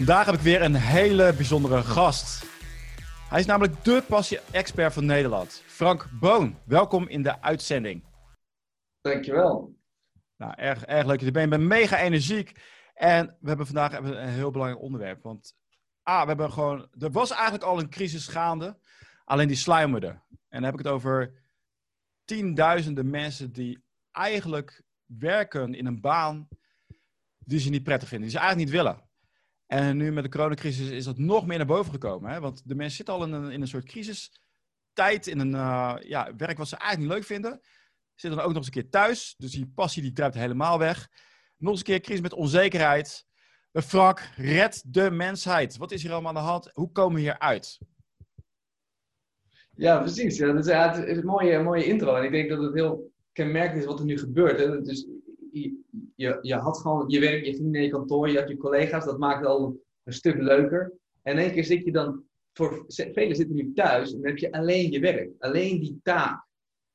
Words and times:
Vandaag 0.00 0.26
heb 0.26 0.34
ik 0.34 0.40
weer 0.40 0.62
een 0.62 0.74
hele 0.74 1.32
bijzondere 1.34 1.82
gast. 1.82 2.44
Hij 3.28 3.40
is 3.40 3.46
namelijk 3.46 3.84
de 3.84 4.04
passie-expert 4.08 4.92
van 4.92 5.04
Nederland. 5.04 5.62
Frank 5.66 6.08
Boon, 6.20 6.58
welkom 6.64 7.08
in 7.08 7.22
de 7.22 7.42
uitzending. 7.42 8.04
Dankjewel. 9.00 9.76
Nou, 10.36 10.52
erg, 10.56 10.84
erg 10.84 11.06
leuk 11.06 11.16
dat 11.16 11.24
je 11.24 11.30
bent. 11.30 11.52
Je 11.52 11.58
bent 11.58 11.68
mega 11.68 11.98
energiek. 11.98 12.52
En 12.94 13.26
we 13.40 13.48
hebben 13.48 13.66
vandaag 13.66 13.92
een 13.92 14.28
heel 14.28 14.50
belangrijk 14.50 14.82
onderwerp. 14.82 15.22
Want 15.22 15.54
ah, 16.02 16.20
we 16.20 16.28
hebben 16.28 16.52
gewoon, 16.52 16.88
er 16.98 17.10
was 17.10 17.30
eigenlijk 17.30 17.64
al 17.64 17.78
een 17.78 17.90
crisis 17.90 18.28
gaande. 18.28 18.78
Alleen 19.24 19.48
die 19.48 19.56
sluimerde. 19.56 20.08
En 20.08 20.22
dan 20.48 20.62
heb 20.62 20.72
ik 20.72 20.78
het 20.78 20.92
over 20.92 21.32
tienduizenden 22.24 23.10
mensen 23.10 23.52
die 23.52 23.84
eigenlijk 24.10 24.82
werken 25.04 25.74
in 25.74 25.86
een 25.86 26.00
baan 26.00 26.48
die 27.38 27.60
ze 27.60 27.70
niet 27.70 27.84
prettig 27.84 28.08
vinden. 28.08 28.28
Die 28.28 28.36
ze 28.38 28.42
eigenlijk 28.42 28.72
niet 28.72 28.82
willen. 28.82 29.09
En 29.70 29.96
nu 29.96 30.12
met 30.12 30.24
de 30.24 30.30
coronacrisis 30.30 30.88
is 30.88 31.04
dat 31.04 31.18
nog 31.18 31.46
meer 31.46 31.56
naar 31.56 31.66
boven 31.66 31.92
gekomen. 31.92 32.30
Hè? 32.30 32.40
Want 32.40 32.68
de 32.68 32.74
mensen 32.74 32.96
zitten 32.96 33.14
al 33.14 33.24
in 33.24 33.32
een, 33.32 33.50
in 33.50 33.60
een 33.60 33.68
soort 33.68 33.84
crisistijd, 33.84 35.26
in 35.26 35.38
een 35.38 35.52
uh, 35.52 35.96
ja, 36.00 36.34
werk 36.36 36.58
wat 36.58 36.68
ze 36.68 36.76
eigenlijk 36.76 37.08
niet 37.08 37.18
leuk 37.18 37.26
vinden. 37.26 37.60
Zitten 38.14 38.38
dan 38.38 38.48
ook 38.48 38.54
nog 38.54 38.56
eens 38.56 38.66
een 38.66 38.82
keer 38.82 38.90
thuis. 38.90 39.34
Dus 39.38 39.50
die 39.50 39.72
passie 39.74 40.02
die 40.02 40.12
druipt 40.12 40.34
helemaal 40.34 40.78
weg. 40.78 41.08
Nog 41.56 41.70
eens 41.70 41.78
een 41.78 41.86
keer 41.86 42.00
crisis 42.00 42.20
met 42.20 42.32
onzekerheid. 42.32 43.26
Frank, 43.72 44.30
red 44.36 44.82
de 44.86 45.10
mensheid. 45.10 45.76
Wat 45.76 45.92
is 45.92 46.02
hier 46.02 46.12
allemaal 46.12 46.36
aan 46.36 46.42
de 46.42 46.50
hand? 46.50 46.70
Hoe 46.72 46.92
komen 46.92 47.14
we 47.14 47.20
hier 47.20 47.38
uit? 47.38 47.78
Ja, 49.74 49.98
precies. 49.98 50.36
Ja, 50.36 50.54
het 50.54 51.06
is 51.06 51.16
een 51.16 51.24
mooie, 51.24 51.62
mooie 51.62 51.84
intro. 51.84 52.14
En 52.14 52.24
ik 52.24 52.30
denk 52.30 52.48
dat 52.48 52.62
het 52.62 52.74
heel 52.74 53.12
kenmerkend 53.32 53.80
is 53.80 53.86
wat 53.86 53.98
er 53.98 54.04
nu 54.04 54.18
gebeurt. 54.18 54.58
Hè? 54.58 54.82
Dus 54.82 55.06
je, 56.14 56.38
je, 56.42 56.54
had 56.54 56.78
gewoon 56.78 57.08
je 57.08 57.20
werk, 57.20 57.44
je 57.44 57.54
ging 57.54 57.72
naar 57.72 57.82
je 57.82 57.88
kantoor, 57.88 58.28
je 58.28 58.38
had 58.38 58.48
je 58.48 58.56
collega's, 58.56 59.04
dat 59.04 59.18
maakte 59.18 59.46
al 59.46 59.80
een 60.04 60.12
stuk 60.12 60.40
leuker. 60.40 60.92
En 61.22 61.38
één 61.38 61.52
keer 61.52 61.64
zit 61.64 61.84
je 61.84 61.92
dan, 61.92 62.24
voor 62.52 62.84
velen 62.88 63.36
zitten 63.36 63.56
nu 63.56 63.72
thuis 63.72 64.12
en 64.12 64.20
dan 64.20 64.26
heb 64.26 64.38
je 64.38 64.52
alleen 64.52 64.90
je 64.90 65.00
werk, 65.00 65.30
alleen 65.38 65.80
die 65.80 66.00
taak. 66.02 66.48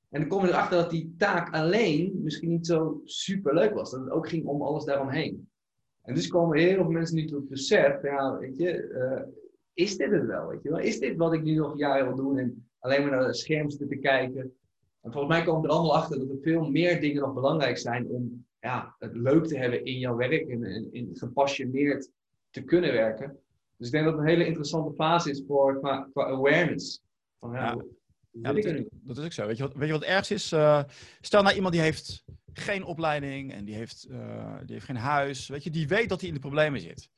En 0.10 0.20
dan 0.20 0.30
kom 0.30 0.46
je 0.46 0.52
erachter 0.52 0.78
dat 0.78 0.90
die 0.90 1.14
taak 1.18 1.54
alleen 1.54 2.20
misschien 2.24 2.50
niet 2.50 2.68
zo 2.68 3.02
super 3.04 3.54
leuk 3.54 3.74
was. 3.74 3.92
Dat 3.92 4.00
het 4.00 4.10
ook 4.10 4.30
ging 4.30 4.46
om 4.46 4.62
alles 4.62 4.86
daaromheen. 4.86 5.50
En 6.02 6.14
dus 6.14 6.28
komen 6.28 6.58
heel 6.58 6.76
veel 6.76 6.92
mensen 6.92 7.16
nu 7.16 7.26
tot 7.26 7.40
het 7.40 7.50
besef, 7.50 8.02
ja, 8.02 8.38
weet 8.38 8.58
je, 8.58 8.84
uh, 8.84 9.34
is 9.74 9.98
dit 9.98 10.12
het 10.12 10.26
wel? 10.26 10.48
Weet 10.48 10.64
je? 10.64 10.84
Is 10.84 11.00
dit 11.00 11.18
wat 11.18 11.34
ik 11.34 11.44
nu 11.44 11.56
nog 11.56 11.78
jaren 11.78 12.06
wil 12.06 12.16
doen 12.16 12.38
en 12.38 12.70
alleen 12.80 13.02
maar 13.02 13.12
naar 13.12 13.28
de 13.28 13.34
scherm 13.34 13.70
zitten 13.70 13.88
te 13.88 13.98
kijken? 13.98 14.54
En 15.06 15.12
volgens 15.12 15.34
mij 15.34 15.44
komen 15.44 15.62
we 15.62 15.68
er 15.68 15.74
allemaal 15.74 15.96
achter 15.96 16.20
dat 16.20 16.30
er 16.30 16.38
veel 16.42 16.70
meer 16.70 17.02
dingen 17.02 17.22
nog 17.22 17.34
belangrijk 17.34 17.78
zijn 17.78 18.08
om 18.08 18.46
ja, 18.60 18.96
het 19.00 19.16
leuk 19.16 19.46
te 19.46 19.58
hebben 19.58 19.86
in 19.86 20.00
jouw 20.00 20.16
werk 20.16 20.48
en, 20.48 20.64
en, 20.94 21.10
gepassioneerd 21.14 22.10
te 22.50 22.62
kunnen 22.62 22.92
werken. 22.92 23.38
Dus 23.78 23.88
ik 23.88 23.94
denk 23.94 24.06
dat 24.06 24.14
het 24.14 24.24
een 24.24 24.30
hele 24.30 24.46
interessante 24.46 24.94
fase 24.94 25.30
is 25.30 25.44
voor, 25.48 25.80
qua, 25.80 26.10
qua 26.14 26.26
awareness. 26.26 27.02
Van, 27.40 27.52
ja, 27.52 27.60
ja. 27.60 27.84
ja 28.32 28.54
dat, 28.54 28.66
is, 28.66 28.84
dat, 28.92 29.18
is 29.18 29.26
ook 29.26 29.32
zo. 29.32 29.48
Weet 29.48 29.58
je 29.58 29.64
wat, 29.64 29.74
weet 29.74 29.88
je 29.88 29.94
wat 29.94 30.04
ergens 30.04 30.32
is? 30.32 30.52
Uh, 30.52 30.84
stel 31.22 31.42
nou 31.42 31.56
iemand 31.56 31.74
die 31.74 31.84
heeft 31.84 32.24
geen 32.54 32.84
opleiding 32.84 33.54
en 33.54 33.66
die 33.66 33.76
heeft, 33.76 34.08
uh, 34.10 34.58
die 34.64 34.74
heeft 34.74 34.86
geen 34.86 34.96
huis. 34.96 35.48
Weet 35.48 35.64
je, 35.64 35.70
die 35.70 35.88
weet 35.88 36.10
dat 36.10 36.20
hij 36.20 36.30
in 36.30 36.36
de 36.36 36.42
problemen 36.42 36.82
zit. 36.82 37.10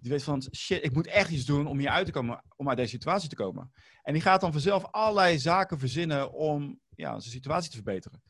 Die 0.00 0.10
weet 0.10 0.22
van, 0.22 0.42
shit, 0.56 0.84
ik 0.84 0.94
moet 0.94 1.06
echt 1.06 1.30
iets 1.30 1.44
doen 1.44 1.66
om 1.66 1.78
hier 1.78 1.88
uit 1.88 2.06
te 2.06 2.12
komen, 2.12 2.44
om 2.56 2.68
uit 2.68 2.76
deze 2.76 2.90
situatie 2.90 3.28
te 3.28 3.34
komen. 3.34 3.72
En 4.02 4.12
die 4.12 4.22
gaat 4.22 4.40
dan 4.40 4.52
vanzelf 4.52 4.84
allerlei 4.90 5.38
zaken 5.38 5.78
verzinnen 5.78 6.32
om 6.32 6.80
ja, 7.02 7.20
zijn 7.20 7.32
situatie 7.32 7.70
te 7.70 7.76
verbeteren. 7.76 8.22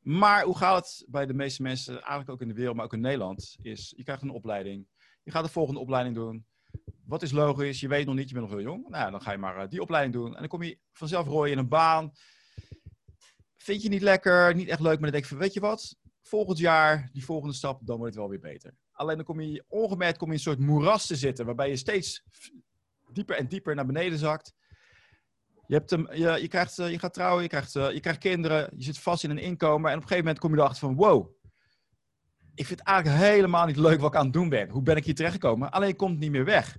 Maar 0.00 0.44
hoe 0.44 0.56
gaat 0.56 0.76
het 0.76 1.06
bij 1.08 1.26
de 1.26 1.34
meeste 1.34 1.62
mensen, 1.62 1.94
eigenlijk 1.94 2.30
ook 2.30 2.40
in 2.40 2.48
de 2.48 2.54
wereld, 2.54 2.76
maar 2.76 2.84
ook 2.84 2.92
in 2.92 3.00
Nederland, 3.00 3.56
is 3.62 3.92
je 3.96 4.02
krijgt 4.02 4.22
een 4.22 4.30
opleiding. 4.30 4.86
Je 5.22 5.30
gaat 5.30 5.44
de 5.44 5.50
volgende 5.50 5.80
opleiding 5.80 6.14
doen. 6.14 6.46
Wat 7.04 7.22
is 7.22 7.30
logisch? 7.32 7.80
Je 7.80 7.88
weet 7.88 8.06
nog 8.06 8.14
niet, 8.14 8.28
je 8.28 8.34
bent 8.34 8.46
nog 8.46 8.54
heel 8.54 8.64
jong. 8.64 8.88
Nou, 8.88 9.10
dan 9.10 9.22
ga 9.22 9.32
je 9.32 9.38
maar 9.38 9.56
eh, 9.56 9.68
die 9.68 9.80
opleiding 9.80 10.14
doen. 10.14 10.34
En 10.34 10.38
dan 10.38 10.48
kom 10.48 10.62
je 10.62 10.78
vanzelf 10.92 11.26
rooien 11.26 11.52
in 11.52 11.58
een 11.58 11.68
baan. 11.68 12.12
Vind 13.56 13.82
je 13.82 13.88
niet 13.88 14.02
lekker, 14.02 14.54
niet 14.54 14.68
echt 14.68 14.80
leuk, 14.80 15.00
maar 15.00 15.10
dan 15.10 15.10
denk 15.10 15.22
je 15.22 15.28
van, 15.28 15.38
weet 15.38 15.52
je 15.54 15.60
wat? 15.60 15.96
Volgend 16.22 16.58
jaar, 16.58 17.10
die 17.12 17.24
volgende 17.24 17.54
stap, 17.54 17.80
dan 17.86 17.96
wordt 17.96 18.14
het 18.14 18.22
wel 18.22 18.30
weer 18.30 18.52
beter. 18.52 18.74
Alleen 18.92 19.16
dan 19.16 19.24
kom 19.24 19.40
je 19.40 19.64
ongemerkt 19.68 20.18
kom 20.18 20.26
je 20.26 20.32
in 20.32 20.38
een 20.38 20.44
soort 20.44 20.66
moeras 20.66 21.06
te 21.06 21.16
zitten, 21.16 21.46
waarbij 21.46 21.68
je 21.68 21.76
steeds 21.76 22.22
dieper 23.12 23.36
en 23.36 23.48
dieper 23.48 23.74
naar 23.74 23.86
beneden 23.86 24.18
zakt. 24.18 24.54
Je, 25.66 25.74
hebt 25.74 25.90
je, 25.90 26.38
je, 26.40 26.48
krijgt, 26.48 26.78
eh, 26.78 26.90
je 26.90 26.98
gaat 26.98 27.14
trouwen, 27.14 27.42
je 27.42 27.48
krijgt, 27.48 27.76
eh, 27.76 27.92
je 27.92 28.00
krijgt 28.00 28.20
kinderen, 28.20 28.70
je 28.76 28.82
zit 28.82 28.98
vast 28.98 29.24
in 29.24 29.30
een 29.30 29.38
inkomen. 29.38 29.90
En 29.90 29.96
op 29.96 30.02
een 30.02 30.08
gegeven 30.08 30.24
moment 30.24 30.38
kom 30.38 30.50
je 30.54 30.56
erachter 30.56 30.78
van, 30.78 30.94
wow, 30.96 31.34
ik 32.54 32.66
vind 32.66 32.78
het 32.78 32.88
eigenlijk 32.88 33.18
helemaal 33.18 33.66
niet 33.66 33.76
leuk 33.76 34.00
wat 34.00 34.12
ik 34.12 34.18
aan 34.18 34.24
het 34.24 34.32
doen 34.32 34.48
ben. 34.48 34.68
Hoe 34.68 34.82
ben 34.82 34.96
ik 34.96 35.04
hier 35.04 35.14
terechtgekomen? 35.14 35.70
Alleen 35.70 35.96
komt 35.96 36.10
het 36.10 36.20
niet 36.20 36.30
meer 36.30 36.44
weg. 36.44 36.78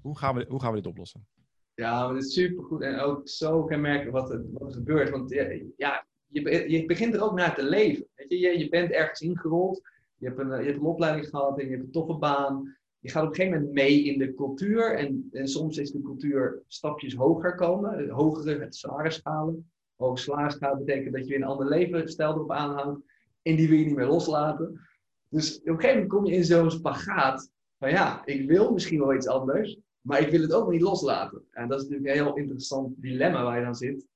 Hoe 0.00 0.18
gaan 0.18 0.34
we, 0.34 0.46
hoe 0.48 0.60
gaan 0.60 0.70
we 0.70 0.76
dit 0.76 0.86
oplossen? 0.86 1.26
Ja, 1.74 2.08
dat 2.08 2.16
is 2.16 2.32
supergoed 2.32 2.82
en 2.82 2.98
ook 2.98 3.28
zo 3.28 3.64
kenmerkelijk 3.64 4.16
wat, 4.16 4.30
er, 4.30 4.44
wat 4.52 4.68
er 4.68 4.74
gebeurt. 4.74 5.10
Want 5.10 5.30
ja, 5.76 6.06
je, 6.26 6.70
je 6.70 6.86
begint 6.86 7.14
er 7.14 7.22
ook 7.22 7.34
naar 7.34 7.54
te 7.54 7.64
leven. 7.64 8.06
Weet 8.14 8.30
je? 8.30 8.38
Je, 8.38 8.58
je 8.58 8.68
bent 8.68 8.90
ergens 8.90 9.20
ingerold, 9.20 9.80
je 10.16 10.26
hebt, 10.26 10.38
een, 10.38 10.48
je 10.48 10.64
hebt 10.64 10.76
een 10.76 10.84
opleiding 10.84 11.28
gehad 11.28 11.58
en 11.58 11.64
je 11.64 11.70
hebt 11.70 11.84
een 11.84 11.90
toffe 11.90 12.14
baan 12.14 12.78
je 13.00 13.10
gaat 13.10 13.22
op 13.22 13.28
een 13.28 13.34
gegeven 13.34 13.58
moment 13.58 13.74
mee 13.74 14.04
in 14.04 14.18
de 14.18 14.34
cultuur. 14.34 14.94
En, 14.94 15.28
en 15.32 15.48
soms 15.48 15.78
is 15.78 15.90
de 15.90 16.02
cultuur 16.02 16.62
stapjes 16.66 17.14
hoger 17.14 17.54
komen. 17.54 18.08
Hogere, 18.08 18.58
het 18.58 18.76
zware 18.76 19.10
schalen. 19.10 19.70
Hoge 19.96 20.22
salarisschalen 20.22 20.84
betekent 20.84 21.14
dat 21.14 21.28
je 21.28 21.34
een 21.34 21.44
ander 21.44 21.68
levensstijl 21.68 22.34
erop 22.34 22.50
aanhangt. 22.50 23.00
En 23.42 23.56
die 23.56 23.68
wil 23.68 23.78
je 23.78 23.84
niet 23.84 23.96
meer 23.96 24.06
loslaten. 24.06 24.80
Dus 25.28 25.60
op 25.60 25.66
een 25.66 25.74
gegeven 25.74 25.94
moment 25.94 26.12
kom 26.12 26.26
je 26.26 26.34
in 26.34 26.44
zo'n 26.44 26.70
spagaat. 26.70 27.50
Van 27.78 27.90
ja, 27.90 28.26
ik 28.26 28.48
wil 28.48 28.72
misschien 28.72 28.98
wel 28.98 29.14
iets 29.14 29.28
anders. 29.28 29.78
Maar 30.00 30.20
ik 30.20 30.30
wil 30.30 30.40
het 30.40 30.52
ook 30.52 30.70
niet 30.70 30.80
loslaten. 30.80 31.42
En 31.50 31.68
dat 31.68 31.80
is 31.80 31.88
natuurlijk 31.88 32.16
een 32.16 32.24
heel 32.24 32.36
interessant 32.36 32.94
dilemma 32.96 33.42
waar 33.42 33.58
je 33.58 33.64
dan 33.64 33.74
zit. 33.74 34.06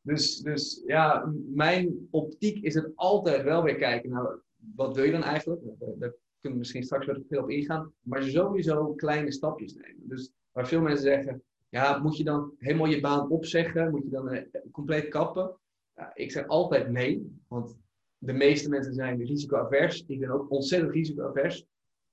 Dus, 0.00 0.38
dus 0.38 0.82
ja, 0.86 1.32
mijn 1.54 2.08
optiek 2.10 2.64
is 2.64 2.74
het 2.74 2.92
altijd 2.94 3.42
wel 3.42 3.62
weer 3.62 3.76
kijken 3.76 4.10
naar 4.10 4.38
wat 4.74 4.96
wil 4.96 5.04
je 5.04 5.12
dan 5.12 5.22
eigenlijk? 5.22 5.62
Kunnen 6.40 6.58
we 6.58 6.64
misschien 6.64 6.82
straks 6.82 7.06
weer 7.06 7.22
veel 7.28 7.42
op 7.42 7.50
ingaan. 7.50 7.92
Maar 8.00 8.22
sowieso 8.22 8.94
kleine 8.94 9.32
stapjes 9.32 9.74
nemen. 9.74 10.08
Dus 10.08 10.32
waar 10.52 10.68
veel 10.68 10.80
mensen 10.80 11.02
zeggen, 11.02 11.42
ja, 11.68 11.98
moet 11.98 12.16
je 12.16 12.24
dan 12.24 12.54
helemaal 12.58 12.86
je 12.86 13.00
baan 13.00 13.30
opzeggen? 13.30 13.90
Moet 13.90 14.02
je 14.02 14.10
dan 14.10 14.34
uh, 14.34 14.42
compleet 14.70 15.08
kappen? 15.08 15.56
Ja, 15.94 16.14
ik 16.14 16.30
zeg 16.30 16.46
altijd 16.46 16.90
nee, 16.90 17.40
want 17.48 17.76
de 18.18 18.32
meeste 18.32 18.68
mensen 18.68 18.94
zijn 18.94 19.24
risicoavers. 19.24 20.04
Ik 20.06 20.20
ben 20.20 20.30
ook 20.30 20.50
ontzettend 20.50 20.92
risicoavers. 20.92 21.66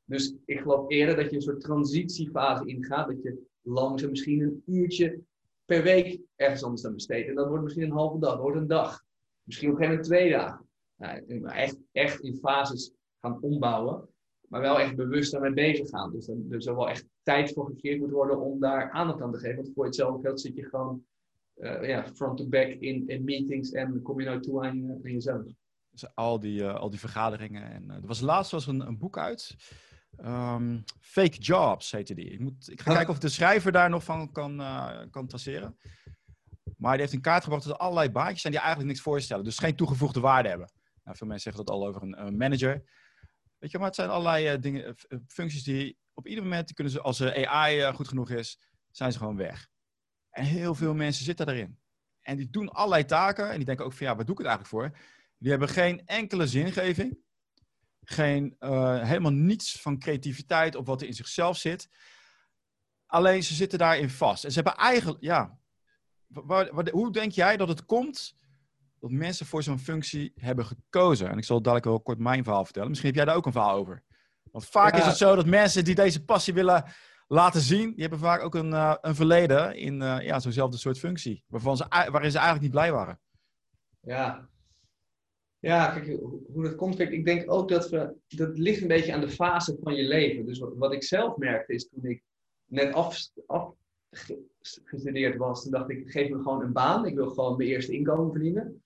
Dus 0.04 0.36
ik 0.46 0.60
geloof 0.60 0.90
eerder 0.90 1.16
dat 1.16 1.30
je 1.30 1.36
een 1.36 1.42
soort 1.42 1.62
transitiefase 1.62 2.66
ingaat. 2.66 3.08
Dat 3.08 3.22
je 3.22 3.44
langzaam 3.62 4.10
misschien 4.10 4.42
een 4.42 4.64
uurtje 4.66 5.20
per 5.66 5.84
week 5.84 6.20
ergens 6.36 6.64
anders 6.64 6.86
aan 6.86 6.94
besteedt. 6.94 7.30
En 7.30 7.36
dat 7.36 7.48
wordt 7.48 7.64
misschien 7.64 7.84
een 7.84 7.92
halve 7.92 8.20
dag, 8.20 8.38
wordt 8.38 8.58
een 8.58 8.68
dag. 8.68 9.04
Misschien 9.44 9.72
op 9.72 9.80
een 9.80 9.86
gegeven 9.86 10.10
moment 10.10 10.22
twee 10.22 10.32
dagen. 10.32 10.66
Nou, 11.28 11.56
echt, 11.56 11.78
echt 11.92 12.20
in 12.20 12.36
fases 12.36 12.94
gaan 13.22 13.42
ombouwen 13.42 14.08
maar 14.50 14.62
wel 14.62 14.80
echt 14.80 14.96
bewust 14.96 15.32
daarmee 15.32 15.54
bezig 15.54 15.90
gaan. 15.90 16.12
Dus 16.12 16.28
er, 16.28 16.38
er 16.50 16.62
zal 16.62 16.76
wel 16.76 16.90
echt 16.90 17.06
tijd 17.24 17.54
voor 17.54 17.66
gecreëerd 17.66 18.00
moeten 18.00 18.18
worden 18.18 18.40
om 18.40 18.60
daar 18.60 18.92
aandacht 18.92 19.22
aan 19.22 19.32
te 19.32 19.40
geven. 19.40 19.56
Want 19.56 19.72
voor 19.74 19.86
hetzelfde 19.86 20.22
geld 20.22 20.42
zit 20.42 20.56
je 20.56 20.64
gewoon 20.64 21.04
uh, 21.56 21.88
ja, 21.88 22.06
front 22.14 22.38
to 22.38 22.48
back 22.48 22.68
in, 22.68 23.08
in 23.08 23.24
meetings 23.24 23.72
en 23.72 24.02
kom 24.02 24.20
je 24.20 24.26
nou 24.26 24.40
toe 24.40 24.66
aan, 24.66 24.78
je, 24.78 25.00
aan 25.04 25.12
jezelf. 25.12 25.44
Dus 25.90 26.16
al 26.16 26.40
die, 26.40 26.62
uh, 26.62 26.76
al 26.76 26.90
die 26.90 27.00
vergaderingen. 27.00 27.72
En, 27.72 27.84
uh, 27.88 27.96
er 27.96 28.08
was 28.08 28.20
laatst 28.20 28.52
was 28.52 28.68
een, 28.68 28.88
een 28.88 28.98
boek 28.98 29.18
uit. 29.18 29.56
Um, 30.26 30.84
Fake 31.00 31.38
Jobs 31.38 31.92
heette 31.92 32.14
die. 32.14 32.30
Ik, 32.30 32.40
moet, 32.40 32.72
ik 32.72 32.82
ga 32.82 32.94
kijken 32.94 33.14
of 33.14 33.20
de 33.20 33.30
schrijver 33.30 33.72
daar 33.72 33.90
nog 33.90 34.04
van 34.04 34.32
kan, 34.32 34.62
kan 35.10 35.28
traceren. 35.28 35.78
Maar 36.78 36.92
die 36.92 37.02
heeft 37.02 37.14
een 37.14 37.22
kaart 37.22 37.44
gebracht 37.44 37.64
dat 37.64 37.74
er 37.74 37.80
allerlei 37.80 38.10
baantjes 38.10 38.42
zijn 38.42 38.54
die 38.54 38.62
eigenlijk 38.62 38.92
niks 38.92 39.04
voorstellen. 39.04 39.44
Dus 39.44 39.58
geen 39.58 39.76
toegevoegde 39.76 40.20
waarde 40.20 40.50
hebben. 40.50 40.72
Nou, 41.04 41.18
veel 41.18 41.28
mensen 41.28 41.52
zeggen 41.52 41.66
dat 41.66 41.76
al 41.76 41.88
over 41.88 42.02
een, 42.02 42.26
een 42.26 42.38
manager. 42.38 42.84
Weet 43.66 43.74
je, 43.74 43.80
maar 43.80 43.90
het 43.90 44.00
zijn 44.00 44.10
allerlei 44.10 44.54
uh, 44.54 44.62
dingen, 44.62 44.96
uh, 45.08 45.20
functies 45.28 45.64
die 45.64 45.98
op 46.14 46.28
ieder 46.28 46.44
moment 46.44 46.74
kunnen 46.74 46.94
ze, 46.94 47.02
als 47.02 47.22
AI 47.22 47.94
goed 47.94 48.08
genoeg 48.08 48.30
is, 48.30 48.60
zijn 48.92 49.12
ze 49.12 49.18
gewoon 49.18 49.38
weg. 49.38 49.68
En 50.30 50.44
heel 50.44 50.76
veel 50.76 50.94
mensen 50.94 51.26
zitten 51.26 51.46
daarin. 51.46 51.80
En 52.22 52.38
die 52.38 52.50
doen 52.50 52.70
allerlei 52.70 53.06
taken 53.06 53.50
en 53.50 53.56
die 53.56 53.66
denken 53.66 53.86
ook 53.86 53.94
van 53.94 54.08
ja, 54.08 54.16
wat 54.16 54.26
doe 54.26 54.36
ik 54.36 54.46
het 54.46 54.48
eigenlijk 54.48 54.76
voor? 54.76 55.00
Die 55.38 55.50
hebben 55.50 55.70
geen 55.70 56.06
enkele 56.06 56.48
zingeving. 56.48 57.18
Geen, 58.04 58.56
helemaal 58.60 59.32
niets 59.32 59.82
van 59.82 60.00
creativiteit 60.00 60.76
op 60.76 60.86
wat 60.86 61.02
er 61.02 61.08
in 61.08 61.14
zichzelf 61.14 61.58
zit. 61.58 61.90
Alleen 63.06 63.44
ze 63.44 63.54
zitten 63.54 63.80
daarin 63.80 64.10
vast. 64.10 64.44
En 64.44 64.52
ze 64.52 64.62
hebben 64.62 64.84
eigenlijk, 64.84 65.24
ja, 65.24 65.60
hoe 66.92 67.12
denk 67.12 67.32
jij 67.32 67.58
dat 67.58 67.68
het 67.68 67.86
komt 67.86 68.36
dat 69.10 69.20
mensen 69.20 69.46
voor 69.46 69.64
zo'n 69.64 69.80
functie 69.80 70.32
hebben 70.36 70.66
gekozen. 70.66 71.30
En 71.30 71.38
ik 71.38 71.44
zal 71.44 71.62
dadelijk 71.62 71.86
wel 71.86 72.02
kort 72.02 72.20
mijn 72.20 72.44
verhaal 72.44 72.64
vertellen. 72.64 72.90
Misschien 72.90 73.10
heb 73.10 73.18
jij 73.18 73.26
daar 73.26 73.36
ook 73.36 73.46
een 73.46 73.52
verhaal 73.52 73.78
over. 73.78 74.04
Want 74.52 74.66
vaak 74.66 74.98
is 74.98 75.06
het 75.06 75.18
zo 75.18 75.36
dat 75.36 75.46
mensen 75.46 75.84
die 75.84 75.96
deze 75.96 76.24
passie 76.24 76.54
willen 76.54 76.84
laten 77.28 77.62
zien, 77.62 77.92
die 77.92 78.02
hebben 78.02 78.20
vaak 78.20 78.42
ook 78.42 78.56
een, 78.56 78.72
uh, 78.72 78.96
een 79.02 79.16
verleden 79.16 79.76
in 79.76 80.02
uh, 80.02 80.22
ja, 80.22 80.40
zo'nzelfde 80.40 80.78
soort 80.78 81.00
functie. 81.00 81.44
Waarvan 81.48 81.78
ze, 81.78 81.86
waarin 81.90 82.32
ze 82.32 82.38
eigenlijk 82.38 82.62
niet 82.62 82.72
blij 82.72 82.92
waren. 82.92 83.20
Ja. 84.00 84.50
Ja, 85.60 85.92
kijk, 85.92 86.20
hoe 86.54 86.64
dat 86.64 86.76
komt. 86.76 86.96
Kijk, 86.96 87.12
ik 87.12 87.26
denk 87.26 87.52
ook 87.52 87.70
dat 87.70 87.90
we. 87.90 88.16
Dat 88.28 88.58
ligt 88.58 88.82
een 88.82 88.88
beetje 88.88 89.14
aan 89.14 89.22
de 89.22 89.30
fase 89.30 89.78
van 89.82 89.96
je 89.96 90.04
leven. 90.04 90.46
Dus 90.46 90.60
wat, 90.60 90.94
ik 90.94 91.04
zelf 91.04 91.38
merkte 91.38 91.74
is 91.74 91.90
toen 91.90 92.06
ik 92.06 92.24
net 92.66 92.94
afgestudeerd 93.48 95.38
was, 95.38 95.64
toen 95.64 95.72
dacht 95.72 95.90
ik, 95.90 96.12
geef 96.12 96.30
me 96.30 96.36
gewoon 96.36 96.62
een 96.62 96.74
baan. 96.74 97.06
Ik 97.06 97.16
wil 97.16 97.30
gewoon 97.30 97.58
mijn 97.58 97.70
eerste 97.70 97.94
inkomen 97.94 98.32
verdienen. 98.32 98.84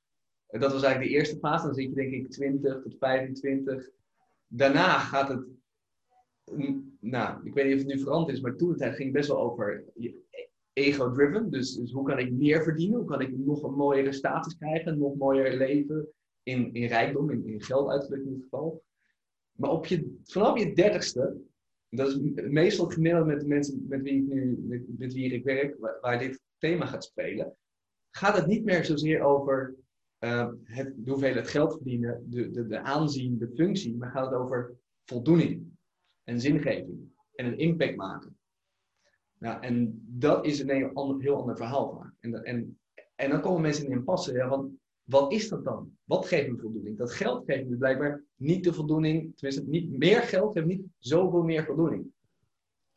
Dat 0.51 0.71
was 0.71 0.83
eigenlijk 0.83 1.11
de 1.11 1.17
eerste 1.17 1.37
fase. 1.37 1.65
Dan 1.65 1.75
zit 1.75 1.89
je 1.89 1.93
denk 1.93 2.13
ik 2.13 2.31
20 2.31 2.81
tot 2.81 2.95
25. 2.99 3.89
Daarna 4.47 4.99
gaat 4.99 5.29
het. 5.29 5.45
Nou, 6.99 7.39
ik 7.47 7.53
weet 7.53 7.65
niet 7.65 7.73
of 7.73 7.79
het 7.79 7.95
nu 7.95 7.99
veranderd 7.99 8.37
is, 8.37 8.43
maar 8.43 8.55
toen 8.55 8.81
het 8.81 8.95
ging 8.95 9.13
best 9.13 9.27
wel 9.27 9.39
over 9.39 9.83
ego-driven. 10.73 11.49
Dus, 11.49 11.75
dus 11.75 11.91
hoe 11.91 12.05
kan 12.05 12.19
ik 12.19 12.31
meer 12.31 12.63
verdienen? 12.63 12.97
Hoe 12.97 13.07
kan 13.07 13.21
ik 13.21 13.37
nog 13.37 13.63
een 13.63 13.73
mooiere 13.73 14.11
status 14.11 14.57
krijgen? 14.57 14.97
Nog 14.97 15.15
mooier 15.15 15.57
leven? 15.57 16.09
in, 16.49 16.73
in 16.73 16.87
rijkdom, 16.87 17.29
in, 17.29 17.47
in 17.47 17.61
geld 17.61 17.89
uitgedrukt 17.89 18.25
in 18.25 18.31
ieder 18.31 18.43
geval. 18.43 18.83
Maar 19.51 19.69
op 19.69 19.85
je, 19.85 20.17
vanaf 20.23 20.59
je 20.59 20.73
dertigste, 20.73 21.37
dat 21.89 22.07
is 22.07 22.19
meestal 22.33 22.85
het 22.85 22.93
gemiddelde 22.93 23.25
met 23.25 23.39
de 23.39 23.47
mensen 23.47 23.85
met 23.87 24.01
wie 24.01 24.13
ik 24.13 24.33
nu 24.33 24.65
met, 24.97 25.13
wie 25.13 25.33
ik 25.33 25.43
werk, 25.43 25.75
waar, 26.01 26.19
dit 26.19 26.41
thema 26.57 26.85
gaat 26.85 27.03
spelen, 27.03 27.55
gaat 28.09 28.37
het 28.37 28.47
niet 28.47 28.63
meer 28.63 28.85
zozeer 28.85 29.21
over 29.21 29.75
uh, 30.19 30.49
het, 30.63 30.93
de 30.97 31.11
hoeveelheid 31.11 31.47
geld 31.47 31.73
verdienen, 31.73 32.25
de, 32.25 32.51
de, 32.51 32.67
de 32.67 32.79
aanzien, 32.79 33.37
de 33.37 33.51
functie, 33.55 33.97
maar 33.97 34.11
gaat 34.11 34.25
het 34.25 34.39
over 34.39 34.77
voldoening 35.05 35.63
en 36.23 36.39
zingeving 36.39 36.99
en 37.35 37.45
een 37.45 37.57
impact 37.57 37.95
maken. 37.95 38.37
Nou, 39.39 39.61
en 39.61 40.03
dat 40.07 40.45
is 40.45 40.59
een 40.59 40.69
heel, 40.69 41.19
heel 41.19 41.35
ander 41.35 41.57
verhaal 41.57 41.97
vaak. 41.99 42.13
En, 42.19 42.43
en, 42.43 42.79
en 43.15 43.29
dan 43.29 43.41
komen 43.41 43.61
mensen 43.61 43.85
in 43.85 43.91
impasse, 43.91 44.33
ja, 44.33 44.47
want 44.47 44.71
wat 45.03 45.31
is 45.31 45.49
dat 45.49 45.63
dan? 45.63 45.97
Wat 46.03 46.27
geeft 46.27 46.49
me 46.49 46.57
voldoening? 46.57 46.97
Dat 46.97 47.11
geld 47.13 47.45
geeft 47.45 47.67
me 47.67 47.75
blijkbaar 47.75 48.23
niet 48.35 48.63
de 48.63 48.73
voldoening. 48.73 49.35
Tenminste, 49.35 49.69
niet 49.69 49.97
meer 49.97 50.21
geld 50.21 50.53
geeft 50.53 50.67
niet 50.67 50.85
zoveel 50.97 51.43
meer 51.43 51.65
voldoening. 51.65 52.11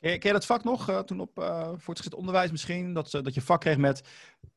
Ken 0.00 0.18
je, 0.20 0.32
dat 0.32 0.46
vak 0.46 0.64
nog, 0.64 0.90
uh, 0.90 0.98
toen 0.98 1.20
op 1.20 1.38
uh, 1.38 1.72
voortgezet 1.76 2.14
onderwijs 2.14 2.50
misschien? 2.50 2.92
Dat, 2.92 3.10
dat 3.10 3.34
je 3.34 3.40
vak 3.40 3.60
kreeg 3.60 3.76
met, 3.78 4.02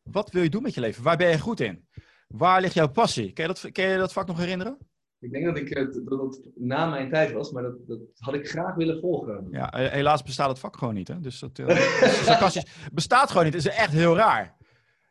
wat 0.04 0.32
wil 0.32 0.44
je 0.44 0.50
doen 0.50 0.62
met 0.62 0.74
je 0.74 0.82
leven? 0.82 1.04
Waar 1.04 1.18
ben 1.18 1.30
je 1.30 1.40
goed 1.40 1.60
in? 1.60 1.88
Waar 2.28 2.62
ligt 2.62 2.74
jouw 2.74 2.92
passie? 2.92 3.34
Ken 3.34 3.48
je 3.48 3.54
dat, 3.54 3.72
ken 3.72 3.90
je 3.90 3.98
dat 3.98 4.14
vak 4.14 4.28
nog 4.28 4.38
herinneren? 4.38 4.78
Ik 5.20 5.32
denk 5.32 5.46
dat, 5.46 5.58
ik, 5.58 5.70
eh, 5.70 5.86
dat 6.06 6.20
het 6.20 6.50
na 6.56 6.86
mijn 6.86 7.10
tijd 7.10 7.32
was, 7.32 7.52
maar 7.52 7.64
dat, 7.64 7.88
dat 7.88 8.00
had 8.18 8.34
ik 8.34 8.48
graag 8.48 8.76
willen 8.76 9.00
volgen. 9.00 9.48
Ja, 9.52 9.70
helaas 9.74 10.24
bestaat 10.24 10.50
het 10.50 10.60
vak 10.60 10.78
gewoon 10.78 10.94
niet. 10.94 11.08
Hè? 11.08 11.20
Dus 11.20 11.40
dat, 11.40 11.62
sarcastisch, 12.24 12.66
bestaat 12.94 13.30
gewoon 13.30 13.44
niet. 13.44 13.54
Het 13.54 13.66
is 13.66 13.72
echt 13.72 13.92
heel 13.92 14.16
raar. 14.16 14.56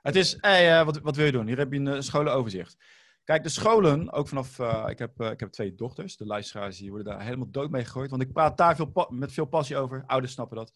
Het 0.03 0.17
is, 0.17 0.37
hey, 0.41 0.79
uh, 0.79 0.85
wat, 0.85 1.01
wat 1.01 1.17
wil 1.17 1.27
je 1.27 1.33
doen? 1.33 1.47
Hier 1.47 1.59
heb 1.59 1.73
je 1.73 1.79
een 1.79 2.03
scholenoverzicht. 2.03 2.77
Kijk, 3.25 3.43
de 3.43 3.49
scholen, 3.49 4.13
ook 4.13 4.29
vanaf, 4.29 4.59
uh, 4.59 4.85
ik, 4.89 4.99
heb, 4.99 5.21
ik 5.21 5.41
heb 5.41 5.51
twee 5.51 5.75
dochters, 5.75 6.17
de 6.17 6.27
luisteraars, 6.27 6.79
die 6.79 6.91
worden 6.91 7.13
daar 7.13 7.23
helemaal 7.23 7.51
dood 7.51 7.71
mee 7.71 7.85
gegooid, 7.85 8.11
want 8.11 8.23
ik 8.23 8.33
praat 8.33 8.57
daar 8.57 8.77
veel 8.77 9.07
met 9.11 9.33
veel 9.33 9.45
passie 9.45 9.77
over, 9.77 10.05
ouders 10.07 10.33
snappen 10.33 10.57
dat. 10.57 10.73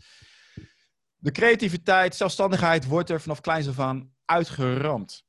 De 1.16 1.30
creativiteit, 1.30 2.14
zelfstandigheid 2.14 2.86
wordt 2.86 3.10
er 3.10 3.20
vanaf 3.20 3.40
kleins 3.40 3.68
af 3.68 3.78
aan 3.78 4.12
uitgeramd. 4.24 5.26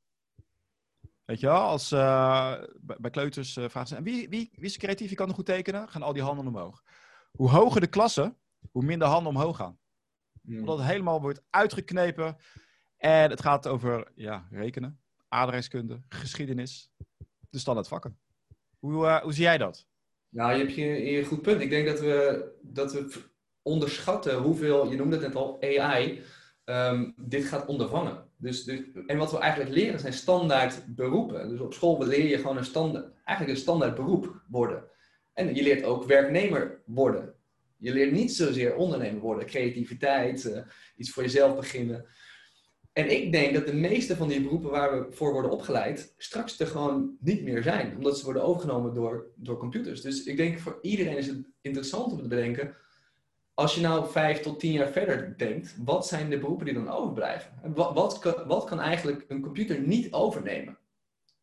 Weet 1.29 1.39
je 1.39 1.47
wel, 1.47 1.61
als 1.61 1.89
bij 2.79 3.09
kleuters 3.11 3.53
vragen 3.53 3.87
ze, 3.87 4.01
wie, 4.01 4.29
wie, 4.29 4.49
wie 4.53 4.65
is 4.65 4.77
creatief, 4.77 5.07
wie 5.07 5.17
kan 5.17 5.27
er 5.27 5.33
goed 5.33 5.45
tekenen? 5.45 5.89
Gaan 5.89 6.01
al 6.01 6.13
die 6.13 6.21
handen 6.21 6.47
omhoog. 6.47 6.83
Hoe 7.31 7.49
hoger 7.49 7.81
de 7.81 7.87
klasse, 7.87 8.35
hoe 8.71 8.83
minder 8.83 9.07
handen 9.07 9.35
omhoog 9.35 9.57
gaan. 9.57 9.79
Hmm. 10.41 10.59
Omdat 10.59 10.77
het 10.77 10.87
helemaal 10.87 11.21
wordt 11.21 11.41
uitgeknepen 11.49 12.37
en 12.97 13.29
het 13.29 13.41
gaat 13.41 13.67
over 13.67 14.11
ja, 14.15 14.47
rekenen, 14.51 14.99
aardrijkskunde, 15.27 16.01
geschiedenis, 16.07 16.91
de 17.49 17.59
standaardvakken. 17.59 18.19
Hoe, 18.79 19.05
uh, 19.05 19.21
hoe 19.21 19.33
zie 19.33 19.43
jij 19.43 19.57
dat? 19.57 19.87
Nou, 20.29 20.51
je 20.51 20.57
hebt 20.57 20.75
je, 20.75 20.85
je 20.85 21.25
goed 21.25 21.41
punt. 21.41 21.61
Ik 21.61 21.69
denk 21.69 21.87
dat 21.87 21.99
we, 21.99 22.45
dat 22.61 22.93
we 22.93 23.21
onderschatten 23.61 24.37
hoeveel, 24.37 24.89
je 24.91 24.97
noemde 24.97 25.15
het 25.15 25.25
net 25.25 25.35
al, 25.35 25.61
AI, 25.61 26.23
um, 26.65 27.13
dit 27.17 27.45
gaat 27.45 27.65
ondervangen. 27.65 28.28
Dus, 28.41 28.63
dus, 28.63 28.79
en 29.07 29.17
wat 29.17 29.31
we 29.31 29.37
eigenlijk 29.37 29.71
leren 29.71 29.99
zijn 29.99 30.13
standaard 30.13 30.95
beroepen. 30.95 31.49
Dus 31.49 31.59
op 31.59 31.73
school 31.73 32.05
leer 32.05 32.27
je 32.27 32.37
gewoon 32.37 32.57
een 32.57 32.65
standaard, 32.65 33.13
eigenlijk 33.23 33.57
een 33.57 33.63
standaard 33.63 33.95
beroep 33.95 34.41
worden. 34.47 34.83
En 35.33 35.55
je 35.55 35.63
leert 35.63 35.83
ook 35.83 36.03
werknemer 36.03 36.81
worden. 36.85 37.33
Je 37.77 37.93
leert 37.93 38.11
niet 38.11 38.33
zozeer 38.33 38.75
ondernemer 38.75 39.21
worden, 39.21 39.45
creativiteit, 39.45 40.45
uh, 40.45 40.59
iets 40.95 41.11
voor 41.11 41.23
jezelf 41.23 41.55
beginnen. 41.55 42.05
En 42.93 43.11
ik 43.11 43.31
denk 43.31 43.53
dat 43.53 43.65
de 43.65 43.73
meeste 43.73 44.15
van 44.15 44.27
die 44.27 44.41
beroepen 44.41 44.69
waar 44.69 44.91
we 44.91 45.11
voor 45.15 45.31
worden 45.31 45.51
opgeleid, 45.51 46.13
straks 46.17 46.59
er 46.59 46.67
gewoon 46.67 47.17
niet 47.19 47.43
meer 47.43 47.63
zijn. 47.63 47.95
Omdat 47.95 48.17
ze 48.17 48.23
worden 48.23 48.43
overgenomen 48.43 48.93
door, 48.93 49.27
door 49.35 49.57
computers. 49.57 50.01
Dus 50.01 50.23
ik 50.23 50.37
denk 50.37 50.59
voor 50.59 50.79
iedereen 50.81 51.17
is 51.17 51.27
het 51.27 51.37
interessant 51.61 52.11
om 52.11 52.21
te 52.21 52.27
bedenken. 52.27 52.75
Als 53.59 53.75
je 53.75 53.81
nou 53.81 54.11
vijf 54.11 54.39
tot 54.39 54.59
tien 54.59 54.71
jaar 54.71 54.91
verder 54.91 55.37
denkt, 55.37 55.75
wat 55.83 56.07
zijn 56.07 56.29
de 56.29 56.39
beroepen 56.39 56.65
die 56.65 56.73
dan 56.73 56.89
overblijven? 56.89 57.73
Wat, 57.73 58.23
wat, 58.47 58.65
kan, 58.65 58.79
eigenlijk 58.79 59.25
een 59.27 59.41
computer 59.41 59.79
niet 59.79 60.11
overnemen? 60.13 60.77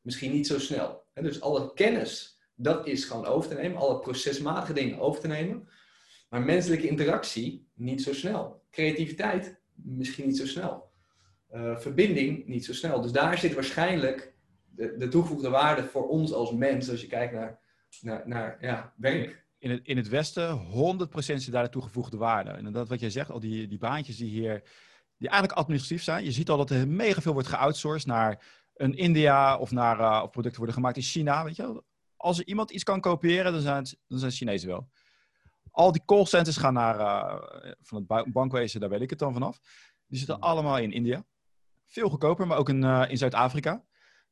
Misschien 0.01 0.33
niet 0.33 0.47
zo 0.47 0.59
snel. 0.59 1.05
Dus 1.15 1.41
alle 1.41 1.73
kennis, 1.75 2.41
dat 2.55 2.87
is 2.87 3.05
gewoon 3.05 3.27
over 3.27 3.49
te 3.49 3.55
nemen. 3.55 3.79
Alle 3.79 3.99
procesmatige 3.99 4.73
dingen 4.73 4.99
over 4.99 5.21
te 5.21 5.27
nemen. 5.27 5.69
Maar 6.29 6.43
menselijke 6.43 6.89
interactie, 6.89 7.69
niet 7.75 8.03
zo 8.03 8.15
snel. 8.15 8.63
Creativiteit, 8.71 9.61
misschien 9.75 10.27
niet 10.27 10.37
zo 10.37 10.47
snel. 10.47 10.91
Eh, 11.49 11.79
verbinding 11.79 12.47
niet 12.47 12.65
zo 12.65 12.73
snel. 12.73 13.01
Dus 13.01 13.13
daar 13.13 13.39
zit 13.39 13.55
waarschijnlijk 13.55 14.35
de, 14.71 14.97
de, 14.97 15.09
toegevoegde 15.09 15.51
waarde 15.51 15.85
voor 15.85 16.09
ons 16.09 16.33
als 16.33 16.53
mens, 16.53 16.91
als 16.91 17.01
je 17.01 17.07
kijkt 17.07 17.33
naar, 17.33 17.61
naar, 18.01 18.23
naar 18.29 18.57
ja, 18.61 18.93
werk. 18.97 19.46
In 19.67 19.73
het, 19.73 19.81
in 19.83 19.97
het 19.97 20.09
Westen, 20.09 20.59
100% 20.59 21.09
zit 21.19 21.53
daar 21.53 21.63
de 21.63 21.71
toegevoegde 21.71 22.17
waarde. 22.17 22.51
En 22.51 22.73
dat 22.73 22.89
wat 22.89 23.01
jij 23.01 23.11
zegt, 23.11 23.31
al 23.31 23.41
die, 23.41 23.69
die 23.69 23.79
baantjes 23.79 24.17
die 24.17 24.29
hier, 24.29 24.63
die 25.17 25.29
eigenlijk 25.29 25.59
administratief 25.59 26.03
zijn. 26.03 26.25
Je 26.25 26.33
ziet 26.33 26.51
al 26.51 26.57
dat 26.57 26.71
er 26.71 26.89
mega 26.89 27.21
veel 27.21 27.33
wordt 27.33 27.49
geoutsourced 27.49 28.07
naar 28.07 28.45
een 28.75 28.95
India 28.95 29.57
of 29.57 29.71
naar 29.71 30.01
uh, 30.01 30.21
of 30.23 30.31
producten 30.31 30.59
worden 30.59 30.75
gemaakt 30.75 30.97
in 30.97 31.03
China. 31.03 31.45
Weet 31.45 31.57
je 31.57 31.83
Als 32.17 32.39
er 32.39 32.47
iemand 32.47 32.71
iets 32.71 32.83
kan 32.83 33.01
kopiëren, 33.01 33.53
dan 33.53 33.61
zijn 33.61 33.77
het, 33.77 33.99
dan 34.07 34.19
zijn 34.19 34.31
het 34.31 34.39
Chinezen 34.39 34.69
wel. 34.69 34.89
Al 35.71 35.93
die 35.93 36.03
callcenters 36.05 36.57
gaan 36.57 36.75
naar, 36.75 36.99
uh, 37.01 37.73
van 37.81 38.05
het 38.09 38.33
bankwezen, 38.33 38.81
daar 38.81 38.89
weet 38.91 39.01
ik 39.01 39.11
het 39.11 39.19
dan 39.19 39.33
vanaf. 39.33 39.61
Die 40.07 40.19
zitten 40.19 40.41
allemaal 40.41 40.79
in 40.79 40.93
India. 40.93 41.25
Veel 41.87 42.09
goedkoper, 42.09 42.47
maar 42.47 42.59
ook 42.59 42.69
in, 42.69 42.83
uh, 42.83 43.05
in 43.09 43.19
Zuid-Afrika. 43.19 43.85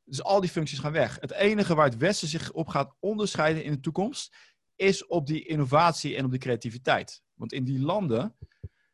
Dus 0.03 0.23
al 0.23 0.41
die 0.41 0.49
functies 0.49 0.79
gaan 0.79 0.91
weg. 0.91 1.17
Het 1.19 1.31
enige 1.31 1.75
waar 1.75 1.85
het 1.85 1.97
Westen 1.97 2.27
zich 2.27 2.51
op 2.51 2.67
gaat 2.67 2.95
onderscheiden 2.99 3.63
in 3.63 3.71
de 3.71 3.79
toekomst, 3.79 4.35
is 4.75 5.05
op 5.05 5.27
die 5.27 5.45
innovatie 5.45 6.15
en 6.15 6.25
op 6.25 6.31
die 6.31 6.39
creativiteit. 6.39 7.23
Want 7.33 7.53
in 7.53 7.63
die 7.63 7.79
landen, 7.79 8.35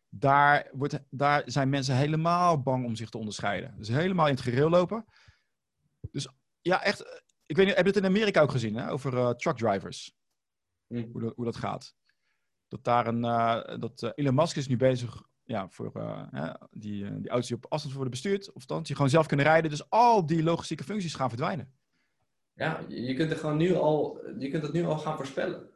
daar, 0.10 0.70
wordt, 0.72 1.00
daar 1.10 1.44
zijn 1.46 1.70
mensen 1.70 1.96
helemaal 1.96 2.62
bang 2.62 2.86
om 2.86 2.96
zich 2.96 3.10
te 3.10 3.18
onderscheiden. 3.18 3.76
Dus 3.78 3.88
helemaal 3.88 4.28
in 4.28 4.34
het 4.34 4.44
gereel 4.44 4.70
lopen. 4.70 5.06
Dus 6.12 6.28
ja, 6.62 6.84
echt. 6.84 7.22
Ik 7.46 7.56
weet 7.56 7.66
niet, 7.66 7.76
heb 7.76 7.86
je 7.86 7.92
het 7.92 8.02
in 8.04 8.10
Amerika 8.10 8.42
ook 8.42 8.52
gezien, 8.52 8.76
hè? 8.76 8.92
over 8.92 9.14
uh, 9.14 9.30
truckdrivers? 9.30 10.16
Mm. 10.88 11.10
Hoe, 11.12 11.22
dat, 11.22 11.36
hoe 11.36 11.46
dat 11.46 11.56
gaat. 11.56 11.96
Dat 12.68 12.84
daar 12.84 13.08
een. 13.08 13.24
Uh, 13.24 13.80
dat 13.80 14.12
Elon 14.16 14.36
Musk 14.36 14.56
is 14.56 14.68
nu 14.68 14.78
bezig 14.78 15.24
ja, 15.44 15.70
voor 15.70 15.92
uh, 15.98 16.54
die, 16.72 17.20
die 17.20 17.30
auto's 17.30 17.48
die 17.48 17.56
op 17.56 17.66
afstand 17.70 17.94
worden 17.94 18.12
bestuurd, 18.12 18.52
of 18.52 18.66
dan 18.66 18.84
die 18.84 18.96
gewoon 18.96 19.10
zelf 19.10 19.26
kunnen 19.26 19.46
rijden. 19.46 19.70
Dus 19.70 19.90
al 19.90 20.26
die 20.26 20.44
logistieke 20.44 20.84
functies 20.84 21.16
gaan 21.16 21.30
verdwijnen. 21.30 21.74
Ja, 22.54 22.86
je 22.88 23.14
kunt 23.14 23.32
er 23.32 23.38
gewoon 23.38 23.58
nu 23.58 23.76
al, 23.76 24.22
je 24.40 24.50
kunt 24.50 24.64
het 24.64 24.74
nu 24.74 24.86
al 24.86 24.98
gaan 24.98 25.16
voorspellen. 25.16 25.70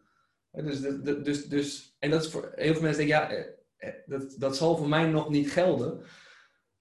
Dus, 0.51 0.79
dus, 1.23 1.45
dus, 1.45 1.95
en 1.99 2.09
dat 2.09 2.23
is 2.23 2.31
voor 2.31 2.51
heel 2.55 2.73
veel 2.73 2.81
mensen 2.81 3.07
denken, 3.07 3.27
ja, 3.27 3.29
eh, 3.77 3.93
dat, 4.05 4.35
dat 4.37 4.57
zal 4.57 4.77
voor 4.77 4.89
mij 4.89 5.05
nog 5.05 5.29
niet 5.29 5.51
gelden. 5.51 6.01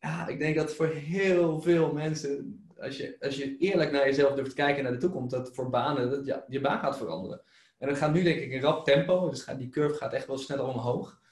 Ja, 0.01 0.29
ik 0.29 0.39
denk 0.39 0.57
dat 0.57 0.75
voor 0.75 0.87
heel 0.87 1.61
veel 1.61 1.93
mensen, 1.93 2.65
als 2.77 2.97
je, 2.97 3.17
als 3.21 3.37
je 3.37 3.57
eerlijk 3.57 3.93
naar 3.93 4.05
jezelf 4.05 4.35
durft 4.35 4.55
kijken 4.55 4.83
naar 4.83 4.93
de 4.93 4.99
toekomst, 4.99 5.31
dat 5.31 5.55
voor 5.55 5.71
banen, 5.71 6.11
dat 6.11 6.27
ja, 6.27 6.45
je 6.49 6.61
baan 6.61 6.79
gaat 6.79 6.97
veranderen. 6.97 7.43
En 7.79 7.89
dat 7.89 7.99
gaat 7.99 8.13
nu 8.13 8.23
denk 8.23 8.41
ik 8.41 8.51
in 8.51 8.61
rap 8.61 8.85
tempo, 8.85 9.29
dus 9.29 9.45
die 9.45 9.69
curve 9.69 9.95
gaat 9.95 10.13
echt 10.13 10.27
wel 10.27 10.39
sneller 10.39 10.67
omhoog. 10.67 11.23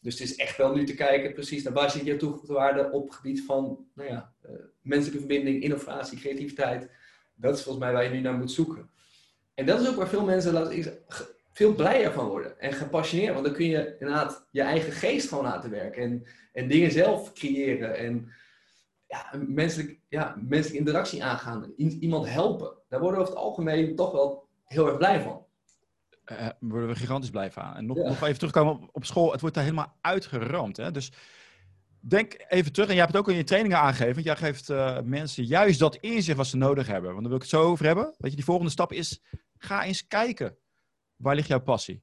Dus 0.00 0.18
het 0.18 0.28
is 0.28 0.36
echt 0.36 0.56
wel 0.56 0.74
nu 0.74 0.84
te 0.84 0.94
kijken 0.94 1.32
precies 1.32 1.62
naar 1.62 1.72
waar 1.72 1.90
zit 1.90 2.04
je 2.04 2.16
toegevoegde 2.16 2.52
waarde 2.52 2.90
op 2.90 3.04
het 3.04 3.14
gebied 3.14 3.44
van 3.44 3.86
nou 3.94 4.08
ja, 4.08 4.32
uh, 4.46 4.50
menselijke 4.80 5.18
verbinding, 5.18 5.62
innovatie, 5.62 6.18
creativiteit. 6.18 6.90
Dat 7.42 7.56
is 7.56 7.62
volgens 7.62 7.84
mij 7.84 7.92
waar 7.92 8.04
je 8.04 8.10
nu 8.10 8.20
naar 8.20 8.34
moet 8.34 8.50
zoeken. 8.50 8.90
En 9.54 9.66
dat 9.66 9.80
is 9.80 9.88
ook 9.88 9.96
waar 9.96 10.08
veel 10.08 10.24
mensen 10.24 10.52
laat 10.52 10.70
ik, 10.70 10.92
veel 11.52 11.74
blijer 11.74 12.12
van 12.12 12.26
worden 12.26 12.60
en 12.60 12.72
gepassioneerd. 12.72 13.32
Want 13.32 13.44
dan 13.44 13.54
kun 13.54 13.66
je 13.66 13.96
inderdaad 13.98 14.46
je 14.50 14.62
eigen 14.62 14.92
geest 14.92 15.28
gewoon 15.28 15.44
laten 15.44 15.70
werken 15.70 16.02
en, 16.02 16.26
en 16.52 16.68
dingen 16.68 16.92
zelf 16.92 17.32
creëren 17.32 17.96
en 17.96 18.32
ja, 19.06 19.30
menselijk, 19.46 19.98
ja, 20.08 20.36
menselijke 20.40 20.78
interactie 20.78 21.24
aangaan. 21.24 21.72
Iemand 21.76 22.28
helpen. 22.28 22.72
Daar 22.88 23.00
worden 23.00 23.18
we 23.18 23.24
over 23.24 23.34
het 23.34 23.44
algemeen 23.44 23.96
toch 23.96 24.12
wel 24.12 24.48
heel 24.64 24.86
erg 24.86 24.96
blij 24.96 25.20
van 25.20 25.44
uh, 26.30 26.48
worden 26.58 26.88
we 26.88 26.94
gigantisch 26.94 27.30
blij 27.30 27.50
van. 27.50 27.74
En 27.74 27.86
nog, 27.86 27.96
nog 27.96 28.22
even 28.22 28.38
terugkomen 28.38 28.72
op, 28.72 28.88
op, 28.92 29.04
school. 29.04 29.32
Het 29.32 29.40
wordt 29.40 29.54
daar 29.54 29.64
helemaal 29.64 29.96
uitgeramd. 30.00 30.76
Hè? 30.76 30.90
Dus 30.90 31.12
denk 32.10 32.44
even 32.48 32.72
terug, 32.72 32.88
en 32.88 32.94
jij 32.94 33.02
hebt 33.02 33.16
het 33.16 33.22
ook 33.22 33.30
in 33.30 33.36
je 33.36 33.44
trainingen 33.44 33.78
aangegeven. 33.78 34.14
Want 34.14 34.26
jij 34.26 34.36
geeft 34.36 34.70
uh, 34.70 35.00
mensen 35.00 35.44
juist 35.44 35.78
dat 35.78 35.96
inzicht 35.96 36.36
wat 36.36 36.46
ze 36.46 36.56
nodig 36.56 36.86
hebben. 36.86 37.10
Want 37.10 37.20
daar 37.20 37.28
wil 37.28 37.36
ik 37.36 37.42
het 37.42 37.50
zo 37.50 37.62
over 37.62 37.86
hebben. 37.86 38.14
Weet 38.18 38.30
je, 38.30 38.36
die 38.36 38.44
volgende 38.44 38.70
stap 38.70 38.92
is, 38.92 39.22
ga 39.56 39.84
eens 39.84 40.06
kijken. 40.06 40.56
Waar 41.16 41.34
ligt 41.34 41.48
jouw 41.48 41.60
passie? 41.60 42.02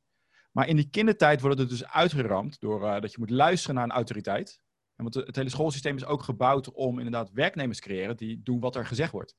Maar 0.51 0.67
in 0.67 0.75
die 0.75 0.89
kindertijd 0.89 1.41
wordt 1.41 1.59
het 1.59 1.69
dus 1.69 1.85
uitgeramd 1.85 2.59
door 2.59 2.83
uh, 2.83 2.99
dat 3.01 3.11
je 3.11 3.19
moet 3.19 3.29
luisteren 3.29 3.75
naar 3.75 3.83
een 3.83 3.91
autoriteit. 3.91 4.61
En 4.95 5.03
want 5.03 5.15
het 5.15 5.35
hele 5.35 5.49
schoolsysteem 5.49 5.95
is 5.95 6.05
ook 6.05 6.23
gebouwd 6.23 6.71
om 6.71 6.97
inderdaad 6.97 7.31
werknemers 7.31 7.79
te 7.79 7.83
creëren 7.83 8.17
die 8.17 8.41
doen 8.43 8.59
wat 8.59 8.75
er 8.75 8.85
gezegd 8.85 9.11
wordt. 9.11 9.35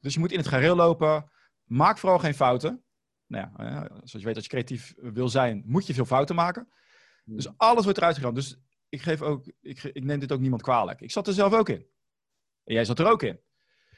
Dus 0.00 0.14
je 0.14 0.20
moet 0.20 0.32
in 0.32 0.38
het 0.38 0.48
gareel 0.48 0.76
lopen. 0.76 1.30
Maak 1.64 1.98
vooral 1.98 2.18
geen 2.18 2.34
fouten. 2.34 2.84
Nou 3.26 3.48
ja, 3.56 3.88
zoals 3.88 4.12
je 4.12 4.24
weet, 4.24 4.34
als 4.34 4.44
je 4.44 4.50
creatief 4.50 4.94
wil 4.96 5.28
zijn, 5.28 5.62
moet 5.66 5.86
je 5.86 5.94
veel 5.94 6.04
fouten 6.04 6.34
maken. 6.34 6.68
Dus 7.24 7.44
hmm. 7.44 7.54
alles 7.56 7.84
wordt 7.84 7.98
eruit 7.98 8.16
geramd. 8.16 8.36
Dus 8.36 8.58
ik, 8.94 9.02
geef 9.02 9.22
ook, 9.22 9.46
ik, 9.60 9.82
ik 9.82 10.04
neem 10.04 10.18
dit 10.18 10.32
ook 10.32 10.40
niemand 10.40 10.62
kwalijk. 10.62 11.00
Ik 11.00 11.10
zat 11.10 11.26
er 11.26 11.32
zelf 11.32 11.52
ook 11.52 11.68
in. 11.68 11.86
En 12.64 12.74
jij 12.74 12.84
zat 12.84 12.98
er 12.98 13.06
ook 13.06 13.22
in. 13.22 13.40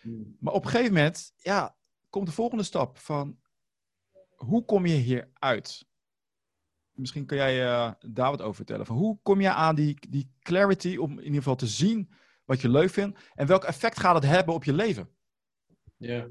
Hmm. 0.02 0.36
Maar 0.40 0.52
op 0.52 0.64
een 0.64 0.70
gegeven 0.70 0.94
moment, 0.94 1.32
ja, 1.36 1.76
komt 2.08 2.26
de 2.26 2.32
volgende 2.32 2.64
stap 2.64 2.98
van 2.98 3.38
hoe 4.34 4.64
kom 4.64 4.86
je 4.86 4.94
hier 4.94 5.30
uit? 5.32 5.86
Misschien 6.92 7.26
kan 7.26 7.36
jij 7.36 7.62
uh, 7.62 7.92
daar 7.98 8.30
wat 8.30 8.42
over 8.42 8.54
vertellen. 8.54 8.86
Van 8.86 8.96
hoe 8.96 9.18
kom 9.22 9.40
je 9.40 9.50
aan 9.50 9.74
die, 9.74 9.98
die 10.08 10.34
clarity 10.40 10.96
om 10.96 11.10
in 11.10 11.24
ieder 11.24 11.38
geval 11.38 11.56
te 11.56 11.66
zien 11.66 12.10
wat 12.44 12.60
je 12.60 12.68
leuk 12.68 12.90
vindt 12.90 13.18
en 13.34 13.46
welk 13.46 13.64
effect 13.64 14.00
gaat 14.00 14.14
het 14.14 14.24
hebben 14.24 14.54
op 14.54 14.64
je 14.64 14.72
leven? 14.72 15.10
Ja, 15.96 16.28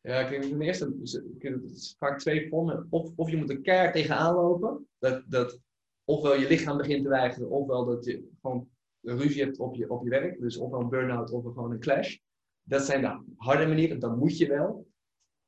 ja 0.00 0.20
ik 0.20 0.30
denk 0.30 0.42
ten 0.42 0.60
eerste, 0.60 0.96
het 1.38 1.70
is 1.70 1.94
vaak 1.98 2.18
twee 2.18 2.48
vormen. 2.48 2.86
Of, 2.90 3.10
of 3.16 3.30
je 3.30 3.36
moet 3.36 3.50
er 3.50 3.60
keihard 3.60 3.92
tegenaan 3.92 4.34
lopen, 4.34 4.88
dat, 4.98 5.24
dat 5.26 5.60
ofwel 6.04 6.34
je 6.34 6.48
lichaam 6.48 6.76
begint 6.76 7.02
te 7.02 7.08
weigeren, 7.08 7.50
ofwel 7.50 7.84
dat 7.84 8.04
je 8.04 8.28
gewoon 8.40 8.68
ruzie 9.00 9.42
hebt 9.42 9.58
op 9.58 9.74
je, 9.74 9.90
op 9.90 10.04
je 10.04 10.10
werk. 10.10 10.40
Dus 10.40 10.56
ofwel 10.56 10.80
een 10.80 10.88
burn-out 10.88 11.30
ofwel 11.30 11.52
gewoon 11.52 11.70
een 11.70 11.80
clash. 11.80 12.16
Dat 12.62 12.82
zijn 12.82 13.00
de 13.00 13.34
harde 13.36 13.66
manieren, 13.66 13.98
dat 13.98 14.16
moet 14.16 14.38
je 14.38 14.48
wel. 14.48 14.86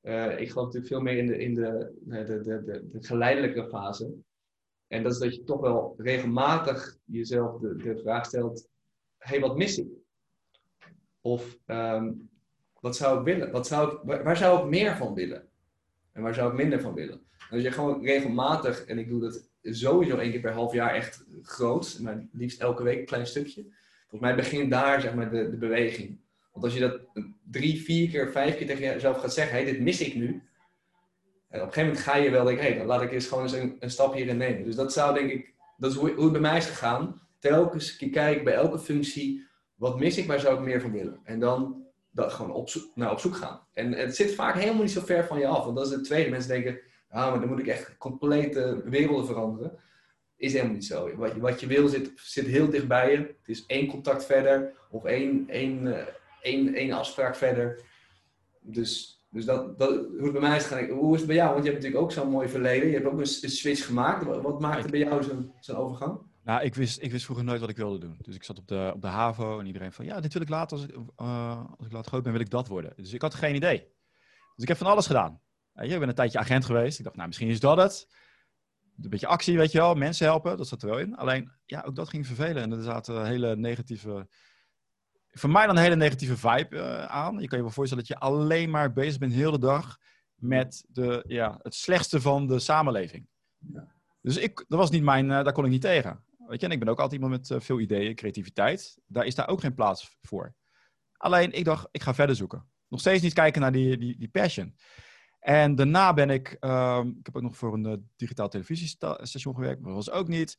Uh, 0.03 0.41
ik 0.41 0.51
geloof 0.51 0.67
natuurlijk 0.67 0.93
veel 0.93 1.01
meer 1.01 1.17
in 1.17 1.27
de, 1.27 1.39
in 1.39 1.55
de, 1.55 1.93
de, 2.01 2.25
de, 2.25 2.63
de, 2.65 2.89
de 2.93 3.03
geleidelijke 3.03 3.69
fase. 3.69 4.15
En 4.87 5.03
dat 5.03 5.13
is 5.13 5.19
dat 5.19 5.35
je 5.35 5.43
toch 5.43 5.61
wel 5.61 5.95
regelmatig 5.97 6.99
jezelf 7.05 7.61
de, 7.61 7.77
de 7.77 7.97
vraag 7.97 8.27
stelt: 8.27 8.69
hey, 9.19 9.41
wat 9.41 9.57
mis 9.57 9.79
ik? 9.79 9.89
Of 11.21 11.59
um, 11.67 12.31
wat 12.81 12.97
zou 12.97 13.19
ik 13.19 13.25
willen? 13.25 13.51
Wat 13.51 13.67
zou 13.67 13.93
ik, 13.93 14.23
waar, 14.23 14.37
zou 14.37 14.63
ik 14.63 14.71
meer 14.71 14.97
van 14.97 15.15
willen? 15.15 15.49
En 16.17 16.23
waar 16.23 16.35
zou 16.35 16.51
ik 16.51 16.57
minder 16.57 16.81
van 16.81 16.95
willen? 16.95 17.21
En 17.39 17.57
als 17.57 17.63
je 17.63 17.71
gewoon 17.71 18.05
regelmatig, 18.05 18.85
en 18.85 18.99
ik 18.99 19.09
doe 19.09 19.21
dat 19.21 19.49
sowieso 19.63 20.17
één 20.17 20.31
keer 20.31 20.41
per 20.41 20.53
half 20.53 20.73
jaar 20.73 20.95
echt 20.95 21.25
groot, 21.43 21.99
maar 22.03 22.27
liefst 22.33 22.61
elke 22.61 22.83
week 22.83 22.99
een 22.99 23.05
klein 23.07 23.27
stukje. 23.27 23.63
Volgens 24.01 24.21
mij 24.21 24.35
begint 24.35 24.71
daar 24.71 25.01
zeg 25.01 25.15
maar, 25.15 25.31
de, 25.31 25.51
de 25.51 25.57
beweging. 25.57 26.19
Want 26.53 26.65
als 26.65 26.75
je 26.75 26.81
dat 26.81 27.01
drie, 27.51 27.83
vier 27.83 28.11
keer, 28.11 28.31
vijf 28.31 28.57
keer 28.57 28.67
tegen 28.67 28.83
jezelf 28.83 29.19
gaat 29.21 29.35
zeggen, 29.35 29.57
hé, 29.57 29.63
hey, 29.63 29.73
dit 29.73 29.83
mis 29.83 30.01
ik 30.01 30.15
nu. 30.15 30.43
En 31.49 31.61
op 31.61 31.67
een 31.67 31.73
gegeven 31.73 31.83
moment 31.83 31.99
ga 31.99 32.17
je 32.17 32.31
wel 32.31 32.45
denken, 32.45 32.63
hé, 32.63 32.69
hey, 32.69 32.79
dan 32.79 32.87
laat 32.87 33.03
ik 33.03 33.13
eens 33.13 33.27
gewoon 33.27 33.43
eens 33.43 33.53
een, 33.53 33.77
een, 33.81 33.91
stap 33.91 34.15
hierin 34.15 34.37
nemen. 34.37 34.65
Dus 34.65 34.77
dat 34.77 34.93
zou 34.93 35.15
denk 35.15 35.31
ik, 35.31 35.55
dat 35.77 35.91
is 35.91 35.97
hoe, 35.97 36.11
hoe 36.11 36.23
het 36.23 36.33
bij 36.33 36.41
mij 36.41 36.57
is 36.57 36.67
gegaan. 36.67 37.21
Telkens 37.39 37.97
kijken 37.97 38.45
bij 38.45 38.55
elke 38.55 38.79
functie, 38.79 39.47
wat 39.75 39.99
mis 39.99 40.19
ik, 40.19 40.27
waar 40.27 40.41
zou 40.41 40.59
ik 40.59 40.65
meer 40.65 40.81
van 40.81 40.93
willen? 40.93 41.21
En 41.25 41.41
dan 41.41 41.86
dat 42.17 42.33
gewoon 42.33 42.53
op 42.53 42.69
zoek, 42.69 42.91
op 43.11 43.19
zoek 43.21 43.37
gaan. 43.37 43.61
En 43.73 43.93
het 43.93 44.17
zit 44.17 44.35
vaak 44.35 44.55
helemaal 44.55 44.83
niet 44.83 44.91
zo 44.91 45.01
ver 45.01 45.27
van 45.27 45.39
je 45.39 45.47
af. 45.47 45.65
Want 45.65 45.77
dat 45.77 45.87
is 45.87 45.93
het 45.93 46.05
tweede. 46.05 46.31
Mensen 46.31 46.51
denken, 46.51 46.79
ah, 47.09 47.31
maar 47.31 47.41
dan 47.41 47.49
moet 47.49 47.59
ik 47.59 47.67
echt 47.67 47.97
complete 47.97 48.83
werelden 48.85 49.27
veranderen. 49.27 49.79
Is 50.37 50.53
helemaal 50.53 50.75
niet 50.75 50.85
zo. 50.85 51.17
Wat 51.17 51.35
je, 51.35 51.41
wat 51.41 51.61
je 51.61 51.67
wil 51.67 51.89
zit, 51.89 52.13
zit 52.15 52.47
heel 52.47 52.71
dicht 52.71 52.89
bij 52.89 53.11
je. 53.11 53.17
Het 53.17 53.37
is 53.49 53.67
één 53.67 53.87
contact 53.87 54.25
verder 54.25 54.73
of 54.91 55.05
één, 55.05 55.49
één, 55.49 55.87
uh, 55.87 55.99
één, 56.41 56.75
één 56.75 56.93
afspraak 56.93 57.37
verder. 57.37 57.81
Dus, 58.61 59.25
dus 59.31 59.45
dat, 59.45 59.79
dat, 59.79 59.91
hoe 59.91 60.23
het 60.23 60.33
bij 60.33 60.41
mij 60.41 60.57
is 60.57 60.65
gaan. 60.65 60.89
Hoe 60.89 61.13
is 61.13 61.19
het 61.19 61.27
bij 61.29 61.37
jou? 61.37 61.53
Want 61.53 61.65
je 61.65 61.71
hebt 61.71 61.83
natuurlijk 61.83 62.05
ook 62.05 62.13
zo'n 62.13 62.31
mooi 62.31 62.49
verleden. 62.49 62.89
Je 62.89 62.95
hebt 62.95 63.07
ook 63.07 63.13
een, 63.13 63.19
een 63.19 63.51
switch 63.51 63.87
gemaakt. 63.87 64.25
Wat, 64.25 64.61
maakte 64.61 64.89
bij 64.89 65.01
jou 65.01 65.23
zo'n 65.23 65.53
zo'n 65.61 65.77
overgang? 65.77 66.19
Nou, 66.47 66.63
ik 66.63 66.75
wist, 66.75 67.03
ik 67.03 67.11
wist 67.11 67.25
vroeger 67.25 67.45
nooit 67.45 67.61
wat 67.61 67.69
ik 67.69 67.77
wilde 67.77 67.99
doen. 67.99 68.17
Dus 68.21 68.35
ik 68.35 68.45
zat 68.45 68.59
op 68.59 68.69
de, 68.69 68.91
op 68.95 69.01
de 69.01 69.07
HAVO 69.07 69.61
en 69.61 69.67
iedereen 69.67 69.93
van, 69.93 70.05
ja, 70.05 70.21
dit 70.21 70.33
wil 70.33 70.43
ik 70.43 70.49
later, 70.49 70.77
als 70.77 70.87
ik, 70.87 70.97
uh, 71.21 71.65
als 71.77 71.87
ik 71.87 71.93
later 71.93 72.11
groot 72.11 72.23
ben, 72.23 72.33
wil 72.33 72.41
ik 72.41 72.51
dat 72.51 72.69
worden. 72.69 72.93
Dus 72.97 73.13
ik 73.13 73.23
had 73.23 73.35
geen 73.35 73.55
idee. 73.55 73.79
Dus 74.55 74.63
ik 74.63 74.69
heb 74.69 74.77
van 74.77 74.87
alles 74.87 75.07
gedaan. 75.07 75.41
Ja, 75.73 75.83
ik 75.83 75.99
ben 75.99 76.09
een 76.09 76.15
tijdje 76.15 76.39
agent 76.39 76.65
geweest. 76.65 76.99
Ik 76.99 77.05
dacht, 77.05 77.17
nou, 77.17 77.29
misschien 77.29 77.49
is 77.49 77.61
dat 77.61 77.77
het. 77.77 78.09
Een 79.03 79.11
beetje 79.11 79.27
actie, 79.27 79.57
weet 79.57 79.73
je 79.73 79.79
wel. 79.79 79.95
Mensen 79.95 80.27
helpen, 80.27 80.57
dat 80.57 80.69
zat 80.69 80.83
er 80.83 80.89
wel 80.89 80.99
in. 80.99 81.17
Alleen, 81.17 81.53
ja, 81.65 81.83
ook 81.87 81.95
dat 81.95 82.09
ging 82.09 82.27
vervelen. 82.27 82.63
En 82.63 82.73
er 82.73 82.83
zaten 82.83 83.27
hele 83.27 83.57
negatieve... 83.57 84.29
Voor 85.31 85.51
mij 85.51 85.67
dan 85.67 85.77
een 85.77 85.83
hele 85.83 85.97
negatieve 85.97 86.37
vibe 86.37 86.77
uh, 86.77 87.05
aan. 87.05 87.39
Je 87.39 87.49
kan 87.49 87.59
je 87.59 87.65
wel 87.65 87.73
voorstellen 87.73 88.05
dat 88.05 88.17
je 88.17 88.25
alleen 88.25 88.71
maar 88.71 88.93
bezig 88.93 89.19
bent 89.19 89.33
heel 89.33 89.51
de 89.51 89.59
dag 89.59 89.99
met 90.35 90.85
de, 90.89 91.25
ja, 91.27 91.59
het 91.63 91.75
slechtste 91.75 92.21
van 92.21 92.47
de 92.47 92.59
samenleving. 92.59 93.29
Ja. 93.59 93.95
Dus 94.21 94.37
ik, 94.37 94.65
dat 94.69 94.79
was 94.79 94.91
niet 94.91 95.03
mijn, 95.03 95.25
uh, 95.25 95.45
daar 95.45 95.53
kon 95.53 95.65
ik 95.65 95.71
niet 95.71 95.81
tegen. 95.81 96.25
Weet 96.49 96.61
je, 96.61 96.67
en 96.67 96.73
ik 96.73 96.79
ben 96.79 96.89
ook 96.89 97.01
altijd 97.01 97.23
iemand 97.23 97.41
met 97.41 97.51
uh, 97.51 97.61
veel 97.61 97.81
ideeën, 97.81 98.15
creativiteit. 98.15 98.99
Daar 99.07 99.27
is 99.27 99.35
daar 99.35 99.49
ook 99.49 99.61
geen 99.61 99.75
plaats 99.75 100.17
voor. 100.21 100.55
Alleen, 101.17 101.53
ik 101.53 101.65
dacht, 101.65 101.89
ik 101.91 102.03
ga 102.03 102.15
verder 102.15 102.37
zoeken. 102.37 102.69
Nog 102.89 103.01
steeds 103.01 103.23
niet 103.23 103.33
kijken 103.33 103.61
naar 103.61 103.73
die, 103.73 103.97
die, 103.97 104.19
die 104.19 104.29
passion. 104.29 104.77
En 105.39 105.75
daarna 105.75 106.13
ben 106.13 106.31
ik, 106.31 106.57
um, 106.61 107.09
ik 107.19 107.27
heb 107.27 107.37
ook 107.37 107.43
nog 107.43 107.57
voor 107.57 107.75
een 107.75 107.87
uh, 107.87 107.97
digitaal 108.17 108.49
televisiestation 108.49 109.55
gewerkt, 109.55 109.81
maar 109.81 109.95
dat 109.95 110.05
was 110.05 110.15
ook 110.15 110.29
niet. 110.29 110.59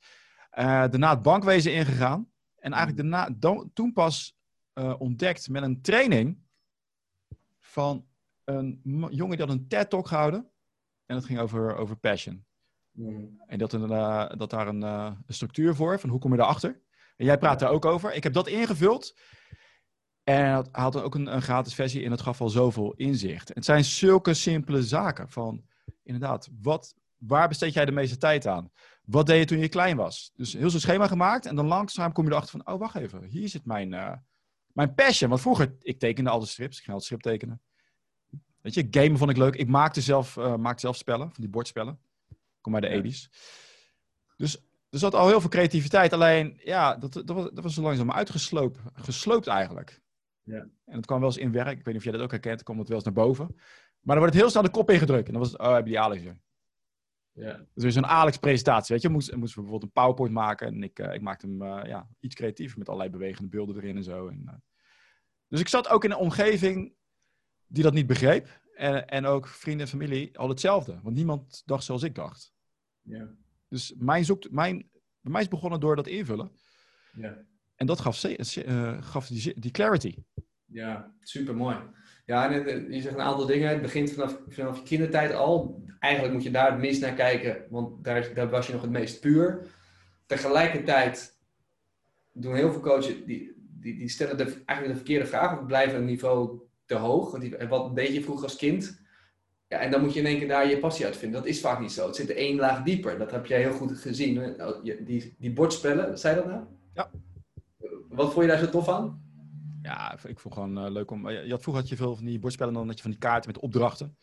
Uh, 0.51 0.65
daarna 0.65 1.09
het 1.09 1.21
bankwezen 1.21 1.73
ingegaan. 1.73 2.31
En 2.55 2.73
eigenlijk 2.73 3.09
daarna, 3.09 3.35
do, 3.39 3.69
toen 3.73 3.93
pas 3.93 4.37
uh, 4.73 4.99
ontdekt 4.99 5.49
met 5.49 5.63
een 5.63 5.81
training 5.81 6.39
van 7.59 8.07
een 8.43 8.81
jongen 9.09 9.37
die 9.37 9.45
had 9.45 9.55
een 9.55 9.67
TED-talk 9.67 10.07
gehouden. 10.07 10.51
En 11.05 11.15
dat 11.15 11.25
ging 11.25 11.39
over, 11.39 11.75
over 11.75 11.95
passion. 11.95 12.46
Mm. 12.97 13.41
En 13.47 13.57
dat, 13.57 13.73
een, 13.73 13.87
dat 14.37 14.49
daar 14.49 14.67
een, 14.67 14.81
een, 14.81 15.23
structuur 15.27 15.75
voor, 15.75 15.99
van 15.99 16.09
hoe 16.09 16.19
kom 16.19 16.31
je 16.31 16.37
daarachter? 16.37 16.81
En 17.15 17.25
jij 17.25 17.37
praat 17.37 17.59
daar 17.59 17.69
ook 17.69 17.85
over. 17.85 18.13
Ik 18.13 18.23
heb 18.23 18.33
dat 18.33 18.47
ingevuld. 18.47 19.19
En 20.23 20.43
hij 20.43 20.65
had 20.71 21.01
ook 21.01 21.15
een, 21.15 21.33
een, 21.33 21.41
gratis 21.41 21.73
versie 21.73 22.03
en 22.03 22.11
het 22.11 22.21
gaf 22.21 22.41
al 22.41 22.49
zoveel 22.49 22.93
inzicht. 22.93 23.51
Het 23.53 23.65
zijn 23.65 23.85
zulke 23.85 24.33
simpele 24.33 24.83
zaken 24.83 25.29
van, 25.29 25.63
inderdaad, 26.03 26.49
wat, 26.61 26.95
waar 27.17 27.47
besteed 27.47 27.73
jij 27.73 27.85
de 27.85 27.91
meeste 27.91 28.17
tijd 28.17 28.47
aan? 28.47 28.71
Wat 29.03 29.25
deed 29.25 29.39
je 29.39 29.45
toen 29.45 29.57
je 29.57 29.69
klein 29.69 29.97
was? 29.97 30.31
Dus 30.35 30.53
heel 30.53 30.69
zo'n 30.69 30.79
schema 30.79 31.07
gemaakt 31.07 31.45
en 31.45 31.55
dan 31.55 31.67
langzaam 31.67 32.11
kom 32.11 32.25
je 32.25 32.31
erachter 32.31 32.61
van, 32.61 32.73
oh 32.73 32.79
wacht 32.79 32.95
even, 32.95 33.23
hier 33.23 33.49
zit 33.49 33.65
mijn, 33.65 33.93
uh, 33.93 34.13
mijn 34.67 34.93
passion. 34.93 35.29
Want 35.29 35.41
vroeger, 35.41 35.75
ik 35.81 35.99
tekende 35.99 36.29
altijd 36.29 36.49
strips, 36.49 36.77
ik 36.77 36.83
ging 36.83 36.97
altijd 36.97 37.05
strip 37.05 37.21
tekenen. 37.21 37.61
Weet 38.61 38.73
je, 38.73 38.87
gamen 38.91 39.17
vond 39.17 39.31
ik 39.31 39.37
leuk. 39.37 39.55
Ik 39.55 39.67
maakte 39.67 40.01
zelf, 40.01 40.35
uh, 40.35 40.55
maakte 40.55 40.79
zelf 40.79 40.95
spellen, 40.95 41.27
van 41.31 41.43
die 41.43 41.49
bordspellen. 41.49 41.99
Kom 42.67 42.79
bij 42.79 42.89
de 42.89 43.09
ja. 43.09 43.11
80s. 43.11 43.29
Dus 44.37 44.57
er 44.89 44.99
zat 44.99 45.13
al 45.13 45.27
heel 45.27 45.41
veel 45.41 45.49
creativiteit. 45.49 46.13
Alleen, 46.13 46.59
ja, 46.63 46.95
dat, 46.95 47.13
dat, 47.13 47.29
was, 47.29 47.43
dat 47.43 47.63
was 47.63 47.73
zo 47.73 47.81
langzaam 47.81 48.11
uitgesloopt 48.11 48.79
gesloopt 48.93 49.47
eigenlijk. 49.47 50.01
Ja. 50.43 50.67
En 50.85 50.95
het 50.95 51.05
kwam 51.05 51.19
wel 51.19 51.29
eens 51.29 51.37
in 51.37 51.51
werk. 51.51 51.77
Ik 51.77 51.85
weet 51.85 51.85
niet 51.85 51.95
of 51.95 52.03
jij 52.03 52.11
dat 52.11 52.21
ook 52.21 52.31
herkent. 52.31 52.63
kwam 52.63 52.77
het 52.77 52.87
wel 52.87 52.95
eens 52.95 53.05
naar 53.05 53.13
boven. 53.13 53.45
Maar 54.01 54.15
dan 54.15 54.17
wordt 54.17 54.33
het 54.33 54.41
heel 54.41 54.49
snel 54.49 54.63
de 54.63 54.69
kop 54.69 54.89
ingedrukt. 54.89 55.25
En 55.25 55.31
dan 55.33 55.41
was 55.41 55.51
het, 55.51 55.61
oh, 55.61 55.73
heb 55.73 55.83
je 55.83 55.89
die 55.89 55.99
Alex 55.99 56.23
weer. 56.23 56.37
Ja. 57.31 57.57
Dus 57.73 57.83
er 57.83 57.89
is 57.89 57.95
een 57.95 58.05
Alex-presentatie, 58.05 58.93
weet 58.93 59.03
je. 59.03 59.09
Moest, 59.09 59.35
moest 59.35 59.55
bijvoorbeeld 59.55 59.83
een 59.83 60.01
PowerPoint 60.01 60.33
maken. 60.33 60.67
En 60.67 60.83
ik, 60.83 60.99
uh, 60.99 61.13
ik 61.13 61.21
maakte 61.21 61.47
hem 61.47 61.61
uh, 61.61 61.81
ja, 61.85 62.07
iets 62.19 62.35
creatiever 62.35 62.77
met 62.77 62.87
allerlei 62.87 63.11
bewegende 63.11 63.49
beelden 63.49 63.75
erin 63.75 63.97
en 63.97 64.03
zo. 64.03 64.27
En, 64.27 64.41
uh... 64.45 64.53
Dus 65.47 65.59
ik 65.59 65.67
zat 65.67 65.89
ook 65.89 66.03
in 66.03 66.11
een 66.11 66.17
omgeving 66.17 66.93
die 67.67 67.83
dat 67.83 67.93
niet 67.93 68.07
begreep. 68.07 68.61
En, 68.75 69.07
en 69.07 69.25
ook 69.25 69.47
vrienden 69.47 69.85
en 69.85 69.91
familie 69.91 70.37
al 70.37 70.49
hetzelfde. 70.49 70.99
Want 71.03 71.15
niemand 71.15 71.61
dacht 71.65 71.83
zoals 71.83 72.03
ik 72.03 72.15
dacht. 72.15 72.55
Ja. 73.07 73.29
Dus 73.69 73.93
mijn 73.97 74.25
zoekt, 74.25 74.51
mijn, 74.51 74.89
bij 75.21 75.31
mij 75.31 75.41
is 75.41 75.47
begonnen 75.47 75.79
door 75.79 75.95
dat 75.95 76.07
invullen. 76.07 76.51
Ja. 77.13 77.37
En 77.75 77.85
dat 77.85 77.99
gaf, 77.99 78.23
uh, 78.23 79.01
gaf 79.01 79.27
die, 79.27 79.59
die, 79.59 79.71
clarity. 79.71 80.15
Ja, 80.65 81.13
super 81.19 81.55
mooi. 81.55 81.77
Ja, 82.25 82.51
en 82.51 82.65
eh, 82.65 82.93
je 82.93 83.01
zegt 83.01 83.15
een 83.15 83.21
aantal 83.21 83.45
dingen. 83.45 83.69
Het 83.69 83.81
begint 83.81 84.11
vanaf, 84.11 84.39
vanaf 84.47 84.77
je 84.77 84.83
kindertijd 84.83 85.33
al. 85.33 85.83
Eigenlijk 85.99 86.33
moet 86.33 86.43
je 86.43 86.51
daar 86.51 86.71
het 86.71 86.79
meest 86.79 87.01
naar 87.01 87.13
kijken, 87.13 87.65
want 87.69 88.03
daar, 88.03 88.33
daar 88.33 88.49
was 88.49 88.67
je 88.67 88.73
nog 88.73 88.81
het 88.81 88.91
meest 88.91 89.21
puur. 89.21 89.67
Tegelijkertijd 90.25 91.39
doen 92.33 92.55
heel 92.55 92.71
veel 92.71 92.81
coaches, 92.81 93.25
die, 93.25 93.53
die, 93.79 93.97
die 93.97 94.09
stellen 94.09 94.37
de, 94.37 94.43
eigenlijk 94.43 94.87
de 94.87 94.95
verkeerde 94.95 95.25
vraag 95.25 95.59
of 95.59 95.65
blijven 95.65 95.97
een 95.97 96.05
niveau 96.05 96.61
te 96.85 96.95
hoog. 96.95 97.31
Want 97.31 97.43
die, 97.43 97.67
wat 97.67 97.95
deed 97.95 98.13
je 98.13 98.21
vroeger 98.21 98.43
als 98.43 98.55
kind? 98.55 99.05
Ja, 99.67 99.77
en 99.77 99.91
dan 99.91 100.01
moet 100.01 100.13
je 100.13 100.19
in 100.19 100.25
één 100.25 100.37
keer 100.37 100.47
daar 100.47 100.69
je 100.69 100.77
passie 100.79 101.05
uit 101.05 101.17
vinden. 101.17 101.39
Dat 101.39 101.49
is 101.49 101.61
vaak 101.61 101.79
niet 101.79 101.91
zo. 101.91 102.05
Het 102.05 102.15
zit 102.15 102.29
één 102.29 102.55
laag 102.55 102.83
dieper. 102.83 103.17
Dat 103.17 103.31
heb 103.31 103.45
jij 103.45 103.59
heel 103.59 103.73
goed 103.73 103.97
gezien. 103.97 104.55
Die, 104.99 105.35
die 105.37 105.53
bordspellen, 105.53 106.19
zei 106.19 106.35
dat 106.35 106.45
nou? 106.45 106.63
Ja. 106.93 107.09
Wat 108.09 108.33
vond 108.33 108.45
je 108.45 108.51
daar 108.51 108.59
zo 108.59 108.69
tof 108.69 108.89
aan? 108.89 109.25
Ja, 109.81 110.17
ik 110.23 110.39
vond 110.39 110.53
gewoon 110.53 110.85
uh, 110.85 110.91
leuk 110.91 111.11
om. 111.11 111.29
Je 111.29 111.49
had, 111.49 111.61
vroeger 111.61 111.81
had 111.83 111.91
je 111.91 111.95
veel 111.95 112.15
van 112.15 112.25
die 112.25 112.39
bordspellen, 112.39 112.73
dan 112.73 112.87
had 112.87 112.95
je 112.95 113.01
van 113.01 113.11
die 113.11 113.19
kaarten 113.19 113.51
met 113.51 113.61
opdrachten. 113.61 114.17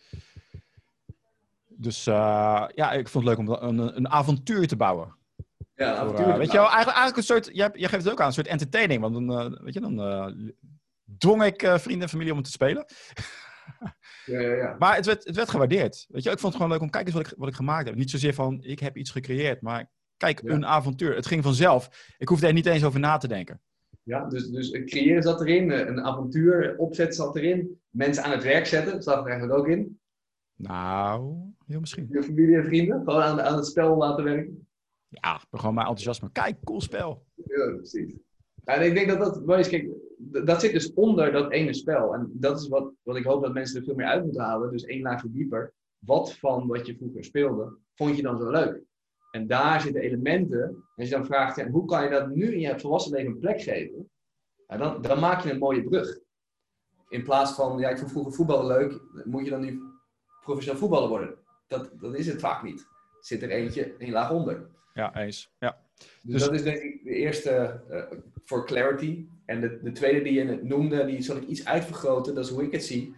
Dus 1.68 2.06
uh, 2.06 2.66
ja, 2.74 2.92
ik 2.92 3.08
vond 3.08 3.24
het 3.24 3.36
leuk 3.36 3.48
om 3.48 3.78
een, 3.78 3.96
een 3.96 4.08
avontuur 4.08 4.66
te 4.66 4.76
bouwen. 4.76 5.14
Ja, 5.74 5.94
Voor, 5.94 6.02
avontuur. 6.04 6.26
eh, 6.28 6.36
weet 6.36 6.50
je 6.50 6.56
wel, 6.58 6.70
eigenlijk, 6.70 6.96
eigenlijk 6.96 7.16
een 7.16 7.22
soort, 7.22 7.50
jij, 7.52 7.70
jij 7.72 7.88
geeft 7.88 8.04
het 8.04 8.12
ook 8.12 8.20
aan, 8.20 8.26
een 8.26 8.32
soort 8.32 8.46
entertaining. 8.46 9.00
Want 9.00 9.14
dan, 9.14 9.38
eh, 9.38 9.60
weet 9.62 9.74
je, 9.74 9.80
dan 9.80 10.00
eh, 10.00 10.26
dwong 11.18 11.44
ik 11.44 11.62
eh, 11.62 11.78
vrienden 11.78 12.02
en 12.02 12.08
familie 12.08 12.30
om 12.32 12.38
het 12.38 12.46
te 12.46 12.52
spelen. 12.52 12.84
Ja, 14.24 14.40
ja, 14.40 14.54
ja. 14.54 14.76
Maar 14.78 14.96
het 14.96 15.06
werd, 15.06 15.24
het 15.24 15.36
werd 15.36 15.50
gewaardeerd. 15.50 16.06
Weet 16.08 16.22
je, 16.22 16.30
ik 16.30 16.38
vond 16.38 16.52
het 16.52 16.62
gewoon 16.62 16.70
leuk 16.70 16.80
om 16.80 16.90
kijk 16.90 17.06
eens 17.06 17.14
wat 17.14 17.26
ik, 17.26 17.34
wat 17.36 17.48
ik 17.48 17.54
gemaakt 17.54 17.86
heb. 17.86 17.96
Niet 17.96 18.10
zozeer 18.10 18.34
van, 18.34 18.62
ik 18.62 18.78
heb 18.78 18.96
iets 18.96 19.10
gecreëerd, 19.10 19.60
maar 19.60 19.90
kijk, 20.16 20.40
een 20.42 20.66
avontuur. 20.66 21.14
Het 21.14 21.26
ging 21.26 21.42
vanzelf. 21.42 22.14
Ik 22.18 22.28
hoefde 22.28 22.46
er 22.46 22.52
niet 22.52 22.66
eens 22.66 22.84
over 22.84 23.00
na 23.00 23.16
te 23.16 23.28
denken. 23.28 23.60
Ja, 24.02 24.28
dus, 24.28 24.50
dus 24.50 24.70
creëren 24.70 25.22
zat 25.22 25.40
erin, 25.40 25.70
eh, 25.70 25.86
een 25.86 26.00
avontuur 26.00 26.74
opzet 26.78 27.14
zat 27.14 27.36
erin, 27.36 27.80
mensen 27.90 28.24
aan 28.24 28.30
het 28.30 28.42
werk 28.42 28.66
zetten, 28.66 29.02
zat 29.02 29.24
er 29.24 29.30
eigenlijk 29.30 29.58
ook 29.58 29.68
in. 29.68 30.00
Nou, 30.56 31.36
heel 31.66 31.80
misschien. 31.80 32.06
Je 32.10 32.22
familie 32.22 32.56
en 32.56 32.64
vrienden, 32.64 33.02
gewoon 33.04 33.22
aan, 33.22 33.40
aan 33.40 33.56
het 33.56 33.66
spel 33.66 33.96
laten 33.96 34.24
werken. 34.24 34.68
Ja, 35.08 35.40
gewoon 35.50 35.74
mijn 35.74 35.86
enthousiasme. 35.86 36.30
Kijk, 36.32 36.56
cool 36.64 36.80
spel. 36.80 37.26
Ja, 37.34 37.74
precies. 37.76 38.14
En 38.64 38.82
ik 38.82 38.94
denk 38.94 39.08
dat 39.08 39.18
dat 39.18 39.42
dat 40.44 40.60
zit 40.60 40.72
dus 40.72 40.92
onder 40.92 41.32
dat 41.32 41.52
ene 41.52 41.74
spel. 41.74 42.14
En 42.14 42.30
dat 42.32 42.60
is 42.60 42.68
wat, 42.68 42.92
wat 43.02 43.16
ik 43.16 43.24
hoop 43.24 43.42
dat 43.42 43.54
mensen 43.54 43.78
er 43.78 43.84
veel 43.84 43.94
meer 43.94 44.06
uit 44.06 44.24
moeten 44.24 44.42
halen. 44.42 44.70
Dus 44.70 44.84
één 44.84 45.02
laagje 45.02 45.30
dieper. 45.30 45.72
Wat 45.98 46.34
van 46.34 46.66
wat 46.66 46.86
je 46.86 46.96
vroeger 46.96 47.24
speelde, 47.24 47.76
vond 47.94 48.16
je 48.16 48.22
dan 48.22 48.38
zo 48.38 48.50
leuk? 48.50 48.82
En 49.30 49.46
daar 49.46 49.80
zitten 49.80 50.02
elementen. 50.02 50.84
Als 50.96 51.08
je 51.08 51.14
dan 51.14 51.26
vraagt, 51.26 51.62
hoe 51.62 51.84
kan 51.84 52.04
je 52.04 52.10
dat 52.10 52.28
nu 52.28 52.52
in 52.52 52.60
je 52.60 52.80
volwassen 52.80 53.12
leven 53.12 53.32
een 53.32 53.38
plek 53.38 53.62
geven? 53.62 54.10
Ja, 54.66 54.76
dan, 54.76 55.02
dan 55.02 55.20
maak 55.20 55.40
je 55.40 55.50
een 55.50 55.58
mooie 55.58 55.84
brug. 55.84 56.18
In 57.08 57.22
plaats 57.22 57.52
van, 57.52 57.78
ja, 57.78 57.88
ik 57.88 57.98
vond 57.98 58.10
vroeger 58.10 58.32
voetballen 58.32 58.66
leuk, 58.66 59.00
moet 59.24 59.44
je 59.44 59.50
dan 59.50 59.60
nu 59.60 59.80
professioneel 60.44 60.80
voetballer 60.80 61.08
worden? 61.08 61.34
Dat, 61.66 61.90
dat 62.00 62.14
is 62.14 62.26
het 62.26 62.40
vaak 62.40 62.62
niet. 62.62 62.86
Zit 63.24 63.42
er 63.42 63.50
eentje 63.50 63.94
een 63.98 64.10
laag 64.10 64.30
onder. 64.30 64.66
Ja, 64.94 65.16
eens. 65.16 65.54
Ja. 65.58 65.78
Dus, 65.96 66.08
Dus- 66.22 66.42
dat 66.42 66.52
is 66.52 66.62
denk 66.62 66.82
ik 66.82 67.04
de 67.04 67.10
eerste 67.14 67.50
eh, 67.90 68.18
voor 68.44 68.66
clarity. 68.66 69.26
En 69.46 69.60
de, 69.60 69.80
de 69.82 69.92
tweede 69.92 70.22
die 70.22 70.32
je 70.32 70.60
noemde, 70.62 71.04
die 71.04 71.22
zal 71.22 71.36
ik 71.36 71.46
iets 71.46 71.64
uitvergroten, 71.64 72.34
dat 72.34 72.44
is 72.44 72.50
hoe 72.50 72.62
ik 72.62 72.72
het 72.72 72.84
zie. 72.84 73.14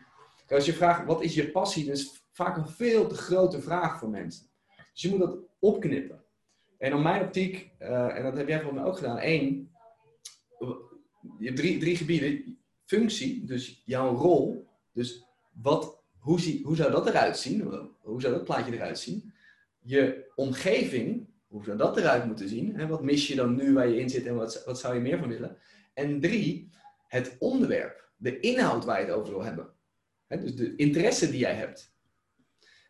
Als 0.49 0.67
je 0.67 0.73
vraagt, 0.73 1.07
wat 1.07 1.23
is 1.23 1.35
je 1.35 1.51
passie? 1.51 1.87
Dat 1.87 1.97
is 1.97 2.23
vaak 2.33 2.57
een 2.57 2.69
veel 2.69 3.07
te 3.07 3.15
grote 3.15 3.61
vraag 3.61 3.99
voor 3.99 4.09
mensen. 4.09 4.47
Dus 4.93 5.03
je 5.03 5.09
moet 5.09 5.19
dat 5.19 5.39
opknippen. 5.59 6.25
En 6.79 6.95
op 6.95 7.03
mijn 7.03 7.23
optiek, 7.23 7.71
eh, 7.79 8.17
en 8.17 8.23
dat 8.23 8.37
heb 8.37 8.49
jij 8.49 8.61
volgens 8.61 8.81
mij 8.81 8.91
ook 8.91 8.99
gedaan, 8.99 9.19
één, 9.19 9.71
je 11.39 11.45
hebt 11.47 11.57
drie, 11.57 11.79
drie 11.79 11.97
gebieden. 11.97 12.59
Functie, 12.85 13.45
dus 13.45 13.83
jouw 13.85 14.15
rol. 14.15 14.69
Dus 14.93 15.25
wat, 15.53 16.03
hoe, 16.19 16.41
zie, 16.41 16.65
hoe 16.65 16.77
zou 16.77 16.91
dat 16.91 17.07
eruit 17.07 17.39
zien? 17.39 17.61
Hoe 18.01 18.21
zou 18.21 18.35
dat 18.35 18.45
plaatje 18.45 18.73
eruit 18.73 18.99
zien? 18.99 19.35
Je 19.87 20.33
omgeving, 20.35 21.29
hoe 21.47 21.65
zou 21.65 21.77
dat 21.77 21.97
eruit 21.97 22.27
moeten 22.27 22.49
zien? 22.49 22.77
En 22.77 22.89
wat 22.89 23.03
mis 23.03 23.27
je 23.27 23.35
dan 23.35 23.55
nu 23.55 23.75
waar 23.75 23.89
je 23.89 24.01
in 24.01 24.11
zit 24.11 24.27
en 24.27 24.35
wat, 24.35 24.63
wat 24.65 24.79
zou 24.79 24.95
je 24.95 25.01
meer 25.01 25.19
van 25.19 25.29
willen? 25.29 25.57
En 25.95 26.21
drie, 26.21 26.71
het 27.09 27.37
onderwerp, 27.39 28.11
de 28.17 28.41
inhoud 28.41 28.85
waar 28.85 29.01
je 29.01 29.07
het 29.07 29.15
over 29.15 29.33
wil 29.33 29.43
hebben. 29.43 29.69
Hè, 30.27 30.41
dus 30.41 30.57
de 30.57 30.77
interesse 30.77 31.31
die 31.31 31.39
jij 31.39 31.55
hebt. 31.55 31.95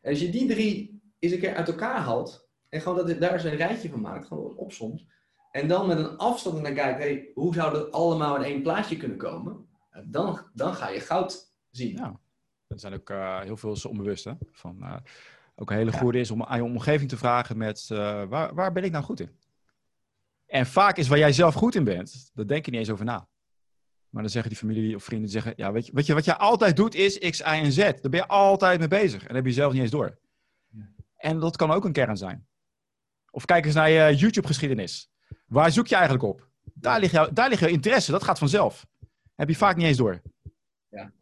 En 0.03 0.11
als 0.11 0.21
je 0.21 0.31
die 0.31 0.49
drie 0.49 1.01
eens 1.19 1.33
een 1.33 1.39
keer 1.39 1.55
uit 1.55 1.69
elkaar 1.69 2.01
haalt 2.01 2.49
en 2.69 2.81
gewoon 2.81 3.07
dat 3.07 3.21
daar 3.21 3.33
eens 3.33 3.45
een 3.45 3.57
rijtje 3.57 3.89
van 3.89 4.01
maakt, 4.01 4.27
gewoon 4.27 4.57
opsomt, 4.57 5.07
en 5.51 5.69
dan 5.69 5.87
met 5.87 5.99
een 5.99 6.17
afstand 6.17 6.63
naar 6.63 6.73
kijkt, 6.73 7.35
hoe 7.35 7.55
zou 7.55 7.73
dat 7.73 7.93
allemaal 7.93 8.37
in 8.37 8.43
één 8.43 8.63
plaatje 8.63 8.97
kunnen 8.97 9.17
komen? 9.17 9.69
Dan, 10.05 10.39
dan 10.55 10.75
ga 10.75 10.89
je 10.89 11.01
goud 11.01 11.55
zien. 11.71 11.97
Ja. 11.97 12.21
Er 12.67 12.81
zijn 12.81 12.95
ook 12.95 13.11
eh, 13.11 13.41
heel 13.41 13.57
veel 13.57 13.77
onbewust, 13.89 14.25
hè? 14.25 14.33
Van, 14.51 14.83
eh, 14.83 14.97
ook 15.57 15.71
een 15.71 15.77
hele 15.77 15.93
goede 15.93 16.19
is 16.19 16.31
om 16.31 16.43
aan 16.43 16.57
je 16.57 16.65
omgeving 16.65 17.09
te 17.09 17.17
vragen 17.17 17.57
met, 17.57 17.89
eh, 17.91 18.25
waar, 18.25 18.55
waar 18.55 18.73
ben 18.73 18.85
ik 18.85 18.93
nou 18.93 19.05
goed 19.05 19.21
in? 19.21 19.31
En 20.47 20.67
vaak 20.67 20.97
is 20.97 21.09
waar 21.09 21.19
jij 21.19 21.33
zelf 21.33 21.55
goed 21.55 21.75
in 21.75 21.85
bent, 21.85 22.31
daar 22.35 22.47
denk 22.47 22.65
je 22.65 22.71
niet 22.71 22.81
eens 22.81 22.91
over 22.91 23.05
na. 23.05 23.29
Maar 24.09 24.23
dan 24.23 24.31
zeggen 24.31 24.51
die 24.51 24.61
familie 24.61 24.95
of 24.95 25.05
vrienden, 25.05 25.31
zeggen, 25.31 25.53
ja, 25.57 25.73
weet 25.73 25.87
je, 25.87 25.93
weet 25.93 26.07
je, 26.07 26.15
wat 26.15 26.25
jij 26.25 26.35
altijd 26.35 26.77
doet 26.77 26.95
is 26.95 27.19
X, 27.19 27.41
Y 27.41 27.43
en 27.43 27.73
Z. 27.73 27.77
Daar 27.77 27.99
ben 28.01 28.21
je 28.21 28.27
altijd 28.27 28.79
mee 28.79 28.89
bezig. 28.89 29.27
En 29.27 29.35
heb 29.35 29.47
je 29.47 29.53
zelf 29.53 29.73
niet 29.73 29.83
eens 29.83 29.91
door. 29.91 30.19
Ja. 30.69 30.89
En 31.17 31.41
dat 31.41 31.57
kan 31.57 31.71
ook 31.71 31.85
een 31.85 31.93
kern 31.93 32.17
zijn. 32.17 32.47
Of 33.31 33.45
kijk 33.45 33.65
eens 33.65 33.75
naar 33.75 33.91
je 33.91 34.15
YouTube-geschiedenis. 34.17 35.11
Waar 35.47 35.71
zoek 35.71 35.87
je 35.87 35.95
eigenlijk 35.95 36.25
op? 36.25 36.49
Daar 36.75 37.01
ligt, 37.01 37.13
jou, 37.13 37.33
daar 37.33 37.49
ligt 37.49 37.61
jouw 37.61 37.71
interesse, 37.71 38.11
dat 38.11 38.25
gaat 38.25 38.39
vanzelf. 38.39 38.87
Heb 39.35 39.49
je 39.49 39.57
vaak 39.57 39.77
niet 39.77 39.87
eens 39.87 39.97
door. 39.97 40.23
Ja, 40.89 41.13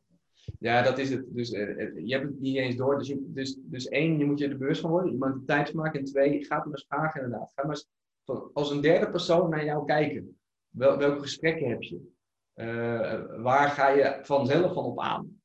dat 0.65 0.99
is 0.99 1.11
het. 1.11 1.25
Dus 1.29 1.53
eh, 1.53 1.81
eh, 1.83 2.07
je 2.07 2.13
hebt 2.13 2.25
het 2.25 2.41
niet 2.41 2.57
eens 2.57 2.77
door. 2.77 2.99
Dus, 2.99 3.15
dus, 3.21 3.59
dus 3.61 3.89
één, 3.89 4.19
je 4.19 4.25
moet 4.25 4.39
je 4.39 4.49
er 4.49 4.59
bewust 4.59 4.81
van 4.81 4.91
worden. 4.91 5.13
Je 5.13 5.19
moet 5.19 5.29
er 5.29 5.43
tijd 5.47 5.73
maken. 5.73 5.99
En 5.99 6.05
twee, 6.05 6.45
ga 6.45 6.57
maar 6.57 6.67
eens 6.67 6.85
vragen 6.89 7.23
inderdaad. 7.23 7.53
Ga 7.55 7.67
maar 7.67 7.75
eens 7.75 7.89
als 8.53 8.71
een 8.71 8.81
derde 8.81 9.11
persoon 9.11 9.51
naar 9.51 9.65
jou 9.65 9.85
kijken. 9.85 10.39
Wel, 10.69 10.99
welke 10.99 11.21
gesprekken 11.21 11.69
heb 11.69 11.83
je? 11.83 12.13
Eh, 12.55 13.43
waar 13.43 13.69
ga 13.69 13.89
je 13.89 14.19
vanzelf 14.23 14.73
van 14.73 14.85
op 14.85 15.01
aan? 15.01 15.41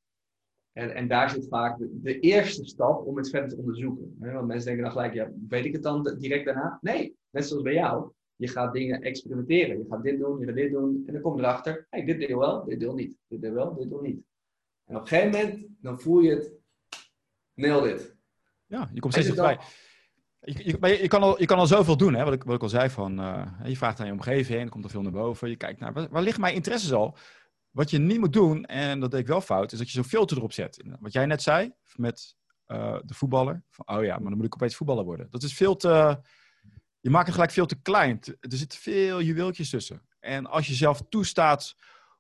En, 0.71 0.95
en 0.95 1.08
daar 1.08 1.29
zit 1.29 1.47
vaak 1.47 1.77
de, 1.77 1.99
de 2.01 2.19
eerste 2.19 2.65
stap 2.65 3.05
om 3.05 3.17
het 3.17 3.29
verder 3.29 3.49
te 3.49 3.58
onderzoeken. 3.58 4.15
Want 4.19 4.47
mensen 4.47 4.65
denken 4.65 4.84
dan 4.84 4.91
gelijk, 4.91 5.13
ja, 5.13 5.32
weet 5.47 5.65
ik 5.65 5.73
het 5.73 5.84
dan 5.84 6.15
direct 6.19 6.45
daarna? 6.45 6.77
Nee, 6.82 7.15
net 7.29 7.47
zoals 7.47 7.63
bij 7.63 7.73
jou. 7.73 8.12
Je 8.36 8.47
gaat 8.47 8.73
dingen 8.73 9.01
experimenteren. 9.01 9.77
Je 9.77 9.86
gaat 9.89 10.03
dit 10.03 10.19
doen, 10.19 10.39
je 10.39 10.45
gaat 10.45 10.55
dit 10.55 10.71
doen. 10.71 11.03
En 11.05 11.13
dan 11.13 11.21
kom 11.21 11.36
je 11.36 11.41
erachter, 11.41 11.88
hey, 11.89 12.05
dit 12.05 12.19
deel 12.19 12.39
wel, 12.39 12.65
dit 12.65 12.79
deel 12.79 12.93
niet. 12.93 13.15
Dit 13.27 13.41
deel 13.41 13.53
wel, 13.53 13.75
dit 13.75 13.89
deel 13.89 14.01
niet. 14.01 14.21
En 14.89 14.95
op 14.95 15.02
een 15.02 15.08
gegeven 15.08 15.32
moment, 15.32 15.67
dan 15.82 16.02
voel 16.02 16.19
je 16.19 16.30
het, 16.30 16.52
nail 17.54 17.82
dit. 17.82 18.15
Ja, 18.65 18.89
je 18.93 18.99
komt 18.99 19.13
steeds 19.13 19.28
dichterbij. 19.28 19.60
Je, 20.39 20.67
je, 20.67 20.78
maar 20.80 20.89
je, 20.89 21.02
je 21.02 21.08
kan 21.08 21.21
al, 21.21 21.39
je 21.39 21.45
kan 21.45 21.58
al 21.58 21.67
zoveel 21.67 21.97
doen, 21.97 22.13
hè? 22.13 22.23
Wat, 22.23 22.34
ik, 22.34 22.43
wat 22.43 22.56
ik 22.56 22.62
al 22.62 22.69
zei. 22.69 22.89
Van, 22.89 23.19
eh, 23.19 23.47
je 23.63 23.78
vraagt 23.78 23.99
aan 23.99 24.06
je 24.06 24.12
omgeving, 24.12 24.62
er 24.62 24.69
komt 24.69 24.84
er 24.84 24.89
veel 24.89 25.02
naar 25.02 25.12
boven. 25.12 25.49
Je 25.49 25.56
kijkt 25.56 25.80
naar, 25.80 25.93
waar, 25.93 26.10
waar 26.10 26.21
liggen 26.21 26.41
mijn 26.41 26.54
interesses 26.54 26.91
al? 26.91 27.17
Wat 27.69 27.89
je 27.89 27.97
niet 27.97 28.19
moet 28.19 28.34
doen, 28.34 28.65
en 28.65 28.99
dat 28.99 29.12
deed 29.12 29.19
ik 29.19 29.28
wel 29.28 29.41
fout, 29.41 29.71
is 29.71 29.78
dat 29.78 29.88
je 29.88 29.93
zo'n 29.93 30.04
filter 30.04 30.38
erop 30.38 30.54
zet. 30.54 30.84
Wat 30.99 31.13
jij 31.13 31.25
net 31.25 31.41
zei, 31.41 31.73
met 31.95 32.36
eh, 32.65 32.97
de 33.06 33.13
voetballer. 33.13 33.63
Van, 33.69 33.97
oh 33.97 34.04
ja, 34.04 34.17
maar 34.17 34.30
dan 34.30 34.38
moet 34.38 34.45
ik 34.45 34.54
opeens 34.54 34.75
voetballer 34.75 35.06
worden. 35.06 35.28
Dat 35.30 35.43
is 35.43 35.54
veel 35.54 35.75
te... 35.75 36.21
Je 36.99 37.10
maakt 37.10 37.25
het 37.25 37.34
gelijk 37.34 37.52
veel 37.52 37.65
te 37.65 37.82
klein. 37.82 38.19
Er 38.39 38.58
zitten 38.58 38.80
veel 38.80 39.21
juweeltjes 39.21 39.69
tussen. 39.69 40.08
En 40.19 40.45
als 40.45 40.67
je 40.67 40.73
zelf 40.73 41.02
toestaat 41.10 41.75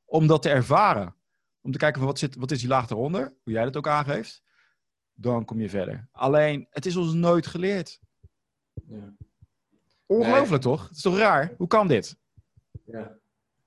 om 0.05 0.27
dat 0.27 0.41
te 0.41 0.49
ervaren, 0.49 1.15
om 1.61 1.71
te 1.71 1.77
kijken 1.77 1.99
van 1.99 2.07
wat, 2.07 2.19
zit, 2.19 2.35
wat 2.35 2.51
is 2.51 2.59
die 2.59 2.67
laag 2.67 2.89
eronder, 2.89 3.33
hoe 3.43 3.53
jij 3.53 3.63
dat 3.63 3.77
ook 3.77 3.87
aangeeft, 3.87 4.43
dan 5.13 5.45
kom 5.45 5.61
je 5.61 5.69
verder. 5.69 6.07
Alleen, 6.11 6.67
het 6.69 6.85
is 6.85 6.95
ons 6.95 7.13
nooit 7.13 7.47
geleerd. 7.47 7.99
Ja. 8.87 9.15
Ongelooflijk 10.05 10.61
toch? 10.61 10.87
Het 10.87 10.95
is 10.95 11.01
toch 11.01 11.17
raar? 11.17 11.53
Hoe 11.57 11.67
kan 11.67 11.87
dit? 11.87 12.17
Ja. 12.85 13.17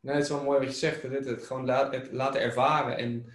Nee, 0.00 0.14
het 0.14 0.24
is 0.24 0.31
wel 0.31 0.42
mooi 0.42 0.59
wat 0.59 0.68
je 0.68 0.74
zegt. 0.74 1.02
Het, 1.02 1.24
het 1.24 1.42
gewoon 1.42 1.66
laat, 1.66 1.94
het 1.94 2.12
laten 2.12 2.40
ervaren 2.40 2.96
en 2.96 3.26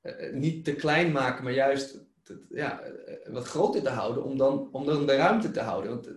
eh, 0.00 0.32
niet 0.32 0.64
te 0.64 0.74
klein 0.74 1.12
maken, 1.12 1.44
maar 1.44 1.52
juist 1.52 1.98
ja, 2.50 2.80
eh, 2.80 3.32
wat 3.32 3.46
groter 3.46 3.82
te 3.82 3.88
houden 3.88 4.24
om 4.24 4.36
dan, 4.36 4.68
om 4.72 4.84
dan 4.84 5.06
de 5.06 5.16
ruimte 5.16 5.50
te 5.50 5.60
houden. 5.60 5.90
Want, 5.90 6.06
eh, 6.06 6.14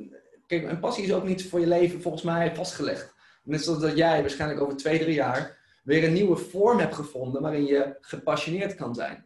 kijk, 0.47 0.63
een 0.63 0.79
passie 0.79 1.03
is 1.03 1.13
ook 1.13 1.25
niet 1.25 1.49
voor 1.49 1.59
je 1.59 1.67
leven 1.67 2.01
volgens 2.01 2.23
mij 2.23 2.55
vastgelegd. 2.55 3.13
Net 3.43 3.63
zoals 3.63 3.79
dat 3.79 3.97
jij 3.97 4.21
waarschijnlijk 4.21 4.62
over 4.62 4.77
twee, 4.77 4.99
drie 4.99 5.13
jaar 5.13 5.62
weer 5.84 6.04
een 6.04 6.13
nieuwe 6.13 6.36
vorm 6.36 6.80
hebt 6.80 6.96
gevonden 6.96 7.41
waarin 7.41 7.65
je 7.65 7.98
gepassioneerd 8.02 8.76
kan 8.76 8.96
zijn. 8.96 9.26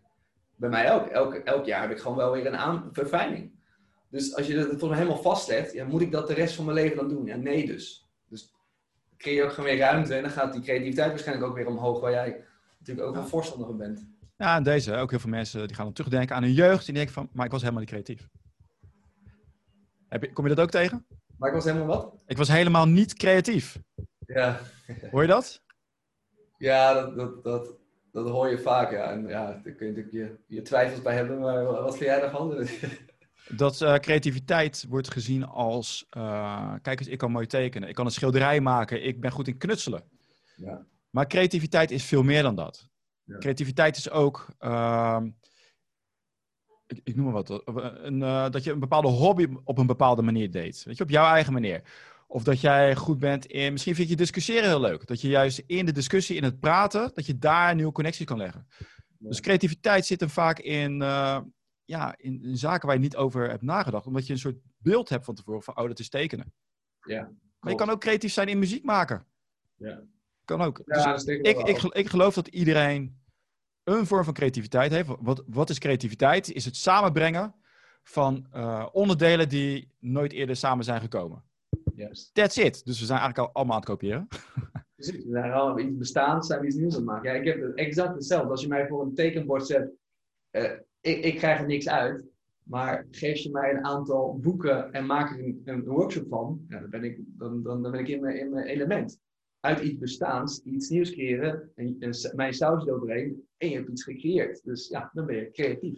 Bij 0.55 0.69
mij 0.69 0.93
ook. 0.93 1.07
Elk, 1.07 1.33
elk 1.33 1.65
jaar 1.65 1.81
heb 1.81 1.91
ik 1.91 1.99
gewoon 1.99 2.17
wel 2.17 2.31
weer 2.31 2.45
een 2.45 2.57
aan, 2.57 2.89
verfijning. 2.91 3.51
Dus 4.09 4.35
als 4.35 4.47
je 4.47 4.53
dat 4.55 4.63
volgens 4.65 4.89
mij 4.89 4.97
helemaal 4.97 5.21
vastlegt, 5.21 5.73
ja, 5.73 5.85
moet 5.85 6.01
ik 6.01 6.11
dat 6.11 6.27
de 6.27 6.33
rest 6.33 6.55
van 6.55 6.65
mijn 6.65 6.77
leven 6.77 6.97
dan 6.97 7.09
doen? 7.09 7.25
Ja, 7.25 7.35
nee 7.35 7.65
dus. 7.65 8.05
Dus 8.29 8.53
creëer 9.17 9.35
je 9.35 9.43
ook 9.43 9.49
gewoon 9.53 9.69
weer 9.69 9.79
ruimte 9.79 10.15
en 10.15 10.21
dan 10.21 10.31
gaat 10.31 10.53
die 10.53 10.61
creativiteit 10.61 11.09
waarschijnlijk 11.09 11.47
ook 11.47 11.55
weer 11.55 11.67
omhoog, 11.67 11.99
waar 11.99 12.11
jij 12.11 12.43
natuurlijk 12.79 13.07
ook 13.07 13.15
Ja. 13.15 13.21
een 13.21 13.27
voorstander 13.27 13.67
van 13.67 13.77
bent. 13.77 14.07
Ja, 14.37 14.55
en 14.55 14.63
deze, 14.63 14.95
ook 14.95 15.09
heel 15.09 15.19
veel 15.19 15.29
mensen 15.29 15.67
die 15.67 15.75
gaan 15.75 15.85
dan 15.85 15.93
terugdenken 15.93 16.35
aan 16.35 16.43
hun 16.43 16.53
jeugd. 16.53 16.85
Die 16.85 16.93
denken 16.93 17.13
van, 17.13 17.29
maar 17.33 17.45
ik 17.45 17.51
was 17.51 17.61
helemaal 17.61 17.81
niet 17.81 17.89
creatief. 17.91 18.27
Heb 20.07 20.23
je, 20.23 20.33
kom 20.33 20.47
je 20.47 20.55
dat 20.55 20.63
ook 20.65 20.71
tegen? 20.71 21.05
Maar 21.37 21.49
ik 21.49 21.55
was 21.55 21.65
helemaal 21.65 21.87
wat? 21.87 22.23
Ik 22.25 22.37
was 22.37 22.47
helemaal 22.47 22.85
niet 22.87 23.13
creatief. 23.13 23.79
Ja, 24.25 24.59
Hoor 25.11 25.21
je 25.21 25.27
dat? 25.27 25.61
Ja 26.57 26.93
dat, 26.93 27.15
dat, 27.15 27.43
dat, 27.43 27.75
dat 28.11 28.29
hoor 28.29 28.49
je 28.49 28.59
vaak. 28.59 28.91
Ja. 28.91 29.11
En 29.11 29.27
ja, 29.27 29.45
daar 29.63 29.73
kun 29.73 29.85
je 29.85 29.93
natuurlijk 29.93 30.11
je, 30.11 30.55
je 30.55 30.61
twijfels 30.61 31.01
bij 31.01 31.15
hebben, 31.15 31.39
maar 31.39 31.63
wat 31.63 31.97
vind 31.97 32.09
jij 32.09 32.19
daarvan? 32.19 32.55
Dat 33.49 33.81
eh, 33.81 33.95
creativiteit 33.95 34.85
wordt 34.89 35.11
gezien 35.11 35.45
als, 35.45 36.05
eh, 36.09 36.73
kijk 36.81 36.99
eens, 36.99 37.07
ik 37.07 37.17
kan 37.17 37.31
mooi 37.31 37.45
tekenen. 37.45 37.89
Ik 37.89 37.95
kan 37.95 38.05
een 38.05 38.11
schilderij 38.11 38.61
maken. 38.61 39.05
Ik 39.05 39.21
ben 39.21 39.31
goed 39.31 39.47
in 39.47 39.57
knutselen. 39.57 40.03
Ja. 40.55 40.85
Maar 41.09 41.27
creativiteit 41.27 41.91
is 41.91 42.03
veel 42.03 42.23
meer 42.23 42.43
dan 42.43 42.55
dat. 42.55 42.89
Ja. 43.23 43.37
Creativiteit 43.37 43.97
is 43.97 44.09
ook, 44.09 44.47
ehm, 44.59 45.29
ik, 46.87 47.01
ik 47.03 47.15
noem 47.15 47.25
maar 47.25 47.43
wat, 47.43 47.49
eh, 47.49 47.57
een, 47.93 48.19
dat 48.51 48.63
je 48.63 48.71
een 48.71 48.79
bepaalde 48.79 49.07
hobby 49.07 49.47
op 49.63 49.77
een 49.77 49.87
bepaalde 49.87 50.21
manier 50.21 50.51
deed. 50.51 50.83
Weet 50.83 50.97
je, 50.97 51.03
op 51.03 51.09
jouw 51.09 51.33
eigen 51.33 51.53
manier. 51.53 51.81
Of 52.29 52.43
dat 52.43 52.61
jij 52.61 52.95
goed 52.95 53.19
bent 53.19 53.45
in, 53.45 53.71
misschien 53.71 53.95
vind 53.95 54.09
je 54.09 54.15
discussiëren 54.15 54.69
heel 54.69 54.79
leuk. 54.79 55.07
Dat 55.07 55.21
je 55.21 55.27
juist 55.27 55.63
in 55.65 55.85
de 55.85 55.91
discussie, 55.91 56.35
in 56.35 56.43
het 56.43 56.59
praten, 56.59 57.11
dat 57.13 57.25
je 57.25 57.37
daar 57.37 57.75
nieuwe 57.75 57.91
connecties 57.91 58.25
kan 58.25 58.37
leggen. 58.37 58.67
Ja. 59.17 59.27
Dus 59.27 59.39
creativiteit 59.39 60.05
zit 60.05 60.19
hem 60.19 60.29
vaak 60.29 60.59
in, 60.59 61.01
eh, 61.01 61.39
ja, 61.85 62.15
in, 62.17 62.43
in 62.43 62.57
zaken 62.57 62.87
waar 62.87 62.95
je 62.95 63.01
niet 63.01 63.15
over 63.15 63.49
hebt 63.49 63.61
nagedacht. 63.61 64.05
Omdat 64.05 64.27
je 64.27 64.33
een 64.33 64.39
soort 64.39 64.57
beeld 64.77 65.09
hebt 65.09 65.25
van 65.25 65.35
tevoren 65.35 65.63
van, 65.63 65.77
oh, 65.77 65.87
dat 65.87 65.99
is 65.99 66.09
tekenen. 66.09 66.53
Ja. 67.01 67.31
Maar 67.59 67.71
je 67.71 67.77
kan 67.77 67.89
ook 67.89 68.01
creatief 68.01 68.33
zijn 68.33 68.47
in 68.47 68.59
muziek 68.59 68.83
maken. 68.83 69.25
Ja. 69.75 70.03
Kan 70.45 70.61
ook. 70.61 70.81
Ja, 70.85 70.93
Dus 70.93 71.03
dat 71.03 71.27
is 71.27 71.37
ik, 71.37 71.67
ik, 71.67 71.83
ik 71.83 72.09
geloof 72.09 72.33
dat 72.33 72.47
iedereen 72.47 73.21
een 73.83 74.05
vorm 74.05 74.23
van 74.23 74.33
creativiteit 74.33 74.91
heeft. 74.91 75.09
Wat, 75.19 75.43
wat 75.47 75.69
is 75.69 75.79
creativiteit? 75.79 76.51
Is 76.51 76.65
het 76.65 76.75
samenbrengen 76.75 77.55
van 78.03 78.47
eh, 78.51 78.87
onderdelen 78.91 79.49
die 79.49 79.91
nooit 79.99 80.31
eerder 80.31 80.55
samen 80.55 80.83
zijn 80.83 81.01
gekomen. 81.01 81.43
Juist. 81.97 82.33
That's 82.33 82.57
it. 82.57 82.85
Dus 82.85 82.99
we 82.99 83.05
zijn 83.05 83.19
eigenlijk 83.19 83.47
al 83.47 83.53
allemaal 83.53 83.75
aan 83.75 83.81
het 83.81 83.89
kopiëren. 83.89 84.27
Precies, 84.95 85.23
we 85.23 85.31
zijn 85.31 85.51
al 85.51 85.79
iets 85.79 85.97
bestaans, 85.97 86.47
zijn 86.47 86.59
we 86.59 86.67
iets 86.67 86.75
nieuws 86.75 86.93
aan 86.93 86.99
het 86.99 87.09
maken. 87.09 87.33
Ja, 87.33 87.39
ik 87.39 87.45
heb 87.45 87.61
het 87.61 87.75
exact 87.75 88.13
hetzelfde. 88.13 88.49
Als 88.49 88.61
je 88.61 88.67
mij 88.67 88.87
voor 88.87 89.01
een 89.01 89.13
tekenbord 89.13 89.67
zet, 89.67 89.91
eh, 90.49 90.71
ik, 91.01 91.23
ik 91.23 91.35
krijg 91.35 91.59
er 91.59 91.65
niks 91.65 91.89
uit. 91.89 92.23
Maar 92.63 93.07
geef 93.11 93.37
je 93.37 93.49
mij 93.49 93.73
een 93.73 93.85
aantal 93.85 94.39
boeken 94.41 94.93
en 94.93 95.05
maak 95.05 95.31
er 95.31 95.43
een, 95.43 95.61
een 95.65 95.83
workshop 95.83 96.27
van, 96.29 96.65
ja, 96.69 96.79
dan, 96.79 96.89
ben 96.89 97.03
ik, 97.03 97.19
dan, 97.25 97.63
dan, 97.63 97.81
dan 97.81 97.91
ben 97.91 97.99
ik 97.99 98.07
in 98.07 98.21
mijn, 98.21 98.39
in 98.39 98.49
mijn 98.49 98.65
element. 98.65 99.19
Uit 99.59 99.79
iets 99.79 99.97
bestaans, 99.97 100.61
iets 100.63 100.89
nieuws 100.89 101.11
creëren, 101.11 101.71
en, 101.75 101.97
mijn 102.35 102.53
saus 102.53 102.85
eroverheen, 102.85 103.47
en 103.57 103.69
je 103.69 103.75
hebt 103.75 103.89
iets 103.89 104.03
gecreëerd. 104.03 104.63
Dus 104.63 104.87
ja, 104.87 105.09
dan 105.13 105.25
ben 105.25 105.35
je 105.35 105.51
creatief. 105.51 105.97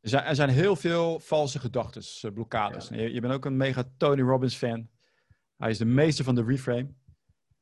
Er 0.00 0.08
zijn, 0.08 0.24
er 0.24 0.34
zijn 0.34 0.48
heel 0.48 0.76
veel 0.76 1.20
valse 1.20 1.58
gedachten, 1.58 2.32
blokkades. 2.32 2.88
Je, 2.88 3.12
je 3.12 3.20
bent 3.20 3.32
ook 3.32 3.44
een 3.44 3.56
mega 3.56 3.84
Tony 3.96 4.22
Robbins 4.22 4.56
fan. 4.56 4.88
Hij 5.62 5.70
is 5.70 5.78
de 5.78 5.84
meester 5.84 6.24
van 6.24 6.34
de 6.34 6.44
reframe. 6.44 6.94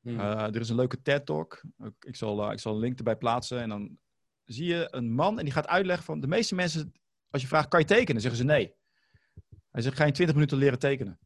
Hmm. 0.00 0.20
Eh, 0.20 0.42
er 0.42 0.60
is 0.60 0.68
een 0.68 0.76
leuke 0.76 1.02
TED-talk. 1.02 1.62
Ik 2.00 2.16
zal, 2.16 2.46
eh, 2.46 2.52
ik 2.52 2.58
zal 2.58 2.74
een 2.74 2.80
link 2.80 2.98
erbij 2.98 3.16
plaatsen. 3.16 3.60
En 3.60 3.68
dan 3.68 3.98
zie 4.44 4.66
je 4.66 4.88
een 4.90 5.12
man 5.12 5.38
en 5.38 5.44
die 5.44 5.52
gaat 5.52 5.66
uitleggen 5.66 6.04
van... 6.04 6.20
De 6.20 6.26
meeste 6.26 6.54
mensen, 6.54 6.92
als 7.30 7.42
je 7.42 7.48
vraagt, 7.48 7.68
kan 7.68 7.80
je 7.80 7.86
tekenen? 7.86 8.20
Zeggen 8.20 8.40
ze 8.40 8.46
nee. 8.46 8.74
Hij 9.70 9.82
zegt, 9.82 9.96
ga 9.96 10.02
je 10.02 10.08
in 10.08 10.14
20 10.14 10.34
minuten 10.34 10.58
leren 10.58 10.78
tekenen? 10.78 11.18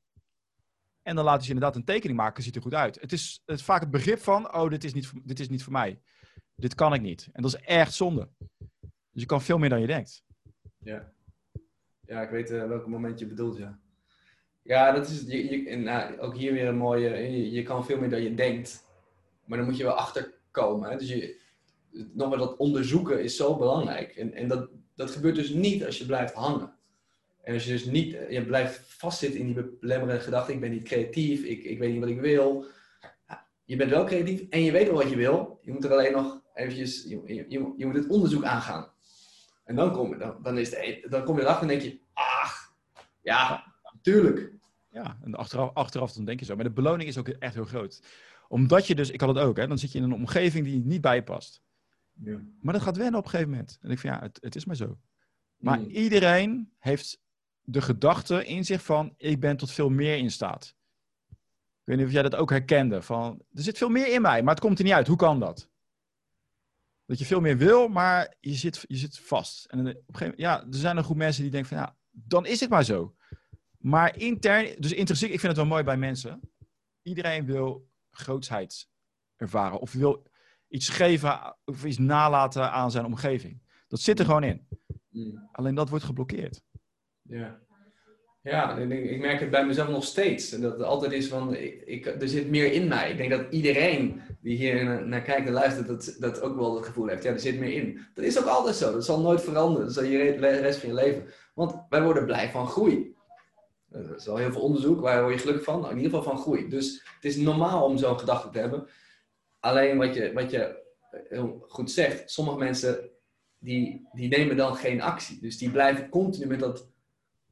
En 1.02 1.14
dan 1.14 1.24
laten 1.24 1.42
ze 1.42 1.48
inderdaad 1.52 1.76
een 1.76 1.84
tekening 1.84 2.18
maken, 2.18 2.42
ziet 2.42 2.56
er 2.56 2.62
goed 2.62 2.74
uit. 2.74 3.00
Het 3.00 3.12
is, 3.12 3.42
het 3.44 3.58
is 3.58 3.64
vaak 3.64 3.80
het 3.80 3.90
begrip 3.90 4.18
van, 4.18 4.54
oh, 4.54 4.70
dit 4.70 4.84
is, 4.84 4.94
niet, 4.94 5.06
voor- 5.06 5.20
dit 5.24 5.40
is 5.40 5.48
niet 5.48 5.62
voor 5.62 5.72
mij. 5.72 6.00
Dit 6.54 6.74
kan 6.74 6.94
ik 6.94 7.00
niet. 7.00 7.28
En 7.32 7.42
dat 7.42 7.54
is 7.54 7.60
echt 7.60 7.92
zonde. 7.94 8.28
Dus 9.10 9.22
je 9.22 9.26
kan 9.26 9.42
veel 9.42 9.58
meer 9.58 9.68
dan 9.68 9.80
je 9.80 9.86
denkt. 9.86 10.24
Ja. 10.78 11.12
Ja, 12.00 12.22
ik 12.22 12.30
weet 12.30 12.50
eh, 12.50 12.66
welk 12.66 12.86
moment 12.86 13.18
je 13.18 13.26
bedoelt, 13.26 13.56
ja. 13.56 13.82
Ja, 14.64 14.92
dat 14.92 15.08
is, 15.08 15.24
je, 15.26 15.64
je, 15.64 15.76
nou, 15.76 16.18
ook 16.18 16.36
hier 16.36 16.52
weer 16.52 16.66
een 16.66 16.76
mooie, 16.76 17.08
je, 17.08 17.50
je 17.50 17.62
kan 17.62 17.84
veel 17.84 17.98
meer 17.98 18.10
dan 18.10 18.22
je 18.22 18.34
denkt. 18.34 18.84
Maar 19.44 19.58
dan 19.58 19.66
moet 19.66 19.76
je 19.76 19.84
wel 19.84 19.92
achterkomen. 19.92 20.90
Hè? 20.90 20.96
Dus 20.96 21.08
je, 21.08 21.40
maar 22.14 22.38
dat 22.38 22.56
onderzoeken 22.56 23.22
is 23.22 23.36
zo 23.36 23.56
belangrijk. 23.56 24.16
En, 24.16 24.32
en 24.32 24.48
dat, 24.48 24.68
dat 24.94 25.10
gebeurt 25.10 25.34
dus 25.34 25.50
niet 25.50 25.84
als 25.84 25.98
je 25.98 26.06
blijft 26.06 26.34
hangen. 26.34 26.74
En 27.42 27.54
als 27.54 27.64
je 27.64 27.70
dus 27.70 27.84
niet, 27.84 28.16
je 28.28 28.44
blijft 28.46 28.80
vastzitten 28.86 29.40
in 29.40 29.46
die 29.46 29.76
belemmerende 29.80 30.22
gedachte, 30.22 30.52
ik 30.52 30.60
ben 30.60 30.70
niet 30.70 30.82
creatief, 30.82 31.42
ik, 31.42 31.64
ik 31.64 31.78
weet 31.78 31.90
niet 31.90 32.00
wat 32.00 32.08
ik 32.08 32.20
wil. 32.20 32.66
Je 33.64 33.76
bent 33.76 33.90
wel 33.90 34.04
creatief 34.04 34.48
en 34.48 34.62
je 34.62 34.72
weet 34.72 34.86
wel 34.86 34.96
wat 34.96 35.10
je 35.10 35.16
wil. 35.16 35.58
Je 35.62 35.72
moet 35.72 35.84
er 35.84 35.92
alleen 35.92 36.12
nog 36.12 36.40
eventjes, 36.54 37.04
je, 37.04 37.44
je, 37.76 37.86
moet 37.86 37.96
het 37.96 38.08
onderzoek 38.08 38.44
aangaan. 38.44 38.92
En 39.64 39.76
dan 39.76 39.92
kom, 39.92 40.18
dan, 40.18 40.36
dan, 40.42 40.58
is 40.58 40.70
de, 40.70 41.06
dan 41.08 41.24
kom 41.24 41.36
je 41.36 41.42
erachter 41.42 41.62
en 41.62 41.68
denk 41.68 41.82
je, 41.82 41.98
ach, 42.12 42.74
ja, 43.22 43.73
tuurlijk. 44.04 44.52
Ja, 44.90 45.18
en 45.22 45.34
achteraf, 45.34 45.74
achteraf 45.74 46.12
dan 46.12 46.24
denk 46.24 46.40
je 46.40 46.44
zo. 46.44 46.54
Maar 46.54 46.64
de 46.64 46.70
beloning 46.70 47.08
is 47.08 47.18
ook 47.18 47.28
echt 47.28 47.54
heel 47.54 47.64
groot. 47.64 48.02
Omdat 48.48 48.86
je 48.86 48.94
dus, 48.94 49.10
ik 49.10 49.20
had 49.20 49.34
het 49.34 49.44
ook, 49.44 49.56
hè, 49.56 49.66
dan 49.66 49.78
zit 49.78 49.92
je 49.92 49.98
in 49.98 50.04
een 50.04 50.12
omgeving 50.12 50.64
die 50.64 50.84
niet 50.84 51.00
bij 51.00 51.14
je 51.14 51.22
past. 51.22 51.62
Ja. 52.12 52.40
Maar 52.60 52.72
dat 52.72 52.82
gaat 52.82 52.96
wennen 52.96 53.18
op 53.18 53.24
een 53.24 53.30
gegeven 53.30 53.50
moment. 53.50 53.78
En 53.80 53.90
ik 53.90 53.98
vind, 53.98 54.14
ja, 54.14 54.20
het, 54.20 54.38
het 54.40 54.56
is 54.56 54.64
maar 54.64 54.76
zo. 54.76 54.98
Maar 55.56 55.78
Mm. 55.78 55.86
iedereen 55.86 56.72
heeft 56.78 57.20
de 57.62 57.82
gedachte 57.82 58.46
in 58.46 58.64
zich 58.64 58.84
van, 58.84 59.14
ik 59.16 59.40
ben 59.40 59.56
tot 59.56 59.70
veel 59.70 59.90
meer 59.90 60.16
in 60.16 60.30
staat. 60.30 60.74
Ik 61.30 61.90
weet 61.90 61.96
niet 61.96 62.06
of 62.06 62.12
jij 62.12 62.22
dat 62.22 62.34
ook 62.34 62.50
herkende. 62.50 63.02
Van, 63.02 63.42
er 63.52 63.62
zit 63.62 63.78
veel 63.78 63.88
meer 63.88 64.12
in 64.12 64.22
mij, 64.22 64.42
maar 64.42 64.54
het 64.54 64.64
komt 64.64 64.78
er 64.78 64.84
niet 64.84 64.92
uit. 64.92 65.06
Hoe 65.06 65.16
kan 65.16 65.40
dat? 65.40 65.70
Dat 67.06 67.18
je 67.18 67.24
veel 67.24 67.40
meer 67.40 67.56
wil, 67.56 67.88
maar 67.88 68.34
je 68.40 68.54
zit, 68.54 68.84
je 68.86 68.96
zit 68.96 69.18
vast. 69.18 69.64
En 69.64 69.78
op 69.80 69.86
een 69.86 69.92
gegeven 69.94 70.20
moment, 70.20 70.38
ja, 70.38 70.60
er 70.60 70.74
zijn 70.78 70.96
een 70.96 71.04
groep 71.04 71.16
mensen 71.16 71.42
die 71.42 71.50
denken 71.50 71.68
van, 71.68 71.78
ja, 71.78 71.96
dan 72.10 72.46
is 72.46 72.60
het 72.60 72.70
maar 72.70 72.84
zo. 72.84 73.14
Maar 73.84 74.18
intern, 74.18 74.74
dus 74.78 74.92
intrinsiek, 74.92 75.32
ik 75.32 75.40
vind 75.40 75.52
het 75.52 75.56
wel 75.56 75.70
mooi 75.70 75.82
bij 75.82 75.96
mensen. 75.96 76.40
Iedereen 77.02 77.46
wil 77.46 77.88
grootsheid 78.10 78.88
ervaren. 79.36 79.78
Of 79.78 79.92
wil 79.92 80.26
iets 80.68 80.88
geven 80.88 81.56
of 81.64 81.84
iets 81.84 81.98
nalaten 81.98 82.72
aan 82.72 82.90
zijn 82.90 83.04
omgeving. 83.04 83.62
Dat 83.88 84.00
zit 84.00 84.18
er 84.18 84.24
gewoon 84.24 84.44
in. 84.44 84.68
Mm. 85.08 85.48
Alleen 85.52 85.74
dat 85.74 85.88
wordt 85.88 86.04
geblokkeerd. 86.04 86.62
Ja. 87.22 87.62
Ja, 88.42 88.76
ik, 88.76 89.10
ik 89.10 89.20
merk 89.20 89.40
het 89.40 89.50
bij 89.50 89.66
mezelf 89.66 89.88
nog 89.88 90.04
steeds. 90.04 90.52
En 90.52 90.60
dat 90.60 90.72
het 90.72 90.82
altijd 90.82 91.12
is 91.12 91.28
van, 91.28 91.54
ik, 91.54 91.82
ik, 91.82 92.06
er 92.06 92.28
zit 92.28 92.50
meer 92.50 92.72
in 92.72 92.88
mij. 92.88 93.10
Ik 93.10 93.16
denk 93.16 93.30
dat 93.30 93.52
iedereen 93.52 94.20
die 94.40 94.56
hier 94.56 95.06
naar, 95.06 95.22
kijkt 95.22 95.46
en 95.46 95.52
luistert, 95.52 95.86
dat, 95.86 96.16
dat 96.18 96.40
ook 96.40 96.56
wel 96.56 96.74
het 96.76 96.86
gevoel 96.86 97.06
heeft. 97.06 97.22
Ja, 97.22 97.30
er 97.30 97.40
zit 97.40 97.58
meer 97.58 97.72
in. 97.72 98.00
Dat 98.14 98.24
is 98.24 98.38
ook 98.38 98.46
altijd 98.46 98.76
zo. 98.76 98.92
Dat 98.92 99.04
zal 99.04 99.20
nooit 99.20 99.42
veranderen. 99.42 99.86
Dat 99.86 99.94
zal 99.94 100.04
je 100.04 100.36
de 100.40 100.48
rest 100.48 100.78
van 100.78 100.88
je 100.88 100.94
leven. 100.94 101.26
Want 101.54 101.74
wij 101.88 102.02
worden 102.02 102.24
blij 102.24 102.50
van 102.50 102.66
groei. 102.66 103.14
Er 103.94 104.14
is 104.16 104.28
al 104.28 104.36
heel 104.36 104.52
veel 104.52 104.60
onderzoek. 104.60 105.00
Waar 105.00 105.22
word 105.22 105.34
je 105.34 105.40
gelukkig 105.40 105.64
van? 105.64 105.80
Nou, 105.80 105.90
in 105.90 105.96
ieder 105.96 106.12
geval 106.12 106.32
van 106.34 106.42
groei. 106.42 106.68
Dus 106.68 107.06
het 107.14 107.24
is 107.24 107.36
normaal 107.36 107.84
om 107.84 107.98
zo'n 107.98 108.18
gedachte 108.18 108.50
te 108.50 108.58
hebben. 108.58 108.86
Alleen 109.60 109.98
wat 109.98 110.14
je, 110.14 110.32
wat 110.32 110.50
je 110.50 110.82
heel 111.28 111.64
goed 111.68 111.90
zegt, 111.90 112.30
sommige 112.30 112.58
mensen 112.58 113.10
die, 113.58 114.08
die 114.12 114.28
nemen 114.28 114.56
dan 114.56 114.76
geen 114.76 115.00
actie. 115.00 115.40
Dus 115.40 115.58
die 115.58 115.70
blijven 115.70 116.08
continu 116.08 116.46
met 116.46 116.60
dat 116.60 116.88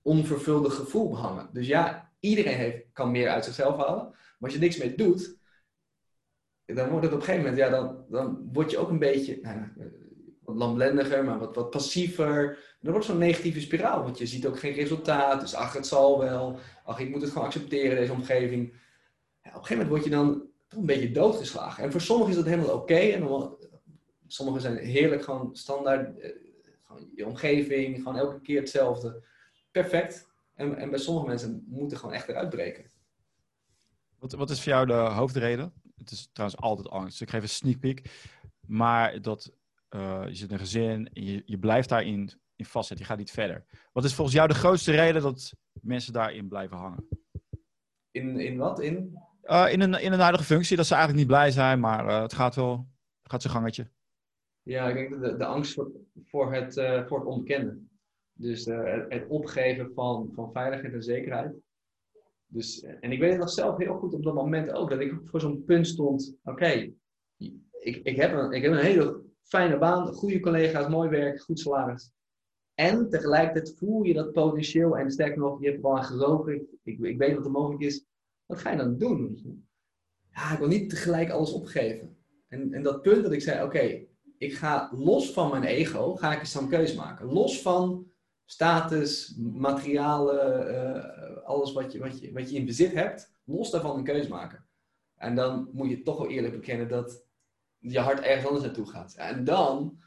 onvervulde 0.02 0.70
gevoel 0.70 1.18
hangen. 1.18 1.48
Dus 1.52 1.66
ja, 1.66 2.12
iedereen 2.20 2.56
heeft, 2.56 2.84
kan 2.92 3.10
meer 3.10 3.28
uit 3.28 3.44
zichzelf 3.44 3.76
halen. 3.76 4.04
Maar 4.04 4.50
als 4.50 4.52
je 4.52 4.58
niks 4.58 4.76
meer 4.76 4.96
doet, 4.96 5.36
dan 6.64 6.88
wordt 6.88 7.04
het 7.04 7.14
op 7.14 7.20
een 7.20 7.24
gegeven 7.24 7.50
moment, 7.50 7.56
ja, 7.56 7.68
dan, 7.68 8.04
dan 8.08 8.48
word 8.52 8.70
je 8.70 8.78
ook 8.78 8.88
een 8.88 8.98
beetje 8.98 9.38
nou, 9.42 9.58
eh, 9.58 9.86
wat 10.40 10.56
lamblendiger, 10.56 11.24
maar 11.24 11.38
wat, 11.38 11.54
wat 11.54 11.70
passiever. 11.70 12.58
Dan 12.82 12.92
wordt 12.92 13.06
zo'n 13.06 13.18
negatieve 13.18 13.60
spiraal, 13.60 14.02
want 14.02 14.18
je 14.18 14.26
ziet 14.26 14.46
ook 14.46 14.58
geen 14.58 14.72
resultaat. 14.72 15.40
Dus 15.40 15.54
ach, 15.54 15.72
het 15.72 15.86
zal 15.86 16.18
wel. 16.18 16.58
Ach, 16.84 16.98
ik 16.98 17.10
moet 17.10 17.20
het 17.20 17.30
gewoon 17.30 17.46
accepteren, 17.46 17.96
deze 17.96 18.12
omgeving. 18.12 18.72
Ja, 19.42 19.50
op 19.50 19.56
een 19.56 19.64
gegeven 19.64 19.76
moment 19.76 19.88
word 19.88 20.04
je 20.04 20.10
dan 20.10 20.42
een 20.68 20.86
beetje 20.86 21.10
doodgeslagen. 21.10 21.84
En 21.84 21.90
voor 21.90 22.00
sommigen 22.00 22.30
is 22.32 22.38
dat 22.38 22.48
helemaal 22.48 22.74
oké. 22.74 22.94
en 22.94 23.56
sommigen 24.26 24.60
zijn 24.60 24.76
heerlijk 24.76 25.24
gewoon 25.24 25.56
standaard. 25.56 26.18
eh, 26.18 26.30
gewoon 26.86 27.10
je 27.14 27.26
omgeving, 27.26 27.96
gewoon 27.96 28.16
elke 28.16 28.40
keer 28.40 28.60
hetzelfde. 28.60 29.24
Perfect. 29.70 30.30
En, 30.54 30.76
en 30.76 30.90
bij 30.90 30.98
sommige 30.98 31.26
mensen 31.26 31.64
moeten 31.68 31.98
gewoon 31.98 32.14
echt 32.14 32.28
eruit 32.28 32.50
breken. 32.50 32.90
Wat, 34.18 34.32
wat 34.32 34.50
is 34.50 34.62
voor 34.62 34.72
jou 34.72 34.86
de 34.86 34.92
hoofdreden? 34.92 35.72
Het 35.96 36.10
is 36.10 36.28
trouwens 36.32 36.60
altijd 36.60 36.88
angst. 36.88 37.20
Ik 37.20 37.30
geef 37.30 37.42
een 37.42 37.48
sneak 37.48 37.78
peek. 37.78 38.10
Maar 38.66 39.20
dat 39.22 39.52
eh, 39.88 40.22
je 40.26 40.34
zit 40.34 40.48
in 40.48 40.54
een 40.54 40.60
gezin 40.60 41.10
en 41.12 41.24
je, 41.24 41.42
je 41.44 41.58
blijft 41.58 41.88
daarin 41.88 42.32
in 42.62 42.70
vastzitten. 42.70 43.06
Je 43.06 43.12
gaat 43.12 43.20
niet 43.20 43.30
verder. 43.30 43.64
Wat 43.92 44.04
is 44.04 44.14
volgens 44.14 44.36
jou 44.36 44.48
de 44.48 44.54
grootste 44.54 44.92
reden 44.92 45.22
dat 45.22 45.52
mensen 45.72 46.12
daarin 46.12 46.48
blijven 46.48 46.76
hangen? 46.76 47.08
In, 48.10 48.40
in 48.40 48.56
wat? 48.56 48.80
In? 48.80 49.18
Eh, 49.42 49.72
in, 49.72 49.80
een, 49.80 49.94
in 49.94 50.12
een 50.12 50.20
huidige 50.20 50.44
functie, 50.44 50.76
dat 50.76 50.86
ze 50.86 50.94
eigenlijk 50.94 51.24
niet 51.24 51.32
blij 51.32 51.50
zijn, 51.50 51.80
maar 51.80 52.08
eh, 52.08 52.22
het 52.22 52.32
gaat 52.32 52.54
wel, 52.54 52.86
het 53.22 53.30
gaat 53.30 53.42
zijn 53.42 53.54
gangetje. 53.54 53.90
Ja, 54.62 54.88
ik 54.88 54.94
denk 54.94 55.10
dat 55.10 55.20
de, 55.22 55.36
de 55.36 55.44
angst 55.44 55.74
voor, 55.74 55.90
voor, 56.24 56.54
het, 56.54 56.76
eh, 56.76 57.06
voor 57.06 57.18
het 57.18 57.28
onbekende. 57.28 57.78
Dus 58.32 58.64
het, 58.64 59.26
opgeven 59.28 59.92
van, 59.94 60.30
van 60.34 60.52
veiligheid 60.52 60.94
en 60.94 61.02
zekerheid. 61.02 61.54
Dus, 62.46 62.82
en 62.82 63.12
ik 63.12 63.20
weet 63.20 63.30
het 63.30 63.40
nog 63.40 63.50
zelf 63.50 63.76
heel 63.76 63.98
goed 63.98 64.14
op 64.14 64.22
dat 64.22 64.34
moment 64.34 64.72
ook, 64.72 64.90
dat 64.90 65.00
ik 65.00 65.14
voor 65.24 65.40
zo'n 65.40 65.64
punt 65.64 65.86
stond. 65.86 66.36
Oké, 66.44 66.92
ik, 67.80 68.00
ik, 68.02 68.16
heb 68.16 68.32
een, 68.32 68.52
ik 68.52 68.62
heb 68.62 68.72
een 68.72 68.78
hele 68.78 69.22
fijne 69.42 69.78
baan, 69.78 70.06
goede 70.06 70.40
collega's, 70.40 70.88
mooi 70.88 71.08
werk, 71.08 71.40
goed 71.40 71.58
salaris. 71.58 72.12
En 72.82 73.08
tegelijkertijd 73.08 73.74
voel 73.78 74.02
je 74.02 74.14
dat 74.14 74.32
potentieel 74.32 74.98
en 74.98 75.10
sterker 75.10 75.38
nog, 75.38 75.60
je 75.60 75.66
hebt 75.66 75.76
er 75.76 75.82
wel 75.82 75.96
aan 75.96 76.04
gelogen. 76.04 76.54
Ik, 76.82 76.98
ik, 76.98 77.18
weet 77.18 77.34
wat 77.34 77.44
er 77.44 77.50
mogelijk 77.50 77.82
is. 77.82 78.04
Wat 78.46 78.58
ga 78.58 78.70
je 78.70 78.76
dan 78.76 78.98
doen? 78.98 79.38
Ja, 80.30 80.52
ik 80.52 80.58
wil 80.58 80.68
niet 80.68 80.90
tegelijk 80.90 81.30
alles 81.30 81.52
opgeven. 81.52 82.16
En, 82.48 82.72
en 82.72 82.82
dat 82.82 83.02
punt 83.02 83.22
dat 83.22 83.32
ik 83.32 83.42
zei, 83.42 83.64
oké, 83.64 84.06
ik 84.38 84.54
ga 84.54 84.90
los 84.94 85.32
van 85.32 85.50
mijn 85.50 85.62
ego, 85.62 86.14
ga 86.14 86.32
ik 86.32 86.38
eens 86.38 86.54
een 86.54 86.68
keuze 86.68 86.96
maken. 86.96 87.26
Los 87.26 87.62
van 87.62 88.06
status, 88.44 89.36
materialen, 89.38 90.68
eh, 90.68 91.42
alles 91.44 91.72
wat 91.72 91.92
je, 91.92 91.98
wat, 91.98 92.20
je, 92.20 92.32
wat 92.32 92.50
je 92.50 92.56
in 92.56 92.66
bezit 92.66 92.92
hebt, 92.92 93.34
los 93.44 93.70
daarvan 93.70 93.96
een 93.96 94.04
keuze 94.04 94.28
maken. 94.28 94.66
En 95.16 95.34
dan 95.34 95.68
moet 95.72 95.88
je 95.88 96.02
toch 96.02 96.18
wel 96.18 96.28
eerlijk 96.28 96.54
bekennen 96.54 96.88
dat 96.88 97.24
je 97.78 97.98
hart 97.98 98.20
ergens 98.20 98.46
anders 98.46 98.64
naartoe 98.64 98.88
gaat. 98.88 99.14
En 99.14 99.44
dan, 99.44 100.00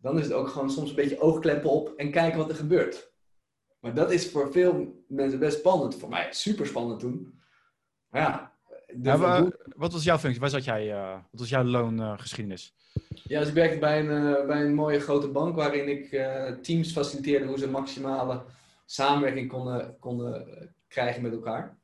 dan 0.00 0.18
is 0.18 0.24
het 0.24 0.32
ook 0.32 0.48
gewoon 0.48 0.70
soms 0.70 0.90
een 0.90 0.96
beetje 0.96 1.20
oogkleppen 1.20 1.70
op 1.70 1.92
en 1.96 2.10
kijken 2.10 2.38
wat 2.38 2.48
er 2.48 2.56
gebeurt. 2.56 3.12
Maar 3.80 3.94
dat 3.94 4.10
is 4.10 4.30
voor 4.30 4.52
veel 4.52 5.04
mensen 5.08 5.38
best 5.38 5.58
spannend. 5.58 5.94
Voor 5.94 6.08
mij 6.08 6.28
super 6.30 6.66
spannend 6.66 7.00
toen. 7.00 7.40
Maar 8.08 8.22
ja, 8.22 8.52
de 8.86 9.08
Ja, 9.08 9.16
maar, 9.16 9.52
wat 9.76 9.92
was 9.92 10.04
jouw 10.04 10.18
functie? 10.18 10.40
Waar 10.40 10.50
zat 10.50 10.64
jij? 10.64 10.92
eh, 10.92 11.12
wat 11.12 11.40
was 11.40 11.48
jouw 11.48 11.64
loongeschiedenis? 11.64 12.74
Ja, 13.12 13.38
dus 13.38 13.48
ik 13.48 13.54
werkte 13.54 13.78
bij 13.78 14.00
een, 14.00 14.36
eh, 14.36 14.46
bij 14.46 14.64
een 14.64 14.74
mooie 14.74 15.00
grote 15.00 15.28
bank 15.28 15.56
waarin 15.56 15.88
ik 15.88 16.12
eh, 16.12 16.52
teams 16.52 16.92
faciliteerde 16.92 17.46
hoe 17.46 17.58
ze 17.58 17.70
maximale 17.70 18.44
samenwerking 18.86 19.48
konden, 19.48 19.96
konden 19.98 20.46
krijgen 20.88 21.22
met 21.22 21.32
elkaar. 21.32 21.76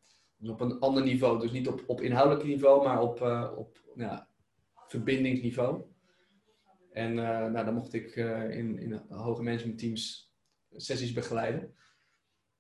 op 0.47 0.61
een 0.61 0.79
ander 0.79 1.03
niveau. 1.03 1.41
Dus 1.41 1.51
niet 1.51 1.69
op, 1.69 1.85
op 1.87 2.01
inhoudelijk 2.01 2.47
niveau, 2.47 2.85
maar 2.85 3.01
op, 3.01 3.21
op 3.57 3.81
ja, 3.95 4.29
verbindingsniveau. 4.87 5.83
En 6.95 7.11
uh, 7.11 7.47
nou, 7.47 7.65
dan 7.65 7.75
mocht 7.75 7.93
ik 7.93 8.17
uh, 8.17 8.57
in, 8.57 8.79
in 8.79 9.03
hoge 9.09 9.43
managementteams 9.43 10.33
sessies 10.71 11.13
begeleiden. 11.13 11.75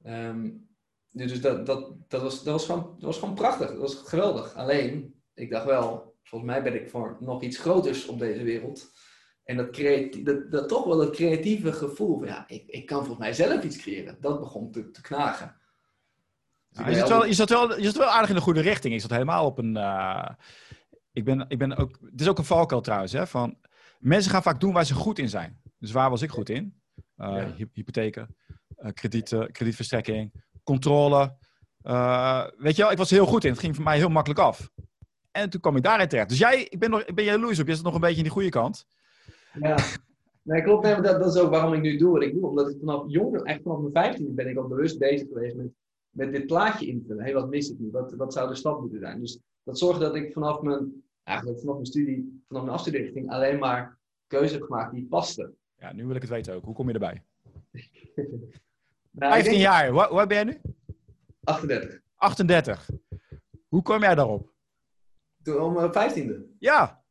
Um, 0.06 0.68
dus 1.10 1.40
dat, 1.40 1.66
dat, 1.66 1.94
dat, 2.08 2.22
was, 2.22 2.44
dat, 2.44 2.52
was 2.52 2.66
gewoon, 2.66 2.94
dat 2.94 3.02
was 3.02 3.18
gewoon 3.18 3.34
prachtig. 3.34 3.68
Dat 3.68 3.78
was 3.78 3.94
geweldig. 3.94 4.54
Alleen, 4.54 5.14
ik 5.34 5.50
dacht 5.50 5.64
wel, 5.64 6.16
volgens 6.22 6.50
mij 6.50 6.62
ben 6.62 6.74
ik 6.74 6.90
voor 6.90 7.16
nog 7.20 7.42
iets 7.42 7.58
groters 7.58 8.06
op 8.06 8.18
deze 8.18 8.42
wereld. 8.42 8.92
En 9.44 9.56
dat, 9.56 9.76
dat, 10.24 10.50
dat 10.50 10.68
toch 10.68 10.84
wel 10.84 10.96
dat 10.96 11.16
creatieve 11.16 11.72
gevoel 11.72 12.18
van, 12.18 12.26
ja, 12.26 12.48
ik, 12.48 12.66
ik 12.66 12.86
kan 12.86 12.98
volgens 12.98 13.18
mij 13.18 13.32
zelf 13.32 13.64
iets 13.64 13.76
creëren. 13.76 14.16
Dat 14.20 14.40
begon 14.40 14.70
te, 14.70 14.90
te 14.90 15.00
knagen. 15.00 15.56
Dus 16.68 16.86
je, 16.86 16.94
zat 16.94 17.08
wel, 17.08 17.26
je, 17.26 17.34
zat 17.34 17.48
wel, 17.48 17.78
je 17.78 17.84
zat 17.84 17.96
wel 17.96 18.08
aardig 18.08 18.28
in 18.28 18.34
de 18.34 18.40
goede 18.40 18.60
richting. 18.60 18.94
Ik 18.94 19.00
zat 19.00 19.10
helemaal 19.10 19.46
op 19.46 19.58
een... 19.58 19.76
Uh, 19.76 20.28
ik 21.12 21.24
ben, 21.24 21.44
ik 21.48 21.58
ben 21.58 21.76
ook, 21.76 21.98
het 22.10 22.20
is 22.20 22.28
ook 22.28 22.38
een 22.38 22.44
valkuil 22.44 22.80
trouwens, 22.80 23.12
hè, 23.12 23.26
van 23.26 23.58
mensen 24.04 24.30
gaan 24.30 24.42
vaak 24.42 24.60
doen 24.60 24.72
waar 24.72 24.86
ze 24.86 24.94
goed 24.94 25.18
in 25.18 25.28
zijn. 25.28 25.60
Dus 25.78 25.92
waar 25.92 26.10
was 26.10 26.22
ik 26.22 26.30
goed 26.30 26.48
in? 26.48 26.74
Uh, 27.16 27.54
ja. 27.56 27.66
hypotheken, 27.72 28.36
uh, 28.78 28.90
kredieten, 28.92 29.52
kredietverstrekking, 29.52 30.32
controle. 30.62 31.36
Uh, 31.82 32.46
weet 32.56 32.76
je 32.76 32.82
wel, 32.82 32.90
ik 32.90 32.98
was 32.98 33.10
heel 33.10 33.26
goed 33.26 33.44
in. 33.44 33.50
Het 33.50 33.60
ging 33.60 33.74
voor 33.74 33.84
mij 33.84 33.96
heel 33.96 34.08
makkelijk 34.08 34.40
af. 34.40 34.70
En 35.30 35.50
toen 35.50 35.60
kwam 35.60 35.76
ik 35.76 35.82
daarin 35.82 36.08
terecht. 36.08 36.28
Dus 36.28 36.38
jij, 36.38 36.62
ik 36.62 36.78
ben, 36.78 36.90
nog, 36.90 37.02
ik 37.02 37.14
ben 37.14 37.24
jaloers 37.24 37.60
op. 37.60 37.66
Je 37.66 37.74
zit 37.74 37.84
nog 37.84 37.94
een 37.94 38.00
beetje 38.00 38.16
in 38.16 38.22
die 38.22 38.32
goede 38.32 38.48
kant. 38.48 38.86
Ja, 39.60 39.76
nee, 40.42 40.62
klopt. 40.62 40.84
Nee, 40.84 41.00
dat, 41.00 41.20
dat 41.20 41.34
is 41.34 41.40
ook 41.40 41.50
waarom 41.50 41.72
ik 41.72 41.80
nu 41.80 41.96
doe 41.96 42.12
wat 42.12 42.22
ik 42.22 42.32
doe. 42.32 42.48
Omdat 42.48 42.70
ik 42.70 42.76
vanaf 42.78 43.04
jong, 43.06 43.42
echt 43.42 43.62
vanaf 43.62 43.78
mijn 43.78 43.92
15 43.92 44.34
ben 44.34 44.48
ik 44.48 44.56
al 44.56 44.68
bewust 44.68 44.98
bezig 44.98 45.28
geweest 45.28 45.56
met, 45.56 45.72
met 46.10 46.32
dit 46.32 46.46
plaatje 46.46 46.86
invullen. 46.86 47.24
Hé, 47.24 47.30
hey, 47.30 47.40
wat 47.40 47.50
mis 47.50 47.70
ik 47.70 47.78
nu? 47.78 47.90
Wat, 47.90 48.14
wat 48.14 48.32
zou 48.32 48.48
de 48.48 48.54
stap 48.54 48.80
moeten 48.80 48.98
zijn? 48.98 49.20
Dus 49.20 49.38
dat 49.62 49.78
zorgde 49.78 50.04
dat 50.04 50.14
ik 50.14 50.32
vanaf 50.32 50.60
mijn, 50.60 51.03
eigenlijk 51.24 51.60
vanaf 51.60 51.74
mijn 51.74 51.86
studie, 51.86 52.42
vanaf 52.48 52.62
mijn 52.62 52.74
afstudeerrichting 52.74 53.30
alleen 53.30 53.58
maar 53.58 53.98
keuze 54.26 54.54
heb 54.54 54.62
gemaakt 54.62 54.92
die 54.92 55.06
paste. 55.06 55.52
Ja, 55.78 55.92
nu 55.92 56.06
wil 56.06 56.14
ik 56.14 56.22
het 56.22 56.30
weten 56.30 56.54
ook. 56.54 56.64
Hoe 56.64 56.74
kom 56.74 56.88
je 56.88 56.94
erbij? 56.94 57.24
nou, 59.10 59.32
15 59.32 59.52
denk... 59.52 59.62
jaar. 59.62 59.88
Hoe, 59.88 60.06
hoe 60.06 60.26
ben 60.26 60.36
jij 60.36 60.44
nu? 60.44 60.60
38. 61.44 62.00
38. 62.14 62.90
Hoe 63.68 63.82
kwam 63.82 64.00
jij 64.00 64.14
daarop? 64.14 64.52
Toen 65.42 65.60
om 65.60 65.72
mijn 65.72 65.92
15e. 65.92 66.56
Ja. 66.58 67.04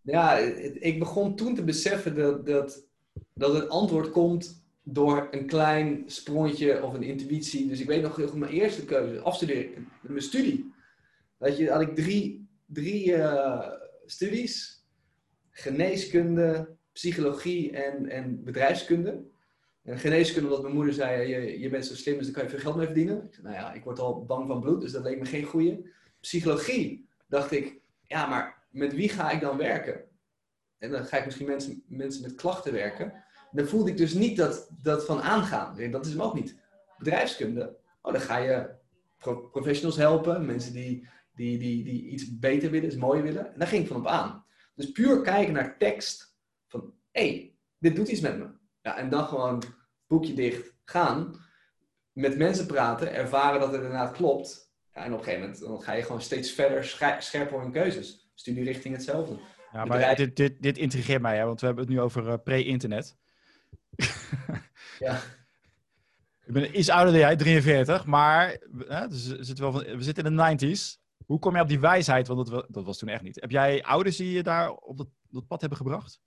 Ja, 0.00 0.36
ik 0.72 0.98
begon 0.98 1.36
toen 1.36 1.54
te 1.54 1.64
beseffen 1.64 2.16
dat, 2.16 2.46
dat, 2.46 2.86
dat 3.34 3.54
het 3.54 3.68
antwoord 3.68 4.10
komt 4.10 4.66
door 4.82 5.28
een 5.30 5.46
klein 5.46 6.02
sprongetje 6.06 6.82
of 6.82 6.94
een 6.94 7.02
intuïtie. 7.02 7.68
Dus 7.68 7.80
ik 7.80 7.86
weet 7.86 8.02
nog 8.02 8.16
heel 8.16 8.28
goed 8.28 8.38
mijn 8.38 8.52
eerste 8.52 8.84
keuze, 8.84 9.20
afstuderen, 9.20 9.88
mijn 10.00 10.22
studie. 10.22 10.72
Dat 11.38 11.56
je, 11.56 11.70
had 11.70 11.80
ik 11.80 11.94
drie, 11.94 12.47
drie 12.68 13.16
uh, 13.16 13.68
studies. 14.06 14.86
Geneeskunde, 15.50 16.76
psychologie 16.92 17.72
en, 17.72 18.08
en 18.08 18.44
bedrijfskunde. 18.44 19.22
En 19.82 19.98
geneeskunde, 19.98 20.48
omdat 20.48 20.62
mijn 20.62 20.74
moeder 20.74 20.94
zei, 20.94 21.28
je, 21.28 21.60
je 21.60 21.68
bent 21.68 21.86
zo 21.86 21.94
slim, 21.94 22.16
dus 22.16 22.26
daar 22.26 22.34
kan 22.34 22.44
je 22.44 22.50
veel 22.50 22.58
geld 22.58 22.76
mee 22.76 22.86
verdienen. 22.86 23.30
Nou 23.42 23.54
ja, 23.54 23.72
ik 23.72 23.84
word 23.84 23.98
al 23.98 24.24
bang 24.24 24.46
van 24.46 24.60
bloed, 24.60 24.80
dus 24.80 24.92
dat 24.92 25.02
leek 25.02 25.18
me 25.18 25.24
geen 25.24 25.44
goede. 25.44 25.90
Psychologie, 26.20 27.08
dacht 27.26 27.50
ik, 27.50 27.80
ja, 28.06 28.26
maar 28.26 28.66
met 28.70 28.94
wie 28.94 29.08
ga 29.08 29.30
ik 29.30 29.40
dan 29.40 29.56
werken? 29.56 30.04
En 30.78 30.90
dan 30.90 31.04
ga 31.04 31.16
ik 31.16 31.24
misschien 31.24 31.46
mensen, 31.46 31.82
mensen 31.86 32.22
met 32.22 32.34
klachten 32.34 32.72
werken. 32.72 33.24
Dan 33.52 33.66
voelde 33.66 33.90
ik 33.90 33.96
dus 33.96 34.14
niet 34.14 34.36
dat, 34.36 34.70
dat 34.82 35.04
van 35.04 35.20
aangaan. 35.20 35.90
Dat 35.90 36.06
is 36.06 36.12
hem 36.12 36.22
ook 36.22 36.34
niet. 36.34 36.56
Bedrijfskunde, 36.98 37.76
oh, 38.02 38.12
dan 38.12 38.20
ga 38.20 38.36
je 38.36 38.70
professionals 39.50 39.96
helpen, 39.96 40.46
mensen 40.46 40.72
die, 40.72 41.08
die, 41.38 41.58
die, 41.58 41.84
die 41.84 42.08
iets 42.08 42.38
beter 42.38 42.70
willen, 42.70 42.86
iets 42.86 42.96
mooier 42.96 43.22
willen. 43.22 43.52
En 43.52 43.58
daar 43.58 43.68
ging 43.68 43.82
ik 43.82 43.88
van 43.88 43.96
op 43.96 44.06
aan. 44.06 44.44
Dus 44.74 44.92
puur 44.92 45.20
kijken 45.20 45.52
naar 45.52 45.78
tekst 45.78 46.36
van, 46.66 46.94
hé, 47.10 47.28
hey, 47.28 47.54
dit 47.78 47.96
doet 47.96 48.08
iets 48.08 48.20
met 48.20 48.38
me. 48.38 48.46
Ja, 48.82 48.96
en 48.96 49.08
dan 49.08 49.24
gewoon 49.24 49.62
boekje 50.06 50.34
dicht, 50.34 50.74
gaan, 50.84 51.40
met 52.12 52.38
mensen 52.38 52.66
praten, 52.66 53.14
ervaren 53.14 53.60
dat 53.60 53.72
het 53.72 53.82
inderdaad 53.82 54.12
klopt. 54.12 54.72
Ja, 54.94 55.04
en 55.04 55.12
op 55.12 55.18
een 55.18 55.24
gegeven 55.24 55.46
moment 55.46 55.60
dan 55.60 55.82
ga 55.82 55.92
je 55.92 56.02
gewoon 56.02 56.22
steeds 56.22 56.52
verder 56.52 56.84
scherper 57.18 57.62
in 57.62 57.72
keuzes. 57.72 58.30
Studierichting 58.34 58.94
hetzelfde. 58.94 59.38
Ja, 59.72 59.84
maar 59.84 60.16
dit, 60.16 60.36
dit, 60.36 60.62
dit 60.62 60.78
intrigeert 60.78 61.22
mij, 61.22 61.36
hè, 61.36 61.44
want 61.44 61.60
we 61.60 61.66
hebben 61.66 61.84
het 61.84 61.94
nu 61.94 62.00
over 62.00 62.26
uh, 62.26 62.34
pre-internet. 62.44 63.16
ja. 64.98 65.20
Ik 66.46 66.54
ben 66.54 66.78
iets 66.78 66.90
ouder 66.90 67.12
dan 67.12 67.20
jij, 67.20 67.36
43, 67.36 68.04
maar 68.04 68.58
hè, 68.86 69.08
dus 69.08 69.38
zit 69.38 69.58
wel 69.58 69.72
van, 69.72 69.84
we 69.84 70.02
zitten 70.02 70.24
in 70.24 70.36
de 70.36 70.76
90s. 70.76 70.97
Hoe 71.28 71.38
kom 71.38 71.54
je 71.54 71.62
op 71.62 71.68
die 71.68 71.80
wijsheid? 71.80 72.26
Want 72.26 72.48
dat, 72.48 72.66
dat 72.68 72.84
was 72.84 72.98
toen 72.98 73.08
echt 73.08 73.22
niet. 73.22 73.40
Heb 73.40 73.50
jij 73.50 73.84
ouders 73.84 74.16
die 74.16 74.32
je 74.32 74.42
daar 74.42 74.70
op 74.70 74.96
dat, 74.96 75.08
dat 75.28 75.46
pad 75.46 75.60
hebben 75.60 75.78
gebracht? 75.78 76.20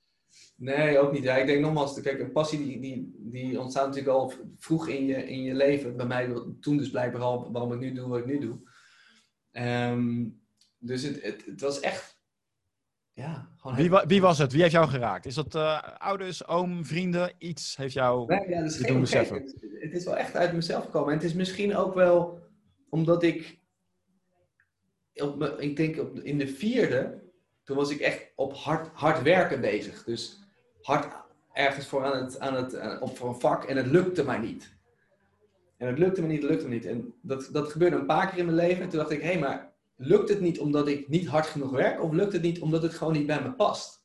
Nee, 0.56 1.00
ook 1.00 1.12
niet. 1.12 1.24
Ja, 1.24 1.36
ik 1.36 1.46
denk 1.46 1.62
nogmaals, 1.62 2.02
kijk, 2.02 2.20
een 2.20 2.32
passie 2.32 2.60
die, 2.66 2.80
die, 2.80 3.16
die 3.18 3.60
ontstaat 3.60 3.88
natuurlijk 3.88 4.16
al 4.16 4.34
vroeg 4.58 4.88
in 4.88 5.06
je, 5.06 5.30
in 5.30 5.42
je 5.42 5.54
leven. 5.54 5.98
Bij 5.98 6.06
mij 6.06 6.34
toen 6.60 6.78
dus 6.78 6.90
blijkbaar 6.90 7.22
al 7.22 7.52
waarom 7.52 7.74
ik 7.74 7.80
nu 7.80 7.94
doe 7.94 8.08
wat 8.08 8.20
ik 8.20 8.26
nu 8.26 8.40
doe. 8.40 8.60
Um, 9.52 10.42
dus 10.78 11.04
het, 11.04 11.24
het, 11.24 11.46
het, 11.46 11.62
was 11.62 11.80
echt... 11.80 12.20
Ja, 13.14 13.50
gewoon 13.58 13.76
wie, 13.76 13.92
wie, 14.08 14.22
was 14.22 14.38
het? 14.38 14.52
Wie 14.52 14.62
heeft 14.62 14.74
jou 14.74 14.90
geraakt? 14.90 15.26
Is 15.26 15.36
dat 15.36 15.56
uh, 15.56 15.82
ouders, 15.98 16.48
oom, 16.48 16.86
vrienden? 16.86 17.34
Iets 17.38 17.78
heeft 17.78 17.94
jou 17.94 18.26
nee, 18.28 18.50
ja, 18.50 18.62
dat 18.62 18.72
is 18.72 18.78
doen 18.78 19.00
beseffen? 19.00 19.36
Het, 19.36 19.56
het 19.80 19.94
is 19.94 20.06
wel 20.06 20.18
echt 20.18 20.36
uit 20.36 20.54
mezelf 20.54 20.86
gekomen. 20.86 21.10
En 21.10 21.16
het 21.16 21.28
is 21.28 21.34
misschien 21.34 21.76
ook 21.76 21.94
wel 21.94 22.40
omdat 22.90 23.24
ik... 23.24 23.60
Ik 25.58 25.76
denk 25.76 26.00
op, 26.00 26.20
in 26.20 26.38
de 26.38 26.48
vierde, 26.48 27.22
toen 27.64 27.76
was 27.76 27.90
ik 27.90 28.00
echt 28.00 28.32
op 28.36 28.54
hard, 28.54 28.90
hard 28.94 29.22
werken 29.22 29.62
bezig. 29.62 30.04
Dus 30.04 30.40
hard 30.82 31.14
ergens 31.54 31.88
voor 31.88 32.04
aan 32.04 32.24
het, 32.24 32.40
aan 32.40 32.56
het, 32.56 32.76
aan, 32.78 33.02
op 33.02 33.18
voor 33.18 33.30
een 33.30 33.40
vak 33.40 33.64
en 33.64 33.78
het 33.78 33.86
lukte 33.86 34.24
mij 34.24 34.38
niet. 34.38 34.80
En 35.78 35.88
het 35.88 35.98
lukte 35.98 36.22
me 36.22 36.28
niet, 36.28 36.42
het 36.42 36.52
lukte 36.52 36.68
me 36.68 36.74
niet. 36.74 36.86
En 36.86 37.14
dat, 37.22 37.50
dat 37.52 37.72
gebeurde 37.72 37.96
een 37.96 38.06
paar 38.06 38.30
keer 38.30 38.40
in 38.40 38.46
mijn 38.46 38.58
leven. 38.58 38.84
En 38.84 38.90
toen 38.90 39.00
dacht 39.00 39.12
ik, 39.12 39.22
hé, 39.22 39.28
hey, 39.28 39.40
maar 39.40 39.74
lukt 39.96 40.30
het 40.30 40.40
niet 40.40 40.60
omdat 40.60 40.88
ik 40.88 41.08
niet 41.08 41.28
hard 41.28 41.46
genoeg 41.46 41.72
werk? 41.72 42.04
Of 42.04 42.12
lukt 42.12 42.34
het 42.34 42.42
niet 42.42 42.62
omdat 42.62 42.82
het 42.82 42.94
gewoon 42.94 43.14
niet 43.14 43.28
bij 43.28 43.42
me 43.42 43.52
past? 43.52 44.04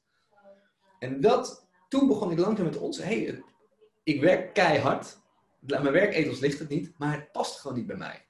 En 0.99 1.21
dat, 1.21 1.69
toen 1.89 2.07
begon 2.07 2.31
ik 2.31 2.39
langzaam 2.39 2.65
met 2.67 2.79
ons, 2.79 2.99
hé, 2.99 3.25
hey, 3.25 3.43
ik 4.03 4.21
werk 4.21 4.55
keihard. 4.55 5.19
Mijn 5.61 5.93
werketels 5.93 6.41
ligt 6.41 6.59
het 6.59 6.69
niet, 6.69 6.93
maar 6.99 7.13
het 7.13 7.33
past 7.33 7.61
gewoon 7.61 7.77
niet 7.77 7.87
bij 7.87 7.97
mij. 7.97 8.26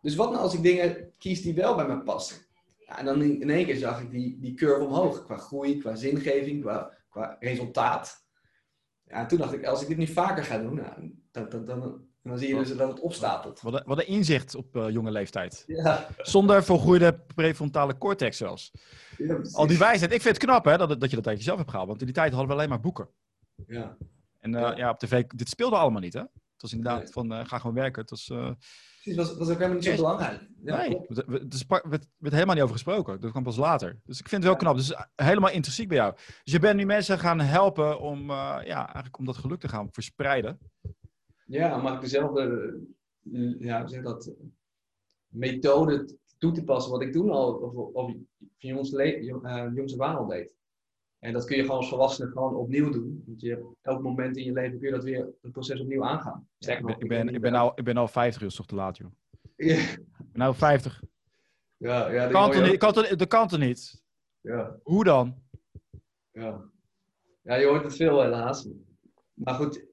Dus 0.00 0.14
wat 0.14 0.30
nou 0.30 0.42
als 0.42 0.54
ik 0.54 0.62
dingen 0.62 1.12
kies 1.18 1.42
die 1.42 1.54
wel 1.54 1.74
bij 1.74 1.86
me 1.86 2.02
passen? 2.02 2.36
Ja, 2.76 2.98
en 2.98 3.04
dan 3.04 3.22
in 3.22 3.50
één 3.50 3.66
keer 3.66 3.76
zag 3.76 4.00
ik 4.00 4.10
die, 4.10 4.38
die 4.40 4.54
curve 4.54 4.84
omhoog. 4.84 5.24
Qua 5.24 5.36
groei, 5.36 5.78
qua 5.78 5.94
zingeving, 5.94 6.60
qua 6.60 6.98
qua 7.18 7.36
resultaat. 7.40 8.26
Ja, 9.04 9.26
toen 9.26 9.38
dacht 9.38 9.52
ik, 9.52 9.64
als 9.64 9.82
ik 9.82 9.88
dit 9.88 9.96
niet 9.96 10.12
vaker 10.12 10.44
ga 10.44 10.58
doen, 10.58 10.74
nou, 10.74 11.12
dan, 11.30 11.48
dan, 11.48 11.64
dan, 11.64 12.06
dan 12.22 12.38
zie 12.38 12.48
je 12.48 12.54
dus 12.54 12.76
dat 12.76 12.88
het 12.88 13.00
opstapelt. 13.00 13.60
Wat 13.60 13.74
een, 13.74 13.82
wat 13.84 13.98
een 13.98 14.06
inzicht 14.06 14.54
op 14.54 14.76
uh, 14.76 14.90
jonge 14.90 15.10
leeftijd. 15.10 15.64
Ja. 15.66 16.06
Zonder 16.18 16.64
vergroeide 16.64 17.20
prefrontale 17.34 17.98
cortex 17.98 18.36
zelfs. 18.36 18.72
Ja, 19.16 19.40
Al 19.52 19.66
die 19.66 19.78
wijsheid. 19.78 20.12
Ik 20.12 20.22
vind 20.22 20.34
het 20.34 20.44
knap 20.44 20.64
hè, 20.64 20.76
dat, 20.76 21.00
dat 21.00 21.10
je 21.10 21.16
dat 21.16 21.26
uit 21.26 21.38
jezelf 21.38 21.58
hebt 21.58 21.70
gehaald. 21.70 21.88
Want 21.88 22.00
in 22.00 22.06
die 22.06 22.14
tijd 22.14 22.30
hadden 22.30 22.48
we 22.48 22.54
alleen 22.54 22.68
maar 22.68 22.80
boeken. 22.80 23.08
Ja. 23.66 23.96
En 24.40 24.52
uh, 24.54 24.60
ja. 24.60 24.76
ja. 24.76 24.90
op 24.90 24.98
tv, 24.98 25.24
dit 25.26 25.48
speelde 25.48 25.76
allemaal 25.76 26.00
niet 26.00 26.12
hè. 26.12 26.20
Het 26.20 26.70
was 26.70 26.72
inderdaad 26.72 27.02
nee. 27.02 27.12
van, 27.12 27.32
uh, 27.32 27.44
ga 27.44 27.58
gewoon 27.58 27.76
werken. 27.76 28.00
Het 28.00 28.10
was, 28.10 28.30
Precies, 29.14 29.28
was, 29.28 29.38
was 29.38 29.48
ook 29.48 29.58
helemaal 29.58 29.74
niet 29.74 29.84
zo 29.84 29.96
belangrijk. 29.96 30.40
Ja, 30.64 30.76
nee, 30.76 31.06
er 31.08 31.88
werd, 31.88 32.08
werd 32.18 32.34
helemaal 32.34 32.54
niet 32.54 32.62
over 32.62 32.74
gesproken. 32.74 33.20
Dat 33.20 33.30
kwam 33.30 33.42
pas 33.42 33.56
later. 33.56 34.00
Dus 34.04 34.20
ik 34.20 34.28
vind 34.28 34.42
het 34.42 34.52
wel 34.52 34.60
knap. 34.60 34.76
Dus 34.76 34.94
helemaal 35.16 35.50
intrinsiek 35.50 35.88
bij 35.88 35.96
jou. 35.96 36.14
Dus 36.14 36.52
je 36.52 36.58
bent 36.58 36.76
nu 36.76 36.84
mensen 36.84 37.18
gaan 37.18 37.40
helpen 37.40 38.00
om, 38.00 38.20
uh, 38.20 38.58
ja, 38.64 38.84
eigenlijk 38.84 39.18
om 39.18 39.24
dat 39.24 39.36
geluk 39.36 39.60
te 39.60 39.68
gaan 39.68 39.88
verspreiden. 39.90 40.58
Ja, 41.46 41.94
ik 41.94 42.00
dezelfde 42.00 42.76
ja, 43.58 43.86
zeg 43.86 44.02
dat, 44.02 44.32
methode 45.28 46.16
toe 46.38 46.52
te 46.52 46.64
passen 46.64 46.92
wat 46.92 47.02
ik 47.02 47.12
toen 47.12 47.30
al 47.30 47.54
of, 47.54 47.74
of 47.74 48.10
uh, 48.10 49.74
jongs 49.74 49.96
al 49.98 50.26
deed. 50.26 50.50
En 51.18 51.32
dat 51.32 51.44
kun 51.44 51.56
je 51.56 51.62
gewoon 51.62 51.76
als 51.76 51.88
volwassene 51.88 52.30
gewoon 52.30 52.54
opnieuw 52.54 52.90
doen. 52.90 53.22
Want 53.26 53.40
je 53.40 53.50
hebt 53.50 53.64
elk 53.82 54.02
moment 54.02 54.36
in 54.36 54.44
je 54.44 54.52
leven 54.52 54.78
kun 54.78 54.88
je 54.88 54.94
dat 54.94 55.04
weer 55.04 55.28
het 55.42 55.52
proces 55.52 55.80
opnieuw 55.80 56.04
aangaan. 56.04 56.48
Ja, 56.58 56.76
ik, 56.76 56.84
ben, 56.84 56.96
ik, 56.98 57.08
ben, 57.08 57.28
ik, 57.28 57.40
ben 57.40 57.54
al, 57.54 57.72
ik 57.74 57.84
ben 57.84 57.96
al 57.96 58.08
50 58.08 58.42
uur, 58.42 58.50
toch 58.50 58.66
te 58.66 58.74
laat, 58.74 58.96
joh. 58.96 59.10
Ja. 59.56 59.76
Ik 59.76 60.06
ben 60.18 60.28
nou 60.32 60.54
50. 60.54 61.02
Ja, 61.76 62.10
ja. 62.10 62.28
Kan 62.28 62.52
er 62.52 62.70
niet, 62.70 62.78
kan 62.78 62.94
er, 62.94 63.16
de 63.16 63.26
kan 63.26 63.50
er 63.50 63.58
niet. 63.58 64.02
Ja. 64.40 64.78
Hoe 64.82 65.04
dan? 65.04 65.42
Ja. 66.32 66.64
Ja, 67.42 67.54
je 67.54 67.66
hoort 67.66 67.84
het 67.84 67.96
veel 67.96 68.22
helaas. 68.22 68.68
Maar 69.34 69.54
goed, 69.54 69.86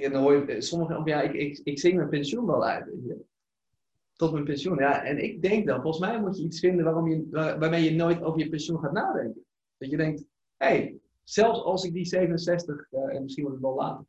dan 0.00 0.14
hoor 0.14 0.50
je, 0.50 0.60
sommige, 0.60 1.00
ja, 1.04 1.22
ik, 1.22 1.32
ik, 1.32 1.60
ik 1.64 1.78
zing 1.78 1.96
mijn 1.96 2.08
pensioen 2.08 2.46
wel 2.46 2.64
uit. 2.64 2.84
Weet 2.84 3.04
je. 3.04 3.24
Tot 4.12 4.32
mijn 4.32 4.44
pensioen. 4.44 4.78
Ja, 4.78 5.04
en 5.04 5.24
ik 5.24 5.42
denk 5.42 5.66
dan, 5.66 5.82
volgens 5.82 6.06
mij 6.06 6.20
moet 6.20 6.36
je 6.36 6.44
iets 6.44 6.60
vinden 6.60 6.84
waarom 6.84 7.08
je, 7.08 7.28
waar, 7.30 7.58
waarmee 7.58 7.84
je 7.84 7.96
nooit 7.96 8.22
over 8.22 8.40
je 8.40 8.48
pensioen 8.48 8.80
gaat 8.80 8.92
nadenken. 8.92 9.44
Dat 9.78 9.90
je 9.90 9.96
denkt, 9.96 10.24
hey, 10.56 10.98
zelfs 11.24 11.62
als 11.62 11.84
ik 11.84 11.92
die 11.92 12.04
67, 12.04 12.86
uh, 12.92 13.14
en 13.14 13.22
misschien 13.22 13.44
wordt 13.44 13.58
het 13.58 13.66
wel 13.66 13.76
later, 13.76 14.06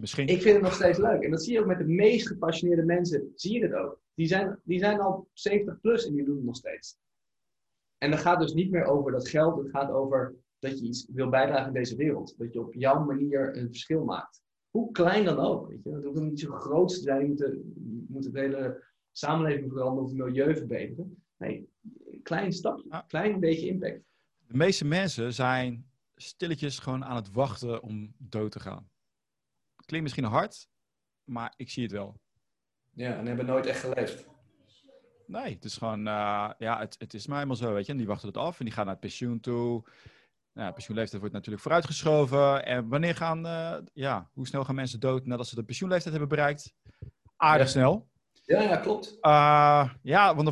Misschien. 0.00 0.26
Ik 0.26 0.42
vind 0.42 0.54
het 0.54 0.64
nog 0.64 0.74
steeds 0.74 0.98
leuk. 0.98 1.22
En 1.22 1.30
dat 1.30 1.42
zie 1.42 1.52
je 1.52 1.60
ook 1.60 1.66
met 1.66 1.78
de 1.78 1.84
meest 1.84 2.26
gepassioneerde 2.26 2.84
mensen. 2.84 3.32
Zie 3.34 3.52
je 3.52 3.62
het 3.62 3.74
ook. 3.74 4.00
Die 4.14 4.26
zijn, 4.26 4.60
die 4.64 4.78
zijn 4.78 5.00
al 5.00 5.28
70 5.32 5.80
plus 5.80 6.06
en 6.06 6.14
die 6.14 6.24
doen 6.24 6.36
het 6.36 6.44
nog 6.44 6.56
steeds. 6.56 6.98
En 7.98 8.10
dat 8.10 8.20
gaat 8.20 8.40
dus 8.40 8.52
niet 8.52 8.70
meer 8.70 8.84
over 8.84 9.12
dat 9.12 9.28
geld. 9.28 9.56
Het 9.56 9.70
gaat 9.70 9.90
over 9.90 10.34
dat 10.58 10.78
je 10.78 10.86
iets 10.86 11.06
wil 11.12 11.28
bijdragen 11.28 11.66
in 11.66 11.72
deze 11.72 11.96
wereld. 11.96 12.34
Dat 12.38 12.52
je 12.52 12.60
op 12.60 12.74
jouw 12.74 13.04
manier 13.04 13.56
een 13.56 13.66
verschil 13.66 14.04
maakt. 14.04 14.42
Hoe 14.70 14.90
klein 14.90 15.24
dan 15.24 15.38
ook. 15.38 15.68
Weet 15.68 15.82
je? 15.82 15.90
Het 15.90 16.04
hoeft 16.04 16.20
niet 16.20 16.40
zo 16.40 16.52
groot 16.52 16.88
te 16.88 17.00
zijn. 17.00 17.20
Je 17.20 17.28
moet 17.28 17.38
de, 17.38 17.72
je 17.74 18.04
moet 18.08 18.32
de 18.32 18.40
hele 18.40 18.84
samenleving 19.12 19.72
veranderen 19.72 20.02
of 20.04 20.10
het 20.10 20.18
milieu 20.18 20.56
verbeteren. 20.56 21.24
Nee, 21.36 21.68
klein 22.22 22.52
stapje. 22.52 22.84
Ja. 22.88 23.04
Klein 23.06 23.40
beetje 23.40 23.66
impact. 23.66 24.09
De 24.50 24.56
meeste 24.56 24.84
mensen 24.84 25.32
zijn 25.34 25.90
stilletjes 26.14 26.78
gewoon 26.78 27.04
aan 27.04 27.16
het 27.16 27.32
wachten 27.32 27.82
om 27.82 28.14
dood 28.18 28.52
te 28.52 28.60
gaan. 28.60 28.90
Klinkt 29.86 30.02
misschien 30.02 30.24
hard, 30.24 30.68
maar 31.24 31.52
ik 31.56 31.70
zie 31.70 31.82
het 31.82 31.92
wel. 31.92 32.20
Ja, 32.90 33.16
en 33.16 33.26
hebben 33.26 33.46
nooit 33.46 33.66
echt 33.66 33.80
geleefd. 33.80 34.26
Nee, 35.26 35.54
het 35.54 35.64
is 35.64 35.76
gewoon, 35.76 36.06
eh, 36.06 36.50
ja, 36.58 36.78
het, 36.78 36.94
het 36.98 37.14
is 37.14 37.26
maar 37.26 37.36
helemaal 37.36 37.56
zo, 37.56 37.72
weet 37.72 37.86
je. 37.86 37.92
En 37.92 37.98
die 37.98 38.06
wachten 38.06 38.28
het 38.28 38.36
af 38.36 38.58
en 38.58 38.64
die 38.64 38.74
gaan 38.74 38.84
naar 38.84 38.92
het 38.94 39.02
pensioen 39.02 39.40
toe. 39.40 39.84
Nou, 40.52 40.72
pensioenleeftijd 40.72 41.20
wordt 41.20 41.34
natuurlijk 41.36 41.62
vooruitgeschoven. 41.62 42.64
En 42.64 42.88
wanneer 42.88 43.16
gaan, 43.16 43.46
eh, 43.46 43.76
ja, 43.92 44.30
hoe 44.32 44.46
snel 44.46 44.64
gaan 44.64 44.74
mensen 44.74 45.00
dood 45.00 45.26
nadat 45.26 45.46
ze 45.48 45.54
de 45.54 45.64
pensioenleeftijd 45.64 46.14
hebben 46.14 46.36
bereikt? 46.36 46.74
Aardig 47.36 47.66
Ja. 47.66 47.72
snel. 47.72 48.08
Ja, 48.44 48.60
ja, 48.60 48.76
klopt. 48.76 49.16
Uh, 49.20 49.90
ja, 50.02 50.34
want 50.34 50.48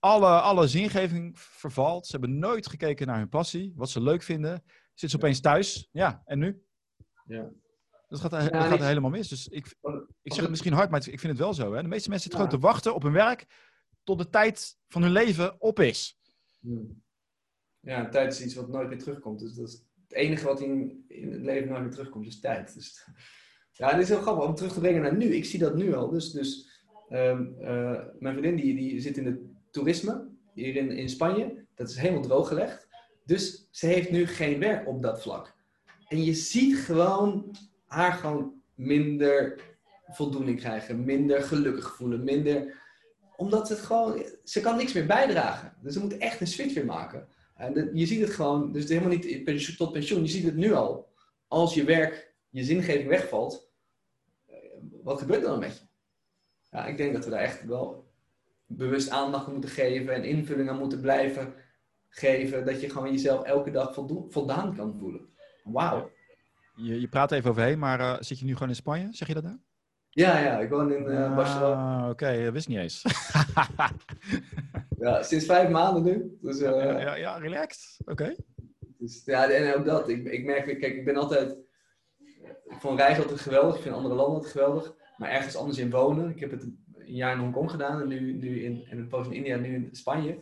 alle, 0.00 0.26
alle 0.40 0.66
zingeving 0.66 1.38
vervalt. 1.40 2.06
Ze 2.06 2.12
hebben 2.12 2.38
nooit 2.38 2.66
gekeken 2.66 3.06
naar 3.06 3.18
hun 3.18 3.28
passie, 3.28 3.72
wat 3.76 3.90
ze 3.90 4.00
leuk 4.02 4.22
vinden. 4.22 4.62
Zitten 4.94 5.10
ze 5.10 5.16
opeens 5.16 5.40
thuis. 5.40 5.88
Ja, 5.92 6.22
en 6.24 6.38
nu? 6.38 6.62
Ja. 7.24 7.50
Dat 8.08 8.20
gaat, 8.20 8.30
dat 8.30 8.42
Ja, 8.42 8.62
gaat 8.68 8.80
helemaal 8.80 9.10
mis. 9.10 9.28
Dus 9.28 9.48
ik, 9.48 9.66
ik 10.22 10.32
zeg 10.32 10.40
het- 10.40 10.50
misschien 10.50 10.72
hard, 10.72 10.90
maar 10.90 11.00
ik 11.08 11.20
vind 11.20 11.32
het 11.32 11.38
wel 11.38 11.54
zo. 11.54 11.72
Hè? 11.74 11.82
De 11.82 11.88
meeste 11.88 12.08
mensen 12.08 12.30
zitten 12.30 12.40
Ja. 12.40 12.44
gewoon 12.46 12.60
te 12.60 12.66
wachten 12.66 12.94
op 12.94 13.02
hun 13.02 13.12
werk 13.12 13.46
tot 14.04 14.18
de 14.18 14.28
tijd 14.28 14.76
van 14.88 15.02
hun 15.02 15.10
leven 15.12 15.60
op 15.60 15.80
is. 15.80 16.18
Ja, 17.80 18.08
tijd 18.08 18.32
is 18.32 18.44
iets 18.44 18.54
wat 18.54 18.68
nooit 18.68 18.88
meer 18.88 18.98
terugkomt. 18.98 19.38
Dus 19.40 19.54
dat 19.54 19.68
is 19.68 19.72
het 20.08 20.12
enige 20.18 20.44
wat 20.44 20.60
in, 20.60 21.04
in 21.08 21.32
het 21.32 21.40
leven 21.42 21.68
nooit 21.68 21.82
meer 21.82 21.90
terugkomt, 21.90 22.26
is 22.26 22.40
tijd. 22.40 22.74
Dus, 22.74 23.06
ja, 23.72 23.90
het 23.90 24.00
is 24.02 24.08
heel 24.08 24.20
grappig 24.20 24.44
om 24.44 24.54
terug 24.54 24.72
te 24.72 24.80
brengen 24.80 25.02
naar 25.02 25.16
nu. 25.16 25.34
Ik 25.34 25.44
zie 25.44 25.58
dat 25.58 25.74
nu 25.74 25.94
al. 25.94 26.08
Dus, 26.10 26.30
dus 26.30 26.68
ehm, 27.08 27.46
eh, 27.60 28.00
mijn 28.18 28.36
vriendin 28.38 28.56
die, 28.56 28.74
die 28.74 29.00
zit 29.00 29.16
in 29.16 29.26
het 29.26 29.49
toerisme 29.70 30.28
hier 30.54 30.76
in, 30.76 30.90
in 30.90 31.08
Spanje. 31.08 31.64
Dat 31.74 31.88
is 31.88 31.96
helemaal 31.96 32.22
drooggelegd. 32.22 32.88
Dus 33.24 33.68
ze 33.70 33.86
heeft 33.86 34.10
nu 34.10 34.26
geen 34.26 34.58
werk 34.58 34.88
op 34.88 35.02
dat 35.02 35.22
vlak. 35.22 35.54
En 36.08 36.24
je 36.24 36.34
ziet 36.34 36.78
gewoon 36.78 37.56
haar 37.86 38.12
gewoon 38.12 38.62
minder 38.74 39.60
voldoening 40.06 40.58
krijgen, 40.58 41.04
minder 41.04 41.42
gelukkig 41.42 41.94
voelen, 41.96 42.24
minder 42.24 42.78
omdat 43.36 43.68
het 43.68 43.78
gewoon, 43.78 44.24
ze 44.44 44.60
kan 44.60 44.76
niks 44.76 44.92
meer 44.92 45.06
bijdragen. 45.06 45.74
Dus 45.82 45.94
ze 45.94 46.00
moet 46.00 46.18
echt 46.18 46.40
een 46.40 46.46
switch 46.46 46.74
weer 46.74 46.84
maken. 46.84 47.28
En 47.54 47.90
je 47.94 48.06
ziet 48.06 48.20
het 48.20 48.30
gewoon, 48.30 48.72
dus 48.72 48.88
helemaal 48.88 49.08
niet 49.08 49.76
tot 49.76 49.92
pensioen, 49.92 50.22
je 50.22 50.28
ziet 50.28 50.44
het 50.44 50.56
nu 50.56 50.72
al. 50.72 51.12
Als 51.48 51.74
je 51.74 51.84
werk, 51.84 52.34
je 52.48 52.64
zingeving 52.64 53.08
wegvalt, 53.08 53.72
eh, 54.46 54.56
wat 55.02 55.18
gebeurt 55.18 55.42
er 55.42 55.48
dan 55.48 55.58
met 55.58 55.78
je? 55.78 55.84
Ja, 56.70 56.86
ik 56.86 56.96
denk 56.96 57.12
dat 57.12 57.24
we 57.24 57.30
daar 57.30 57.40
echt 57.40 57.64
wel 57.64 58.09
bewust 58.76 59.10
aandacht 59.10 59.46
aan 59.46 59.52
moeten 59.52 59.70
geven 59.70 60.14
en 60.14 60.24
invulling 60.24 60.70
aan 60.70 60.78
moeten 60.78 61.00
blijven 61.00 61.54
geven. 62.08 62.64
Dat 62.64 62.80
je 62.80 62.90
gewoon 62.90 63.10
jezelf 63.10 63.42
elke 63.42 63.70
dag 63.70 63.94
voldaan 64.28 64.76
kan 64.76 64.96
voelen. 64.98 65.28
Wauw. 65.64 66.10
Je, 66.74 67.00
je 67.00 67.08
praat 67.08 67.32
even 67.32 67.50
overheen, 67.50 67.78
maar 67.78 68.00
eh, 68.00 68.16
zit 68.20 68.38
je 68.38 68.44
nu 68.44 68.52
gewoon 68.52 68.68
in 68.68 68.74
Spanje? 68.74 69.08
Zeg 69.10 69.28
je 69.28 69.34
dat 69.34 69.42
nou? 69.42 69.56
Ja, 70.10 70.38
ja, 70.38 70.58
ik 70.58 70.70
woon 70.70 70.92
in 70.92 71.06
eh, 71.06 71.34
Barcelona. 71.36 72.02
Ah, 72.02 72.08
Oké, 72.08 72.44
dat 72.44 72.52
wist 72.52 72.68
niet 72.68 72.78
eens. 72.78 73.02
Ja, 75.00 75.22
sinds 75.22 75.44
vijf 75.44 75.68
maanden 75.68 76.02
nu. 76.02 76.38
Dus, 76.40 76.60
eh, 76.60 76.70
ja, 76.70 77.00
ja, 77.00 77.14
ja, 77.14 77.36
relaxed. 77.36 77.96
Oké. 78.04 78.36
Dus, 78.98 79.22
ja, 79.24 79.50
en 79.50 79.74
ook 79.74 79.84
dat. 79.84 80.08
Ik, 80.08 80.28
ik 80.28 80.44
merk, 80.44 80.64
kijk, 80.64 80.94
ik 80.94 81.04
ben 81.04 81.16
altijd. 81.16 81.56
Ik 82.64 82.76
vond 82.78 82.98
reizen 82.98 83.22
altijd 83.22 83.40
geweldig. 83.40 83.76
Ik 83.76 83.82
vind 83.82 83.94
andere 83.94 84.14
landen 84.14 84.34
altijd 84.34 84.52
geweldig. 84.52 84.94
Maar 85.16 85.30
ergens 85.30 85.56
anders 85.56 85.78
in 85.78 85.90
wonen. 85.90 86.30
Ik 86.30 86.40
heb 86.40 86.50
het 86.50 86.68
een 87.10 87.16
jaar 87.16 87.32
in 87.32 87.38
Hongkong 87.38 87.70
gedaan 87.70 88.00
en 88.00 88.08
nu, 88.08 88.32
nu 88.32 88.64
in, 88.64 88.86
en 88.90 88.98
een 88.98 89.08
poos 89.08 89.26
in 89.26 89.32
India, 89.32 89.56
nu 89.56 89.74
in 89.74 89.88
Spanje. 89.92 90.38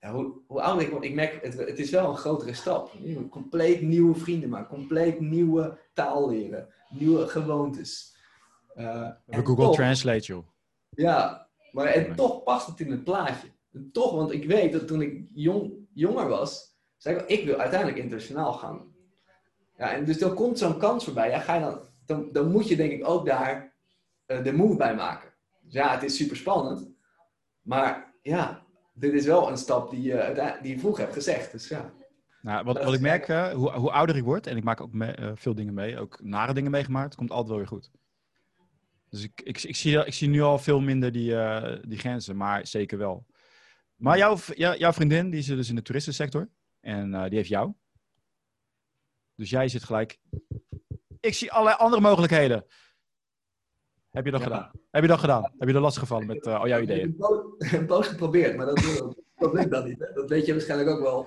Ja, 0.00 0.12
hoe, 0.12 0.32
hoe 0.46 0.60
ouder 0.62 0.84
ik 0.84 0.90
word, 0.90 1.04
ik 1.04 1.14
merk, 1.14 1.42
het, 1.42 1.58
het 1.58 1.78
is 1.78 1.90
wel 1.90 2.08
een 2.08 2.16
grotere 2.16 2.54
stap. 2.54 2.90
Je 3.02 3.18
moet 3.18 3.30
compleet 3.30 3.82
nieuwe 3.82 4.14
vrienden 4.14 4.48
maken, 4.48 4.68
compleet 4.68 5.20
nieuwe 5.20 5.78
taal 5.94 6.28
leren, 6.28 6.68
nieuwe 6.88 7.26
gewoontes. 7.28 8.16
We 8.74 8.82
en 8.82 9.22
hebben 9.26 9.46
Google 9.46 9.64
toch- 9.64 9.74
Translate, 9.74 10.26
joh. 10.26 10.46
ja, 10.88 11.48
maar 11.72 11.86
en 11.86 12.14
toch 12.14 12.42
past 12.42 12.66
het 12.66 12.80
in 12.80 12.90
het 12.90 13.04
plaatje. 13.04 13.48
En 13.72 13.90
toch, 13.92 14.12
want 14.14 14.32
ik 14.32 14.44
weet 14.44 14.72
dat 14.72 14.86
toen 14.86 15.02
ik 15.02 15.24
jong, 15.34 15.72
jonger 15.94 16.28
was, 16.28 16.76
zei 16.96 17.16
ik 17.16 17.28
ik 17.28 17.44
wil 17.44 17.56
uiteindelijk 17.56 17.98
internationaal 17.98 18.52
gaan. 18.52 18.94
Ja, 19.76 19.92
en 19.92 20.04
dus 20.04 20.18
dan 20.18 20.34
komt 20.34 20.58
zo'n 20.58 20.78
kans 20.78 21.04
voorbij. 21.04 21.30
Ja, 21.30 21.38
ga 21.38 21.54
je 21.54 21.60
dan, 21.60 21.80
dan, 22.06 22.28
dan 22.32 22.50
moet 22.50 22.68
je 22.68 22.76
denk 22.76 22.92
ik 22.92 23.08
ook 23.08 23.26
daar 23.26 23.74
eh, 24.26 24.44
de 24.44 24.52
move 24.52 24.76
bij 24.76 24.94
maken. 24.94 25.31
Dus 25.72 25.80
ja, 25.80 25.94
het 25.94 26.02
is 26.02 26.16
super 26.16 26.36
spannend. 26.36 26.90
Maar 27.62 28.14
ja, 28.22 28.66
dit 28.94 29.12
is 29.12 29.26
wel 29.26 29.50
een 29.50 29.56
stap 29.56 29.90
die 29.90 30.02
je, 30.02 30.20
uiteindelijk- 30.20 30.62
die 30.62 30.74
je 30.74 30.80
vroeg 30.80 30.98
hebt 30.98 31.12
gezegd. 31.12 31.52
Dus 31.52 31.68
ja. 31.68 31.92
Nou, 32.42 32.64
wat, 32.64 32.84
wat 32.84 32.94
ik 32.94 33.00
merk, 33.00 33.28
eh, 33.28 33.52
hoe, 33.52 33.70
hoe 33.70 33.90
ouder 33.90 34.16
ik 34.16 34.24
word, 34.24 34.46
en 34.46 34.56
ik 34.56 34.64
maak 34.64 34.80
ook 34.80 34.94
eh, 34.94 35.30
veel 35.34 35.54
dingen 35.54 35.74
mee, 35.74 35.98
ook 35.98 36.22
nare 36.22 36.54
dingen 36.54 36.70
meegemaakt, 36.70 37.14
komt 37.14 37.30
altijd 37.30 37.48
wel 37.48 37.58
weer 37.58 37.66
goed. 37.66 37.90
Dus 39.08 39.22
ik, 39.22 39.40
ik, 39.44 39.62
ik, 39.62 39.76
zie, 39.76 40.04
ik 40.06 40.14
zie 40.14 40.28
nu 40.28 40.40
al 40.40 40.58
veel 40.58 40.80
minder 40.80 41.12
die, 41.12 41.36
eh, 41.36 41.78
die 41.88 41.98
grenzen, 41.98 42.36
maar 42.36 42.66
zeker 42.66 42.98
wel. 42.98 43.26
Maar 43.96 44.18
jouw, 44.18 44.36
jouw 44.54 44.92
vriendin, 44.92 45.30
die 45.30 45.42
zit 45.42 45.56
dus 45.56 45.68
in 45.68 45.74
de 45.74 45.82
toeristensector 45.82 46.48
en 46.80 47.14
eh, 47.14 47.24
die 47.24 47.36
heeft 47.36 47.48
jou. 47.48 47.72
Dus 49.34 49.50
jij 49.50 49.68
zit 49.68 49.84
gelijk. 49.84 50.18
Ik 51.20 51.34
zie 51.34 51.52
allerlei 51.52 51.76
andere 51.76 52.02
mogelijkheden. 52.02 52.66
Heb 54.12 54.24
je 54.24 54.30
dat 54.30 54.40
Ja. 54.40 54.46
gedaan? 54.46 54.70
Heb 54.90 55.02
je 55.02 55.08
dat 55.08 55.18
gedaan? 55.20 55.52
Heb 55.58 55.68
je 55.68 55.74
er 55.74 55.80
last 55.80 55.98
gevallen 55.98 56.26
met 56.26 56.46
eh, 56.46 56.60
al 56.60 56.68
jouw 56.68 56.80
Ik 56.80 56.88
heb 56.88 56.96
ideeën? 56.96 57.08
een 57.10 57.16
po- 57.16 57.54
een 57.58 57.86
poos 57.86 58.06
geprobeerd, 58.06 58.56
maar 58.56 58.66
dat, 58.66 58.76
dat 59.36 59.52
lukt 59.52 59.70
dan 59.70 59.84
niet. 59.88 59.98
Hè? 59.98 60.12
Dat 60.14 60.28
weet 60.28 60.46
je 60.46 60.52
waarschijnlijk 60.52 60.90
ook 60.90 61.00
wel 61.00 61.26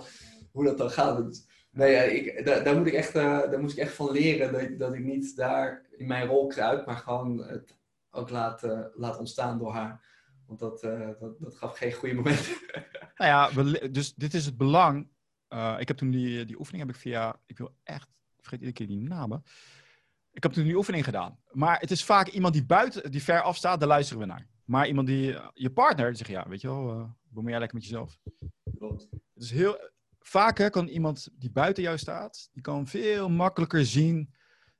hoe 0.51 0.63
dat 0.65 0.77
dan 0.77 0.89
gaat. 0.91 1.25
Dus, 1.25 1.47
nee, 1.71 2.15
ik, 2.21 2.45
daar, 2.45 2.63
daar, 2.63 2.77
moet 2.77 2.87
ik 2.87 2.93
echt, 2.93 3.15
eh, 3.15 3.23
daar 3.23 3.59
moest 3.59 3.77
ik 3.77 3.83
echt 3.83 3.93
van 3.93 4.11
leren 4.11 4.51
dat, 4.51 4.61
ik- 4.61 4.79
dat 4.79 4.93
ik 4.93 5.03
niet 5.03 5.35
daar 5.35 5.85
in 5.91 6.07
mijn 6.07 6.27
rol 6.27 6.47
kruip, 6.47 6.85
maar 6.85 6.97
gewoon 6.97 7.37
het 7.37 7.75
ook 8.11 8.29
laat, 8.29 8.63
eh, 8.63 8.79
laat 8.93 9.17
ontstaan 9.19 9.57
door 9.59 9.73
haar. 9.73 10.05
Want 10.47 10.59
dat, 10.59 10.83
eh, 10.83 11.09
dat, 11.19 11.39
dat 11.39 11.55
gaf 11.55 11.77
geen 11.77 11.93
goede 11.93 12.15
momenten. 12.15 12.53
Nou 13.17 13.29
ja, 13.31 13.53
we 13.63 13.91
dus 13.91 14.13
dit 14.13 14.33
is 14.33 14.45
het 14.45 14.57
belang. 14.57 15.07
Eh, 15.47 15.75
ik 15.79 15.87
heb 15.87 15.97
toen 15.97 16.11
die, 16.11 16.45
die 16.45 16.59
oefening 16.59 16.85
heb 16.85 16.95
ik 16.95 17.01
via. 17.01 17.39
Ik 17.45 17.57
wil 17.57 17.75
echt. 17.83 18.07
Ik 18.37 18.41
vergeet 18.41 18.59
iedere 18.59 18.71
keer 18.77 18.87
die 18.87 19.07
namen. 19.09 19.43
Ik 20.35 20.43
heb 20.43 20.51
toen 20.51 20.63
die 20.63 20.75
oefening 20.75 21.03
gedaan. 21.03 21.39
Maar 21.51 21.79
het 21.79 21.91
is 21.91 22.03
vaak 22.05 22.27
iemand 22.27 22.53
die 22.53 22.65
buiten, 22.65 23.11
die 23.11 23.23
ver 23.23 23.41
af 23.41 23.55
staat, 23.55 23.79
daar 23.79 23.87
luisteren 23.87 24.21
we 24.21 24.27
naar. 24.27 24.47
Maar 24.65 24.87
iemand 24.87 25.07
die. 25.07 25.35
eh, 25.35 25.47
je 25.53 25.71
partner, 25.71 26.07
die 26.07 26.17
zegt 26.17 26.29
ja, 26.29 26.49
weet 26.49 26.61
je 26.61 26.67
wel, 26.67 26.89
eh 26.89 27.09
bemoei 27.23 27.49
jij 27.51 27.59
lekker 27.59 27.77
met 27.77 27.87
jezelf. 27.87 28.19
Klopt. 28.77 29.07
Het 29.11 29.43
is 29.43 29.51
heel. 29.51 29.93
Vaak 30.19 30.57
hè, 30.57 30.69
kan 30.69 30.87
iemand 30.87 31.29
die 31.33 31.51
buiten 31.51 31.83
jou 31.83 31.97
staat, 31.97 32.49
die 32.51 32.61
kan 32.61 32.87
veel 32.87 33.29
makkelijker 33.29 33.85
zien 33.85 34.33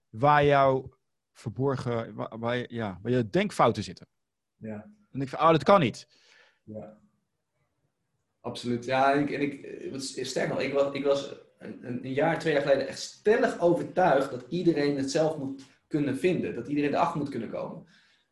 waar 0.10 0.46
jouw 0.46 0.98
verborgen. 1.34 2.14
Waar, 2.16 2.74
ja, 2.74 3.00
waar 3.02 3.12
je 3.12 3.30
denkfouten 3.30 3.84
zitten. 3.84 4.08
Ja. 4.56 4.90
En 5.12 5.22
ik 5.22 5.30
van, 5.30 5.40
oh, 5.40 5.52
dat 5.52 5.64
kan 5.64 5.80
niet. 5.80 6.08
Ja. 6.64 6.98
Absoluut. 8.42 8.86
Ja, 8.86 9.14
ik, 9.14 9.32
en 9.32 9.42
ik 9.42 9.64
eh, 9.64 10.24
sterk 10.26 10.50
nog, 10.50 10.60
ik 10.60 10.74
was, 10.74 10.94
ik 10.94 11.04
was 11.04 11.36
een, 11.66 12.06
een 12.06 12.14
jaar, 12.14 12.40
twee 12.40 12.54
jaar 12.54 12.62
geleden 12.62 12.88
echt 12.88 13.00
stellig 13.00 13.60
overtuigd 13.60 14.32
dat 14.32 14.46
iedereen 14.50 14.98
het 14.98 15.12
zelf 15.12 15.38
moet 15.38 15.64
kunnen 15.88 16.18
vinden. 16.18 16.56
Dat 16.56 16.68
iedereen 16.68 16.94
erachter 16.94 17.20
moet 17.20 17.30
kunnen 17.30 17.50
komen. 17.50 17.86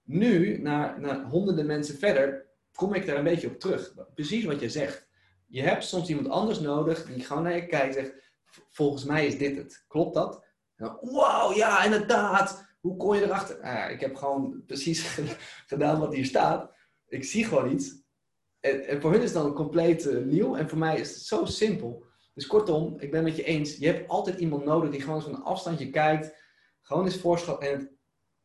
Nu, 0.04 0.58
na, 0.62 0.98
na 0.98 1.24
honderden 1.30 1.66
mensen 1.66 1.98
verder, 1.98 2.46
kom 2.76 2.94
ik 2.94 3.06
daar 3.06 3.18
een 3.18 3.24
beetje 3.24 3.48
op 3.48 3.60
terug. 3.60 3.94
Precies 4.14 4.46
wat 4.46 4.60
je 4.60 4.70
zegt. 4.70 5.08
Je 5.48 5.62
hebt 5.62 5.84
soms 5.84 6.10
iemand 6.10 6.30
anders 6.30 6.60
nodig 6.60 7.06
die 7.06 7.24
gewoon 7.24 7.44
naar 7.44 7.56
je 7.56 7.66
kijkt 7.66 7.96
en 7.96 8.04
zegt, 8.04 8.14
"V- 8.46 8.58
volgens 8.70 9.04
mij 9.04 9.26
is 9.26 9.38
dit 9.38 9.58
het. 9.58 9.86
Klopt 9.88 10.14
dat? 10.14 10.46
Wauw, 11.02 11.54
ja, 11.54 11.84
inderdaad. 11.84 12.66
Hoe 12.80 12.98
kon 12.98 13.16
je 13.16 13.24
erachter? 13.24 13.58
Nou 13.62 13.92
ik 13.92 14.00
heb 14.00 14.16
gewoon 14.16 14.64
precies 14.66 15.18
gedaan 15.72 16.00
wat 16.00 16.14
hier 16.14 16.26
staat. 16.26 16.76
Ik 17.08 17.24
zie 17.24 17.46
gewoon 17.46 17.72
iets. 17.72 18.02
En, 18.60 19.02
voor 19.02 19.12
hun 19.12 19.22
is 19.22 19.34
dan 19.34 19.54
compleet 19.54 20.06
eh, 20.08 20.18
nieuw. 20.24 20.56
En 20.56 20.70
voor 20.70 20.78
mij 20.78 21.00
is 21.00 21.10
het 21.10 21.24
zo 21.24 21.46
simpel. 21.46 22.06
Dus 22.34 22.48
kortom, 22.48 22.96
ik 23.00 23.12
ben 23.12 23.24
met 23.24 23.36
je 23.36 23.44
eens. 23.44 23.78
Je 23.78 23.86
hebt 23.86 24.10
altijd 24.10 24.40
iemand 24.40 24.66
nodig 24.66 24.90
die 24.90 25.02
gewoon 25.02 25.26
een 25.26 25.44
afstandje 25.44 25.90
kijkt. 25.90 26.36
Gewoon 26.82 27.06
eens 27.06 27.20
voorschot 27.20 27.62
en 27.62 27.72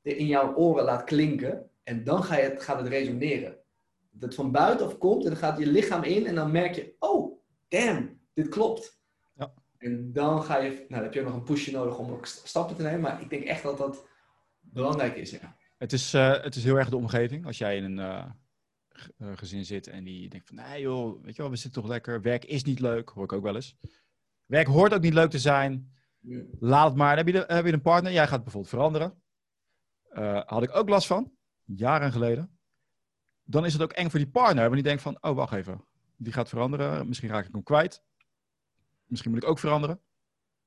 het 0.03 0.17
in 0.17 0.27
jouw 0.27 0.55
oren 0.55 0.85
laat 0.85 1.05
klinken. 1.05 1.71
En 1.83 2.05
dan 2.05 2.23
ga 2.23 2.37
je 2.37 2.43
het, 2.43 2.63
gaat 2.63 2.79
het 2.79 2.89
resoneren. 2.89 3.59
Dat 4.11 4.29
het 4.29 4.35
van 4.35 4.53
buitenaf 4.53 4.99
komt 4.99 5.25
en 5.25 5.31
dan 5.31 5.39
gaat 5.39 5.59
je 5.59 5.67
lichaam 5.67 6.03
in. 6.03 6.27
En 6.27 6.35
dan 6.35 6.51
merk 6.51 6.75
je, 6.75 6.95
oh, 6.99 7.41
damn, 7.69 8.21
dit 8.35 8.49
klopt. 8.49 9.01
Ja. 9.35 9.53
En 9.79 10.13
dan 10.13 10.43
ga 10.43 10.59
je, 10.59 10.71
nou 10.71 10.87
dan 10.89 11.03
heb 11.03 11.15
je 11.15 11.21
ook 11.21 11.27
nog 11.27 11.37
een 11.37 11.43
pushje 11.43 11.73
nodig 11.73 11.99
om 11.99 12.11
ook 12.11 12.27
st- 12.27 12.49
stappen 12.49 12.77
te 12.77 12.83
nemen. 12.83 13.01
Maar 13.01 13.21
ik 13.21 13.31
denk 13.31 13.45
echt 13.45 13.63
dat 13.63 13.79
dat 13.79 14.07
belangrijk 14.61 15.17
is, 15.17 15.31
ja. 15.31 15.57
Het 15.77 15.93
is, 15.93 16.15
uh, 16.15 16.43
het 16.43 16.55
is 16.55 16.65
heel 16.65 16.77
erg 16.77 16.89
de 16.89 16.97
omgeving. 16.97 17.47
Als 17.47 17.59
jij 17.59 17.77
in 17.77 17.85
een 17.85 17.99
uh, 17.99 18.25
gezin 19.19 19.65
zit 19.65 19.87
en 19.87 20.05
die 20.05 20.29
denkt 20.29 20.47
van, 20.47 20.57
nee 20.57 20.81
joh, 20.81 21.23
weet 21.23 21.37
je 21.37 21.43
wel, 21.43 21.51
we 21.51 21.57
zitten 21.57 21.83
toch 21.83 21.91
lekker. 21.91 22.23
Werk 22.23 22.45
is 22.45 22.65
niet 22.65 22.81
leuk, 22.81 23.09
hoor 23.09 23.25
ik 23.25 23.33
ook 23.33 23.43
wel 23.43 23.55
eens. 23.55 23.77
Werk 24.47 24.67
hoort 24.67 24.95
ook 24.95 25.03
niet 25.03 25.15
leuk 25.15 25.31
te 25.31 25.39
zijn. 25.39 25.93
Laat 26.61 26.89
het 26.89 26.97
maar. 26.97 27.17
Heb 27.17 27.27
je, 27.27 27.33
de, 27.33 27.45
heb 27.47 27.67
je 27.67 27.73
een 27.73 27.83
partner, 27.83 28.13
jij 28.13 28.27
gaat 28.27 28.43
bijvoorbeeld 28.43 28.73
veranderen. 28.73 29.23
Uh, 30.13 30.43
had 30.47 30.63
ik 30.63 30.77
ook 30.77 30.89
last 30.89 31.07
van, 31.07 31.33
jaren 31.65 32.13
geleden. 32.13 32.59
Dan 33.45 33.65
is 33.65 33.73
het 33.73 33.83
ook 33.83 33.93
eng 33.93 34.09
voor 34.09 34.19
die 34.19 34.29
partner, 34.29 34.63
want 34.63 34.75
die 34.75 34.83
denkt 34.83 35.03
van, 35.03 35.19
oh 35.21 35.35
wacht 35.35 35.53
even, 35.53 35.85
die 36.17 36.33
gaat 36.33 36.49
veranderen. 36.49 37.09
Misschien 37.09 37.29
raak 37.29 37.47
ik 37.47 37.53
hem 37.53 37.63
kwijt. 37.63 38.03
Misschien 39.05 39.31
moet 39.31 39.43
ik 39.43 39.49
ook 39.49 39.59
veranderen. 39.59 40.01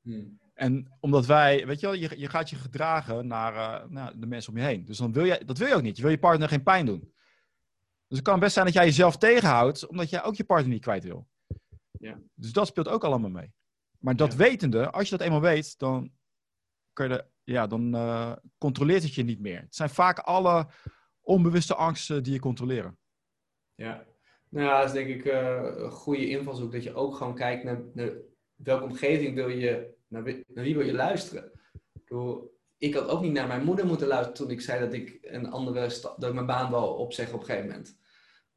Hmm. 0.01 0.39
En 0.53 0.97
omdat 0.99 1.25
wij, 1.25 1.67
weet 1.67 1.79
je 1.79 1.86
wel, 1.86 1.95
je, 1.95 2.19
je 2.19 2.29
gaat 2.29 2.49
je 2.49 2.55
gedragen 2.55 3.27
naar, 3.27 3.53
uh, 3.53 3.89
naar, 3.89 4.19
de 4.19 4.25
mensen 4.25 4.51
om 4.51 4.57
je 4.57 4.65
heen. 4.65 4.86
Dus 4.86 4.97
dan 4.97 5.13
wil 5.13 5.25
je, 5.25 5.45
dat 5.45 5.57
wil 5.57 5.67
je 5.67 5.75
ook 5.75 5.82
niet. 5.82 5.95
Je 5.95 6.01
wil 6.01 6.11
je 6.11 6.19
partner 6.19 6.47
geen 6.47 6.63
pijn 6.63 6.86
doen. 6.86 7.13
Dus 8.12 8.20
het 8.20 8.30
kan 8.30 8.39
best 8.39 8.53
zijn 8.53 8.66
dat 8.66 8.74
jij 8.74 8.86
jezelf 8.86 9.18
tegenhoudt, 9.18 9.88
omdat 9.88 10.09
jij 10.09 10.24
ook 10.24 10.36
je 10.36 10.43
partner 10.43 10.72
niet 10.72 10.82
kwijt 10.82 11.03
wil. 11.03 11.28
Ja. 11.91 12.20
Dus 12.34 12.51
dat 12.51 12.68
speelt 12.68 12.88
ook 12.88 13.03
allemaal 13.03 13.30
mee. 13.30 13.53
Maar 13.99 14.16
dat 14.16 14.36
wetende, 14.36 14.89
als 14.89 15.09
je 15.09 15.18
dat 15.18 15.26
eenmaal 15.26 15.41
weet, 15.41 15.80
dan, 15.80 16.12
kun 16.93 17.09
je 17.09 17.26
ja, 17.43 17.68
dan 17.68 17.95
uh, 17.95 18.32
controleert 18.57 19.03
het 19.03 19.14
je 19.14 19.24
niet 19.24 19.39
meer. 19.39 19.59
Het 19.59 19.76
zijn 19.76 19.89
vaak 19.89 20.20
alle 20.20 20.68
onbewuste 21.22 21.76
angsten 21.76 22.24
die 22.24 22.34
je 22.34 22.39
controleren. 22.39 22.97
Ja, 23.76 24.05
nou 24.49 24.66
ja, 24.66 24.78
dat 24.78 24.88
is 24.88 24.93
denk 24.93 25.07
ik 25.07 25.26
uh, 25.26 25.76
een 25.76 25.91
goede 25.91 26.30
invalshoek. 26.30 26.72
Dat 26.72 26.84
je 26.84 26.93
ook 26.93 27.16
gewoon 27.16 27.36
kijkt 27.36 27.64
naar, 27.64 27.82
naar 27.93 28.12
welke 28.55 28.84
omgeving 28.84 29.36
wil 29.36 29.49
je, 29.49 29.93
naar 30.07 30.24
wie, 30.24 30.43
naar 30.47 30.64
wie 30.64 30.76
wil 30.76 30.86
je 30.86 30.93
luisteren. 30.93 31.51
Ik, 31.93 32.12
ik 32.78 32.93
had 32.93 33.07
ook 33.07 33.22
niet 33.22 33.34
naar 33.34 33.47
mijn 33.47 33.64
moeder 33.64 33.86
moeten 33.86 34.07
luisteren 34.07 34.38
toen 34.38 34.49
ik 34.49 34.62
zei 34.62 34.80
dat 34.80 34.93
ik 34.93 35.18
een 35.22 35.49
andere 35.49 35.80
dat 36.01 36.24
ik 36.24 36.34
mijn 36.34 36.45
baan 36.45 36.72
wou 36.72 36.97
opzeggen 36.97 37.36
op 37.36 37.41
een 37.41 37.45
gegeven 37.45 37.70
moment. 37.70 37.99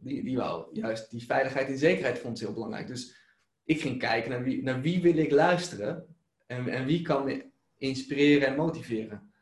Die, 0.04 0.22
die 0.22 0.36
wou 0.36 0.68
juist 0.72 1.10
die 1.10 1.24
veiligheid 1.24 1.68
en 1.68 1.78
zekerheid 1.78 2.18
vond 2.18 2.38
ze 2.38 2.44
heel 2.44 2.54
belangrijk. 2.54 2.86
Dus 2.86 3.16
ik 3.64 3.80
ging 3.80 3.98
kijken 3.98 4.30
naar 4.30 4.42
wie, 4.42 4.62
naar 4.62 4.80
wie 4.80 5.02
wil 5.02 5.16
ik 5.16 5.30
luisteren 5.30 6.16
en, 6.46 6.68
en 6.68 6.84
wie 6.84 7.02
kan 7.02 7.24
me 7.24 7.50
inspireren 7.76 8.48
en 8.48 8.56
motiveren. 8.56 9.32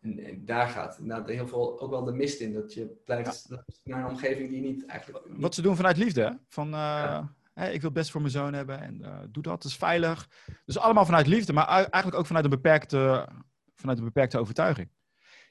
En, 0.00 0.18
en 0.18 0.44
daar 0.44 0.68
gaat 0.68 0.98
nou, 1.00 1.32
heel 1.32 1.48
veel 1.48 1.80
ook 1.80 1.90
wel 1.90 2.04
de 2.04 2.12
mist 2.12 2.40
in. 2.40 2.52
Dat 2.52 2.74
je 2.74 3.00
blijft 3.04 3.48
naar 3.84 4.04
een 4.04 4.10
omgeving 4.10 4.50
die 4.50 4.60
niet 4.60 4.86
eigenlijk... 4.86 5.24
Wat 5.28 5.54
ze 5.54 5.62
doen 5.62 5.76
vanuit 5.76 5.96
liefde. 5.96 6.38
Van, 6.48 6.74
uh, 6.74 7.24
hey, 7.54 7.72
ik 7.72 7.80
wil 7.80 7.90
het 7.90 7.98
best 7.98 8.10
voor 8.10 8.20
mijn 8.20 8.32
zoon 8.32 8.52
hebben 8.52 8.80
en 8.80 9.00
uh, 9.00 9.18
doe 9.30 9.42
dat, 9.42 9.62
het 9.62 9.64
is 9.64 9.76
veilig. 9.76 10.28
Dus 10.64 10.78
allemaal 10.78 11.04
vanuit 11.04 11.26
liefde, 11.26 11.52
maar 11.52 11.66
eigenlijk 11.66 12.14
ook 12.14 12.26
vanuit 12.26 12.44
een 12.44 12.50
beperkte, 12.50 13.28
vanuit 13.74 13.98
een 13.98 14.04
beperkte 14.04 14.38
overtuiging. 14.38 14.88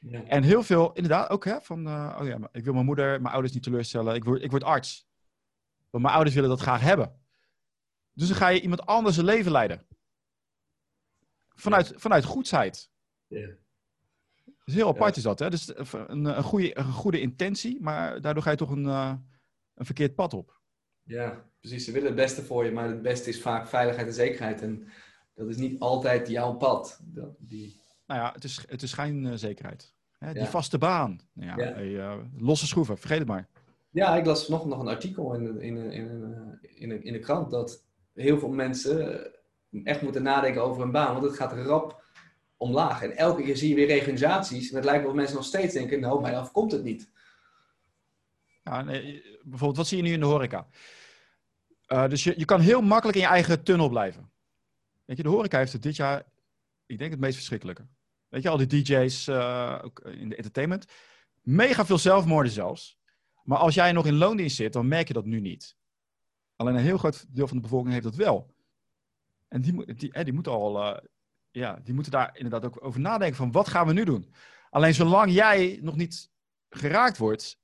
Ja. 0.07 0.23
En 0.23 0.43
heel 0.43 0.63
veel, 0.63 0.93
inderdaad, 0.93 1.29
ook 1.29 1.45
hè, 1.45 1.61
van, 1.61 1.87
uh, 1.87 2.17
oh 2.19 2.27
ja, 2.27 2.49
ik 2.51 2.63
wil 2.63 2.73
mijn 2.73 2.85
moeder, 2.85 3.21
mijn 3.21 3.33
ouders 3.33 3.53
niet 3.53 3.63
teleurstellen. 3.63 4.15
Ik 4.15 4.23
word, 4.23 4.41
ik 4.41 4.51
word 4.51 4.63
arts. 4.63 5.07
Want 5.89 6.03
mijn 6.03 6.15
ouders 6.15 6.35
willen 6.35 6.49
dat 6.49 6.61
graag 6.61 6.81
hebben. 6.81 7.19
Dus 8.13 8.27
dan 8.27 8.37
ga 8.37 8.47
je 8.47 8.61
iemand 8.61 8.85
anders 8.85 9.17
een 9.17 9.25
leven 9.25 9.51
leiden. 9.51 9.87
Vanuit, 11.55 11.93
vanuit 11.95 12.23
goedheid. 12.23 12.91
Ja. 13.27 13.47
Dus 14.65 14.73
heel 14.73 14.87
apart 14.87 15.17
is 15.17 15.23
dat, 15.23 15.39
hè? 15.39 15.49
Dus 15.49 15.73
eh, 15.73 15.85
een, 16.07 16.25
een, 16.25 16.43
goede, 16.43 16.77
een 16.77 16.91
goede 16.91 17.21
intentie, 17.21 17.81
maar 17.81 18.21
daardoor 18.21 18.43
ga 18.43 18.51
je 18.51 18.57
toch 18.57 18.71
een, 18.71 18.85
uh, 18.85 19.13
een 19.73 19.85
verkeerd 19.85 20.15
pad 20.15 20.33
op. 20.33 20.61
Ja, 21.03 21.49
precies. 21.59 21.85
Ze 21.85 21.91
willen 21.91 22.07
het 22.07 22.15
beste 22.15 22.43
voor 22.43 22.65
je, 22.65 22.71
maar 22.71 22.87
het 22.87 23.01
beste 23.01 23.29
is 23.29 23.41
vaak 23.41 23.67
veiligheid 23.67 24.07
en 24.07 24.13
zekerheid. 24.13 24.61
En 24.61 24.87
dat 25.33 25.47
is 25.47 25.57
niet 25.57 25.79
altijd 25.79 26.27
jouw 26.27 26.53
pad. 26.53 26.99
Dat, 27.03 27.35
die... 27.39 27.81
Nou 28.05 28.21
ja, 28.21 28.31
het 28.31 28.43
is, 28.43 28.63
het 28.67 28.81
is 28.81 28.89
schijnzekerheid. 28.89 29.94
Hè? 30.17 30.33
Die 30.33 30.45
vaste 30.45 30.77
baan. 30.77 31.19
Ja, 31.33 31.55
Hey, 31.55 31.87
uh, 31.87 32.13
losse 32.37 32.67
schroeven, 32.67 32.97
vergeet 32.97 33.19
het 33.19 33.27
maar. 33.27 33.47
Ja, 33.89 34.15
ik 34.15 34.25
las 34.25 34.47
nog, 34.47 34.65
nog 34.65 34.79
een 34.79 34.87
artikel 34.87 35.33
in, 35.33 35.61
in, 35.61 35.77
in, 35.77 35.91
in, 35.91 36.91
in, 36.91 37.03
in 37.03 37.13
de 37.13 37.19
krant 37.19 37.51
dat 37.51 37.83
heel 38.13 38.39
veel 38.39 38.49
mensen 38.49 39.27
echt 39.83 40.01
moeten 40.01 40.23
nadenken 40.23 40.63
over 40.63 40.83
een 40.83 40.91
baan, 40.91 41.13
want 41.13 41.25
het 41.25 41.35
gaat 41.35 41.53
rap 41.53 42.03
omlaag. 42.57 43.01
En 43.01 43.17
elke 43.17 43.43
keer 43.43 43.57
zie 43.57 43.69
je 43.69 43.75
weer 43.75 43.87
reorganisaties 43.87 44.69
en 44.69 44.75
het 44.75 44.85
lijkt 44.85 45.01
wel 45.01 45.09
of 45.09 45.15
mensen 45.15 45.35
nog 45.35 45.45
steeds 45.45 45.73
denken, 45.73 45.99
nou, 45.99 46.21
mij 46.21 46.37
afkomt 46.37 46.71
het 46.71 46.83
niet. 46.83 47.09
Ja, 48.63 48.81
nee, 48.81 49.23
bijvoorbeeld, 49.43 49.77
wat 49.77 49.87
zie 49.87 49.97
je 49.97 50.03
nu 50.03 50.13
in 50.13 50.19
de 50.19 50.25
horeca? 50.25 50.67
Uh, 51.87 52.07
dus 52.07 52.23
je, 52.23 52.33
je 52.37 52.45
kan 52.45 52.59
heel 52.59 52.81
makkelijk 52.81 53.17
in 53.17 53.23
je 53.23 53.29
eigen 53.29 53.63
tunnel 53.63 53.89
blijven. 53.89 54.31
Weet 55.05 55.17
je, 55.17 55.23
de 55.23 55.29
horeca 55.29 55.57
heeft 55.57 55.73
het 55.73 55.83
dit 55.83 55.95
jaar, 55.95 56.23
ik 56.85 56.97
denk 56.97 57.11
het 57.11 57.19
meest 57.19 57.35
verschrikkelijke. 57.35 57.85
Weet 58.35 58.43
je, 58.43 58.49
al 58.49 58.57
die 58.57 58.83
DJ's 58.83 59.27
uh, 59.27 59.79
ook 59.83 59.99
in 59.99 60.29
de 60.29 60.35
entertainment. 60.35 60.85
Mega 61.41 61.85
veel 61.85 61.97
zelfmoorden 61.97 62.51
zelfs. 62.51 62.97
Maar 63.43 63.57
als 63.57 63.75
jij 63.75 63.91
nog 63.91 64.05
in 64.05 64.15
loondienst 64.15 64.55
zit, 64.55 64.73
dan 64.73 64.87
merk 64.87 65.07
je 65.07 65.13
dat 65.13 65.25
nu 65.25 65.39
niet. 65.39 65.75
Alleen 66.55 66.75
een 66.75 66.81
heel 66.81 66.97
groot 66.97 67.25
deel 67.35 67.47
van 67.47 67.57
de 67.57 67.63
bevolking 67.63 67.91
heeft 67.91 68.03
dat 68.03 68.15
wel. 68.15 68.55
En 69.47 69.61
die, 69.61 69.93
die, 69.95 70.23
die 70.23 70.33
moeten 70.33 70.51
al, 70.51 70.81
uh, 70.81 70.97
ja, 71.51 71.79
die 71.83 71.93
moeten 71.93 72.11
daar 72.11 72.37
inderdaad 72.37 72.65
ook 72.65 72.85
over 72.85 72.99
nadenken 72.99 73.37
van 73.37 73.51
wat 73.51 73.67
gaan 73.67 73.87
we 73.87 73.93
nu 73.93 74.03
doen? 74.03 74.33
Alleen 74.69 74.93
zolang 74.93 75.31
jij 75.31 75.79
nog 75.81 75.95
niet 75.95 76.31
geraakt 76.69 77.17
wordt, 77.17 77.59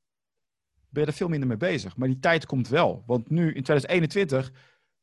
ben 0.90 1.04
je 1.04 1.10
er 1.10 1.16
veel 1.16 1.30
minder 1.30 1.48
mee 1.48 1.58
bezig. 1.58 1.98
Maar 1.98 2.08
die 2.08 2.20
tijd 2.20 2.46
komt 2.46 2.68
wel. 2.68 3.04
Want 3.06 3.30
nu 3.30 3.46
in 3.46 3.64
2021 3.64 4.52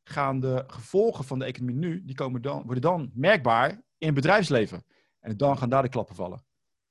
gaan 0.04 0.40
de 0.40 0.64
gevolgen 0.66 1.24
van 1.24 1.38
de 1.38 1.44
economie 1.44 1.76
nu, 1.76 2.04
die 2.04 2.16
komen 2.16 2.42
dan, 2.42 2.62
worden 2.62 2.82
dan 2.82 3.10
merkbaar 3.14 3.70
in 3.98 4.06
het 4.06 4.14
bedrijfsleven. 4.14 4.84
En 5.20 5.36
dan 5.36 5.58
gaan 5.58 5.68
daar 5.68 5.82
de 5.82 5.88
klappen 5.88 6.14
vallen. 6.14 6.44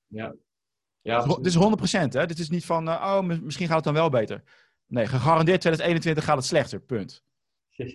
Ja. 0.07 0.35
ja 1.01 1.25
dit 1.25 1.45
is 1.45 1.55
100%. 1.55 1.59
Hè? 2.09 2.25
Dit 2.25 2.39
is 2.39 2.49
niet 2.49 2.65
van, 2.65 2.87
uh, 2.87 2.93
oh, 2.93 3.41
misschien 3.41 3.67
gaat 3.67 3.75
het 3.75 3.85
dan 3.85 3.93
wel 3.93 4.09
beter. 4.09 4.43
Nee, 4.85 5.05
gegarandeerd 5.05 5.61
2021 5.61 6.23
gaat 6.23 6.37
het 6.37 6.45
slechter. 6.45 6.79
Punt. 6.79 7.23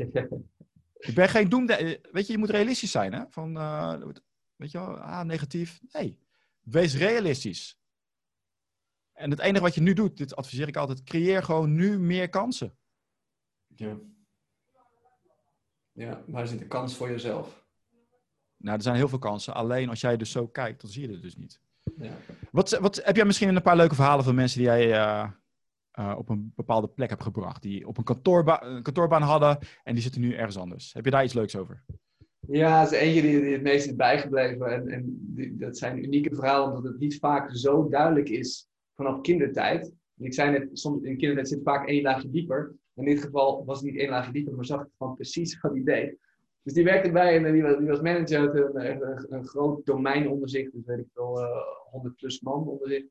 Ik 1.03 1.15
ben 1.15 1.29
geen 1.29 1.49
doemde... 1.49 1.75
Eh, 1.75 2.13
weet 2.13 2.27
je, 2.27 2.33
je 2.33 2.39
moet 2.39 2.51
realistisch 2.51 2.91
zijn, 2.91 3.13
hè? 3.13 3.25
Van, 3.29 3.57
uh, 3.57 3.95
weet 4.57 4.71
je 4.71 4.79
wel, 4.79 4.97
ah, 4.97 5.25
negatief. 5.25 5.81
Nee, 5.93 6.19
wees 6.61 6.97
realistisch. 6.97 7.81
En 9.13 9.31
het 9.31 9.41
enige 9.41 9.63
wat 9.63 9.75
je 9.75 9.81
nu 9.81 9.93
doet, 9.93 10.17
dit 10.17 10.37
adviseer 10.37 10.69
ik 10.69 10.77
altijd, 10.77 11.03
creëer 11.03 11.43
gewoon 11.43 11.75
nu 11.75 11.99
meer 11.99 12.29
kansen. 12.29 12.77
Ja. 13.67 13.99
Ja, 15.93 16.25
waar 16.27 16.47
zit 16.47 16.59
de 16.59 16.67
kans 16.67 16.97
voor 16.97 17.11
jezelf? 17.11 17.62
Nou, 18.63 18.77
er 18.77 18.83
zijn 18.83 18.97
heel 18.97 19.09
veel 19.09 19.19
kansen. 19.19 19.55
Alleen 19.55 19.89
als 19.89 20.01
jij 20.01 20.17
dus 20.17 20.31
zo 20.31 20.47
kijkt, 20.47 20.81
dan 20.81 20.91
zie 20.91 21.07
je 21.07 21.13
het 21.13 21.23
dus 21.23 21.37
niet. 21.37 21.61
Ja. 21.97 22.13
Wat, 22.51 22.79
wat, 22.79 23.01
heb 23.05 23.17
jij 23.17 23.25
misschien 23.25 23.57
een 23.57 23.63
paar 23.63 23.77
leuke 23.77 23.95
verhalen 23.95 24.25
van 24.25 24.35
mensen 24.35 24.59
die 24.59 24.67
jij 24.67 24.89
uh, 24.89 25.29
uh, 25.99 26.15
op 26.19 26.29
een 26.29 26.53
bepaalde 26.57 26.89
plek 26.89 27.11
hebt 27.11 27.23
gebracht? 27.23 27.63
Die 27.63 27.87
op 27.89 27.99
een, 27.99 28.05
kantoorba 28.05 28.63
een 28.63 28.83
kantoorbaan 28.83 29.23
hadden 29.23 29.59
en 29.83 29.95
die 29.95 30.03
zitten 30.03 30.21
nu 30.21 30.35
ergens 30.35 30.57
anders. 30.57 30.93
Heb 30.93 31.05
je 31.05 31.11
daar 31.11 31.25
iets 31.25 31.33
leuks 31.33 31.57
over? 31.57 31.85
Ja, 32.49 32.83
dat 32.83 32.93
is 32.93 32.99
eentje 32.99 33.23
die, 33.23 33.41
die 33.41 33.53
het 33.53 33.63
meest 33.63 33.87
is 33.87 33.97
bijgebleven. 33.97 34.73
En, 34.73 34.89
en 34.89 35.19
die, 35.21 35.57
dat 35.57 35.79
zijn 35.79 36.05
unieke 36.05 36.35
verhalen, 36.35 36.69
omdat 36.69 36.93
het 36.93 37.01
niet 37.01 37.19
vaak 37.19 37.57
zo 37.57 37.89
duidelijk 37.89 38.29
is 38.29 38.69
vanaf 38.95 39.21
kindertijd. 39.21 39.93
Ik 40.19 40.35
zei 40.35 40.51
net, 40.51 40.69
soms 40.73 41.03
in 41.03 41.17
kindertijd 41.17 41.49
zit 41.49 41.61
vaak 41.63 41.89
één 41.89 42.03
laagje 42.03 42.31
dieper. 42.31 42.75
In 42.95 43.05
dit 43.05 43.21
geval 43.21 43.65
was 43.65 43.81
het 43.81 43.91
niet 43.91 44.01
één 44.01 44.11
laagje 44.11 44.33
dieper, 44.33 44.55
maar 44.55 44.65
zag 44.65 44.81
het 44.81 44.91
van 44.99 45.15
precies 45.15 45.61
wat 45.61 45.73
hij 45.73 45.83
deed. 45.83 46.17
Dus 46.63 46.73
die 46.73 46.85
werkte 46.85 47.13
bij 47.13 47.45
en 47.45 47.53
die 47.53 47.63
was, 47.63 48.01
manager, 48.01 48.41
had 48.41 48.55
een, 48.55 49.35
een, 49.35 49.47
groot 49.47 49.87
domeinonderzicht, 49.87 50.73
dus 50.73 50.85
weet 50.85 50.99
ik 50.99 51.09
wel, 51.13 51.43
uh, 51.43 51.49
100 51.91 52.17
plus 52.17 52.41
man 52.41 52.69
onderzicht. 52.69 53.07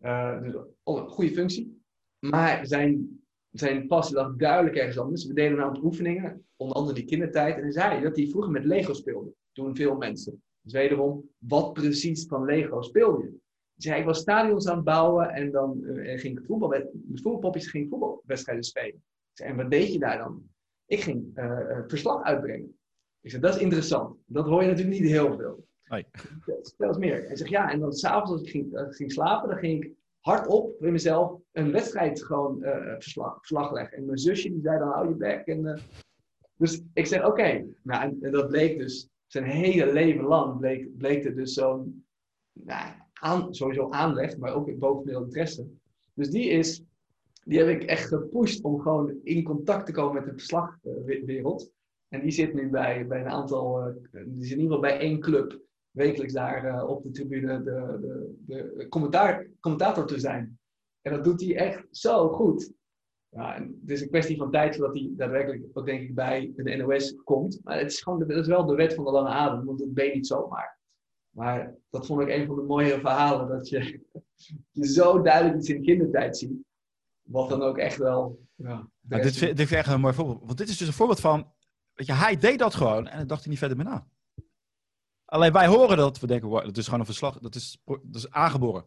Uh, 0.00 0.42
dus 0.42 0.54
oh, 0.82 1.00
een 1.00 1.08
goede 1.08 1.30
functie. 1.30 1.82
Maar 2.18 2.66
zijn, 2.66 3.20
zijn 3.50 3.86
passie 3.86 4.36
duidelijk 4.36 4.76
ergens 4.76 4.98
anders. 4.98 5.26
We 5.26 5.34
deden 5.34 5.58
een 5.58 5.64
aantal 5.64 5.84
oefeningen, 5.84 6.46
onder 6.56 6.76
andere 6.76 6.94
die 6.94 7.04
kindertijd. 7.04 7.56
En 7.56 7.62
hij 7.62 7.72
zei 7.72 8.02
dat 8.02 8.16
hij 8.16 8.26
vroeger 8.26 8.50
met 8.50 8.64
Lego 8.64 8.92
speelde. 8.92 9.32
Toen 9.52 9.76
veel 9.76 9.96
mensen. 9.96 10.42
Dus 10.60 10.72
wederom, 10.72 11.30
wat 11.38 11.72
precies 11.72 12.26
van 12.26 12.44
Lego 12.44 12.82
speel 12.82 13.20
je? 13.20 13.34
Dus 13.74 13.84
hij 13.84 14.04
was 14.04 14.18
stadions 14.18 14.68
aan 14.68 14.76
het 14.76 14.84
bouwen 14.84 15.30
en 15.30 15.50
dan 15.50 15.80
uh, 15.82 16.18
ging 16.18 16.38
ik 16.38 16.44
voetbal, 16.44 16.68
met 16.68 16.90
voetbalpopjes 17.14 17.70
ging 17.70 17.88
voetbalwedstrijden 17.88 18.64
spelen. 18.64 19.02
Zei, 19.32 19.50
en 19.50 19.56
wat 19.56 19.70
deed 19.70 19.92
je 19.92 19.98
daar 19.98 20.18
dan? 20.18 20.42
Ik 20.86 21.00
ging 21.00 21.38
uh, 21.38 21.80
verslag 21.86 22.22
uitbrengen. 22.22 22.78
Ik 23.20 23.30
zei, 23.30 23.42
dat 23.42 23.54
is 23.54 23.60
interessant. 23.60 24.16
Dat 24.26 24.46
hoor 24.46 24.62
je 24.62 24.68
natuurlijk 24.68 25.00
niet 25.00 25.10
heel 25.10 25.36
veel. 25.36 25.66
Stel 26.62 26.88
eens 26.88 26.98
meer. 26.98 27.26
Hij 27.26 27.36
zegt, 27.36 27.50
ja, 27.50 27.70
en 27.70 27.80
dan 27.80 27.92
s'avonds 27.92 28.30
als 28.30 28.42
ik 28.42 28.50
ging, 28.50 28.72
uh, 28.72 28.82
ging 28.88 29.12
slapen, 29.12 29.48
dan 29.48 29.58
ging 29.58 29.84
ik 29.84 29.92
hardop 30.20 30.74
voor 30.78 30.92
mezelf 30.92 31.40
een 31.52 31.72
wedstrijd 31.72 32.24
gewoon 32.24 32.58
uh, 32.62 32.94
verslag, 32.94 33.36
verslag 33.38 33.72
leggen. 33.72 33.96
En 33.96 34.04
mijn 34.04 34.18
zusje 34.18 34.48
die 34.48 34.62
zei 34.62 34.78
dan, 34.78 34.88
hou 34.88 35.08
je 35.08 35.14
bek. 35.14 35.46
En, 35.46 35.64
uh, 35.64 35.76
dus 36.56 36.82
ik 36.92 37.06
zeg, 37.06 37.26
oké. 37.26 37.66
Nou, 37.82 38.02
en, 38.02 38.18
en, 38.20 38.32
dat 38.32 38.48
bleek 38.48 38.78
dus, 38.78 39.08
zijn 39.26 39.44
hele 39.44 39.92
leven 39.92 40.24
lang 40.24 40.58
bleek, 40.58 40.96
bleek 40.96 41.24
er 41.24 41.34
dus 41.34 41.52
zo'n, 41.52 42.06
nou, 42.52 42.92
aan, 43.12 43.54
sowieso 43.54 43.90
aanleg, 43.90 44.36
maar 44.36 44.54
ook 44.54 44.78
bovenmeel 44.78 45.22
interesse. 45.22 45.66
Dus 46.14 46.30
die 46.30 46.48
is, 46.48 46.82
die 47.44 47.58
heb 47.58 47.68
ik 47.68 47.82
echt 47.82 48.08
gepusht 48.08 48.64
om 48.64 48.80
gewoon 48.80 49.14
in 49.22 49.42
contact 49.42 49.86
te 49.86 49.92
komen 49.92 50.14
met 50.14 50.24
de 50.24 50.32
verslagwereld. 50.32 51.72
En 52.08 52.20
die 52.20 52.30
zit 52.30 52.54
nu 52.54 52.68
bij, 52.68 53.06
bij 53.06 53.20
een 53.20 53.28
aantal, 53.28 53.88
uh, 53.88 53.94
die 54.26 54.44
zit 54.44 54.56
in 54.56 54.60
ieder 54.60 54.76
geval 54.76 54.80
bij 54.80 54.98
één 54.98 55.20
club 55.20 55.62
wekelijks 55.90 56.32
daar 56.32 56.64
eh, 56.64 56.88
op 56.88 57.02
de 57.02 57.10
tribune 57.10 57.62
de, 57.62 57.98
de, 58.46 58.74
de 58.76 58.88
commentaar, 58.88 59.46
commentator 59.60 60.06
te 60.06 60.20
zijn. 60.20 60.58
En 61.00 61.12
dat 61.12 61.24
doet 61.24 61.40
hij 61.40 61.56
echt 61.56 61.86
zo 61.90 62.28
goed. 62.28 62.72
Ja, 63.28 63.54
en 63.54 63.78
het 63.80 63.90
is 63.90 64.00
een 64.00 64.08
kwestie 64.08 64.36
van 64.36 64.50
tijd 64.50 64.76
voordat 64.76 64.94
hij 64.94 65.12
daadwerkelijk 65.16 65.64
ook 65.72 65.86
denk 65.86 66.02
ik 66.02 66.14
bij 66.14 66.52
de 66.56 66.76
NOS 66.76 67.14
komt. 67.24 67.60
Maar 67.62 67.78
het 67.78 67.92
is 67.92 68.02
gewoon 68.02 68.18
dat 68.18 68.30
is 68.30 68.46
wel 68.46 68.66
de 68.66 68.74
wet 68.74 68.94
van 68.94 69.04
de 69.04 69.10
lange 69.10 69.28
adem, 69.28 69.64
want 69.64 69.78
dat 69.78 69.94
ben 69.94 70.04
je 70.04 70.14
niet 70.14 70.26
zomaar. 70.26 70.78
Maar 71.30 71.74
dat 71.90 72.06
vond 72.06 72.20
ik 72.20 72.28
een 72.28 72.46
van 72.46 72.56
de 72.56 72.62
mooie 72.62 73.00
verhalen, 73.00 73.48
dat 73.48 73.68
je, 73.68 74.00
je 74.70 74.86
zo 74.86 75.22
duidelijk 75.22 75.56
iets 75.56 75.68
in 75.68 75.82
kindertijd 75.82 76.36
ziet. 76.36 76.62
Wat 77.24 77.48
dan 77.48 77.62
ook 77.62 77.78
echt 77.78 77.96
wel... 77.96 78.46
Ja, 78.56 78.88
dit, 79.00 79.36
vind, 79.36 79.56
dit 79.56 79.68
vind 79.68 79.70
ik 79.70 79.76
echt 79.76 79.88
een 79.88 80.00
mooi 80.00 80.14
voorbeeld. 80.14 80.40
Want 80.44 80.58
dit 80.58 80.68
is 80.68 80.76
dus 80.76 80.86
een 80.86 80.94
voorbeeld 80.94 81.20
van, 81.20 81.52
weet 81.94 82.06
je, 82.06 82.12
hij 82.12 82.36
deed 82.36 82.58
dat 82.58 82.74
gewoon 82.74 83.08
en 83.08 83.18
dan 83.18 83.26
dacht 83.26 83.40
hij 83.40 83.50
niet 83.50 83.58
verder 83.58 83.76
meer 83.76 83.86
na. 83.86 84.06
Alleen 85.24 85.52
wij 85.52 85.66
horen 85.66 85.96
dat, 85.96 86.20
we 86.20 86.26
denken, 86.26 86.48
wow, 86.48 86.64
dat 86.64 86.76
is 86.76 86.84
gewoon 86.84 87.00
een 87.00 87.06
verslag, 87.06 87.38
dat 87.38 87.54
is, 87.54 87.82
dat 87.84 88.14
is 88.14 88.30
aangeboren. 88.30 88.84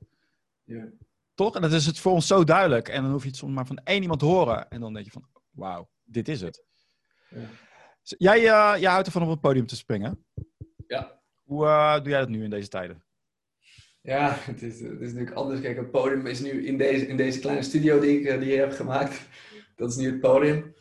Ja. 0.63 0.89
Toch? 1.33 1.55
En 1.55 1.61
dat 1.61 1.71
is 1.71 1.85
het 1.85 1.99
voor 1.99 2.11
ons 2.11 2.27
zo 2.27 2.43
duidelijk. 2.43 2.87
En 2.87 3.01
dan 3.01 3.11
hoef 3.11 3.21
je 3.21 3.27
het 3.27 3.37
soms 3.37 3.53
maar 3.53 3.65
van 3.65 3.77
één 3.77 4.01
iemand 4.01 4.19
te 4.19 4.25
horen. 4.25 4.69
En 4.69 4.79
dan 4.79 4.93
denk 4.93 5.05
je 5.05 5.11
van, 5.11 5.27
wauw, 5.49 5.89
dit 6.03 6.27
is 6.27 6.41
het. 6.41 6.63
Ja. 7.29 7.47
Jij, 8.01 8.37
uh, 8.37 8.81
jij 8.81 8.91
houdt 8.91 9.05
ervan 9.05 9.21
op 9.21 9.29
het 9.29 9.41
podium 9.41 9.65
te 9.65 9.75
springen. 9.75 10.25
Ja. 10.87 11.21
Hoe 11.43 11.65
uh, 11.65 11.95
doe 11.95 12.09
jij 12.09 12.19
dat 12.19 12.29
nu 12.29 12.43
in 12.43 12.49
deze 12.49 12.67
tijden? 12.67 13.03
Ja, 14.07 14.35
het 14.39 14.61
is, 14.61 14.79
natuurlijk 14.79 15.31
anders. 15.31 15.61
Kijk, 15.61 15.77
het 15.77 15.91
podium 15.91 16.25
is 16.25 16.39
nu 16.39 16.65
in 16.65 16.77
deze, 16.77 17.07
in 17.07 17.17
deze 17.17 17.39
kleine 17.39 17.61
studio 17.61 17.99
die 17.99 18.19
ik 18.19 18.39
die 18.39 18.57
heb 18.57 18.71
gemaakt. 18.71 19.27
Dat 19.75 19.89
is 19.89 19.95
nu 19.95 20.05
het 20.05 20.19
podium. 20.19 20.75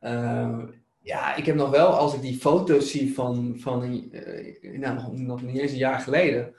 Uh, 0.00 0.62
ja, 1.00 1.34
ik 1.34 1.46
heb 1.46 1.56
nog 1.56 1.70
wel, 1.70 1.86
als 1.86 2.14
ik 2.14 2.20
die 2.20 2.38
foto's 2.38 2.90
zie 2.90 3.14
van, 3.14 3.58
van 3.58 4.08
uh, 4.12 4.78
nou, 4.78 4.94
nog, 4.94 5.12
nog 5.12 5.42
niet 5.42 5.58
eens 5.58 5.70
een 5.70 5.76
jaar 5.76 6.00
geleden, 6.00 6.54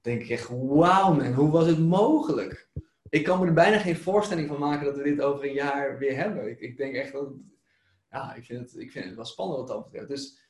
denk 0.00 0.22
ik 0.22 0.28
echt, 0.28 0.48
wauw 0.48 1.14
man, 1.14 1.32
hoe 1.32 1.50
was 1.50 1.66
het 1.66 1.78
mogelijk? 1.78 2.68
Ik 3.08 3.24
kan 3.24 3.40
me 3.40 3.46
er 3.46 3.52
bijna 3.52 3.78
geen 3.78 3.96
voorstelling 3.96 4.48
van 4.48 4.58
maken 4.58 4.86
dat 4.86 4.96
we 4.96 5.02
dit 5.02 5.20
over 5.20 5.44
een 5.44 5.52
jaar 5.54 5.98
weer 5.98 6.16
hebben. 6.16 6.50
Ik, 6.50 6.60
ik 6.60 6.76
denk 6.76 6.94
echt 6.94 7.12
dat, 7.12 7.32
ja, 8.10 8.34
ik 8.34 8.44
vind, 8.44 8.60
het, 8.60 8.80
ik 8.80 8.90
vind 8.90 9.04
het 9.04 9.14
wel 9.14 9.24
spannend 9.24 9.58
wat 9.58 9.68
dat 9.68 9.84
betreft. 9.84 10.08
Dus 10.08 10.40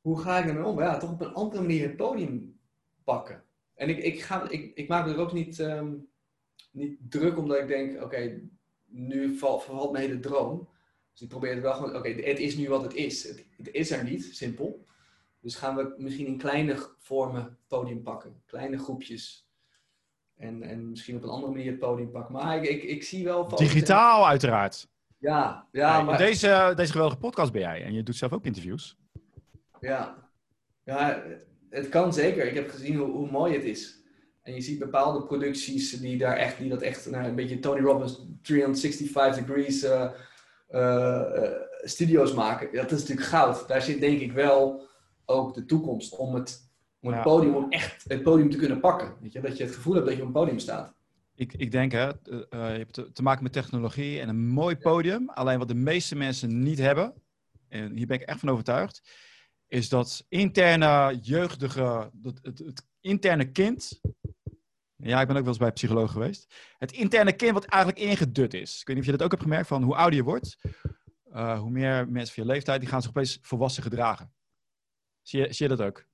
hoe 0.00 0.20
ga 0.20 0.38
ik 0.38 0.48
ermee 0.48 0.64
om? 0.64 0.80
Ja, 0.80 0.96
toch 0.96 1.12
op 1.12 1.20
een 1.20 1.34
andere 1.34 1.60
manier 1.60 1.82
het 1.82 1.96
podium 1.96 2.60
pakken. 3.04 3.46
En 3.78 3.88
ik, 3.88 3.98
ik, 3.98 4.20
ga, 4.20 4.48
ik, 4.48 4.72
ik 4.74 4.88
maak 4.88 5.06
me 5.06 5.12
er 5.12 5.18
ook 5.18 5.32
niet, 5.32 5.58
um, 5.58 6.08
niet 6.70 6.96
druk 7.08 7.38
omdat 7.38 7.58
ik 7.58 7.68
denk, 7.68 7.94
oké, 7.94 8.04
okay, 8.04 8.42
nu 8.86 9.36
val, 9.36 9.60
vervalt 9.60 9.92
me 9.92 9.98
hele 9.98 10.20
droom. 10.20 10.68
Dus 11.12 11.20
ik 11.20 11.28
probeer 11.28 11.52
het 11.52 11.62
wel 11.62 11.72
gewoon, 11.72 11.88
oké, 11.88 11.98
okay, 11.98 12.12
het 12.12 12.38
is 12.38 12.56
nu 12.56 12.68
wat 12.68 12.82
het 12.82 12.94
is. 12.94 13.24
Het, 13.28 13.46
het, 13.56 13.70
is 13.72 13.90
er 13.90 14.04
niet, 14.04 14.24
simpel. 14.24 14.86
Dus 15.40 15.54
gaan 15.54 15.76
we 15.76 15.94
misschien 15.98 16.26
in 16.26 16.38
kleine 16.38 16.76
vormen 16.98 17.58
podium 17.66 18.02
pakken. 18.02 18.42
Kleine 18.46 18.78
groepjes. 18.78 19.48
En, 20.36 20.62
en 20.62 20.90
misschien 20.90 21.16
op 21.16 21.22
een 21.22 21.28
andere 21.28 21.52
manier 21.52 21.70
het 21.70 21.78
podium 21.78 22.10
pakken. 22.10 22.32
Maar 22.32 22.56
ik, 22.56 22.68
ik, 22.68 22.82
ik 22.82 23.02
zie 23.02 23.24
wel... 23.24 23.48
Digitaal 23.48 24.22
en... 24.22 24.28
uiteraard. 24.28 24.88
Ja, 25.18 25.68
ja. 25.72 26.02
maar... 26.02 26.18
Deze, 26.18 26.72
deze 26.76 26.92
geweldige 26.92 27.20
podcast 27.20 27.52
ben 27.52 27.60
jij. 27.60 27.84
En 27.84 27.92
je 27.92 28.02
doet 28.02 28.16
zelf 28.16 28.32
ook 28.32 28.44
interviews. 28.44 28.96
Ja. 29.80 30.30
Ja, 30.84 31.22
het 31.70 31.88
kan 31.88 32.12
zeker. 32.12 32.46
Ik 32.46 32.54
heb 32.54 32.70
gezien 32.70 32.96
hoe, 32.96 33.10
hoe 33.10 33.30
mooi 33.30 33.54
het 33.54 33.64
is. 33.64 33.98
En 34.42 34.54
je 34.54 34.60
ziet 34.60 34.78
bepaalde 34.78 35.26
producties 35.26 36.00
die, 36.00 36.18
daar 36.18 36.36
echt, 36.36 36.58
die 36.58 36.68
dat 36.68 36.82
echt 36.82 37.10
nou, 37.10 37.24
een 37.24 37.34
beetje 37.34 37.58
Tony 37.58 37.80
Robbins 37.80 38.26
365 38.42 39.44
degrees 39.44 39.84
uh, 39.84 40.10
uh, 40.70 41.22
studio's 41.82 42.32
maken. 42.34 42.72
Dat 42.72 42.92
is 42.92 43.00
natuurlijk 43.00 43.26
goud. 43.26 43.68
Daar 43.68 43.82
zit 43.82 44.00
denk 44.00 44.20
ik 44.20 44.32
wel 44.32 44.86
ook 45.24 45.54
de 45.54 45.64
toekomst 45.64 46.16
om 46.16 46.34
het, 46.34 46.70
om 47.00 47.08
het 47.08 47.16
ja. 47.16 47.22
podium, 47.22 47.54
om 47.54 47.70
echt 47.70 48.04
het 48.06 48.22
podium 48.22 48.50
te 48.50 48.56
kunnen 48.56 48.80
pakken. 48.80 49.14
Weet 49.20 49.32
je? 49.32 49.40
Dat 49.40 49.56
je 49.56 49.64
het 49.64 49.74
gevoel 49.74 49.94
hebt 49.94 50.06
dat 50.06 50.14
je 50.14 50.20
op 50.20 50.26
een 50.26 50.32
podium 50.32 50.58
staat. 50.58 50.94
Ik, 51.34 51.52
ik 51.52 51.70
denk, 51.70 51.92
hè, 51.92 52.06
uh, 52.06 52.12
je 52.50 52.56
hebt 52.56 52.92
te, 52.92 53.12
te, 53.12 53.22
maken 53.22 53.42
met 53.42 53.52
technologie 53.52 54.20
en 54.20 54.28
een 54.28 54.46
mooi 54.46 54.76
podium. 54.76 55.30
Alleen 55.30 55.58
wat 55.58 55.68
de 55.68 55.74
meeste 55.74 56.16
mensen 56.16 56.62
niet 56.62 56.78
hebben, 56.78 57.14
en 57.68 57.96
hier 57.96 58.06
ben 58.06 58.20
ik 58.20 58.26
echt 58.26 58.40
van 58.40 58.48
overtuigd, 58.48 59.10
is 59.68 59.88
dat 59.88 60.24
interne 60.28 61.18
jeugdige, 61.20 62.10
het, 62.22 62.58
het 62.58 62.86
interne 63.00 63.50
kind. 63.50 64.00
Ja, 64.96 65.20
ik 65.20 65.26
ben 65.26 65.36
ook 65.36 65.42
wel 65.42 65.48
eens 65.48 65.58
bij 65.58 65.66
een 65.66 65.72
psycholoog 65.72 66.12
geweest. 66.12 66.54
Het 66.78 66.92
interne 66.92 67.32
kind 67.32 67.52
wat 67.52 67.64
eigenlijk 67.64 68.02
ingedut 68.02 68.54
is. 68.54 68.80
Ik 68.80 68.86
weet 68.86 68.96
niet 68.96 69.04
of 69.04 69.10
je 69.10 69.16
dat 69.16 69.22
ook 69.22 69.30
hebt 69.30 69.42
gemerkt 69.42 69.68
van 69.68 69.82
hoe 69.82 69.94
ouder 69.94 70.18
je 70.18 70.24
wordt, 70.24 70.58
uh, 71.32 71.60
hoe 71.60 71.70
meer 71.70 72.08
mensen 72.08 72.34
van 72.34 72.44
je 72.44 72.50
leeftijd, 72.50 72.80
die 72.80 72.88
gaan 72.88 73.02
zich 73.02 73.10
opeens 73.10 73.38
volwassen 73.42 73.82
gedragen. 73.82 74.32
Zie 75.22 75.40
je, 75.40 75.52
zie 75.52 75.68
je 75.68 75.76
dat 75.76 75.86
ook? 75.86 76.06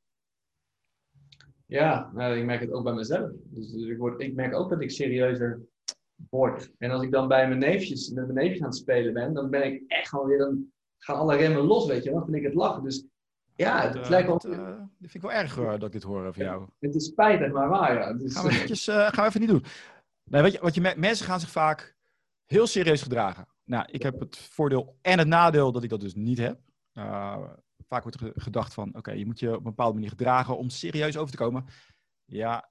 Ja, 1.67 2.11
nou, 2.15 2.37
ik 2.37 2.45
merk 2.45 2.61
het 2.61 2.73
ook 2.73 2.85
bij 2.85 2.93
mezelf. 2.93 3.31
Dus, 3.45 3.71
dus 3.71 3.89
ik, 3.89 3.99
word, 3.99 4.21
ik 4.21 4.35
merk 4.35 4.55
ook 4.55 4.71
dat 4.71 4.81
ik 4.81 4.91
serieuzer 4.91 5.61
word. 6.31 6.73
En 6.79 6.91
als 6.91 7.03
ik 7.03 7.11
dan 7.11 7.29
bij 7.29 7.49
mijn 7.49 7.61
neefjes, 7.61 8.11
met 8.11 8.25
mijn 8.25 8.39
neefjes 8.39 8.61
aan 8.61 8.69
het 8.69 8.77
spelen 8.77 9.13
ben, 9.13 9.35
dan 9.35 9.51
ben 9.51 9.73
ik 9.73 9.83
echt 9.87 10.09
gewoon 10.09 10.27
weer, 10.27 10.39
dan 10.39 10.73
gaan 10.99 11.17
alle 11.17 11.37
remmen 11.37 11.63
los, 11.63 11.87
weet 11.87 12.05
je. 12.05 12.11
Dan 12.11 12.25
vind 12.25 12.37
ik 12.37 12.43
het 12.43 12.55
lachen. 12.55 12.83
Dus 12.83 13.07
ja, 13.57 13.83
het, 13.83 13.93
dat, 13.93 14.09
lijkt 14.09 14.29
wel... 14.29 14.39
Dat, 14.39 14.53
uh, 14.53 14.67
dat 14.67 14.87
vind 15.01 15.15
ik 15.15 15.23
wel 15.23 15.33
erg 15.33 15.59
uh, 15.59 15.71
dat 15.71 15.83
ik 15.83 15.93
dit 15.93 16.03
hoor 16.03 16.35
van 16.35 16.45
jou. 16.45 16.69
Het 16.79 16.95
is 16.95 17.05
spijtig, 17.05 17.53
maar 17.53 17.69
waar, 17.69 17.95
ja. 17.95 18.13
Dus, 18.13 18.35
gaan, 18.35 18.45
we 18.45 18.51
eventjes, 18.51 18.89
uh, 18.89 18.95
gaan 18.95 19.25
we 19.25 19.29
even 19.29 19.41
niet 19.41 19.51
doen. 19.51 19.65
Nee, 20.25 20.43
weet 20.43 20.53
je, 20.53 20.61
wat 20.61 20.75
je, 20.75 20.95
mensen 20.97 21.27
gaan 21.27 21.41
zich 21.41 21.51
vaak 21.51 21.97
heel 22.45 22.67
serieus 22.67 23.03
gedragen. 23.03 23.49
Nou, 23.65 23.87
ik 23.91 24.03
heb 24.03 24.21
het 24.21 24.37
voordeel 24.37 24.99
en 25.03 25.19
het 25.19 25.29
nadeel 25.29 25.73
dat 25.73 25.83
ik 25.83 25.91
dat 25.91 26.01
dus 26.01 26.15
niet 26.15 26.39
heb. 26.39 26.61
Uh, 26.93 27.43
vaak 27.89 28.03
wordt 28.03 28.21
er 28.21 28.33
gedacht 28.35 28.75
van, 28.75 28.89
oké, 28.89 28.99
okay, 28.99 29.19
je 29.19 29.27
moet 29.27 29.39
je 29.39 29.51
op 29.51 29.57
een 29.57 29.63
bepaalde 29.63 29.95
manier 29.95 30.09
gedragen 30.09 30.59
om 30.59 30.71
serieus 30.71 31.17
over 31.17 31.31
te 31.31 31.43
komen. 31.43 31.65
Ja, 32.25 32.71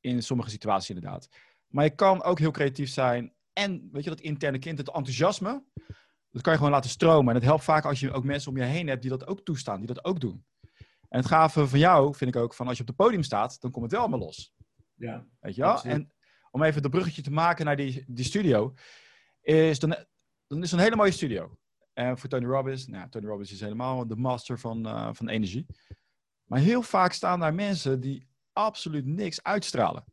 in 0.00 0.22
sommige 0.22 0.50
situaties 0.50 0.94
inderdaad. 0.94 1.28
Maar 1.66 1.84
je 1.84 1.94
kan 1.94 2.22
ook 2.22 2.38
heel 2.38 2.50
creatief 2.50 2.90
zijn. 2.90 3.32
En, 3.52 3.88
weet 3.92 4.04
je, 4.04 4.10
dat 4.10 4.20
interne 4.20 4.58
kind, 4.58 4.78
het 4.78 4.90
enthousiasme, 4.90 5.64
dat 6.32 6.42
kan 6.42 6.52
je 6.52 6.58
gewoon 6.58 6.72
laten 6.72 6.90
stromen. 6.90 7.28
En 7.28 7.34
het 7.34 7.44
helpt 7.44 7.64
vaak 7.64 7.84
als 7.84 8.00
je 8.00 8.12
ook 8.12 8.24
mensen 8.24 8.50
om 8.50 8.56
je 8.56 8.62
heen 8.62 8.88
hebt 8.88 9.02
die 9.02 9.10
dat 9.10 9.26
ook 9.26 9.40
toestaan, 9.40 9.78
die 9.78 9.86
dat 9.86 10.04
ook 10.04 10.20
doen. 10.20 10.44
En 11.08 11.18
het 11.18 11.26
gave 11.26 11.66
van 11.66 11.78
jou 11.78 12.14
vind 12.14 12.34
ik 12.34 12.42
ook 12.42 12.54
van 12.54 12.66
als 12.66 12.76
je 12.76 12.82
op 12.82 12.88
het 12.88 12.96
podium 12.96 13.22
staat, 13.22 13.60
dan 13.60 13.70
komt 13.70 13.84
het 13.84 13.92
wel 13.92 14.00
allemaal 14.00 14.18
los. 14.18 14.54
Ja. 14.94 15.26
Weet 15.40 15.54
je 15.54 15.60
wel? 15.60 15.70
Absoluut. 15.70 15.96
En 15.96 16.12
om 16.50 16.62
even 16.62 16.82
dat 16.82 16.90
bruggetje 16.90 17.22
te 17.22 17.30
maken 17.30 17.64
naar 17.64 17.76
die, 17.76 18.04
die 18.06 18.24
studio, 18.24 18.74
is 19.40 19.78
dan, 19.78 19.90
dan 20.46 20.62
is 20.62 20.70
het 20.70 20.72
een 20.72 20.84
hele 20.84 20.96
mooie 20.96 21.10
studio. 21.10 21.56
En 21.92 22.18
voor 22.18 22.28
Tony 22.28 22.46
Robbins, 22.46 22.86
nou, 22.86 23.08
Tony 23.08 23.26
Robbins 23.26 23.52
is 23.52 23.60
helemaal 23.60 24.06
de 24.06 24.16
master 24.16 24.58
van, 24.58 24.86
uh, 24.86 25.08
van 25.12 25.28
energie. 25.28 25.66
Maar 26.44 26.60
heel 26.60 26.82
vaak 26.82 27.12
staan 27.12 27.40
daar 27.40 27.54
mensen 27.54 28.00
die 28.00 28.28
absoluut 28.52 29.06
niks 29.06 29.42
uitstralen. 29.42 30.04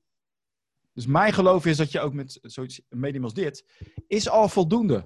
Dus 0.93 1.05
mijn 1.05 1.33
geloof 1.33 1.65
is 1.65 1.77
dat 1.77 1.91
je 1.91 1.99
ook 1.99 2.13
met 2.13 2.39
zoiets 2.41 2.81
medium 2.89 3.23
als 3.23 3.33
dit, 3.33 3.65
is 4.07 4.29
al 4.29 4.49
voldoende. 4.49 5.05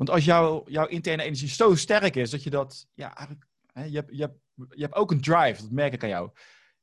Want 0.00 0.12
als 0.12 0.24
jouw 0.24 0.64
jouw 0.66 0.86
interne 0.86 1.22
energie 1.22 1.48
zo 1.48 1.74
sterk 1.74 2.16
is, 2.16 2.30
dat 2.30 2.42
je 2.42 2.50
dat, 2.50 2.86
ja, 2.94 3.28
je, 3.72 3.96
hebt, 3.96 4.16
je, 4.16 4.20
hebt, 4.22 4.38
je 4.54 4.82
hebt 4.82 4.94
ook 4.94 5.10
een 5.10 5.20
drive, 5.20 5.62
dat 5.62 5.70
merk 5.70 5.92
ik 5.92 6.02
aan 6.02 6.08
jou. 6.08 6.30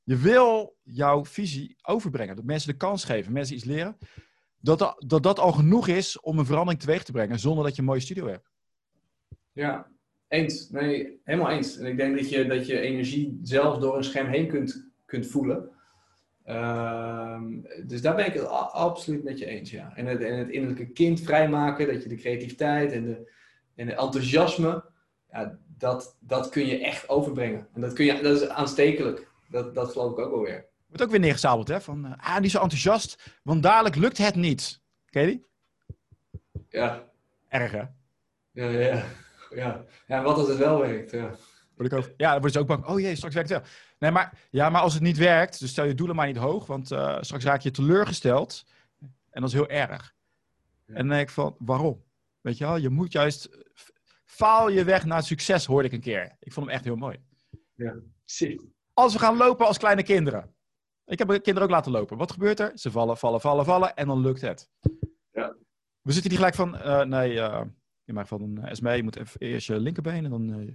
Je 0.04 0.18
wil 0.18 0.78
jouw 0.84 1.26
visie 1.26 1.76
overbrengen, 1.82 2.36
dat 2.36 2.46
mensen 2.46 2.72
de 2.72 2.78
kans 2.78 3.04
geven, 3.04 3.34
mensen 3.34 3.56
iets 3.56 3.66
leren. 3.66 3.98
Dat, 4.58 4.96
dat 5.06 5.24
dat 5.24 5.40
al 5.40 5.52
genoeg 5.52 5.88
is 5.88 6.20
om 6.20 6.40
een 6.40 6.46
verandering 6.46 6.82
teweeg 6.82 7.04
te 7.04 7.12
brengen, 7.12 7.40
zonder 7.40 7.64
dat 7.64 7.76
je 7.76 7.82
een 7.82 7.88
mooie 7.88 8.00
studio 8.00 8.28
hebt. 8.28 8.50
Ja, 9.52 9.92
eens. 10.28 10.70
Nee, 10.70 11.20
helemaal 11.24 11.52
eens. 11.52 11.78
En 11.78 11.86
ik 11.86 11.98
denk 11.98 12.18
dat 12.18 12.30
je, 12.30 12.46
dat 12.46 12.68
je 12.68 12.80
energie 12.80 13.40
zelfs 13.42 13.80
door 13.80 13.98
een 13.98 14.04
scherm 14.04 14.28
heen 14.28 14.48
kunt, 14.48 14.90
kunt 15.06 15.28
voelen. 15.28 15.70
Uh, 16.50 17.42
dus 17.86 18.02
daar 18.02 18.16
ben 18.16 18.26
ik 18.26 18.34
het 18.34 18.48
absoluut 18.72 19.24
met 19.24 19.40
je 19.40 19.46
eens, 19.46 19.72
ja. 19.72 19.92
En 19.96 20.06
het, 20.06 20.22
en 20.22 20.38
het 20.38 20.50
innerlijke 20.50 20.92
kind 20.92 21.22
vrijmaken, 21.22 21.88
dat 21.88 22.04
je 22.04 22.10
de 22.10 22.16
creativiteit 22.16 22.92
en, 22.92 23.06
de, 23.06 23.32
en 23.76 23.88
het 23.88 24.00
enthousiasme, 24.00 24.84
ja, 25.32 25.58
dat, 25.78 26.18
dat 26.20 26.50
kun 26.50 26.66
je 26.66 26.84
echt 26.84 27.10
overbrengen. 27.10 27.68
En 27.74 27.82
dat, 27.82 27.94
kun 27.94 28.06
je, 28.06 28.22
dat 28.22 28.42
is 28.42 28.48
aanstekelijk. 28.48 29.28
Dat, 29.50 29.76
dat 29.76 29.92
geloof 29.92 30.12
ik 30.12 30.20
ook 30.20 30.32
wel 30.32 30.42
weer. 30.42 30.66
Wordt 30.88 31.04
ook 31.04 31.10
weer 31.10 31.20
neergezabeld, 31.20 31.68
hè? 31.68 31.82
Van, 31.82 32.06
uh, 32.06 32.12
ah, 32.18 32.42
die 32.42 32.50
zo 32.50 32.62
enthousiast, 32.62 33.40
want 33.44 33.64
dadelijk 33.64 33.96
lukt 33.96 34.18
het 34.18 34.36
niet. 34.36 34.82
Ken 35.10 35.22
je 35.22 35.28
die? 35.28 35.46
Ja. 36.70 37.04
Erg, 37.50 37.72
hè? 37.72 37.84
Ja, 38.52 38.70
ja. 38.70 39.04
Ja, 39.50 39.86
ja 40.08 40.24
wat 40.24 40.38
als 40.38 40.48
het 40.48 40.58
wel 40.58 40.80
werkt? 40.80 41.12
Ja, 41.12 41.36
Word 41.78 41.92
ik 41.92 41.98
ook, 41.98 42.14
ja 42.18 42.32
dan 42.32 42.42
worden 42.42 42.52
ze 42.52 42.60
ook 42.60 42.68
bang. 42.68 42.86
Oh 42.86 43.00
jee, 43.00 43.16
straks 43.16 43.34
werkt 43.34 43.50
het 43.50 43.60
wel. 43.60 43.70
Nee, 44.00 44.12
maar, 44.12 44.48
ja, 44.50 44.70
maar 44.70 44.82
als 44.82 44.94
het 44.94 45.04
niet 45.04 45.18
werkt, 45.18 45.60
dus 45.60 45.70
stel 45.70 45.86
je 45.86 45.94
doelen 45.94 46.16
maar 46.16 46.28
niet 46.28 46.38
hoog, 46.38 46.66
want 46.66 46.92
uh, 46.92 47.18
straks 47.22 47.44
raak 47.44 47.62
je 47.62 47.72
teleurgesteld. 47.72 48.66
En 49.30 49.42
dat 49.42 49.50
is 49.50 49.56
heel 49.56 49.70
erg. 49.70 50.16
Ja. 50.86 50.94
En 50.94 51.08
dan 51.08 51.08
denk 51.08 51.28
ik 51.28 51.34
van, 51.34 51.56
waarom? 51.60 52.04
Weet 52.42 52.58
je 52.58 52.66
wel, 52.66 52.78
je 52.78 52.90
moet 52.90 53.12
juist... 53.12 53.50
Faal 54.26 54.70
je 54.70 54.84
weg 54.84 55.06
naar 55.06 55.24
succes, 55.24 55.66
hoorde 55.66 55.88
ik 55.88 55.94
een 55.94 56.00
keer. 56.00 56.36
Ik 56.40 56.54
vond 56.54 56.66
hem 56.66 56.76
echt 56.76 56.84
heel 56.84 56.96
mooi. 56.96 57.18
Ja, 57.76 57.96
zie. 58.26 58.74
Als 58.94 59.14
we 59.14 59.20
gaan 59.20 59.38
lopen 59.38 59.66
als 59.66 59.78
kleine 59.78 60.04
kinderen. 60.04 60.56
Ik 61.06 61.20
heb 61.20 61.28
kinderen 61.28 61.62
ook 61.62 61.70
laten 61.70 61.92
lopen. 61.92 62.18
Wat 62.18 62.32
gebeurt 62.32 62.60
er? 62.60 62.72
Ze 62.76 62.92
vallen, 62.92 63.18
vallen, 63.18 63.42
vallen, 63.42 63.66
vallen 63.66 63.96
en 63.96 64.08
dan 64.08 64.22
lukt 64.22 64.42
het. 64.42 64.70
Ja. 65.32 65.56
We 66.02 66.12
zitten 66.12 66.30
niet 66.30 66.40
gelijk 66.40 66.56
van, 66.56 66.76
uh, 66.76 67.04
nee, 67.04 67.34
uh, 67.34 67.62
je 68.04 68.14
maakt 68.14 68.28
van 68.28 68.42
een 68.42 68.76
SME, 68.76 68.96
je 68.96 69.04
moet 69.04 69.16
even 69.16 69.40
eerst 69.40 69.68
je 69.68 69.80
linkerbeen 69.80 70.24
en 70.24 70.30
dan 70.30 70.60
uh, 70.60 70.72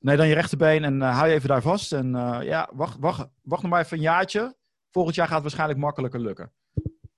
Nee, 0.00 0.16
dan 0.16 0.28
je 0.28 0.34
rechterbeen 0.34 0.84
en 0.84 0.96
uh, 0.96 1.16
hou 1.16 1.28
je 1.28 1.34
even 1.34 1.48
daar 1.48 1.62
vast. 1.62 1.92
En 1.92 2.14
uh, 2.14 2.38
ja, 2.42 2.70
wacht, 2.72 2.96
wacht, 3.00 3.28
wacht 3.42 3.62
nog 3.62 3.70
maar 3.70 3.80
even 3.80 3.96
een 3.96 4.02
jaartje. 4.02 4.56
Volgend 4.90 5.14
jaar 5.14 5.26
gaat 5.26 5.34
het 5.34 5.42
waarschijnlijk 5.42 5.80
makkelijker 5.80 6.20
lukken. 6.20 6.52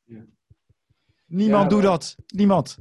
Ja. 0.04 0.24
Niemand 1.26 1.62
ja, 1.62 1.68
doet 1.68 1.82
dat. 1.82 2.16
Niemand. 2.26 2.78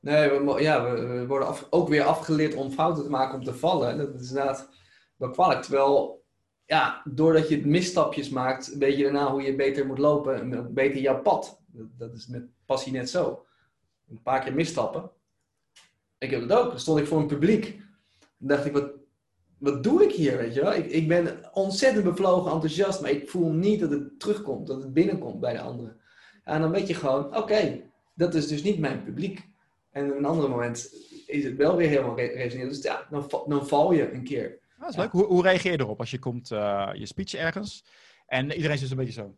Nee, 0.00 0.28
we, 0.30 0.62
ja, 0.62 0.94
we, 0.94 1.26
worden 1.26 1.48
af, 1.48 1.66
ook 1.70 1.88
weer 1.88 2.02
afgeleerd 2.02 2.54
om 2.54 2.70
fouten 2.70 3.04
te 3.04 3.10
maken 3.10 3.38
om 3.38 3.44
te 3.44 3.54
vallen. 3.54 3.96
Dat 3.96 4.20
is 4.20 4.28
inderdaad 4.28 4.68
wel 5.16 5.30
kwalijk. 5.30 5.62
Terwijl, 5.62 6.24
ja, 6.64 7.02
doordat 7.04 7.48
je 7.48 7.66
misstapjes 7.66 8.28
maakt, 8.28 8.76
weet 8.76 8.96
je 8.96 9.02
daarna 9.02 9.30
hoe 9.30 9.42
je 9.42 9.56
beter 9.56 9.86
moet 9.86 9.98
lopen 9.98 10.52
en 10.52 10.74
beter 10.74 11.00
jouw 11.00 11.22
pad. 11.22 11.60
Dat, 11.66 11.86
dat 11.98 12.14
is 12.14 12.26
met 12.26 12.42
passie 12.66 12.92
net 12.92 13.10
zo. 13.10 13.46
Een 14.10 14.22
paar 14.22 14.40
keer 14.40 14.54
misstappen. 14.54 15.10
Ik 16.18 16.30
heb 16.30 16.40
het 16.40 16.52
ook. 16.52 16.68
Dan 16.68 16.80
stond 16.80 16.98
ik 16.98 17.06
voor 17.06 17.18
een 17.18 17.26
publiek. 17.26 17.86
Dan 18.38 18.48
dacht 18.48 18.64
ik, 18.64 18.72
wat, 18.72 18.90
wat 19.58 19.82
doe 19.82 20.04
ik 20.04 20.12
hier, 20.12 20.36
weet 20.36 20.54
je 20.54 20.60
wel? 20.60 20.74
Ik, 20.74 20.86
ik 20.86 21.08
ben 21.08 21.48
ontzettend 21.52 22.04
bevlogen, 22.04 22.52
enthousiast, 22.52 23.00
maar 23.00 23.10
ik 23.10 23.28
voel 23.28 23.52
niet 23.52 23.80
dat 23.80 23.90
het 23.90 24.20
terugkomt, 24.20 24.66
dat 24.66 24.82
het 24.82 24.92
binnenkomt 24.92 25.40
bij 25.40 25.52
de 25.52 25.60
anderen. 25.60 25.96
En 26.44 26.60
dan 26.60 26.70
weet 26.70 26.88
je 26.88 26.94
gewoon, 26.94 27.36
oké, 27.36 27.80
dat 28.14 28.34
is 28.34 28.46
dus 28.46 28.62
niet 28.62 28.78
mijn 28.78 29.02
publiek. 29.02 29.46
En 29.90 30.10
op 30.10 30.16
een 30.16 30.24
ander 30.24 30.50
moment 30.50 30.94
is 31.26 31.44
het 31.44 31.56
wel 31.56 31.76
weer 31.76 31.88
helemaal 31.88 32.16
resoneren. 32.16 32.68
Dus 32.68 32.82
ja, 32.82 33.06
dan, 33.10 33.30
dan 33.46 33.66
val 33.66 33.92
je 33.92 34.12
een 34.12 34.24
keer. 34.24 34.58
dat 34.78 34.88
is 34.88 34.96
leuk. 34.96 35.10
Hoe, 35.10 35.24
hoe, 35.24 35.42
reageer 35.42 35.72
je 35.72 35.80
erop 35.80 36.00
als 36.00 36.10
je 36.10 36.18
komt, 36.18 36.50
uh, 36.50 36.90
je 36.92 37.06
speech 37.06 37.34
ergens 37.34 37.84
en 38.26 38.52
iedereen 38.52 38.78
zit 38.78 38.90
een 38.90 38.96
beetje 38.96 39.12
zo? 39.12 39.34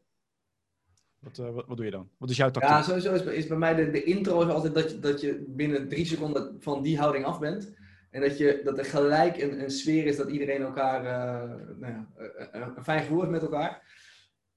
Wat, 1.18 1.38
uh, 1.38 1.51
wat, 1.51 1.66
wat, 1.66 1.76
doe 1.76 1.86
je 1.86 1.92
dan? 1.92 2.09
Wat 2.18 2.30
is 2.30 2.36
jouw 2.36 2.51
tactiek? 2.51 2.72
Ja, 2.72 2.82
sowieso 2.82 3.12
is, 3.12 3.22
is 3.22 3.46
bij 3.46 3.57
mij 3.57 3.74
de, 3.74 3.90
de 3.90 4.03
intro 4.03 4.40
is 4.40 4.53
altijd 4.53 4.74
dat 4.74 4.90
je, 4.90 4.98
dat 4.98 5.20
je 5.20 5.44
binnen 5.48 5.88
drie 5.88 6.07
seconden 6.07 6.57
van 6.61 6.82
die 6.82 6.98
houding 6.98 7.24
af 7.24 7.38
bent. 7.38 7.72
En 8.11 8.20
dat, 8.20 8.38
je, 8.38 8.61
dat 8.64 8.78
er 8.78 8.84
gelijk 8.84 9.36
een, 9.36 9.62
een 9.62 9.70
sfeer 9.70 10.06
is 10.06 10.16
dat 10.16 10.28
iedereen 10.28 10.62
elkaar 10.62 11.04
uh, 11.04 11.76
nou 11.78 11.92
ja, 11.92 12.72
een 12.76 12.84
fijn 12.84 13.00
gevoel 13.00 13.18
heeft 13.18 13.30
met 13.30 13.42
elkaar. 13.42 13.82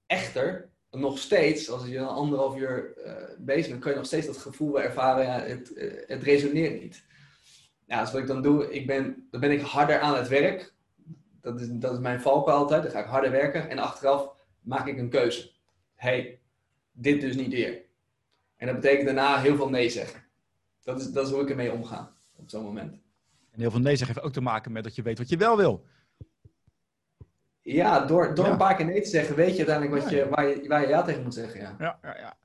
Echter, 0.06 0.68
nog 0.90 1.18
steeds, 1.18 1.70
als 1.70 1.86
je 1.86 1.98
een 1.98 2.06
anderhalf 2.06 2.56
uur 2.56 2.94
bezig 3.38 3.68
bent, 3.68 3.80
kan 3.80 3.90
je 3.90 3.96
nog 3.96 4.06
steeds 4.06 4.26
dat 4.26 4.36
gevoel 4.36 4.82
ervaren, 4.82 5.24
ja, 5.24 5.40
het, 5.40 5.72
het 6.06 6.22
resoneert 6.22 6.82
niet. 6.82 7.04
Ja, 7.86 8.00
dus 8.00 8.12
wat 8.12 8.20
ik 8.20 8.26
dan 8.26 8.42
doe, 8.42 8.72
ik 8.72 8.86
ben, 8.86 9.28
dan 9.30 9.40
ben 9.40 9.50
ik 9.50 9.60
harder 9.60 10.00
aan 10.00 10.16
het 10.16 10.28
werk. 10.28 10.74
Dat 11.40 11.60
is, 11.60 11.68
dat 11.70 11.92
is 11.92 11.98
mijn 11.98 12.20
valkuil 12.20 12.56
altijd. 12.56 12.82
Dan 12.82 12.92
ga 12.92 13.00
ik 13.00 13.06
harder 13.06 13.30
werken 13.30 13.70
en 13.70 13.78
achteraf 13.78 14.28
maak 14.60 14.86
ik 14.86 14.98
een 14.98 15.10
keuze. 15.10 15.50
hey, 15.94 16.40
dit 16.92 17.20
dus 17.20 17.36
niet 17.36 17.52
weer. 17.52 17.82
En 18.56 18.66
dat 18.66 18.80
betekent 18.80 19.06
daarna 19.06 19.40
heel 19.40 19.56
veel 19.56 19.68
nee 19.68 19.88
zeggen. 19.88 20.24
Dat 20.82 21.00
is, 21.00 21.10
dat 21.10 21.26
is 21.26 21.32
hoe 21.32 21.42
ik 21.42 21.50
ermee 21.50 21.72
omga 21.72 22.12
op 22.36 22.50
zo'n 22.50 22.62
moment. 22.62 23.03
En 23.54 23.60
heel 23.60 23.70
veel 23.70 23.80
nee 23.80 23.96
zeggen 23.96 24.14
heeft 24.14 24.26
ook 24.26 24.32
te 24.32 24.40
maken 24.40 24.72
met 24.72 24.84
dat 24.84 24.94
je 24.94 25.02
weet 25.02 25.18
wat 25.18 25.28
je 25.28 25.36
wel 25.36 25.56
wil. 25.56 25.84
Ja, 27.60 28.06
door, 28.06 28.34
door 28.34 28.46
een 28.46 28.56
paar 28.56 28.76
keer 28.76 28.86
nee 28.86 29.02
te 29.02 29.08
zeggen, 29.08 29.36
weet 29.36 29.56
je 29.56 29.66
uiteindelijk 29.66 30.02
wat 30.02 30.10
je, 30.10 30.28
waar, 30.28 30.46
je, 30.46 30.68
waar 30.68 30.80
je 30.80 30.88
ja 30.88 31.02
tegen 31.02 31.22
moet 31.22 31.34
zeggen. 31.34 31.60
Ja, 31.60 31.74
ja, 31.78 31.98
ja. 32.02 32.16
ja. 32.16 32.36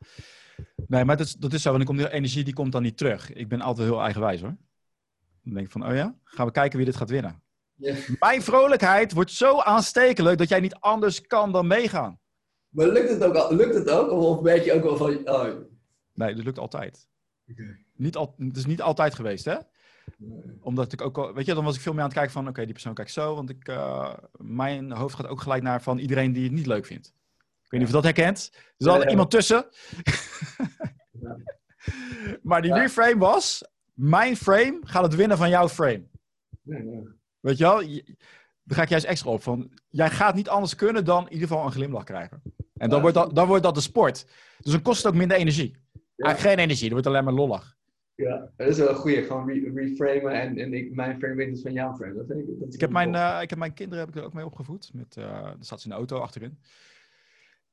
Nee, 0.88 1.06
maar 1.06 1.18
dat 1.18 1.26
is, 1.26 1.34
dat 1.34 1.54
is 1.54 1.62
zo. 1.62 1.78
Dan 1.78 1.86
komt 1.86 1.98
die 1.98 2.12
energie 2.12 2.44
die 2.44 2.54
komt 2.54 2.72
dan 2.72 2.82
niet 2.82 2.98
terug. 2.98 3.34
Ik 3.34 3.48
ben 3.48 3.62
altijd 3.62 3.88
heel 3.88 4.02
eigenwijs 4.02 4.42
hoor. 4.42 4.56
Dan 5.44 5.54
denk 5.54 5.66
ik 5.66 5.72
van, 5.72 5.88
oh 5.88 5.96
ja, 5.96 6.16
gaan 6.24 6.46
we 6.46 6.52
kijken 6.52 6.78
wie 6.78 6.86
dit 6.86 6.96
gaat 6.96 7.10
winnen. 7.10 7.44
Mijn 8.20 8.42
vrolijkheid 8.42 9.14
wordt 9.14 9.32
zo 9.32 9.60
aanstekelijk 9.60 10.38
dat 10.38 10.50
jij 10.50 10.60
niet 10.60 10.76
anders 10.76 11.22
kan 11.22 11.52
dan 11.52 11.68
meegaan. 11.68 12.20
Maar 12.70 12.88
lukt 12.88 13.10
het 13.10 13.24
ook, 13.24 13.36
al, 13.36 13.56
lukt 13.56 13.76
het 13.76 13.90
ook? 13.90 14.12
Of 14.12 14.42
weet 14.42 14.66
je 14.66 14.74
ook 14.74 14.84
wel 14.84 14.98
van... 14.98 15.30
Oh. 15.30 15.44
Nee, 16.14 16.36
dat 16.36 16.46
lukt 16.46 16.60
altijd. 16.60 17.08
Okay. 17.52 17.86
Niet 17.96 18.16
al, 18.16 18.36
het 18.38 18.58
is 18.58 18.66
niet 18.66 18.82
altijd 18.82 19.16
geweest, 19.16 19.46
hè? 19.46 19.56
Omdat 20.60 20.94
ik 20.94 21.02
ook 21.02 21.18
al, 21.18 21.34
weet 21.34 21.46
je, 21.46 21.54
dan 21.54 21.64
was 21.64 21.76
ik 21.76 21.82
veel 21.82 21.92
meer 21.92 22.02
aan 22.02 22.08
het 22.08 22.18
kijken 22.18 22.34
van, 22.34 22.48
oké, 22.48 22.64
die 22.64 22.74
persoon 22.74 22.94
kijkt 22.94 23.12
zo, 23.12 23.36
want 23.36 23.50
ik, 23.50 23.68
uh, 23.68 24.14
mijn 24.38 24.92
hoofd 24.92 25.16
gaat 25.16 25.28
ook 25.28 25.42
gelijk 25.42 25.64
naar 25.64 25.82
van 25.82 25.98
iedereen 25.98 26.34
die 26.34 26.44
het 26.44 26.52
niet 26.52 26.66
leuk 26.66 26.86
vindt. 26.86 27.14
Ik 27.64 27.72
weet 27.72 27.80
niet 27.80 27.82
of 27.82 27.96
je 27.96 28.02
dat 28.02 28.16
herkent. 28.16 28.52
Er 28.78 28.90
altijd 28.90 29.10
iemand 29.10 29.32
tussen. 29.32 29.64
maar 32.50 32.62
die 32.62 32.74
reframe 32.74 33.18
was, 33.18 33.64
mijn 33.94 34.36
frame 34.36 34.80
gaat 34.82 35.04
het 35.04 35.16
winnen 35.16 35.38
van 35.38 35.50
jouw 35.50 35.70
frame. 35.70 36.04
Weet 37.40 37.58
je 37.58 37.64
wel? 37.64 37.80
Daar 38.64 38.78
ga 38.78 38.82
ik 38.82 38.90
juist 38.90 39.06
extra 39.06 39.32
op 39.32 39.44
van, 39.44 39.72
jij 39.90 40.10
gaat 40.10 40.36
niet 40.36 40.50
anders 40.50 40.76
kunnen 40.76 41.06
dan 41.06 41.26
in 41.26 41.34
ieder 41.34 41.48
geval 41.48 41.66
een 41.66 41.72
glimlach 41.72 42.04
krijgen. 42.04 42.42
En 42.74 42.90
dan, 42.90 43.02
wordt, 43.02 43.16
dat, 43.16 43.36
dan 43.36 43.48
wordt 43.48 43.64
dat 43.64 43.76
de 43.76 43.82
sport. 43.82 44.26
Dus 44.60 44.72
dan 44.72 44.82
kost 44.82 44.98
het 44.98 45.12
ook 45.12 45.18
minder 45.18 45.38
energie. 45.38 45.78
Eigenlijk 46.16 46.40
geen 46.40 46.66
energie, 46.66 46.90
dan 46.90 46.94
wordt 46.94 47.08
alleen 47.08 47.24
maar 47.24 47.34
lollig. 47.34 47.78
Ja, 48.20 48.52
dat 48.56 48.68
is 48.68 48.78
wel 48.78 48.90
een 48.90 48.96
goede. 48.96 49.24
Gewoon 49.24 49.50
re 49.50 49.72
reframen 49.74 50.32
en, 50.32 50.58
en 50.58 50.74
ik, 50.74 50.96
mijn 50.96 51.20
frame 51.20 51.36
wint 51.36 51.62
van 51.62 51.74
jouw 51.74 51.96
frame. 51.96 52.14
Dat 52.14 52.26
vind 52.28 52.40
ik, 52.40 52.60
dat 52.60 52.74
ik, 52.74 52.80
heb 52.80 52.90
mijn, 52.90 53.14
uh, 53.14 53.40
ik 53.42 53.50
heb 53.50 53.60
mijn 53.60 53.74
kinderen 53.74 54.06
heb 54.06 54.16
ik 54.16 54.20
er 54.20 54.28
ook 54.28 54.34
mee 54.34 54.46
opgevoed. 54.46 54.92
Met, 54.94 55.16
uh, 55.18 55.44
dan 55.44 55.64
zat 55.64 55.82
ze 55.82 55.86
in 55.86 55.92
de 55.92 55.98
auto 55.98 56.18
achterin. 56.18 56.60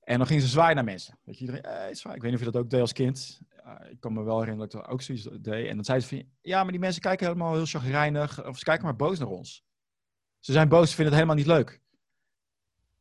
En 0.01 0.19
dan 0.19 0.27
gingen 0.27 0.43
ze 0.43 0.49
zwaaien 0.49 0.75
naar 0.75 0.85
mensen. 0.85 1.19
Weet 1.25 1.39
je, 1.39 1.45
iedereen, 1.45 1.63
eh. 1.63 1.91
Ik 1.91 2.03
weet 2.03 2.23
niet 2.23 2.33
of 2.33 2.39
je 2.39 2.51
dat 2.51 2.57
ook 2.57 2.71
deed 2.71 2.81
als 2.81 2.93
kind. 2.93 3.41
Uh, 3.67 3.91
ik 3.91 4.01
kan 4.01 4.13
me 4.13 4.23
wel 4.23 4.41
herinneren 4.41 4.69
dat 4.71 4.81
ik 4.81 4.87
dat 4.87 4.95
ook 4.95 5.03
zoiets 5.03 5.29
deed. 5.41 5.69
En 5.69 5.75
dan 5.75 5.85
zei 5.85 6.01
ze 6.01 6.09
van, 6.09 6.23
ja, 6.41 6.63
maar 6.63 6.73
die 6.73 6.81
mensen 6.81 7.03
kijken 7.03 7.27
helemaal 7.27 7.55
heel 7.55 7.67
chagrijnig. 7.67 8.47
Of 8.47 8.59
ze 8.59 8.65
kijken 8.65 8.85
maar 8.85 8.97
boos 8.97 9.19
naar 9.19 9.29
ons. 9.29 9.65
Ze 10.39 10.53
zijn 10.53 10.69
boos, 10.69 10.89
ze 10.89 10.95
vinden 10.95 11.15
het 11.15 11.23
helemaal 11.23 11.45
niet 11.45 11.55
leuk. 11.55 11.81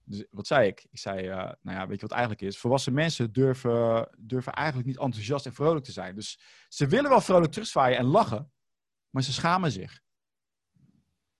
Dus 0.05 0.25
wat 0.31 0.47
zei 0.47 0.67
ik? 0.67 0.87
Ik 0.91 0.97
zei, 0.97 1.27
uh, 1.29 1.35
nou 1.35 1.77
ja, 1.77 1.87
weet 1.87 1.99
je 1.99 2.07
wat 2.07 2.17
eigenlijk 2.17 2.41
is? 2.41 2.57
Volwassen 2.57 2.93
mensen 2.93 3.33
durven, 3.33 4.09
durven 4.17 4.53
eigenlijk 4.53 4.87
niet 4.87 4.97
enthousiast 4.97 5.45
en 5.45 5.53
vrolijk 5.53 5.85
te 5.85 5.91
zijn. 5.91 6.15
Dus 6.15 6.39
ze 6.67 6.87
willen 6.87 7.09
wel 7.09 7.21
vrolijk 7.21 7.51
terugzwaaien 7.51 7.97
en 7.97 8.05
lachen, 8.05 8.51
maar 9.09 9.23
ze 9.23 9.33
schamen 9.33 9.71
zich. 9.71 10.03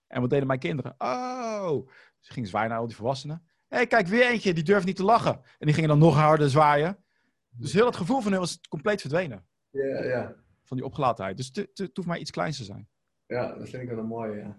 En 0.08 0.22
wat 0.22 0.30
deden 0.30 0.48
mijn 0.48 0.60
kinderen? 0.60 0.96
Oh, 0.98 1.90
ze 2.20 2.34
gingen 2.34 2.50
zwaaien 2.50 2.70
naar 2.70 2.80
al 2.80 2.88
die 2.88 2.96
volwassenen. 2.96 3.44
Hé, 3.68 3.78
hey, 3.78 3.88
kijk, 3.88 4.08
weer 4.08 4.30
eentje, 4.30 4.54
die 4.54 4.64
durft 4.64 4.86
niet 4.86 4.96
te 4.96 5.04
lachen. 5.04 5.34
En 5.34 5.66
die 5.66 5.74
gingen 5.74 5.90
dan 5.90 6.00
nog 6.00 6.16
harder 6.16 6.50
zwaaien. 6.50 7.04
Dus 7.50 7.74
heel 7.74 7.86
het 7.86 7.96
gevoel 7.96 8.22
van 8.22 8.32
hun 8.32 8.40
was 8.42 8.62
compleet 8.70 9.02
verdwenen. 9.02 9.48
Ja, 9.70 10.04
ja. 10.04 10.36
Van 10.64 10.78
die 10.78 10.86
opgelaatheid. 10.86 11.38
Dus 11.38 11.52
het 11.54 11.92
hoeft 11.94 12.08
maar 12.08 12.20
iets 12.20 12.32
kleins 12.32 12.58
te 12.58 12.64
zijn. 12.64 12.88
Ja, 13.26 13.56
dat 13.56 13.70
vind 13.70 13.84
ik 13.84 13.90
wel 13.90 13.98
een 13.98 14.06
mooie, 14.06 14.36
ja. 14.36 14.58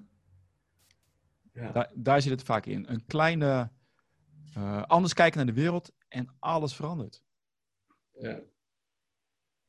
ja. 1.53 1.73
Daar, 1.73 1.91
daar 1.95 2.23
zit 2.23 2.31
het 2.31 2.43
vaak 2.43 2.67
in. 2.67 2.89
Een 2.89 3.07
kleine 3.07 3.71
uh, 4.57 4.83
anders 4.83 5.15
kijken 5.15 5.37
naar 5.37 5.55
de 5.55 5.61
wereld 5.61 5.93
en 6.09 6.37
alles 6.39 6.75
verandert. 6.75 7.23
Ja, 8.11 8.41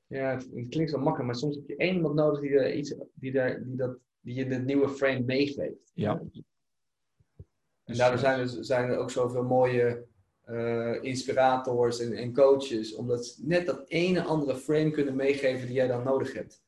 ja 0.08 0.30
het, 0.30 0.50
het, 0.54 0.70
klinkt 0.70 0.92
zo 0.92 0.98
makkelijk, 0.98 1.26
maar 1.26 1.36
soms 1.36 1.56
heb 1.56 1.68
je 1.68 1.76
één 1.76 1.96
iemand 1.96 2.16
nodig 2.16 2.40
die, 2.40 2.50
er 2.50 2.74
iets, 2.74 2.96
die, 3.14 3.32
daar, 3.32 3.64
die, 3.64 3.76
dat, 3.76 3.98
die 4.20 4.36
je 4.36 4.48
dit 4.48 4.66
nieuwe 4.66 4.90
frame 4.90 5.20
meegeeft. 5.20 5.92
Ja. 5.94 6.22
En 7.84 7.98
daardoor 7.98 8.20
zijn 8.20 8.40
er, 8.40 8.48
zijn 8.48 8.90
er 8.90 8.98
ook 8.98 9.12
zoveel 9.12 9.44
mooie 9.44 10.06
uh, 10.46 11.04
inspirators 11.04 12.00
en, 12.00 12.14
en, 12.14 12.34
coaches, 12.34 12.96
omdat 12.96 13.26
ze 13.26 13.46
net 13.46 13.66
dat 13.66 13.84
ene 13.88 14.24
andere 14.24 14.56
frame 14.56 14.92
kunnen 14.92 15.16
meegeven 15.16 15.66
die 15.66 15.76
jij 15.76 15.88
dan 15.88 16.04
nodig 16.04 16.34
hebt. 16.34 16.62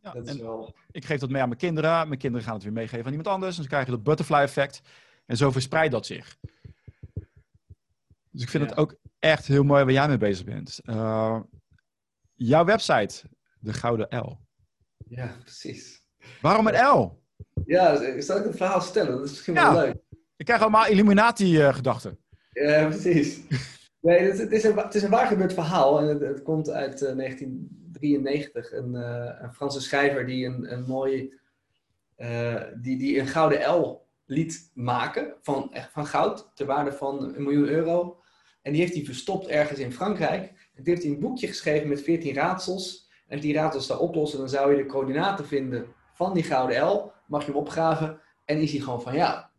Ja, 0.00 0.12
dat 0.12 0.28
is 0.28 0.36
wel... 0.36 0.74
Ik 0.90 1.04
geef 1.04 1.20
dat 1.20 1.30
mee 1.30 1.42
aan 1.42 1.48
mijn 1.48 1.60
kinderen. 1.60 2.08
Mijn 2.08 2.18
kinderen 2.18 2.46
gaan 2.46 2.54
het 2.54 2.62
weer 2.62 2.72
meegeven 2.72 3.04
aan 3.04 3.10
iemand 3.10 3.28
anders. 3.28 3.56
En 3.56 3.62
ze 3.62 3.68
krijgen 3.68 3.90
dat 3.90 4.02
butterfly 4.02 4.40
effect. 4.40 4.82
En 5.26 5.36
zo 5.36 5.50
verspreidt 5.50 5.92
dat 5.92 6.06
zich. 6.06 6.38
Dus 8.32 8.42
ik 8.42 8.48
vind 8.48 8.70
het 8.70 8.78
ook 8.78 8.96
echt 9.18 9.46
heel 9.46 9.62
mooi 9.62 9.84
waar 9.84 9.92
jij 9.92 10.08
mee 10.08 10.16
bezig 10.16 10.44
bent. 10.44 10.80
Uh, 10.84 11.40
jouw 12.34 12.64
website, 12.64 13.22
de 13.58 13.72
Gouden 13.72 14.18
L. 14.18 14.38
Ja, 15.08 15.36
precies. 15.42 16.02
Waarom 16.40 16.66
een 16.66 16.86
L? 16.86 17.22
Ja, 17.64 18.20
zal 18.20 18.38
ik 18.38 18.44
een 18.44 18.54
verhaal 18.54 18.80
stellen? 18.80 19.12
Dat 19.12 19.24
is 19.24 19.30
misschien 19.30 19.54
wel 19.54 19.72
leuk. 19.72 19.96
Ik 20.36 20.44
krijg 20.44 20.60
allemaal 20.60 20.86
Illuminati-gedachten. 20.86 22.18
ja, 22.50 22.86
precies. 22.86 23.40
nee, 24.00 24.18
het, 24.18 24.38
het, 24.38 24.52
is 24.52 24.64
een, 24.64 24.76
het 24.76 24.94
is 24.94 25.02
een 25.02 25.10
waar 25.10 25.26
gebeurd 25.26 25.52
verhaal. 25.52 26.00
En 26.00 26.06
het, 26.06 26.20
het 26.20 26.42
komt 26.42 26.70
uit 26.70 27.02
uh, 27.02 27.16
1993. 27.16 28.72
Een, 28.72 28.94
uh, 28.94 29.36
een, 29.40 29.52
Franse 29.52 29.80
schrijver 29.80 30.26
die 30.26 30.46
een, 30.46 30.72
een 30.72 30.84
mooi... 30.84 31.40
Die, 32.80 32.98
die 32.98 33.18
een 33.18 33.26
Gouden 33.26 33.70
L 33.70 34.06
liet 34.24 34.70
maken 34.74 35.34
van, 35.40 35.74
van 35.92 36.06
goud 36.06 36.50
ter 36.54 36.66
waarde 36.66 36.92
van 36.92 37.34
een 37.34 37.42
miljoen 37.42 37.68
euro. 37.68 38.21
En 38.62 38.72
die 38.72 38.80
heeft 38.80 38.94
hij 38.94 39.04
verstopt 39.04 39.46
ergens 39.46 39.78
in 39.78 39.92
Frankrijk. 39.92 40.42
En 40.74 40.82
die 40.82 40.92
heeft 40.92 41.02
hij 41.02 41.12
een 41.12 41.20
boekje 41.20 41.46
geschreven 41.46 41.88
met 41.88 42.02
14 42.02 42.34
raadsels. 42.34 43.10
En 43.26 43.32
als 43.32 43.40
die 43.40 43.54
raadsels 43.54 43.86
daar 43.86 43.98
oplossen, 43.98 44.38
dan 44.38 44.48
zou 44.48 44.70
je 44.70 44.82
de 44.82 44.88
coördinaten 44.88 45.46
vinden 45.46 45.86
van 46.14 46.34
die 46.34 46.42
gouden 46.42 46.84
L. 46.84 47.12
Mag 47.26 47.40
je 47.40 47.50
hem 47.50 47.60
opgraven 47.60 48.20
en 48.44 48.60
is 48.60 48.72
hij 48.72 48.80
gewoon 48.80 49.02
van 49.02 49.14
ja. 49.14 49.50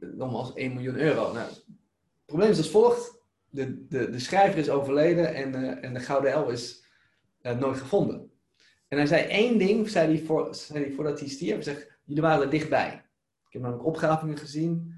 Nogmaals 0.00 0.54
1 0.54 0.74
miljoen 0.74 0.98
euro. 0.98 1.32
Nou, 1.32 1.48
het 1.48 1.64
probleem 2.26 2.50
is 2.50 2.58
als 2.58 2.70
volgt. 2.70 3.14
De, 3.50 3.86
de, 3.86 4.10
de 4.10 4.18
schrijver 4.18 4.58
is 4.58 4.70
overleden 4.70 5.34
en, 5.34 5.62
uh, 5.62 5.84
en 5.84 5.94
de 5.94 6.00
gouden 6.00 6.38
L 6.38 6.48
is 6.48 6.84
uh, 7.42 7.58
nooit 7.58 7.78
gevonden. 7.78 8.30
En 8.88 8.96
hij 8.96 9.06
zei 9.06 9.22
één 9.22 9.58
ding, 9.58 9.88
zei 9.88 10.16
hij, 10.16 10.24
voor, 10.24 10.54
zei 10.54 10.84
hij 10.84 10.92
voordat 10.92 11.20
hij 11.20 11.28
stierf. 11.28 11.54
Hij 11.54 11.62
zegt, 11.62 11.98
jullie 12.04 12.22
waren 12.22 12.42
er 12.42 12.50
dichtbij. 12.50 13.04
Ik 13.46 13.52
heb 13.52 13.62
namelijk 13.62 13.86
opgravingen 13.86 14.38
gezien. 14.38 14.94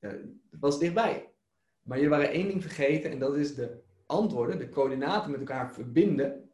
Uh, 0.00 0.10
het 0.50 0.60
was 0.60 0.78
dichtbij. 0.78 1.31
Maar 1.82 1.96
jullie 1.96 2.12
waren 2.12 2.30
één 2.30 2.48
ding 2.48 2.62
vergeten 2.62 3.10
en 3.10 3.18
dat 3.18 3.36
is 3.36 3.54
de 3.54 3.82
antwoorden, 4.06 4.58
de 4.58 4.68
coördinaten 4.68 5.30
met 5.30 5.40
elkaar 5.40 5.74
verbinden. 5.74 6.50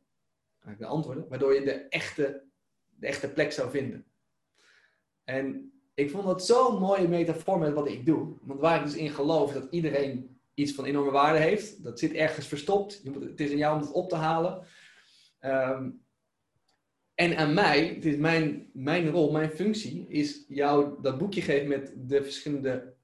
De 0.79 0.87
antwoorden, 0.87 1.29
waardoor 1.29 1.55
je 1.55 1.65
de 1.65 1.73
echte, 1.73 2.45
de 2.87 3.07
echte 3.07 3.33
plek 3.33 3.53
zou 3.53 3.71
vinden. 3.71 4.07
En 5.25 5.73
ik 5.95 6.11
vond 6.11 6.25
dat 6.25 6.47
zo'n 6.47 6.79
mooie 6.79 7.09
metafoor 7.09 7.59
met 7.59 7.73
wat 7.73 7.89
ik 7.89 8.07
doe. 8.07 8.37
Want 8.43 8.61
waar 8.61 8.79
ik 8.79 8.85
dus 8.85 8.97
in 8.97 9.11
geloof 9.11 9.53
dat 9.53 9.67
iedereen 9.71 10.41
iets 10.55 10.73
van 10.73 10.85
enorme 10.85 11.11
waarde 11.11 11.39
heeft, 11.39 11.83
dat 11.83 11.99
zit 11.99 12.13
ergens 12.13 12.47
verstopt. 12.47 13.03
Het 13.21 13.41
is 13.41 13.51
aan 13.51 13.57
jou 13.57 13.75
om 13.75 13.81
het 13.81 13.93
op 13.93 14.09
te 14.09 14.17
halen. 14.17 14.67
Ehm, 15.39 15.91
en 17.15 17.37
aan 17.37 17.55
mij, 17.55 17.87
het 17.87 18.05
is 18.05 18.17
mijn, 18.17 18.71
mijn 18.73 19.11
rol, 19.11 19.33
mijn 19.33 19.51
functie, 19.51 20.09
is 20.09 20.45
jou 20.49 21.03
dat 21.03 21.19
boekje 21.19 21.43
geven 21.43 21.69
met 21.69 21.93
de 21.97 22.23
verschillende 22.23 22.95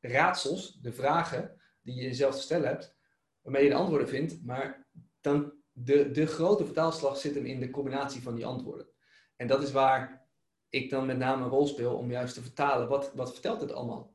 raadsels, 0.00 0.78
de 0.82 0.92
vragen 0.92 1.59
die 1.82 1.94
je 1.94 2.02
jezelf 2.02 2.34
te 2.34 2.42
stellen 2.42 2.68
hebt, 2.68 2.96
waarmee 3.42 3.62
je 3.62 3.68
de 3.68 3.74
antwoorden 3.74 4.08
vindt. 4.08 4.44
Maar 4.44 4.86
dan 5.20 5.52
de, 5.72 6.10
de 6.10 6.26
grote 6.26 6.64
vertaalslag 6.64 7.16
zit 7.16 7.34
hem 7.34 7.46
in 7.46 7.60
de 7.60 7.70
combinatie 7.70 8.22
van 8.22 8.34
die 8.34 8.46
antwoorden. 8.46 8.88
En 9.36 9.46
dat 9.46 9.62
is 9.62 9.72
waar 9.72 10.28
ik 10.68 10.90
dan 10.90 11.06
met 11.06 11.18
name 11.18 11.44
een 11.44 11.50
rol 11.50 11.66
speel 11.66 11.96
om 11.96 12.10
juist 12.10 12.34
te 12.34 12.42
vertalen. 12.42 12.88
Wat, 12.88 13.12
wat 13.14 13.32
vertelt 13.32 13.60
het 13.60 13.72
allemaal? 13.72 14.14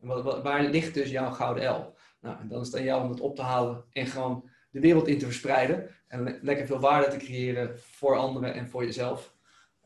En 0.00 0.06
wat, 0.06 0.42
waar 0.42 0.62
ligt 0.62 0.94
dus 0.94 1.10
jouw 1.10 1.30
gouden 1.30 1.64
L? 1.64 1.94
Nou, 2.20 2.40
en 2.40 2.48
dan 2.48 2.60
is 2.60 2.66
het 2.66 2.76
aan 2.76 2.84
jou 2.84 3.02
om 3.02 3.10
het 3.10 3.20
op 3.20 3.36
te 3.36 3.42
halen 3.42 3.84
en 3.90 4.06
gewoon 4.06 4.50
de 4.70 4.80
wereld 4.80 5.08
in 5.08 5.18
te 5.18 5.24
verspreiden. 5.24 5.90
En 6.06 6.38
lekker 6.42 6.66
veel 6.66 6.80
waarde 6.80 7.08
te 7.08 7.24
creëren 7.24 7.78
voor 7.78 8.16
anderen 8.16 8.54
en 8.54 8.68
voor 8.68 8.84
jezelf. 8.84 9.34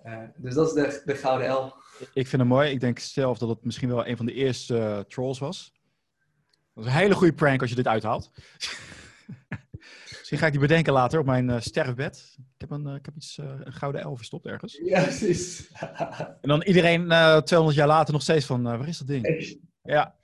Uh, 0.04 0.22
dus 0.36 0.54
dat 0.54 0.66
is 0.66 0.72
de, 0.72 1.02
de 1.04 1.14
gouden 1.14 1.52
L. 1.52 1.72
Ik 2.14 2.26
vind 2.26 2.42
het 2.42 2.50
mooi. 2.50 2.70
Ik 2.70 2.80
denk 2.80 2.98
zelf 2.98 3.38
dat 3.38 3.48
het 3.48 3.64
misschien 3.64 3.88
wel 3.88 4.06
een 4.06 4.16
van 4.16 4.26
de 4.26 4.32
eerste 4.32 4.76
uh, 4.76 4.98
trolls 4.98 5.38
was. 5.38 5.72
Dat 6.78 6.86
is 6.86 6.92
een 6.92 6.98
hele 6.98 7.14
goede 7.14 7.32
prank 7.32 7.60
als 7.60 7.70
je 7.70 7.76
dit 7.76 7.86
uithaalt. 7.86 8.30
Misschien 10.18 10.38
ga 10.38 10.46
ik 10.46 10.52
die 10.52 10.60
bedenken 10.60 10.92
later 10.92 11.20
op 11.20 11.26
mijn 11.26 11.48
uh, 11.48 11.60
sterfbed. 11.60 12.36
Ik 12.36 12.60
heb, 12.60 12.70
een, 12.70 12.86
uh, 12.86 12.94
ik 12.94 13.04
heb 13.04 13.16
iets, 13.16 13.38
uh, 13.38 13.46
een 13.64 13.72
gouden 13.72 14.10
L 14.10 14.16
verstopt 14.16 14.46
ergens. 14.46 14.80
Ja, 14.84 15.02
precies. 15.02 15.70
en 16.42 16.48
dan 16.48 16.62
iedereen 16.62 17.08
200 17.44 17.74
jaar 17.74 17.86
later 17.86 18.12
nog 18.12 18.22
steeds 18.22 18.46
van, 18.46 18.62
waar 18.62 18.88
is 18.88 18.98
dat 18.98 19.06
ding? 19.06 19.58
Ja. 19.82 20.14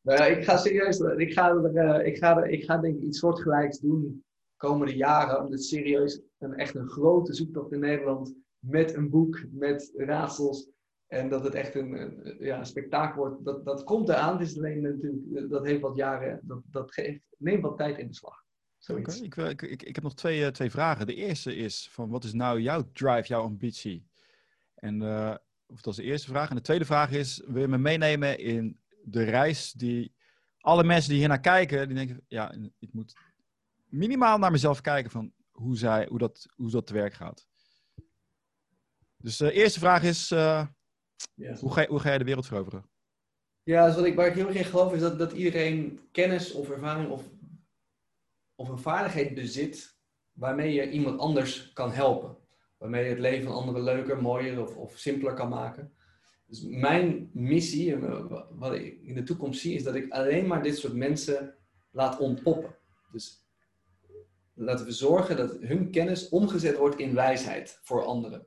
Nou, 0.00 0.24
ik 0.24 0.44
ga 0.44 0.56
serieus, 0.56 0.98
ik 0.98 1.32
ga, 1.32 1.48
er, 1.48 2.04
ik, 2.04 2.16
ga 2.16 2.36
er, 2.36 2.48
ik 2.48 2.64
ga 2.64 2.78
denk 2.78 2.96
ik 2.96 3.02
iets 3.02 3.18
soortgelijks 3.18 3.78
doen 3.78 4.00
de 4.00 4.20
komende 4.56 4.96
jaren. 4.96 5.44
Om 5.44 5.50
dit 5.50 5.64
serieus 5.64 6.20
een, 6.38 6.54
echt 6.54 6.74
een 6.74 6.88
grote 6.88 7.34
zoektocht 7.34 7.72
in 7.72 7.80
Nederland 7.80 8.34
met 8.58 8.94
een 8.94 9.10
boek, 9.10 9.44
met 9.50 9.92
raadsels. 9.96 10.68
En 11.14 11.28
dat 11.28 11.44
het 11.44 11.54
echt 11.54 11.74
een, 11.74 12.36
ja, 12.38 12.58
een 12.58 12.66
spektakel 12.66 13.16
wordt. 13.16 13.44
Dat, 13.44 13.64
dat 13.64 13.84
komt 13.84 14.08
eraan. 14.08 14.40
Is 14.40 14.56
alleen 14.56 14.82
natuurlijk, 14.82 15.50
dat 15.50 15.66
heeft 15.66 15.80
wat 15.80 15.96
jaren, 15.96 16.40
dat, 16.42 16.62
dat 16.70 16.92
geeft, 16.92 17.20
neemt 17.38 17.62
wat 17.62 17.76
tijd 17.76 17.98
in 17.98 18.08
beslag. 18.08 18.42
Okay, 18.86 19.00
ik, 19.00 19.36
ik, 19.36 19.62
ik, 19.62 19.82
ik, 19.82 19.94
heb 19.94 20.04
nog 20.04 20.14
twee, 20.14 20.40
uh, 20.40 20.46
twee 20.46 20.70
vragen. 20.70 21.06
De 21.06 21.14
eerste 21.14 21.56
is 21.56 21.88
van 21.90 22.08
wat 22.08 22.24
is 22.24 22.32
nou 22.32 22.60
jouw 22.60 22.90
drive, 22.92 23.26
jouw 23.26 23.42
ambitie? 23.42 24.06
En 24.74 25.02
uh, 25.02 25.34
of 25.66 25.80
dat 25.80 25.92
is 25.92 25.98
de 25.98 26.04
eerste 26.04 26.28
vraag. 26.28 26.50
En 26.50 26.56
de 26.56 26.62
tweede 26.62 26.84
vraag 26.84 27.10
is, 27.10 27.42
wil 27.46 27.60
je 27.60 27.68
me 27.68 27.78
meenemen 27.78 28.38
in 28.38 28.80
de 29.02 29.22
reis 29.22 29.72
die 29.72 30.14
alle 30.60 30.84
mensen 30.84 31.10
die 31.10 31.18
hier 31.18 31.28
naar 31.28 31.40
kijken, 31.40 31.86
die 31.86 31.96
denken, 31.96 32.24
ja, 32.28 32.54
ik 32.78 32.92
moet 32.92 33.16
minimaal 33.84 34.38
naar 34.38 34.50
mezelf 34.50 34.80
kijken 34.80 35.10
van 35.10 35.32
hoe, 35.50 35.76
zij, 35.76 36.06
hoe, 36.08 36.18
dat, 36.18 36.46
hoe 36.56 36.70
dat 36.70 36.86
te 36.86 36.94
werk 36.94 37.14
gaat. 37.14 37.46
Dus 39.16 39.36
de 39.36 39.52
eerste 39.52 39.78
vraag 39.78 40.02
is, 40.02 40.30
yes. 41.34 41.60
hoe, 41.60 41.72
ga, 41.72 41.86
hoe 41.86 42.00
ga 42.00 42.08
jij 42.08 42.18
de 42.18 42.24
wereld 42.24 42.46
veroveren? 42.46 42.84
Ja, 43.62 43.86
dus 43.86 43.94
wat 43.94 44.04
ik, 44.04 44.14
waar 44.14 44.26
ik 44.26 44.34
heel 44.34 44.46
erg 44.46 44.56
in 44.56 44.64
geloof 44.64 44.94
is 44.94 45.00
dat, 45.00 45.18
dat 45.18 45.32
iedereen 45.32 46.00
kennis 46.12 46.52
of 46.52 46.70
ervaring 46.70 47.10
of 47.10 47.22
of 48.54 48.68
een 48.68 48.78
vaardigheid 48.78 49.34
bezit 49.34 49.96
waarmee 50.32 50.72
je 50.72 50.90
iemand 50.90 51.18
anders 51.18 51.72
kan 51.72 51.92
helpen. 51.92 52.36
Waarmee 52.78 53.04
je 53.04 53.10
het 53.10 53.18
leven 53.18 53.46
van 53.46 53.54
anderen 53.54 53.82
leuker, 53.82 54.22
mooier 54.22 54.62
of, 54.62 54.76
of 54.76 54.98
simpeler 54.98 55.34
kan 55.34 55.48
maken. 55.48 55.92
Dus 56.46 56.62
mijn 56.62 57.30
missie, 57.32 57.98
wat 58.50 58.74
ik 58.74 59.02
in 59.02 59.14
de 59.14 59.22
toekomst 59.22 59.60
zie, 59.60 59.74
is 59.74 59.82
dat 59.82 59.94
ik 59.94 60.12
alleen 60.12 60.46
maar 60.46 60.62
dit 60.62 60.78
soort 60.78 60.94
mensen 60.94 61.54
laat 61.90 62.18
ontpoppen. 62.18 62.74
Dus 63.12 63.46
laten 64.54 64.86
we 64.86 64.92
zorgen 64.92 65.36
dat 65.36 65.56
hun 65.60 65.90
kennis 65.90 66.28
omgezet 66.28 66.76
wordt 66.76 66.98
in 66.98 67.14
wijsheid 67.14 67.78
voor 67.82 68.04
anderen. 68.04 68.46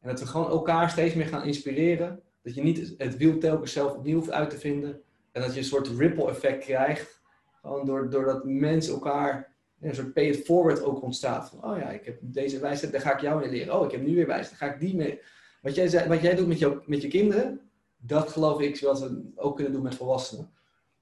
En 0.00 0.08
dat 0.08 0.20
we 0.20 0.26
gewoon 0.26 0.50
elkaar 0.50 0.90
steeds 0.90 1.14
meer 1.14 1.26
gaan 1.26 1.44
inspireren. 1.44 2.22
Dat 2.42 2.54
je 2.54 2.62
niet 2.62 2.94
het 2.98 3.16
wiel 3.16 3.38
telkens 3.38 3.72
zelf 3.72 3.94
opnieuw 3.94 4.16
hoeft 4.16 4.30
uit 4.30 4.50
te 4.50 4.58
vinden. 4.58 5.02
En 5.32 5.42
dat 5.42 5.52
je 5.52 5.58
een 5.58 5.64
soort 5.64 5.88
ripple 5.88 6.28
effect 6.28 6.64
krijgt 6.64 7.20
gewoon 7.60 7.86
door, 7.86 8.10
doordat 8.10 8.44
mensen 8.44 8.94
elkaar 8.94 9.54
een 9.80 9.94
soort 9.94 10.12
pay 10.12 10.24
it 10.24 10.44
forward 10.44 10.82
ook 10.82 11.02
ontstaat. 11.02 11.48
Van, 11.48 11.64
oh 11.64 11.78
ja, 11.78 11.90
ik 11.90 12.04
heb 12.04 12.18
deze 12.20 12.58
wijsheid, 12.58 12.92
daar 12.92 13.00
ga 13.00 13.14
ik 13.14 13.20
jou 13.20 13.44
in 13.44 13.50
leren. 13.50 13.78
Oh, 13.78 13.84
ik 13.84 13.90
heb 13.90 14.00
nu 14.00 14.14
weer 14.14 14.26
wijsheid, 14.26 14.58
daar 14.58 14.68
ga 14.68 14.74
ik 14.74 14.80
die 14.80 14.96
mee. 14.96 15.20
Wat 15.62 15.74
jij, 15.74 16.08
wat 16.08 16.20
jij 16.20 16.34
doet 16.34 16.48
met, 16.48 16.58
jou, 16.58 16.82
met 16.86 17.02
je 17.02 17.08
kinderen, 17.08 17.70
dat 17.96 18.28
geloof 18.28 18.60
ik 18.60 18.76
zoals 18.76 19.00
we 19.00 19.32
ook 19.34 19.54
kunnen 19.54 19.72
doen 19.72 19.82
met 19.82 19.94
volwassenen. 19.94 20.52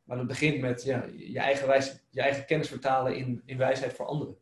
Maar 0.04 0.16
dat 0.16 0.26
begint 0.26 0.60
met 0.60 0.84
ja, 0.84 1.04
je, 1.16 1.38
eigen 1.38 1.66
wijs, 1.66 2.04
je 2.10 2.20
eigen 2.20 2.44
kennis 2.44 2.68
vertalen 2.68 3.16
in, 3.16 3.42
in 3.44 3.58
wijsheid 3.58 3.92
voor 3.92 4.06
anderen. 4.06 4.36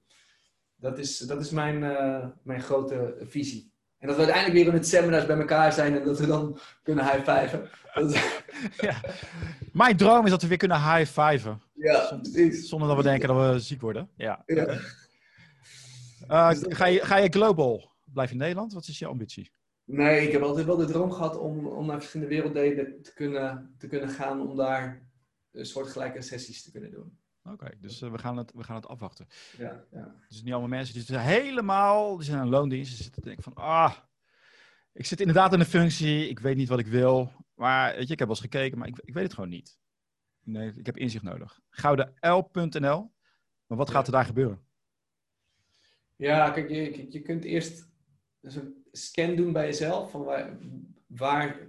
Dat 0.77 0.99
is, 0.99 1.19
dat 1.19 1.41
is 1.41 1.51
mijn, 1.51 1.83
uh, 1.83 2.27
mijn 2.43 2.61
grote 2.61 3.17
visie. 3.21 3.73
En 3.99 4.07
dat 4.07 4.17
we 4.17 4.23
uiteindelijk 4.23 4.55
weer 4.55 4.73
in 4.73 4.79
het 4.79 4.89
seminars 4.89 5.27
bij 5.27 5.39
elkaar 5.39 5.73
zijn 5.73 5.99
en 5.99 6.05
dat 6.05 6.19
we 6.19 6.27
dan 6.27 6.59
kunnen 6.83 7.05
high-fiven. 7.05 7.71
ja. 8.89 9.01
Mijn 9.73 9.97
droom 9.97 10.25
is 10.25 10.31
dat 10.31 10.43
we 10.43 10.49
weer 10.49 10.57
kunnen 10.57 10.93
high-fiven. 10.93 11.63
Ja, 11.73 12.19
precies. 12.23 12.69
Zonder 12.69 12.89
dat 12.89 12.97
we 12.97 13.03
denken 13.03 13.29
dat 13.29 13.53
we 13.53 13.59
ziek 13.59 13.81
worden. 13.81 14.11
Ja. 14.17 14.43
ja. 14.47 14.67
Uh, 16.31 16.51
ga, 16.53 16.87
je, 16.87 17.05
ga 17.05 17.17
je 17.17 17.29
global? 17.29 17.93
Blijf 18.05 18.29
je 18.29 18.35
in 18.35 18.41
Nederland? 18.41 18.73
Wat 18.73 18.87
is 18.87 18.99
je 18.99 19.07
ambitie? 19.07 19.51
Nee, 19.85 20.27
ik 20.27 20.33
heb 20.33 20.43
altijd 20.43 20.67
wel 20.67 20.77
de 20.77 20.85
droom 20.85 21.13
gehad 21.13 21.39
om, 21.39 21.67
om 21.67 21.87
naar 21.87 21.99
verschillende 21.99 22.35
werelddelen 22.35 23.03
te 23.03 23.15
kunnen, 23.15 23.75
te 23.79 23.87
kunnen 23.87 24.09
gaan. 24.09 24.41
Om 24.41 24.57
daar 24.57 25.09
een 25.53 25.67
soortgelijke 25.67 26.23
sessies 26.23 26.63
te 26.63 26.71
kunnen 26.71 26.91
doen. 26.91 27.19
Oké, 27.53 27.71
dus 27.81 28.03
uh, 28.03 28.11
we, 28.11 28.19
gaan 28.19 28.37
het, 28.37 28.53
we 28.55 28.65
gaan 28.65 28.77
het 28.77 28.89
afwachten. 28.89 29.27
Ja, 29.59 29.85
ja. 29.91 30.15
Dus 30.29 30.43
niet 30.43 30.53
allemaal 30.53 30.69
mensen 30.69 30.95
die 30.95 31.03
zitten 31.03 31.25
helemaal, 31.25 32.17
die 32.17 32.27
zijn 32.27 32.41
een 32.41 32.49
loondienst. 32.49 32.91
Ze 32.91 33.03
zitten 33.03 33.23
te 33.23 33.29
denken 33.29 33.45
van, 33.45 33.55
ah, 33.55 33.97
ik 34.93 35.07
zit 35.07 35.21
inderdaad 35.21 35.53
in 35.53 35.61
een 35.61 35.67
functie, 35.67 36.29
ik 36.29 36.39
weet 36.39 36.57
niet 36.57 36.69
wat 36.69 36.79
ik 36.79 36.87
wil. 36.87 37.33
Maar 37.55 37.95
weet 37.95 38.07
je, 38.07 38.13
ik 38.13 38.19
heb 38.19 38.29
wel 38.29 38.37
eens 38.37 38.41
gekeken, 38.41 38.79
maar 38.79 38.89
ik, 38.89 38.99
ik 39.05 39.15
weet 39.15 39.25
het 39.25 39.35
gewoon 39.35 39.49
niet. 39.51 39.79
Nee, 40.41 40.73
ik 40.77 40.87
heb 40.87 40.97
inzicht 40.97 41.25
nodig. 41.25 41.61
Goudenl.nl. 41.71 43.15
Maar 43.67 43.79
wat 43.79 43.91
gaat 43.91 44.07
er 44.07 44.13
daar 44.13 44.25
gebeuren? 44.25 44.65
Ja, 46.17 46.51
kijk, 46.51 46.69
je, 46.69 47.13
je 47.13 47.21
kunt 47.21 47.45
eerst 47.45 47.89
een 48.41 48.85
scan 48.93 49.37
doen 49.37 49.53
bij 49.53 49.67
jezelf. 49.67 50.11
Van 50.11 50.25
waar, 50.25 50.59
waar, 51.07 51.69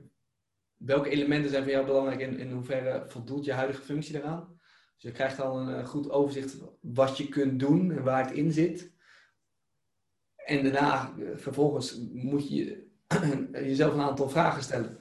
welke 0.78 1.10
elementen 1.10 1.50
zijn 1.50 1.64
voor 1.64 1.72
jou 1.72 1.86
belangrijk 1.86 2.22
en 2.22 2.40
in 2.40 2.52
hoeverre 2.52 3.04
voldoet 3.08 3.46
je 3.46 3.54
huidige 3.54 3.82
functie 3.82 4.14
daaraan. 4.14 4.57
Dus 4.98 5.10
je 5.10 5.12
krijgt 5.12 5.42
al 5.42 5.60
een 5.60 5.86
goed 5.86 6.10
overzicht 6.10 6.58
wat 6.82 7.18
je 7.18 7.28
kunt 7.28 7.60
doen 7.60 7.92
en 7.92 8.04
waar 8.04 8.26
het 8.26 8.36
in 8.36 8.52
zit. 8.52 8.92
En 10.36 10.64
daarna, 10.64 11.14
eh, 11.20 11.26
vervolgens, 11.36 12.00
moet 12.14 12.50
je 12.50 12.88
jezelf 13.52 13.94
een 13.94 14.02
aantal 14.02 14.30
vragen 14.30 14.64
stellen. 14.64 14.98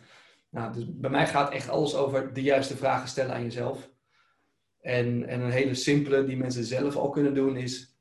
Nou, 0.50 0.72
dus 0.72 0.84
bij 0.96 1.10
mij 1.10 1.26
gaat 1.26 1.52
echt 1.52 1.68
alles 1.68 1.94
over 1.94 2.32
de 2.32 2.42
juiste 2.42 2.76
vragen 2.76 3.08
stellen 3.08 3.34
aan 3.34 3.42
jezelf. 3.42 3.90
En, 4.80 5.26
en 5.26 5.40
een 5.40 5.50
hele 5.50 5.74
simpele 5.74 6.24
die 6.24 6.36
mensen 6.36 6.64
zelf 6.64 6.96
al 6.96 7.10
kunnen 7.10 7.34
doen 7.34 7.56
is: 7.56 7.96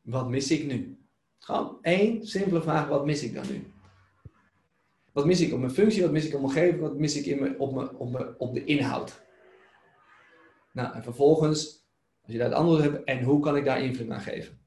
wat 0.00 0.28
mis 0.28 0.50
ik 0.50 0.66
nu? 0.66 0.98
Gewoon 1.38 1.78
één 1.82 2.26
simpele 2.26 2.62
vraag: 2.62 2.88
wat 2.88 3.04
mis 3.04 3.22
ik 3.22 3.34
dan 3.34 3.44
nu? 3.50 3.72
Wat 5.12 5.26
mis 5.26 5.40
ik 5.40 5.52
op 5.52 5.58
mijn 5.58 5.72
functie? 5.72 6.02
Wat 6.02 6.10
mis 6.10 6.26
ik 6.26 6.34
op 6.34 6.40
mijn 6.40 6.52
omgeving? 6.52 6.80
Wat 6.80 6.98
mis 6.98 7.16
ik 7.16 7.26
in 7.26 7.40
mijn, 7.40 7.58
op, 7.58 7.74
mijn, 7.74 7.96
op, 7.96 8.10
mijn, 8.12 8.38
op 8.38 8.54
de 8.54 8.64
inhoud? 8.64 9.22
Nou, 10.72 10.94
en 10.94 11.02
vervolgens, 11.02 11.86
als 12.22 12.32
je 12.32 12.38
daar 12.38 12.48
het 12.48 12.56
antwoord 12.56 12.82
hebt, 12.82 13.04
en 13.04 13.22
hoe 13.22 13.40
kan 13.40 13.56
ik 13.56 13.64
daar 13.64 13.82
invloed 13.82 14.10
aan 14.10 14.20
geven? 14.20 14.58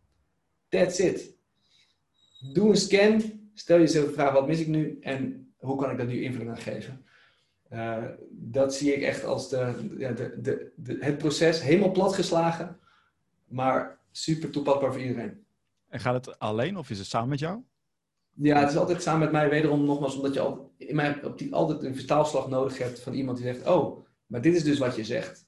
That's 0.69 0.99
it. 0.99 1.35
Doe 2.53 2.69
een 2.69 2.77
scan, 2.77 3.21
stel 3.53 3.79
jezelf 3.79 4.05
de 4.05 4.13
vraag: 4.13 4.33
wat 4.33 4.47
mis 4.47 4.59
ik 4.59 4.67
nu? 4.67 4.97
En 5.01 5.53
hoe 5.57 5.77
kan 5.77 5.91
ik 5.91 5.97
daar 5.97 6.05
nu 6.05 6.23
invloed 6.23 6.47
aan 6.47 6.57
geven? 6.57 7.05
Uh, 7.69 8.03
dat 8.29 8.75
zie 8.75 8.93
ik 8.93 9.01
echt 9.01 9.23
als 9.23 9.49
de, 9.49 9.89
ja, 9.97 10.11
de, 10.11 10.41
de, 10.41 10.71
de, 10.75 10.97
het 10.99 11.17
proces 11.17 11.61
helemaal 11.61 11.91
platgeslagen, 11.91 12.79
maar 13.47 13.99
super 14.11 14.49
toepasbaar 14.49 14.91
voor 14.91 15.01
iedereen. 15.01 15.45
En 15.89 15.99
gaat 15.99 16.25
het 16.25 16.39
alleen 16.39 16.77
of 16.77 16.89
is 16.89 16.97
het 16.97 17.07
samen 17.07 17.29
met 17.29 17.39
jou? 17.39 17.61
Ja, 18.33 18.59
het 18.59 18.69
is 18.69 18.77
altijd 18.77 19.01
samen 19.01 19.19
met 19.19 19.31
mij. 19.31 19.49
Wederom 19.49 19.85
nogmaals, 19.85 20.15
omdat 20.15 20.33
je 20.33 20.39
al, 20.39 20.73
in 20.77 20.95
mijn 20.95 21.25
optiek 21.25 21.53
altijd 21.53 21.83
een 21.83 21.95
vertaalslag 21.95 22.49
nodig 22.49 22.77
hebt 22.77 22.99
van 22.99 23.13
iemand 23.13 23.37
die 23.37 23.45
zegt: 23.45 23.67
Oh, 23.67 24.05
maar 24.25 24.41
dit 24.41 24.55
is 24.55 24.63
dus 24.63 24.77
wat 24.77 24.95
je 24.95 25.03
zegt. 25.03 25.45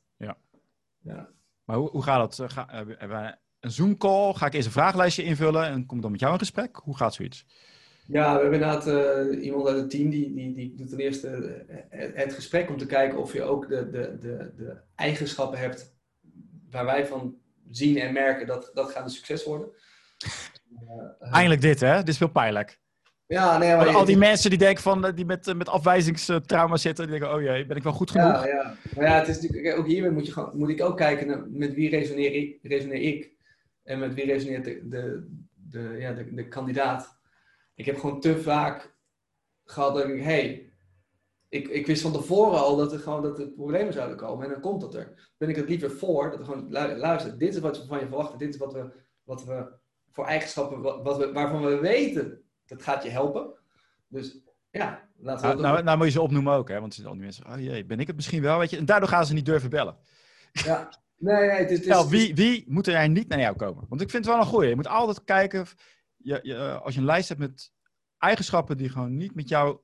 Ja. 1.05 1.29
Maar 1.63 1.77
hoe, 1.77 1.89
hoe 1.89 2.03
gaat 2.03 2.37
het? 2.37 2.51
Ga, 2.51 2.65
hebben 2.69 3.09
we 3.09 3.35
een 3.59 3.71
Zoom-call? 3.71 4.33
Ga 4.33 4.45
ik 4.45 4.53
eerst 4.53 4.65
een 4.65 4.73
vragenlijstje 4.73 5.23
invullen 5.23 5.65
en 5.65 5.85
kom 5.85 5.95
ik 5.95 6.01
dan 6.01 6.11
met 6.11 6.19
jou 6.19 6.33
in 6.33 6.39
gesprek? 6.39 6.75
Hoe 6.75 6.97
gaat 6.97 7.13
zoiets? 7.13 7.45
Ja, 8.07 8.33
we 8.33 8.41
hebben 8.41 8.59
inderdaad 8.61 8.87
uh, 8.87 9.43
iemand 9.43 9.67
uit 9.67 9.77
het 9.77 9.89
team 9.89 10.09
die, 10.09 10.33
die, 10.33 10.53
die 10.53 10.75
doet 10.75 10.89
ten 10.89 10.99
eerste 10.99 11.27
het, 11.89 12.15
het, 12.15 12.33
gesprek 12.33 12.69
om 12.69 12.77
te 12.77 12.85
kijken 12.85 13.17
of 13.17 13.33
je 13.33 13.43
ook 13.43 13.67
de, 13.67 13.89
de, 13.89 14.17
de, 14.19 14.53
de 14.57 14.77
eigenschappen 14.95 15.59
hebt 15.59 15.95
waar 16.69 16.85
wij 16.85 17.07
van 17.07 17.35
zien 17.69 17.97
en 17.97 18.13
merken 18.13 18.47
dat 18.47 18.71
dat 18.73 18.91
gaat 18.91 19.03
een 19.03 19.09
succes 19.09 19.43
worden. 19.43 19.67
Uh, 21.19 21.33
Eindelijk 21.33 21.61
dit, 21.61 21.79
hè? 21.79 21.97
Dit 21.97 22.07
is 22.07 22.17
veel 22.17 22.29
pijnlijk. 22.29 22.79
Ja, 23.27 23.57
nee, 23.57 23.75
maar... 23.75 23.87
al 23.87 24.05
die 24.05 24.17
mensen 24.17 24.49
die 24.49 24.59
denken 24.59 24.83
van, 24.83 25.11
die 25.15 25.25
met, 25.25 25.53
met 25.55 25.69
afwijzingstrauma 25.69 26.77
zitten, 26.77 27.07
die 27.07 27.19
denken, 27.19 27.35
oh 27.35 27.41
jee, 27.41 27.65
ben 27.65 27.77
ik 27.77 27.83
wel 27.83 27.93
goed 27.93 28.11
genoeg? 28.11 28.27
Ja, 28.27 28.47
ja. 28.47 28.75
Maar 28.95 29.05
ja, 29.05 29.19
het 29.19 29.27
is 29.27 29.41
natuurlijk, 29.41 29.77
ook 29.77 29.87
hier 29.87 30.11
moet, 30.11 30.25
je 30.25 30.31
gewoon, 30.31 30.57
moet 30.57 30.69
ik 30.69 30.81
ook 30.81 30.97
kijken 30.97 31.27
naar 31.27 31.43
met 31.49 31.73
wie 31.73 31.89
resoneer 31.89 32.33
ik, 32.33 32.59
resoneer 32.61 33.01
ik 33.01 33.31
en 33.83 33.99
met 33.99 34.13
wie 34.13 34.25
resoneert 34.25 34.63
de, 34.63 34.87
de, 34.87 35.27
de, 35.53 35.95
ja, 35.99 36.13
de, 36.13 36.33
de 36.33 36.47
kandidaat. 36.47 37.19
Ik 37.75 37.85
heb 37.85 37.97
gewoon 37.99 38.19
te 38.19 38.37
vaak 38.37 38.95
gehad 39.63 39.95
dat 39.95 40.07
ik, 40.07 40.23
hey, 40.23 40.69
ik, 41.49 41.67
ik 41.67 41.87
wist 41.87 42.01
van 42.01 42.11
tevoren 42.11 42.59
al 42.59 42.75
dat 42.75 42.93
er 42.93 42.99
gewoon 42.99 43.21
dat 43.21 43.39
er 43.39 43.47
problemen 43.47 43.93
zouden 43.93 44.17
komen 44.17 44.45
en 44.45 44.51
dan 44.51 44.61
komt 44.61 44.81
dat 44.81 44.95
er. 44.95 45.31
Ben 45.37 45.49
ik 45.49 45.55
het 45.55 45.69
liever 45.69 45.91
voor 45.91 46.29
dat 46.29 46.39
we 46.39 46.45
gewoon 46.45 46.71
luisteren. 46.97 47.37
Dit 47.37 47.53
is 47.53 47.59
wat 47.59 47.77
we 47.81 47.87
van 47.87 47.99
je 47.99 48.07
verwachten. 48.07 48.39
Dit 48.39 48.53
is 48.53 48.57
wat 48.57 48.73
we, 48.73 48.91
wat 49.23 49.45
we 49.45 49.73
voor 50.11 50.25
eigenschappen 50.25 50.81
wat, 50.81 51.17
we, 51.17 51.31
waarvan 51.31 51.65
we 51.65 51.79
weten 51.79 52.44
dat 52.65 52.81
gaat 52.81 53.03
je 53.03 53.09
helpen. 53.09 53.53
Dus 54.07 54.37
ja, 54.69 55.09
laten 55.17 55.41
we 55.49 55.55
nou, 55.55 55.73
nou, 55.73 55.83
nou, 55.83 55.97
moet 55.97 56.05
je 56.05 56.11
ze 56.11 56.21
opnoemen 56.21 56.53
ook, 56.53 56.69
hè? 56.69 56.79
Want 56.79 57.01
al 57.05 57.13
die 57.13 57.21
mensen, 57.21 57.45
oh 57.45 57.59
jee, 57.59 57.85
ben 57.85 57.99
ik 57.99 58.07
het 58.07 58.15
misschien 58.15 58.41
wel, 58.41 58.59
weet 58.59 58.69
je? 58.69 58.77
En 58.77 58.85
daardoor 58.85 59.09
gaan 59.09 59.25
ze 59.25 59.33
niet 59.33 59.45
durven 59.45 59.69
bellen. 59.69 59.97
Ja, 60.51 60.89
nee, 61.17 61.47
nee, 61.47 61.49
het 61.49 61.71
is... 61.71 61.85
Het 61.85 61.97
is, 61.97 62.07
wie, 62.07 62.35
wie 62.35 62.63
moet 62.67 62.87
er 62.87 63.09
niet 63.09 63.27
naar 63.27 63.39
jou 63.39 63.55
komen? 63.55 63.85
Want 63.89 64.01
ik 64.01 64.09
vind 64.09 64.25
het 64.25 64.33
wel 64.33 64.43
een 64.43 64.49
goeie. 64.49 64.69
Je 64.69 64.75
moet 64.75 64.87
altijd 64.87 65.23
kijken, 65.23 65.65
je, 66.17 66.39
je, 66.43 66.79
als 66.79 66.93
je 66.93 66.99
een 66.99 67.05
lijst 67.05 67.27
hebt 67.27 67.39
met 67.39 67.73
eigenschappen 68.17 68.77
die 68.77 68.89
gewoon 68.89 69.17
niet 69.17 69.35
met 69.35 69.49
jou 69.49 69.79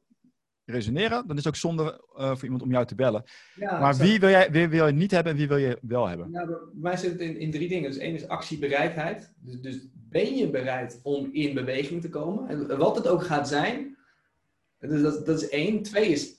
resoneren, 0.72 1.28
dan 1.28 1.38
is 1.38 1.43
het 1.43 1.47
ook 1.47 1.59
zonde 1.59 1.84
uh, 2.17 2.30
voor 2.30 2.43
iemand 2.43 2.61
om 2.61 2.72
jou 2.72 2.86
te 2.86 2.95
bellen. 2.95 3.24
Ja, 3.55 3.80
maar 3.80 3.95
wie 3.95 4.19
wil, 4.19 4.30
jij, 4.30 4.51
wie 4.51 4.67
wil 4.67 4.88
je 4.88 4.93
niet 4.93 5.11
hebben 5.11 5.32
en 5.32 5.38
wie 5.38 5.47
wil 5.47 5.57
je 5.57 5.78
wel 5.82 6.07
hebben? 6.07 6.32
Bij 6.32 6.41
mij 6.74 6.97
zit 6.97 7.11
het 7.11 7.19
in, 7.19 7.38
in 7.38 7.51
drie 7.51 7.67
dingen. 7.67 7.89
Dus 7.89 7.99
één 7.99 8.13
is 8.13 8.28
actiebereidheid. 8.28 9.34
Dus, 9.36 9.61
dus 9.61 9.88
ben 9.93 10.36
je 10.36 10.49
bereid 10.49 10.99
om 11.03 11.30
in 11.32 11.53
beweging 11.53 12.01
te 12.01 12.09
komen? 12.09 12.49
En 12.49 12.78
wat 12.78 12.95
het 12.95 13.07
ook 13.07 13.24
gaat 13.24 13.47
zijn. 13.47 13.97
Dus 14.80 15.01
dat, 15.01 15.26
dat 15.26 15.41
is 15.41 15.49
één. 15.49 15.82
Twee 15.82 16.07
is 16.07 16.34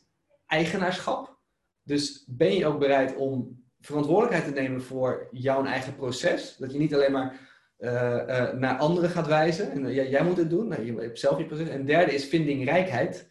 eigenaarschap. 0.47 1.39
Dus 1.83 2.25
ben 2.29 2.55
je 2.55 2.67
ook 2.67 2.79
bereid 2.79 3.17
om 3.17 3.65
verantwoordelijkheid 3.81 4.55
te 4.55 4.61
nemen 4.61 4.83
voor 4.83 5.29
jouw 5.31 5.65
eigen 5.65 5.97
proces? 5.97 6.57
Dat 6.57 6.73
je 6.73 6.79
niet 6.79 6.95
alleen 6.95 7.13
maar 7.13 7.51
uh, 7.79 7.91
uh, 7.91 8.53
naar 8.53 8.77
anderen 8.77 9.11
gaat 9.11 9.27
wijzen. 9.27 9.71
En 9.71 9.93
jij, 9.93 10.09
jij 10.09 10.25
moet 10.25 10.37
het 10.37 10.51
doen. 10.51 10.69
Nou, 10.69 10.85
je 10.85 11.01
hebt 11.01 11.19
zelf 11.19 11.39
je 11.39 11.47
proces. 11.47 11.69
En 11.69 11.85
derde 11.85 12.15
is 12.15 12.25
vindingrijkheid 12.25 13.31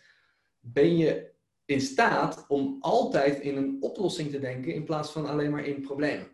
ben 0.62 0.98
je 0.98 1.32
in 1.66 1.82
staat 1.82 2.46
om 2.48 2.78
altijd 2.80 3.40
in 3.40 3.58
een 3.58 3.78
oplossing 3.80 4.32
te 4.32 4.40
denken 4.40 4.74
in 4.74 4.84
plaats 4.84 5.12
van 5.12 5.26
alleen 5.26 5.52
maar 5.52 5.66
in 5.66 5.82
problemen. 5.82 6.28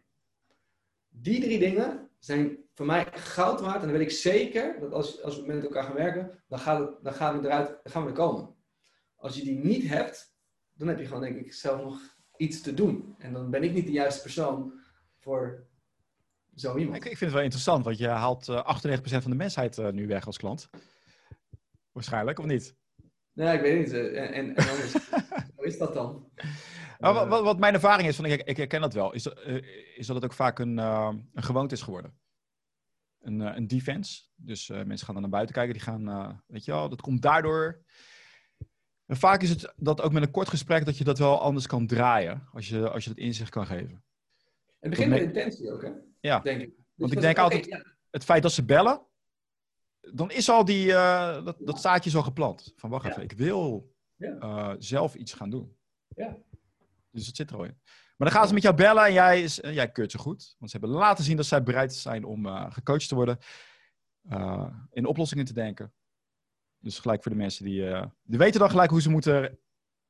Die 1.10 1.42
drie 1.42 1.60
dingen 1.60 2.10
zijn 2.20 2.58
voor 2.74 2.86
mij 2.86 3.08
goud 3.12 3.62
waard. 3.62 3.82
En 3.82 3.88
dan 3.88 3.98
weet 3.98 4.08
ik 4.08 4.12
zeker 4.12 4.80
dat 4.80 4.92
als, 4.92 5.22
als 5.22 5.40
we 5.40 5.46
met 5.46 5.64
elkaar 5.64 5.84
gaan 5.84 5.94
werken, 5.94 6.44
dan, 6.48 6.60
dan, 7.02 7.14
gaan, 7.14 7.42
we 7.42 7.48
eruit, 7.48 7.80
gaan 7.84 8.04
we 8.04 8.10
er 8.10 8.16
komen. 8.16 8.56
Als 9.16 9.36
je 9.36 9.44
die 9.44 9.58
niet 9.58 9.88
hebt, 9.88 10.36
dan 10.74 10.88
heb 10.88 11.00
je 11.00 11.06
gewoon, 11.06 11.22
denk 11.22 11.38
ik, 11.38 11.54
zelf 11.54 11.84
nog 11.84 12.00
iets 12.38 12.62
te 12.62 12.74
doen. 12.74 13.16
En 13.18 13.34
dan 13.34 13.50
ben 13.50 13.64
ik 13.64 13.74
niet 13.74 13.86
de 13.86 13.92
juiste 13.92 14.22
persoon 14.22 14.74
voor 15.18 15.68
zo 16.56 16.78
iemand. 16.78 16.96
Ik, 16.98 17.04
vind 17.04 17.20
het 17.20 17.32
wel 17.32 17.42
interessant, 17.42 17.86
want 17.86 17.98
je 17.98 18.08
haalt 18.08 18.48
uh, 18.48 18.58
eh, 18.58 19.00
98% 19.00 19.00
van 19.02 19.32
de 19.32 19.38
mensheid 19.38 19.78
uh, 19.78 19.90
nu 19.90 20.08
weg 20.08 20.26
als 20.26 20.38
klant. 20.38 20.70
Waarschijnlijk, 21.92 22.40
of 22.40 22.46
niet? 22.46 22.76
Nee, 23.38 23.56
ik 23.56 23.62
weet 23.62 23.80
niet. 23.80 23.94
Eh, 23.94 24.24
en, 24.24 24.34
en, 24.34 24.56
en 24.56 24.84
is, 24.84 24.94
hoe 25.56 25.66
is 25.66 25.78
dat 25.78 25.94
dan? 25.94 26.30
Nou, 27.00 27.30
wat, 27.30 27.44
wat, 27.44 27.60
mijn 27.60 27.74
ervaring 27.74 28.08
is, 28.08 28.16
van, 28.16 28.26
ik, 28.26 28.42
ik 28.42 28.58
herken 28.58 28.82
dat 28.82 28.94
wel, 28.94 29.14
is, 29.14 29.28
uh, 29.28 29.62
is 29.98 30.08
dat 30.08 30.16
het 30.16 30.26
ook 30.26 30.34
vaak 30.34 30.60
een, 30.60 30.78
uh, 30.78 31.14
een 31.34 31.44
gewoonte 31.44 31.76
is 31.76 31.82
geworden. 31.82 32.18
Een, 33.22 33.40
uh, 33.40 33.56
een 33.56 33.68
defense. 33.68 34.22
Dus 34.36 34.68
mensen 34.68 35.06
gaan 35.06 35.14
dan 35.14 35.22
naar 35.22 35.32
buiten 35.32 35.56
kijken, 35.56 35.74
die 35.74 35.84
gaan, 35.84 36.44
weet 36.48 36.66
je 36.66 36.72
wel, 36.72 36.90
dat 36.90 37.02
komt 37.02 37.22
daardoor. 37.22 37.82
En 39.06 39.18
vaak 39.18 39.42
is 39.42 39.50
het 39.50 39.74
dat 39.76 40.02
ook 40.02 40.12
met 40.12 40.24
een 40.24 40.32
kort 40.32 40.50
gesprek 40.50 40.86
dat 40.86 40.98
je 40.98 41.04
dat 41.04 41.18
wel 41.18 41.42
anders 41.42 41.68
kan 41.68 41.88
draaien, 41.88 42.48
als 42.52 42.70
je, 42.70 42.90
als 42.90 43.04
je 43.04 43.10
dat 43.10 43.20
inzicht 43.20 43.50
kan 43.50 43.66
geven. 43.66 44.04
Het 44.80 44.90
begint 44.90 45.10
met 45.10 45.22
intentie 45.22 45.72
ook, 45.72 45.82
hè? 45.82 45.92
Ja, 46.20 46.40
denk 46.40 46.62
ik. 46.62 46.74
Want 46.96 47.12
dus 47.12 47.12
ik 47.12 47.22
denk 47.22 47.38
altijd, 47.38 47.84
het 48.10 48.24
feit 48.24 48.42
dat 48.42 48.52
ze 48.52 48.66
bellen, 48.66 49.06
dan 50.14 50.32
is 50.32 50.49
al 50.49 50.66
die, 50.66 50.88
uh, 50.88 51.45
dat, 51.45 51.58
dat 51.60 51.82
zaadje 51.82 52.10
zo 52.10 52.22
geplant. 52.22 52.74
Van 52.76 52.89
wacht 52.89 53.05
even, 53.05 53.24
ik 53.24 53.32
wil 53.32 53.93
uh, 54.18 54.74
zelf 54.78 55.16
iets 55.16 55.34
gaan 55.34 55.49
doen. 55.49 55.78
Ja. 56.08 56.38
Dus 57.12 57.28
het 57.28 57.36
zit 57.36 57.49
er 57.49 57.55
al 57.55 57.64
in. 57.64 57.78
Maar 58.18 58.30
dan 58.30 58.38
gaan 58.38 58.47
ze 58.47 58.53
met 58.53 58.64
jou 58.64 58.76
bellen 58.76 59.05
en 59.05 59.14
jij, 59.14 59.41
is, 59.41 59.60
uh, 59.60 59.74
jij 59.74 59.91
keurt 59.91 60.12
ze 60.12 60.18
goed. 60.18 60.55
Want 60.60 60.72
ze 60.72 60.78
hebben 60.78 60.97
laten 60.97 61.24
zien 61.24 61.38
dat 61.38 61.45
zij 61.45 61.64
bereid 61.64 61.93
zijn 61.93 62.24
om 62.24 62.47
gecoacht 62.72 63.08
te 63.08 63.16
worden. 63.16 63.38
in 64.91 65.05
oplossingen 65.05 65.45
te 65.45 65.53
denken. 65.53 65.93
Dus 66.80 66.99
gelijk 66.99 67.24
voor 67.24 67.32
de 67.32 67.38
mensen 67.38 67.66
die, 67.66 67.89
die 68.24 68.38
weten 68.38 68.60
dan 68.60 68.70
gelijk 68.70 68.89
hoe 68.89 69.01
ze 69.01 69.10
moeten, 69.10 69.60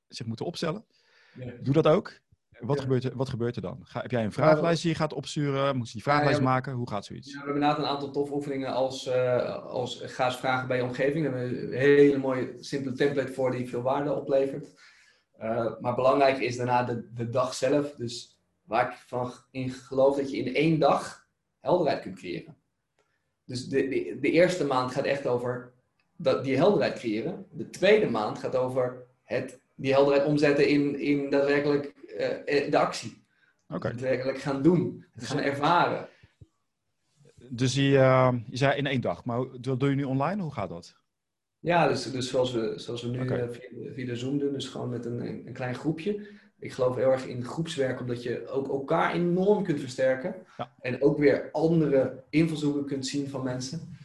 zich 0.08 0.26
moeten 0.26 0.46
opstellen. 0.46 0.86
Ja. 1.34 1.52
Doe 1.62 1.74
dat 1.74 1.88
ook. 1.88 2.20
Wat, 2.60 2.80
gebeurt 2.80 3.04
er, 3.04 3.16
wat 3.16 3.30
gebeurt 3.30 3.56
er 3.56 3.62
dan? 3.62 3.80
Ga, 3.84 4.02
heb 4.02 4.12
jij 4.12 4.24
een 4.24 4.32
vragenlijst 4.32 4.82
die 4.82 4.92
je 4.92 4.98
gaat 4.98 5.14
opsturen? 5.14 5.78
Moet 5.78 5.88
je 5.88 5.94
die 5.94 6.02
vragenlijst 6.02 6.42
maken? 6.42 6.74
Hoe 6.74 6.90
gaat 6.90 7.06
zoiets? 7.06 7.28
Ja, 7.28 7.32
we 7.32 7.38
hebben 7.38 7.62
inderdaad 7.62 7.84
een 7.84 7.90
aantal 7.90 8.12
tof 8.12 8.32
oefeningen 8.32 8.74
als, 8.74 9.08
uh, 9.08 9.66
als 9.66 10.02
ga 10.06 10.26
eens 10.26 10.38
vragen 10.38 10.68
bij 10.68 10.78
je 10.78 10.84
omgeving. 10.84 11.26
Daar 11.26 11.38
hebben 11.38 11.60
we 11.60 11.66
een 11.66 11.82
hele 11.82 12.18
mooie, 12.18 12.56
simpele 12.60 12.96
template 12.96 13.34
voor 13.34 13.52
die 13.52 13.70
veel 13.70 13.82
waarde 13.82 14.14
oplevert. 14.14 14.68
Uh, 15.42 15.80
maar 15.80 15.96
belangrijk 15.96 16.38
is 16.38 16.58
daarna 16.58 16.84
de, 16.84 17.10
de 17.14 17.30
dag 17.30 17.54
zelf. 17.54 17.92
Dus 17.92 18.40
waar 18.64 18.92
ik 18.92 18.98
van 18.98 19.32
in 19.52 19.70
geloof 19.70 20.16
dat 20.16 20.32
je 20.32 20.38
in 20.38 20.56
één 20.56 20.80
dag 20.80 21.28
helderheid 21.60 22.02
kunt 22.02 22.16
creëren. 22.16 22.58
Dus 23.46 23.68
de, 23.68 23.88
de, 23.88 24.18
de 24.22 24.32
eerste 24.32 24.66
maand 24.66 24.92
gaat 24.92 25.06
echt 25.06 25.28
over 25.28 25.74
dat, 26.16 26.44
die 26.44 26.56
helderheid 26.56 27.00
creëren. 27.00 27.46
De 27.52 27.70
tweede 27.70 28.10
maand 28.10 28.40
gaat 28.40 28.56
over 28.56 29.06
het, 29.24 29.60
die 29.76 29.94
helderheid 29.94 30.26
omzetten 30.26 30.68
in, 30.68 31.00
in 31.00 31.30
daadwerkelijk 31.30 31.86
eh, 31.86 31.92
eh, 31.92 31.97
de 32.70 32.78
actie. 32.78 33.26
Okay. 33.68 33.92
Het 33.92 34.02
werkelijk 34.02 34.38
gaan 34.38 34.62
doen. 34.62 35.06
Het 35.14 35.28
gaan 35.28 35.40
ervaren. 35.40 36.10
Dus 37.50 37.74
je, 37.74 37.90
uh, 37.90 38.34
je 38.46 38.58
zei 38.58 38.78
in 38.78 38.86
één 38.86 39.02
dag, 39.02 39.26
maar 39.26 39.46
dat 39.62 39.80
doe 39.80 39.90
je 39.90 39.96
nu 39.96 40.04
online? 40.04 40.42
Hoe 40.42 40.54
gaat 40.54 40.70
dat? 40.70 40.96
Ja, 41.60 41.88
dus, 41.88 42.12
dus 42.12 42.30
zoals, 42.30 42.52
we, 42.52 42.74
zoals 42.76 43.04
we 43.04 43.10
nu 43.10 43.22
okay. 43.22 43.52
via, 43.52 43.94
via, 43.94 44.06
de 44.06 44.16
Zoom 44.16 44.38
doen, 44.38 44.54
dus 44.54 44.68
gewoon 44.68 44.90
met 44.90 45.06
een, 45.06 45.48
een 45.48 45.54
klein 45.54 45.76
groepje. 45.76 46.28
Ik 46.60 46.72
geloof 46.72 46.96
heel 46.96 47.12
erg 47.12 47.26
in 47.26 47.44
groepswerk, 47.44 48.00
omdat 48.00 48.24
je 48.24 48.48
ook 48.48 48.70
elkaar 48.70 49.14
enorm 49.14 49.64
kunt 49.64 49.80
versterken. 49.80 50.36
Ja. 50.58 50.74
En 50.80 51.02
ook 51.02 51.18
weer 51.18 51.50
andere 51.52 52.24
invalshoeken 52.30 52.86
kunt 52.86 53.08
zien 53.08 53.30
van 53.30 53.44
mensen. 53.44 53.98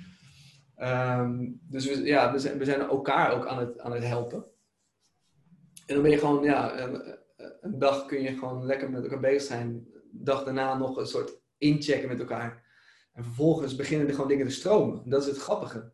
Um, 0.79 1.61
dus 1.63 1.87
we, 1.87 2.03
ja, 2.03 2.33
we 2.33 2.39
zijn, 2.39 2.59
we 2.59 2.65
zijn 2.65 2.81
elkaar 2.81 3.33
ook 3.33 3.47
aan 3.47 3.59
het, 3.59 3.81
aan 3.81 3.93
het 3.93 4.05
helpen. 4.05 4.45
En 5.87 5.95
dan 5.95 6.03
ben 6.03 6.13
je 6.13 6.19
gewoon, 6.19 6.45
ja, 6.45 6.89
een 7.61 7.78
dag 7.78 8.07
kun 8.07 8.22
je 8.22 8.36
gewoon 8.36 8.66
lekker 8.66 8.90
met 8.90 9.03
elkaar 9.03 9.20
bezig 9.20 9.43
zijn. 9.43 9.86
Dag 10.11 10.45
daarna 10.45 10.78
nog 10.78 10.97
een 10.97 11.07
soort 11.07 11.40
inchecken 11.59 12.09
met 12.09 12.18
elkaar. 12.18 12.62
En 13.12 13.24
vervolgens 13.24 13.76
beginnen 13.76 14.09
er 14.09 14.14
gewoon 14.14 14.28
dingen 14.28 14.47
te 14.47 14.53
stromen. 14.53 15.03
Dat 15.05 15.22
is 15.22 15.28
het 15.28 15.38
grappige. 15.38 15.93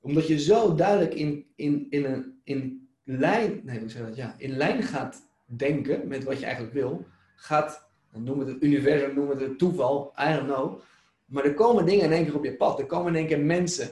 Omdat 0.00 0.26
je 0.26 0.38
zo 0.38 0.74
duidelijk 0.74 1.14
in, 1.14 1.46
in, 1.54 1.86
in, 1.90 2.04
een, 2.04 2.40
in, 2.44 2.88
lijn, 3.04 3.60
nee, 3.64 3.78
hoe 3.78 3.88
zeg 3.88 4.06
dat? 4.06 4.16
Ja, 4.16 4.34
in 4.38 4.56
lijn 4.56 4.82
gaat 4.82 5.28
denken 5.44 6.08
met 6.08 6.24
wat 6.24 6.38
je 6.38 6.44
eigenlijk 6.44 6.74
wil, 6.74 7.06
gaat, 7.34 7.88
noem 8.12 8.38
het 8.38 8.48
het 8.48 8.62
universum, 8.62 9.14
noem 9.14 9.30
het 9.30 9.40
het 9.40 9.58
toeval, 9.58 10.12
I 10.18 10.34
don't 10.34 10.46
know. 10.46 10.80
Maar 11.24 11.44
er 11.44 11.54
komen 11.54 11.86
dingen 11.86 12.04
in 12.04 12.12
één 12.12 12.24
keer 12.24 12.36
op 12.36 12.44
je 12.44 12.56
pad. 12.56 12.78
Er 12.78 12.86
komen 12.86 13.12
in 13.12 13.18
één 13.18 13.26
keer 13.26 13.40
mensen. 13.40 13.90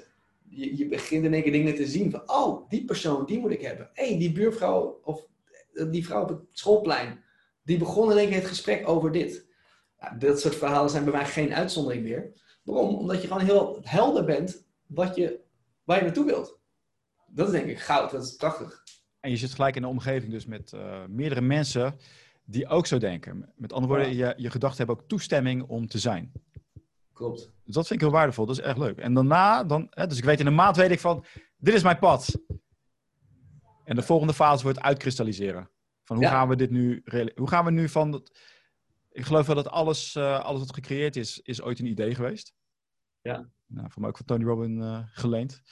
Je, 0.49 0.77
je 0.77 0.89
begint 0.89 1.25
in 1.25 1.35
één 1.35 1.43
keer 1.43 1.53
dingen 1.53 1.75
te 1.75 1.87
zien 1.87 2.11
van, 2.11 2.23
oh, 2.27 2.69
die 2.69 2.85
persoon, 2.85 3.27
die 3.27 3.39
moet 3.39 3.51
ik 3.51 3.63
hebben. 3.63 3.91
Hé, 3.93 4.09
hey, 4.09 4.19
die 4.19 4.33
buurvrouw 4.33 5.01
of 5.03 5.29
die 5.89 6.07
vrouw 6.07 6.23
op 6.23 6.29
het 6.29 6.41
schoolplein, 6.53 7.25
die 7.63 7.79
begon 7.79 8.11
in 8.11 8.19
één 8.19 8.29
keer 8.29 8.39
het 8.39 8.47
gesprek 8.47 8.89
over 8.89 9.13
dit. 9.13 9.49
Ja, 9.99 10.15
dat 10.15 10.41
soort 10.41 10.55
verhalen 10.55 10.91
zijn 10.91 11.05
bij 11.05 11.13
mij 11.13 11.27
geen 11.27 11.55
uitzondering 11.55 12.03
meer. 12.03 12.33
Waarom? 12.63 12.95
Omdat 12.95 13.23
je 13.23 13.29
gewoon 13.29 13.45
heel 13.45 13.79
helder 13.83 14.25
bent 14.25 14.65
wat 14.87 15.17
je, 15.17 15.41
waar 15.85 15.97
je 15.97 16.05
naartoe 16.05 16.25
wilt. 16.25 16.59
Dat 17.27 17.47
is 17.47 17.53
denk 17.53 17.67
ik 17.67 17.79
goud, 17.79 18.11
dat 18.11 18.25
is 18.25 18.37
prachtig. 18.37 18.83
En 19.21 19.31
je 19.31 19.37
zit 19.37 19.55
gelijk 19.55 19.77
in 19.77 19.83
een 19.83 19.89
omgeving 19.89 20.33
dus 20.33 20.47
met 20.47 20.73
uh, 20.75 21.05
meerdere 21.09 21.41
mensen 21.41 21.95
die 22.45 22.69
ook 22.69 22.87
zo 22.87 22.99
denken. 22.99 23.53
Met 23.57 23.73
andere 23.73 23.95
woorden, 23.95 24.15
je, 24.15 24.35
je 24.37 24.51
gedachten 24.51 24.79
hebben 24.79 24.97
ook 24.97 25.09
toestemming 25.09 25.63
om 25.63 25.89
te 25.89 25.99
zijn. 25.99 26.33
Klopt. 27.13 27.53
Dus 27.65 27.75
dat 27.75 27.87
vind 27.87 28.01
ik 28.01 28.07
heel 28.07 28.17
waardevol, 28.17 28.47
dat 28.47 28.59
is 28.59 28.65
echt 28.65 28.79
leuk. 28.79 28.99
En 28.99 29.15
daarna, 29.15 29.65
dan, 29.65 29.87
hè, 29.91 30.07
dus 30.07 30.19
ik 30.19 30.25
weet 30.25 30.41
in 30.41 30.47
een 30.47 30.55
maand 30.55 30.77
weet 30.77 30.91
ik 30.91 31.01
van, 31.01 31.25
dit 31.57 31.75
is 31.75 31.83
mijn 31.83 31.99
pad. 31.99 32.39
En 33.85 33.97
de 33.97 34.03
volgende 34.03 34.35
fase 34.35 34.63
wordt 34.63 34.81
uitkristalliseren. 34.81 35.71
Van 36.05 36.17
hoe 36.17 36.27
gaan 36.27 36.49
we 36.49 36.57
dit 36.57 36.71
nu... 36.71 37.03
Hoe 37.35 37.49
gaan 37.49 37.65
we 37.65 37.71
nu 37.71 37.89
van... 37.89 38.11
Dat, 38.11 38.39
ik 39.13 39.25
geloof 39.25 39.47
wel 39.47 39.57
dat 39.57 39.69
alles, 39.69 40.15
uh, 40.15 40.45
alles 40.45 40.61
wat 40.61 40.75
gecreëerd 40.75 41.17
is, 41.17 41.41
is 41.41 41.63
ooit 41.63 41.79
een 41.79 41.87
idee 41.87 42.15
geweest. 42.15 42.55
Ja. 43.21 43.51
Nou, 43.67 43.91
voor 43.91 44.01
mij 44.01 44.11
ook 44.11 44.17
van 44.17 44.27
Tony 44.27 44.45
Robbins 44.45 44.85
uh, 44.85 45.01
geleend. 45.13 45.63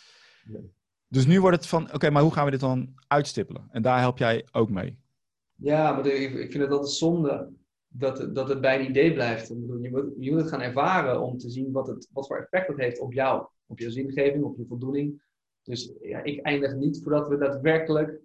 Ja. 0.44 0.60
Dus 1.08 1.26
nu 1.26 1.40
wordt 1.40 1.56
het 1.56 1.66
van, 1.66 1.92
oké, 1.92 2.10
maar 2.10 2.22
hoe 2.22 2.32
gaan 2.32 2.44
we 2.44 2.50
dit 2.50 2.60
dan 2.60 2.94
uitstippelen? 3.06 3.68
En 3.70 3.82
daar 3.82 3.98
help 3.98 4.18
jij 4.18 4.46
ook 4.52 4.70
mee. 4.70 4.98
Ja, 5.54 5.92
maar 5.92 6.06
ik, 6.06 6.34
ik 6.34 6.50
vind 6.50 6.62
het 6.62 6.72
altijd 6.72 6.90
zonde 6.90 7.52
dat, 7.88 8.34
dat 8.34 8.48
het 8.48 8.60
bij 8.60 8.80
een 8.80 8.88
idee 8.88 9.12
blijft. 9.12 9.48
Je 9.48 9.90
moet, 9.90 10.14
je 10.18 10.30
moet 10.30 10.40
het 10.40 10.50
gaan 10.50 10.60
ervaren 10.60 11.20
om 11.20 11.38
te 11.38 11.50
zien 11.50 11.72
wat, 11.72 11.86
het, 11.86 12.08
wat 12.12 12.26
voor 12.26 12.36
effect 12.36 12.68
het 12.68 12.78
heeft 12.78 13.00
op 13.00 13.12
jou. 13.12 13.46
Op 13.66 13.78
je 13.78 13.90
zingeving, 13.90 14.44
op 14.44 14.56
je 14.56 14.66
voldoening 14.66 15.22
Dus 15.68 15.92
ja, 16.00 16.22
ik 16.22 16.40
eindig 16.40 16.74
niet 16.74 17.00
voordat 17.02 17.28
we 17.28 17.36
daadwerkelijk 17.36 18.20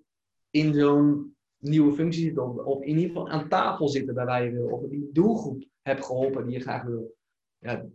in 0.49 0.73
zo'n 0.73 1.35
nieuwe 1.57 1.93
functie 1.93 2.23
zitten. 2.23 2.65
Of 2.65 2.81
in 2.81 2.87
ieder 2.87 3.07
geval 3.07 3.29
aan 3.29 3.49
tafel 3.49 3.87
zitten 3.87 4.13
bij 4.13 4.25
waar 4.25 4.43
je 4.43 4.51
wil. 4.51 4.67
Of 4.67 4.89
die 4.89 5.09
doelgroep 5.11 5.63
hebt 5.81 6.05
geholpen 6.05 6.45
die 6.45 6.53
je 6.53 6.59
graag 6.59 6.83
wil. 6.83 7.15
Ja, 7.57 7.85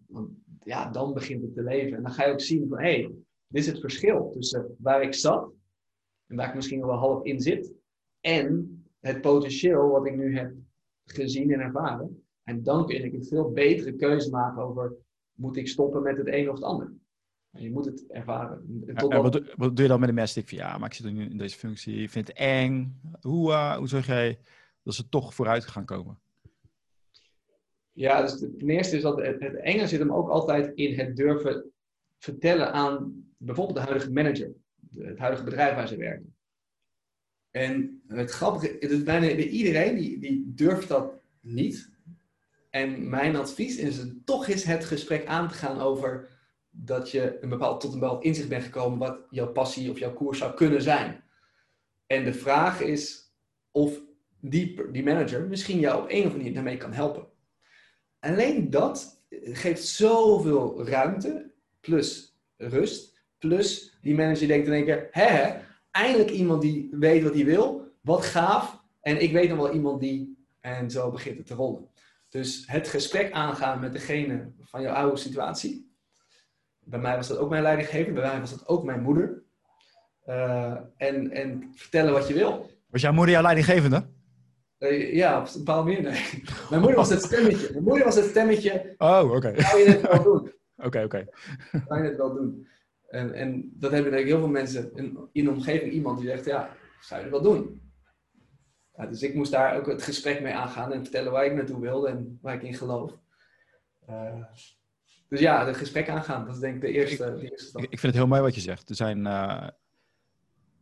ja, 0.61 0.91
dan 0.91 1.15
begint 1.15 1.43
het 1.43 1.55
te 1.55 1.63
leven. 1.63 1.97
En 1.97 2.03
dan 2.03 2.13
ga 2.13 2.27
je 2.27 2.33
ook 2.33 2.41
zien 2.41 2.69
van, 2.69 2.79
hé, 2.79 3.01
hey, 3.01 3.03
dit 3.47 3.63
is 3.63 3.67
het 3.67 3.81
verschil 3.81 4.31
tussen 4.31 4.77
waar 4.79 5.03
ik 5.03 5.15
zat 5.15 5.53
en 6.27 6.37
waar 6.37 6.49
ik 6.49 6.55
misschien 6.55 6.87
wel 6.87 6.97
half 6.97 7.25
in 7.25 7.41
zit. 7.41 7.73
En 8.21 8.83
het 9.01 9.21
potentieel 9.21 9.89
wat 9.89 10.07
ik 10.07 10.17
nu 10.17 10.37
heb 10.37 10.55
gezien 11.05 11.53
en 11.53 11.61
ervaren. 11.61 12.23
En 12.43 12.63
dan 12.63 12.87
kun 12.87 13.05
ik 13.05 13.13
een 13.13 13.25
veel 13.25 13.51
betere 13.51 13.93
keuze 13.93 14.31
maken 14.31 14.63
over, 14.63 14.97
moet 15.33 15.57
ik 15.57 15.69
stoppen 15.69 16.03
met 16.03 16.17
het 16.17 16.27
een 16.27 16.49
of 16.49 16.55
het 16.55 16.65
ander? 16.65 16.93
Je 17.51 17.71
moet 17.71 17.85
het 17.85 18.07
ervaren. 18.09 18.83
En 18.87 19.23
wat, 19.23 19.43
wat, 19.57 19.77
doe 19.77 19.83
je 19.83 19.89
dan 19.89 20.01
met 20.01 20.09
de 20.09 20.15
mensen 20.15 20.45
die 20.45 20.59
ja, 20.59 20.79
maar 20.79 20.89
ik 20.89 20.95
zit 20.95 21.13
nu 21.13 21.25
in 21.25 21.39
deze 21.39 21.57
functie, 21.57 22.03
ik 22.03 22.11
vind 22.11 22.29
het 22.29 22.37
eng. 22.37 23.01
Hoe, 23.21 23.51
uh, 23.51 23.77
hoe 23.77 23.89
zorg 23.89 24.07
jij 24.07 24.39
dat 24.83 24.95
ze 24.95 25.09
toch 25.09 25.35
vooruit 25.35 25.65
gaan 25.65 25.85
komen? 25.85 26.19
Ja, 27.93 28.23
dus 28.23 28.39
ten 28.39 28.69
eerste 28.69 28.97
is 28.97 29.03
dat 29.03 29.17
het, 29.17 29.41
het 29.41 29.55
enge 29.55 29.87
zit 29.87 29.99
hem 29.99 30.13
ook 30.13 30.29
altijd 30.29 30.73
in 30.75 30.99
het 30.99 31.17
durven 31.17 31.73
vertellen 32.19 32.73
aan 32.73 33.25
bijvoorbeeld 33.37 33.77
de 33.77 33.85
huidige 33.85 34.13
manager, 34.13 34.53
het 34.97 35.19
huidige 35.19 35.45
bedrijf 35.45 35.75
waar 35.75 35.89
ze 35.89 35.97
werken. 35.97 36.37
En 37.51 38.03
het 38.07 38.31
grappige, 38.31 38.77
het 38.81 38.91
is 38.91 39.03
bijna 39.03 39.31
iedereen 39.31 39.97
die, 39.97 40.19
die 40.19 40.53
durft 40.55 40.89
dat 40.89 41.13
niet. 41.41 41.91
En 42.71 43.09
mijn 43.09 43.37
advies 43.37 43.77
is 43.77 44.05
toch 44.25 44.49
eens 44.49 44.65
het 44.65 44.85
gesprek 44.85 45.27
aan 45.27 45.49
te 45.49 45.55
gaan 45.55 45.81
over 45.81 46.38
dat 46.85 47.11
je 47.11 47.39
een 47.41 47.49
bepaald, 47.49 47.81
tot 47.81 47.93
een 47.93 48.01
bepaald 48.01 48.25
inzicht 48.25 48.49
bent 48.49 48.65
gekomen 48.65 48.99
wat 48.99 49.19
jouw 49.31 49.53
passie 49.53 49.91
of 49.91 49.99
jouw 49.99 50.13
koers 50.13 50.39
zou 50.39 50.55
kunnen 50.55 50.83
zijn. 50.83 51.25
En 52.07 52.25
de 52.25 52.35
vraag 52.35 52.81
is 52.81 53.33
of 53.71 54.01
die, 54.41 54.91
die 54.93 55.05
manager 55.05 55.49
misschien 55.49 55.79
jou 55.79 56.03
op 56.03 56.09
een 56.09 56.19
of 56.19 56.23
andere 56.23 56.37
manier 56.37 56.55
daarmee 56.55 56.77
kan 56.77 56.93
helpen. 56.93 57.27
Alleen 58.21 58.71
dat 58.71 59.23
geeft 59.31 59.85
zoveel 59.85 60.87
ruimte, 60.87 61.51
plus 61.81 62.39
rust, 62.57 63.23
plus 63.39 63.99
die 64.03 64.15
manager 64.15 64.49
denkt 64.49 64.67
in 64.67 64.73
één 64.73 64.85
keer, 64.85 65.09
hè, 65.11 65.55
eindelijk 65.91 66.31
iemand 66.31 66.63
die 66.63 66.89
weet 66.91 67.23
wat 67.23 67.35
hij 67.35 67.45
wil, 67.45 67.93
wat 68.01 68.25
gaaf, 68.25 68.83
en 69.01 69.23
ik 69.23 69.33
weet 69.33 69.49
nog 69.49 69.59
wel 69.59 69.73
iemand 69.73 70.01
die, 70.01 70.47
en 70.61 70.91
zo 70.91 71.11
begint 71.11 71.39
het 71.39 71.47
te 71.47 71.55
rollen. 71.55 71.89
Dus 72.29 72.65
het 72.67 72.89
gesprek 72.89 73.33
aangaan 73.33 73.81
met 73.81 73.93
degene 73.93 74.53
van 74.61 74.83
jouw 74.83 74.95
oude 74.95 75.17
situatie. 75.17 75.88
Bij 76.89 76.99
mij 76.99 77.17
was 77.17 77.29
dat 77.29 77.39
ook 77.39 77.51
mijn 77.51 77.63
leidinggever, 77.63 78.13
bij 78.13 78.23
mij 78.23 78.41
was 78.41 78.51
dat 78.51 78.69
ook 78.69 78.85
mijn 78.85 79.03
moeder. 79.03 79.43
Uh, 80.27 80.77
en, 80.97 81.31
en 81.31 81.73
vertellen 81.75 82.13
wat 82.13 82.29
je 82.29 82.35
wil. 82.35 82.71
Was 82.87 83.01
jouw 83.01 83.13
moeder 83.13 83.35
jouw 83.35 83.43
leidinggevende? 83.43 84.07
Uh, 84.79 85.15
ja, 85.15 85.41
op 85.41 85.47
een 85.47 85.53
bepaalde 85.65 85.91
manier. 85.91 86.03
Nee. 86.03 86.43
Mijn 86.71 86.81
moeder 86.81 86.99
was 86.99 87.11
het 87.11 87.23
stemmetje. 87.23 87.69
Mijn 87.73 87.85
moeder 87.85 88.05
was 88.05 88.15
het 88.15 88.25
stemmetje. 88.25 88.95
Oh, 88.99 89.21
oké. 89.25 89.37
Okay. 89.37 89.61
Zou 89.61 89.79
je 89.79 89.89
het 89.91 90.01
wel 90.01 90.23
doen? 90.23 90.53
Oké, 90.87 91.03
oké. 91.03 91.27
Zou 91.89 92.03
je 92.03 92.09
het 92.09 92.17
wel 92.17 92.35
doen? 92.35 92.69
En, 93.09 93.33
en 93.33 93.73
dat 93.75 93.91
hebben 93.91 94.11
denk 94.11 94.23
ik 94.23 94.29
heel 94.29 94.39
veel 94.39 94.49
mensen 94.49 94.91
in, 94.95 95.19
in 95.33 95.45
de 95.45 95.51
omgeving. 95.51 95.93
Iemand 95.93 96.19
die 96.19 96.29
zegt, 96.29 96.45
ja, 96.45 96.71
zou 97.01 97.21
je 97.21 97.27
het 97.27 97.43
wel 97.43 97.53
doen? 97.53 97.81
Ja, 98.97 99.07
dus 99.07 99.23
ik 99.23 99.35
moest 99.35 99.53
daar 99.53 99.77
ook 99.77 99.87
het 99.87 100.03
gesprek 100.03 100.41
mee 100.43 100.55
aangaan 100.55 100.93
en 100.93 101.03
vertellen 101.03 101.33
waar 101.33 101.45
ik 101.45 101.55
naartoe 101.55 101.81
wilde 101.81 102.09
en 102.09 102.39
waar 102.43 102.55
ik 102.55 102.63
in 102.63 102.75
geloof. 102.75 103.13
Uh, 104.11 104.45
dus 105.29 105.41
ja, 105.41 105.67
het 105.67 105.77
gesprek 105.77 106.09
aangaan, 106.09 106.45
dat 106.47 106.55
is 106.55 106.61
denk 106.61 106.75
ik 106.75 106.81
de 106.81 106.93
eerste, 106.93 107.25
ik, 107.25 107.41
de 107.41 107.51
eerste 107.51 107.69
stap. 107.69 107.83
Ik 107.83 107.89
vind 107.89 108.03
het 108.03 108.15
heel 108.15 108.27
mooi 108.27 108.41
wat 108.41 108.55
je 108.55 108.61
zegt. 108.61 108.89
Er 108.89 108.95
zijn, 108.95 109.19
uh, 109.27 109.69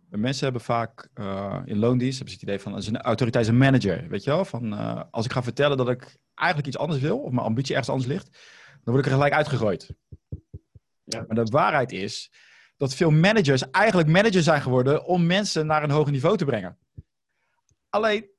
mensen 0.09 0.45
hebben 0.45 0.63
vaak 0.63 1.09
uh, 1.15 1.63
in 1.65 1.79
loondienst 1.79 2.17
hebben 2.17 2.35
ze 2.35 2.41
het 2.41 2.49
idee 2.49 2.61
van, 2.61 2.75
als 2.75 2.87
een 2.87 3.01
autoriteit 3.01 3.47
een 3.47 3.59
manager, 3.59 4.09
weet 4.09 4.25
je 4.25 4.31
wel? 4.31 4.45
Van, 4.45 4.73
als 5.11 5.25
ik 5.25 5.33
ga 5.33 5.43
vertellen 5.43 5.77
dat 5.77 5.89
ik 5.89 6.17
eigenlijk 6.35 6.69
iets 6.69 6.79
anders 6.79 7.01
wil, 7.01 7.19
of 7.19 7.31
mijn 7.31 7.47
ambitie 7.47 7.71
ergens 7.71 7.91
anders 7.91 8.09
ligt, 8.09 8.39
dan 8.71 8.95
word 8.95 8.99
ik 8.99 9.05
er 9.05 9.17
gelijk 9.17 9.33
uitgegooid. 9.33 9.95
Ja. 11.05 11.25
Maar 11.29 11.45
de 11.45 11.51
waarheid 11.51 11.93
is 11.93 12.33
dat 12.77 12.95
veel 12.95 13.11
managers 13.11 13.71
eigenlijk 13.71 14.09
managers 14.09 14.45
zijn 14.45 14.63
geworden 14.63 15.05
om 15.05 15.27
mensen 15.27 15.67
naar 15.67 15.83
een 15.83 15.91
hoger 15.91 16.13
niveau 16.13 16.37
te 16.37 16.45
brengen. 16.45 16.79
Alleen, 17.89 18.31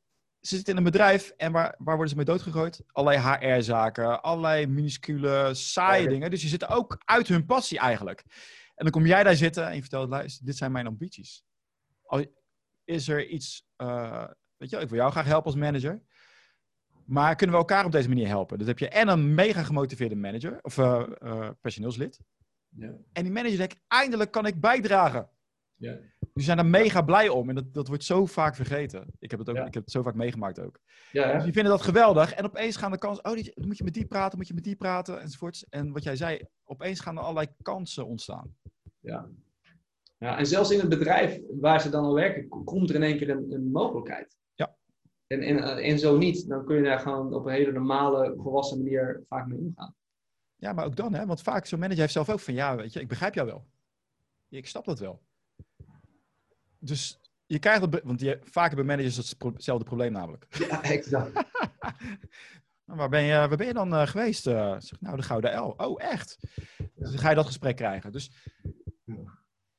ze 0.47 0.55
zitten 0.55 0.73
in 0.73 0.79
een 0.79 0.91
bedrijf 0.91 1.29
en 1.37 1.51
waar, 1.51 1.75
waar 1.77 1.93
worden 1.95 2.09
ze 2.09 2.15
mee 2.15 2.25
doodgegooid? 2.25 2.83
Allerlei 2.91 3.35
HR-zaken, 3.35 4.21
allerlei 4.21 4.67
minuscule, 4.67 5.53
saaie 5.53 6.07
dingen. 6.07 6.29
Dus 6.29 6.41
je 6.41 6.47
zit 6.47 6.67
ook 6.67 7.01
uit 7.05 7.27
hun 7.27 7.45
passie 7.45 7.79
eigenlijk. 7.79 8.23
En 8.75 8.83
dan 8.83 8.91
kom 8.91 9.05
jij 9.05 9.23
daar 9.23 9.35
zitten 9.35 9.67
en 9.67 9.75
je 9.75 9.81
vertelt, 9.81 10.09
luister, 10.09 10.45
dit 10.45 10.57
zijn 10.57 10.71
mijn 10.71 10.87
ambities. 10.87 11.43
Is 12.83 13.07
er 13.07 13.27
iets, 13.27 13.67
uh, 13.77 14.27
weet 14.57 14.69
je, 14.69 14.77
ik 14.77 14.89
wil 14.89 14.99
jou 14.99 15.11
graag 15.11 15.25
helpen 15.25 15.45
als 15.51 15.61
manager. 15.61 16.01
Maar 17.05 17.35
kunnen 17.35 17.55
we 17.55 17.61
elkaar 17.61 17.85
op 17.85 17.91
deze 17.91 18.07
manier 18.07 18.27
helpen? 18.27 18.57
Dus 18.57 18.67
heb 18.67 18.79
je 18.79 18.89
en 18.89 19.07
een 19.07 19.33
mega 19.33 19.63
gemotiveerde 19.63 20.15
manager, 20.15 20.59
of 20.61 20.77
uh, 20.77 21.03
uh, 21.23 21.49
personeelslid. 21.61 22.19
Ja. 22.69 22.93
En 23.13 23.23
die 23.23 23.31
manager 23.31 23.57
denkt, 23.57 23.79
eindelijk 23.87 24.31
kan 24.31 24.45
ik 24.45 24.59
bijdragen. 24.59 25.29
Ja. 25.75 25.97
Die 26.37 26.45
zijn 26.45 26.57
er 26.57 26.65
mega 26.65 27.01
blij 27.01 27.29
om. 27.29 27.49
En 27.49 27.55
dat, 27.55 27.73
dat 27.73 27.87
wordt 27.87 28.03
zo 28.03 28.25
vaak 28.25 28.55
vergeten. 28.55 29.07
Ik 29.19 29.31
heb 29.31 29.39
het, 29.39 29.49
ook, 29.49 29.55
ik 29.55 29.73
heb 29.73 29.83
het 29.83 29.91
zo 29.91 30.01
vaak 30.01 30.15
meegemaakt 30.15 30.59
ook. 30.59 30.79
Ja, 31.11 31.33
dus 31.33 31.43
die 31.43 31.53
vinden 31.53 31.71
dat 31.71 31.81
geweldig. 31.81 32.33
En 32.33 32.45
opeens 32.45 32.75
gaan 32.75 32.91
de 32.91 32.97
kansen... 32.97 33.25
Oh, 33.25 33.33
die, 33.33 33.51
moet 33.55 33.77
je 33.77 33.83
met 33.83 33.93
die 33.93 34.05
praten, 34.05 34.37
moet 34.37 34.47
je 34.47 34.53
met 34.53 34.63
die 34.63 34.75
praten, 34.75 35.21
enzovoorts. 35.21 35.69
En 35.69 35.91
wat 35.91 36.03
jij 36.03 36.15
zei, 36.15 36.39
opeens 36.63 36.99
gaan 36.99 37.17
er 37.17 37.23
allerlei 37.23 37.47
kansen 37.61 38.07
ontstaan. 38.07 38.55
Ja. 38.99 39.29
ja 40.17 40.37
en 40.37 40.45
zelfs 40.45 40.71
in 40.71 40.79
het 40.79 40.89
bedrijf 40.89 41.39
waar 41.59 41.81
ze 41.81 41.89
dan 41.89 42.03
al 42.03 42.13
werken, 42.13 42.47
komt 42.47 42.89
er 42.89 42.95
in 42.95 43.03
één 43.03 43.17
keer 43.17 43.29
een, 43.29 43.51
een 43.51 43.71
mogelijkheid. 43.71 44.37
Ja. 44.53 44.75
En, 45.27 45.41
en, 45.41 45.77
en 45.77 45.99
zo 45.99 46.17
niet, 46.17 46.47
dan 46.47 46.65
kun 46.65 46.75
je 46.75 46.83
daar 46.83 46.99
gewoon 46.99 47.33
op 47.33 47.45
een 47.45 47.53
hele 47.53 47.71
normale, 47.71 48.33
volwassen 48.37 48.77
manier 48.77 49.23
vaak 49.27 49.47
mee 49.47 49.59
omgaan. 49.59 49.95
Ja, 50.55 50.73
maar 50.73 50.85
ook 50.85 50.95
dan, 50.95 51.13
hè? 51.13 51.25
Want 51.25 51.41
vaak 51.41 51.65
zo'n 51.65 51.79
manager 51.79 52.01
heeft 52.01 52.13
zelf 52.13 52.29
ook 52.29 52.39
van, 52.39 52.53
ja, 52.53 52.75
weet 52.75 52.93
je, 52.93 52.99
ik 52.99 53.07
begrijp 53.07 53.33
jou 53.33 53.47
wel. 53.47 53.65
Ik 54.49 54.67
snap 54.67 54.85
dat 54.85 54.99
wel. 54.99 55.21
Dus 56.79 57.19
je 57.45 57.59
krijgt 57.59 57.81
het, 57.81 58.01
want 58.03 58.19
je, 58.19 58.39
vaak 58.43 58.67
hebben 58.67 58.85
managers 58.85 59.17
hetzelfde 59.17 59.85
probleem 59.85 60.11
namelijk. 60.11 60.45
Ja, 60.69 60.83
exact. 60.83 61.31
Nou, 62.85 62.99
waar, 62.99 63.09
ben 63.09 63.23
je, 63.23 63.33
waar 63.33 63.57
ben 63.57 63.67
je 63.67 63.73
dan 63.73 63.93
uh, 63.93 64.07
geweest? 64.07 64.47
Uh, 64.47 64.75
zeg, 64.77 65.01
nou, 65.01 65.15
de 65.15 65.23
Gouden 65.23 65.59
L. 65.59 65.73
Oh, 65.77 66.03
echt? 66.03 66.37
Dus 66.77 67.09
dan 67.09 67.17
ga 67.17 67.29
je 67.29 67.35
dat 67.35 67.45
gesprek 67.45 67.75
krijgen. 67.75 68.11
Dus, 68.11 68.31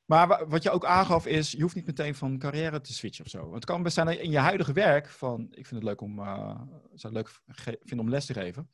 maar 0.05 0.47
wat 0.47 0.63
je 0.63 0.69
ook 0.69 0.85
aangaf 0.85 1.25
is, 1.25 1.51
je 1.51 1.61
hoeft 1.61 1.75
niet 1.75 1.85
meteen 1.85 2.15
van 2.15 2.37
carrière 2.37 2.81
te 2.81 2.93
switchen 2.93 3.25
of 3.25 3.31
zo. 3.31 3.39
Want 3.39 3.53
het 3.53 3.65
kan 3.65 3.83
best 3.83 3.95
zijn 3.95 4.21
in 4.21 4.31
je 4.31 4.37
huidige 4.37 4.73
werk 4.73 5.09
van, 5.09 5.47
ik 5.51 5.65
vind 5.67 5.81
het 5.81 5.83
leuk 5.83 6.01
om, 6.01 6.19
uh, 6.19 6.61
zou 6.93 7.13
het 7.13 7.13
leuk 7.13 7.29
vinden 7.79 8.05
om 8.05 8.09
les 8.09 8.25
te 8.25 8.33
geven 8.33 8.69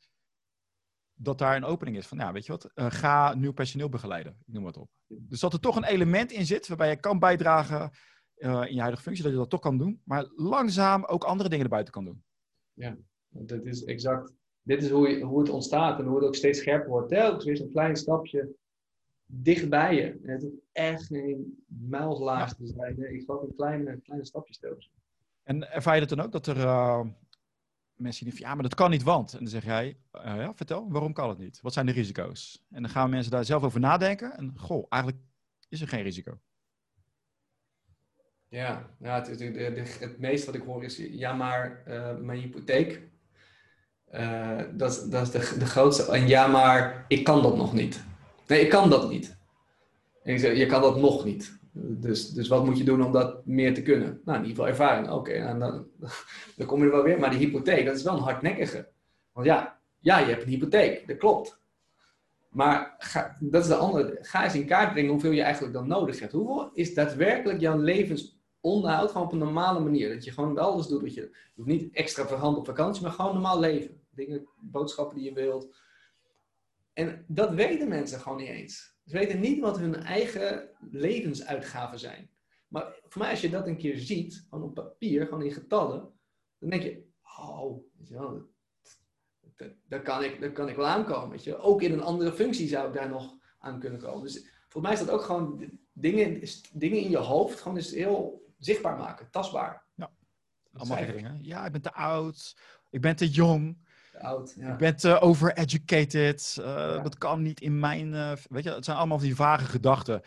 dat 1.16 1.38
daar 1.38 1.56
een 1.56 1.64
opening 1.64 1.96
is 1.96 2.06
van, 2.06 2.18
ja, 2.18 2.32
weet 2.32 2.46
je 2.46 2.52
wat, 2.52 2.70
uh, 2.74 2.86
ga 2.88 3.34
nieuw 3.34 3.52
personeel 3.52 3.88
begeleiden, 3.88 4.36
ik 4.46 4.52
noem 4.52 4.66
het 4.66 4.76
op. 4.76 4.90
Dus 5.06 5.40
dat 5.40 5.52
er 5.52 5.60
toch 5.60 5.76
een 5.76 5.84
element 5.84 6.32
in 6.32 6.46
zit 6.46 6.68
waarbij 6.68 6.88
je 6.88 6.96
kan 6.96 7.18
bijdragen 7.18 7.90
uh, 8.38 8.64
in 8.66 8.74
je 8.74 8.80
huidige 8.80 9.02
functie, 9.02 9.24
dat 9.24 9.32
je 9.32 9.38
dat 9.38 9.50
toch 9.50 9.60
kan 9.60 9.78
doen, 9.78 10.00
maar 10.04 10.26
langzaam 10.36 11.04
ook 11.04 11.24
andere 11.24 11.48
dingen 11.48 11.64
erbuiten 11.64 11.92
kan 11.92 12.04
doen. 12.04 12.22
Ja, 12.72 12.96
dat 13.28 13.64
is 13.64 13.84
exact. 13.84 14.32
Dit 14.62 14.82
is 14.82 14.90
hoe, 14.90 15.08
je, 15.08 15.24
hoe 15.24 15.38
het 15.38 15.48
ontstaat 15.48 15.98
en 15.98 16.04
hoe 16.04 16.16
het 16.16 16.26
ook 16.26 16.34
steeds 16.34 16.58
scherper 16.58 16.88
wordt. 16.88 17.08
Telkens 17.08 17.44
weer 17.44 17.60
een 17.60 17.72
klein 17.72 17.96
stapje 17.96 18.54
dichtbij 19.26 19.94
je. 19.94 20.18
En 20.22 20.32
het 20.32 20.42
hoeft 20.42 20.56
echt 20.72 21.06
geen 21.06 21.64
mijlslaag 21.66 22.54
te 22.54 22.66
zijn. 22.66 23.14
Ik 23.14 23.24
geloof 23.24 23.42
in 23.42 23.54
kleine, 23.56 24.00
kleine 24.00 24.26
stapjes 24.26 24.58
telkens. 24.58 24.90
En 25.42 25.72
ervaar 25.72 25.94
je 25.94 26.00
het 26.00 26.08
dan 26.08 26.20
ook 26.20 26.32
dat 26.32 26.46
er 26.46 26.56
uh, 26.56 27.00
mensen 27.94 28.24
die 28.24 28.34
van 28.34 28.48
ja, 28.48 28.54
maar 28.54 28.62
dat 28.62 28.74
kan 28.74 28.90
niet, 28.90 29.02
want. 29.02 29.32
En 29.32 29.38
dan 29.38 29.48
zeg 29.48 29.64
jij, 29.64 29.96
uh, 30.12 30.22
ja, 30.22 30.54
vertel, 30.54 30.90
waarom 30.90 31.12
kan 31.12 31.28
het 31.28 31.38
niet? 31.38 31.60
Wat 31.60 31.72
zijn 31.72 31.86
de 31.86 31.92
risico's? 31.92 32.64
En 32.70 32.82
dan 32.82 32.90
gaan 32.90 33.10
mensen 33.10 33.32
daar 33.32 33.44
zelf 33.44 33.62
over 33.62 33.80
nadenken. 33.80 34.36
En 34.36 34.58
goh, 34.58 34.86
eigenlijk 34.88 35.22
is 35.68 35.80
er 35.80 35.88
geen 35.88 36.02
risico. 36.02 36.40
Ja, 38.48 38.90
ja 38.98 39.14
het, 39.14 39.40
het, 39.40 40.00
het, 40.00 40.18
meeste 40.18 40.46
wat 40.46 40.54
ik 40.54 40.62
hoor 40.62 40.84
is, 40.84 40.96
ja, 40.96 41.32
maar 41.32 41.82
uh, 41.88 42.16
mijn 42.16 42.38
hypotheek, 42.38 43.02
uh, 44.14 44.60
dat, 44.72 45.06
dat 45.10 45.22
is 45.22 45.30
de, 45.30 45.58
de 45.58 45.66
grootste. 45.66 46.12
En 46.12 46.28
ja, 46.28 46.46
maar 46.46 47.04
ik 47.08 47.24
kan 47.24 47.42
dat 47.42 47.56
nog 47.56 47.72
niet. 47.72 48.04
Nee, 48.46 48.60
ik 48.60 48.70
kan 48.70 48.90
dat 48.90 49.10
niet. 49.10 49.36
En 50.22 50.34
ik 50.34 50.56
je 50.56 50.66
kan 50.66 50.80
dat 50.80 51.00
nog 51.00 51.24
niet. 51.24 51.58
Dus, 51.72 52.28
dus 52.28 52.48
wat 52.48 52.64
moet 52.64 52.78
je 52.78 52.84
doen 52.84 53.04
om 53.04 53.12
dat 53.12 53.46
meer 53.46 53.74
te 53.74 53.82
kunnen? 53.82 54.20
Nou, 54.24 54.38
in 54.38 54.46
ieder 54.46 54.64
geval 54.64 54.66
ervaring. 54.66 55.10
Oké, 55.10 55.56
dan, 55.58 55.86
dan 56.56 56.66
kom 56.66 56.80
je 56.80 56.86
er 56.86 56.92
wel 56.92 57.02
weer. 57.02 57.18
Maar 57.18 57.30
die 57.30 57.38
hypotheek, 57.38 57.86
dat 57.86 57.96
is 57.96 58.02
wel 58.02 58.16
een 58.16 58.22
hardnekkige. 58.22 58.88
Want 59.32 59.46
ja, 59.46 59.78
ja, 60.00 60.18
je 60.18 60.26
hebt 60.26 60.42
een 60.42 60.48
hypotheek, 60.48 61.08
dat 61.08 61.16
klopt. 61.16 61.60
Maar 62.48 62.94
ga, 62.98 63.36
dat 63.40 63.62
is 63.62 63.68
de 63.68 63.74
andere. 63.74 64.18
Ga 64.20 64.44
eens 64.44 64.54
in 64.54 64.66
kaart 64.66 64.92
brengen 64.92 65.10
hoeveel 65.10 65.30
je 65.30 65.42
eigenlijk 65.42 65.74
dan 65.74 65.88
nodig 65.88 66.20
hebt. 66.20 66.32
Hoeveel 66.32 66.70
is 66.74 66.94
daadwerkelijk 66.94 67.60
jouw 67.60 67.78
levensonderhoud 68.66 69.10
gewoon 69.10 69.26
op 69.26 69.32
een 69.32 69.38
normale 69.38 69.80
manier? 69.80 70.14
Dat 70.14 70.24
je 70.24 70.32
gewoon 70.32 70.58
alles 70.58 70.86
doet 70.86 71.02
wat 71.02 71.14
je. 71.14 71.36
Hoeft 71.54 71.68
niet 71.68 71.94
extra 71.94 72.26
verhand 72.26 72.56
op 72.56 72.66
vakantie, 72.66 73.02
maar 73.02 73.12
gewoon 73.12 73.32
normaal 73.32 73.60
leven. 73.60 74.00
Dingen, 74.10 74.48
boodschappen 74.60 75.16
die 75.16 75.24
je 75.24 75.32
wilt. 75.32 75.76
En 76.92 77.24
dat 77.28 77.54
weten 77.54 77.88
mensen 77.88 78.20
gewoon 78.20 78.38
niet 78.38 78.48
eens. 78.48 78.94
Ze 79.04 79.18
weten 79.18 79.40
niet 79.40 79.60
wat 79.60 79.78
hun 79.78 79.94
eigen 79.94 80.68
levensuitgaven 80.90 81.98
zijn. 81.98 82.30
Maar 82.68 82.98
voor 83.02 83.22
mij, 83.22 83.30
als 83.30 83.40
je 83.40 83.50
dat 83.50 83.66
een 83.66 83.76
keer 83.76 83.98
ziet, 83.98 84.46
gewoon 84.50 84.64
op 84.64 84.74
papier, 84.74 85.24
gewoon 85.24 85.42
in 85.42 85.52
getallen, 85.52 86.12
dan 86.58 86.70
denk 86.70 86.82
je, 86.82 87.04
oh, 87.38 87.82
wel, 88.08 88.48
dat, 89.56 89.68
dat, 89.88 90.02
kan 90.02 90.24
ik, 90.24 90.40
dat 90.40 90.52
kan 90.52 90.68
ik 90.68 90.76
wel 90.76 90.86
aankomen. 90.86 91.30
Weet 91.30 91.44
je. 91.44 91.58
Ook 91.58 91.82
in 91.82 91.92
een 91.92 92.02
andere 92.02 92.32
functie 92.32 92.68
zou 92.68 92.88
ik 92.88 92.94
daar 92.94 93.08
nog 93.08 93.36
aan 93.58 93.80
kunnen 93.80 94.00
komen. 94.00 94.22
Dus 94.22 94.46
voor 94.68 94.82
mij 94.82 94.92
is 94.92 94.98
dat 94.98 95.10
ook 95.10 95.22
gewoon 95.22 95.70
dingen, 95.92 96.42
dingen 96.72 96.98
in 96.98 97.10
je 97.10 97.16
hoofd, 97.16 97.60
gewoon 97.60 97.78
is 97.78 97.94
heel 97.94 98.45
zichtbaar 98.58 98.96
maken, 98.96 99.30
tastbaar. 99.30 99.84
Ja, 99.94 100.10
allemaal 100.72 101.06
dingen. 101.06 101.44
Ja, 101.44 101.66
ik 101.66 101.72
ben 101.72 101.82
te 101.82 101.92
oud, 101.92 102.56
ik 102.90 103.00
ben 103.00 103.16
te 103.16 103.28
jong. 103.28 103.84
Te 104.10 104.20
oud, 104.20 104.54
ja. 104.56 104.72
Ik 104.72 104.78
ben 104.78 104.96
te 104.96 105.20
overeducated. 105.20 106.56
Uh, 106.60 107.02
Dat 107.02 107.18
kan 107.18 107.42
niet 107.42 107.60
in 107.60 107.78
mijn. 107.78 108.12
Uh, 108.12 108.32
weet 108.48 108.64
je, 108.64 108.70
het 108.70 108.84
zijn 108.84 108.96
allemaal 108.96 109.18
die 109.18 109.34
vage 109.34 109.64
gedachten. 109.64 110.22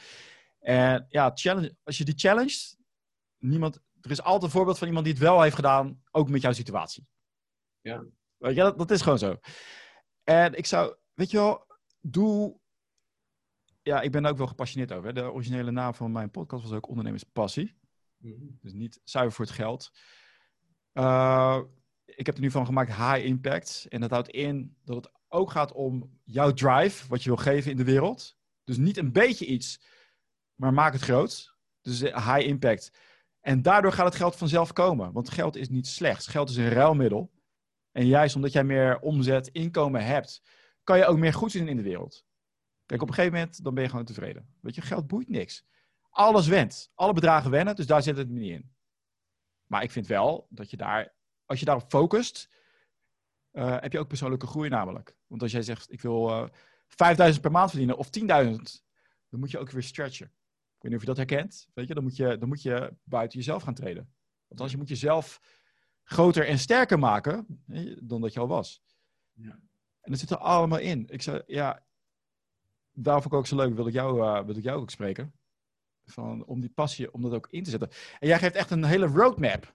En 0.59 1.05
ja, 1.09 1.32
challenge, 1.34 1.75
als 1.84 1.97
je 1.97 2.05
die 2.05 2.17
challenged, 2.17 2.77
niemand, 3.38 3.80
er 4.01 4.11
is 4.11 4.21
altijd 4.21 4.43
een 4.43 4.49
voorbeeld 4.49 4.77
van 4.77 4.88
iemand 4.88 5.05
die 5.05 5.13
het 5.13 5.23
wel 5.23 5.41
heeft 5.41 5.55
gedaan, 5.55 6.01
ook 6.11 6.30
met 6.30 6.41
jouw 6.41 6.53
situatie. 6.53 7.07
Ja. 7.82 8.03
Weet 8.38 8.55
je, 8.55 8.61
dat, 8.61 8.77
dat 8.77 8.91
is 8.91 9.01
gewoon 9.01 9.17
zo. 9.17 9.38
En 10.23 10.53
ik 10.53 10.65
zou, 10.65 10.95
weet 11.13 11.32
je 11.32 11.38
wel, 11.38 11.67
doe. 12.01 12.59
Ja, 13.82 14.01
ik 14.01 14.11
ben 14.11 14.25
ook 14.25 14.38
wel 14.38 14.47
gepassioneerd 14.47 14.91
over. 14.91 15.13
De 15.13 15.32
originele 15.32 15.71
naam 15.71 15.93
van 15.93 16.11
mijn 16.11 16.32
podcast 16.32 16.63
was 16.63 16.71
ook 16.71 16.88
Ondernemerspassie. 16.88 17.78
-hmm. 18.20 18.57
Dus 18.61 18.74
niet 18.74 19.01
zuiver 19.03 19.36
voor 19.36 19.45
het 19.45 19.53
geld. 19.53 19.91
Uh, 20.93 21.59
ik 22.05 22.26
heb 22.26 22.36
er 22.36 22.41
nu 22.41 22.51
van 22.51 22.65
gemaakt 22.65 22.95
high 22.95 23.26
impact. 23.26 23.86
En 23.89 24.01
dat 24.01 24.09
houdt 24.09 24.30
in 24.30 24.76
dat 24.84 24.95
het 24.95 25.13
ook 25.28 25.51
gaat 25.51 25.72
om 25.72 26.20
jouw 26.24 26.53
drive, 26.53 27.07
wat 27.07 27.24
je 27.24 27.30
wil 27.30 27.38
geven 27.38 27.72
in 27.72 27.78
de 27.78 27.84
wereld. 27.84 28.38
Dus 28.63 28.78
niet 28.78 28.97
een 28.97 29.11
beetje 29.11 29.45
iets, 29.45 29.82
maar 30.55 30.74
maak 30.74 30.93
het 30.93 31.01
groot. 31.01 31.57
Dus 31.82 32.01
high 32.01 32.39
impact. 32.39 32.91
En 33.39 33.61
daardoor 33.61 33.91
gaat 33.91 34.05
het 34.05 34.15
geld 34.15 34.36
vanzelf 34.36 34.74
komen. 34.74 35.11
Want 35.11 35.30
geld 35.30 35.55
is 35.55 35.70
niet 35.70 35.88
slecht. 35.88 36.28
Geld 36.28 36.49
is 36.49 36.55
een 36.55 36.70
ruilmiddel. 36.70 37.32
En 37.91 38.05
juist 38.05 38.36
omdat 38.36 38.51
jij 38.51 38.63
meer 38.63 38.99
omzet, 38.99 39.47
inkomen 39.47 40.05
hebt, 40.05 40.41
kan 40.84 40.97
je 40.97 41.05
ook 41.05 41.17
meer 41.17 41.34
goed 41.34 41.51
zien 41.51 41.67
in 41.67 41.78
de 41.78 41.84
wereld. 41.84 42.26
Kijk, 42.86 43.01
op 43.01 43.07
een 43.07 43.13
gegeven 43.13 43.38
moment 43.38 43.63
dan 43.63 43.74
ben 43.74 43.84
je 43.84 43.89
gewoon 43.89 44.05
tevreden. 44.05 44.53
Weet 44.61 44.76
je, 44.76 44.82
geld 44.82 45.07
boeit 45.07 45.30
niks. 45.30 45.65
Alles 46.20 46.47
went. 46.47 46.91
Alle 46.95 47.13
bedragen 47.13 47.51
wennen, 47.51 47.76
dus 47.76 47.88
daar 47.88 48.03
zit 48.03 48.17
het 48.17 48.30
niet 48.30 48.51
in. 48.51 48.72
Maar 49.65 49.84
ik 49.84 49.91
vind 49.91 50.07
wel 50.07 50.47
dat 50.49 50.70
je 50.70 50.78
daar, 50.78 51.15
als 51.45 51.59
je 51.59 51.65
daarop 51.65 51.89
focust, 51.89 52.49
uh, 53.51 53.82
heb 53.82 53.91
je 53.91 53.99
ook 53.99 54.07
persoonlijke 54.07 54.47
groei 54.47 54.70
namelijk. 54.70 55.15
Want 55.28 55.41
als 55.41 55.51
jij 55.51 55.61
zegt, 55.61 55.91
ik 55.91 56.01
wil 56.01 56.30
uh, 56.30 56.47
5000 56.88 57.41
per 57.41 57.51
maand 57.51 57.70
verdienen 57.70 57.97
of 57.97 58.09
10.000, 58.20 58.26
dan 59.30 59.39
moet 59.39 59.51
je 59.51 59.59
ook 59.59 59.72
weer 59.72 59.84
stretchen. 59.84 60.26
Ik 60.26 60.82
weet 60.82 60.91
niet 60.91 60.93
of 60.93 61.01
je 61.01 61.13
dat 61.13 61.17
herkent. 61.17 61.70
Weet 61.74 61.88
je, 61.88 61.93
dan 61.93 62.03
moet 62.03 62.15
je, 62.15 62.38
dan 62.38 62.47
moet 62.47 62.61
je 62.61 62.93
buiten 63.03 63.38
jezelf 63.38 63.63
gaan 63.63 63.74
treden. 63.74 64.13
Want 64.47 64.61
als 64.61 64.72
je 64.72 64.78
moet 64.78 64.89
jezelf 64.89 65.41
groter 66.03 66.47
en 66.47 66.59
sterker 66.59 66.99
maken 66.99 67.63
dan 67.99 68.22
dat 68.22 68.34
je 68.34 68.39
al 68.39 68.47
was. 68.47 68.84
Ja. 69.34 69.59
En 70.01 70.11
dat 70.11 70.20
zit 70.20 70.30
er 70.30 70.38
allemaal 70.38 70.80
in. 70.80 71.07
Ik 71.09 71.22
zei, 71.22 71.41
ja, 71.45 71.86
daarom 72.91 73.22
vond 73.22 73.34
ik 73.34 73.39
ook 73.39 73.47
zo 73.47 73.55
leuk, 73.55 73.76
wil 73.76 73.88
ik 73.88 73.93
jou, 73.93 74.22
uh, 74.22 74.45
wil 74.45 74.57
ik 74.57 74.63
jou 74.63 74.82
ook 74.82 74.89
spreken. 74.89 75.38
Van, 76.12 76.45
om 76.45 76.62
die 76.62 76.72
passie, 76.76 77.14
om 77.14 77.22
dat 77.22 77.34
ook 77.34 77.47
in 77.49 77.64
te 77.64 77.70
zetten. 77.70 77.89
En 78.20 78.28
jij 78.28 78.39
geeft 78.39 78.55
echt 78.55 78.72
een 78.72 78.84
hele 78.84 79.05
roadmap. 79.05 79.72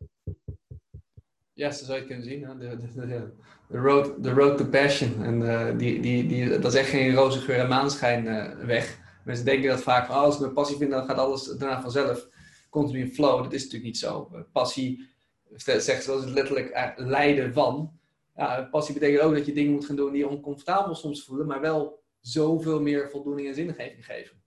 Ja, 1.53 1.71
zo 1.71 1.85
zou 1.85 1.99
je 1.99 2.07
kunnen 2.07 2.25
zien. 2.25 2.41
De, 2.41 2.77
de, 2.77 3.07
de, 3.07 3.33
de, 3.69 3.79
road, 3.79 4.23
the 4.23 4.33
road 4.33 4.57
to 4.57 4.65
passion. 4.65 5.25
En 5.25 5.41
uh, 5.41 5.79
die, 5.79 6.01
die, 6.01 6.27
die, 6.27 6.59
dat 6.59 6.73
is 6.73 6.79
echt 6.79 6.89
geen 6.89 7.15
roze 7.15 7.41
geur 7.41 7.59
en 7.59 7.69
maanschijn 7.69 8.27
uh, 8.27 8.65
weg. 8.67 8.99
Mensen 9.25 9.45
denken 9.45 9.69
dat 9.69 9.83
vaak 9.83 10.07
van, 10.07 10.17
oh, 10.17 10.23
als 10.23 10.35
ik 10.35 10.41
mijn 10.41 10.53
passie 10.53 10.77
vind, 10.77 10.91
dan 10.91 11.05
gaat 11.05 11.19
alles 11.19 11.45
daarna 11.45 11.81
vanzelf. 11.81 12.29
Continu 12.71 13.01
in 13.01 13.15
flow. 13.15 13.43
Dat 13.43 13.53
is 13.53 13.63
natuurlijk 13.63 13.85
niet 13.85 13.99
zo. 13.99 14.31
Passie 14.53 15.09
zegt 15.57 16.05
zoals 16.05 16.25
het 16.25 16.31
letterlijk 16.33 16.93
lijden 16.97 17.53
van. 17.53 17.99
Ja, 18.37 18.69
passie 18.71 18.95
betekent 18.95 19.23
ook 19.23 19.35
dat 19.35 19.47
je 19.47 19.53
dingen 19.53 19.73
moet 19.73 19.85
gaan 19.85 19.97
doen 19.97 20.13
die 20.13 20.21
je 20.21 20.29
oncomfortabel 20.29 20.95
soms 20.95 21.25
voelen, 21.25 21.47
maar 21.47 21.61
wel 21.61 22.03
zoveel 22.21 22.81
meer 22.81 23.11
voldoening 23.11 23.49
en 23.49 23.55
zingeving 23.55 24.05
geven. 24.05 24.44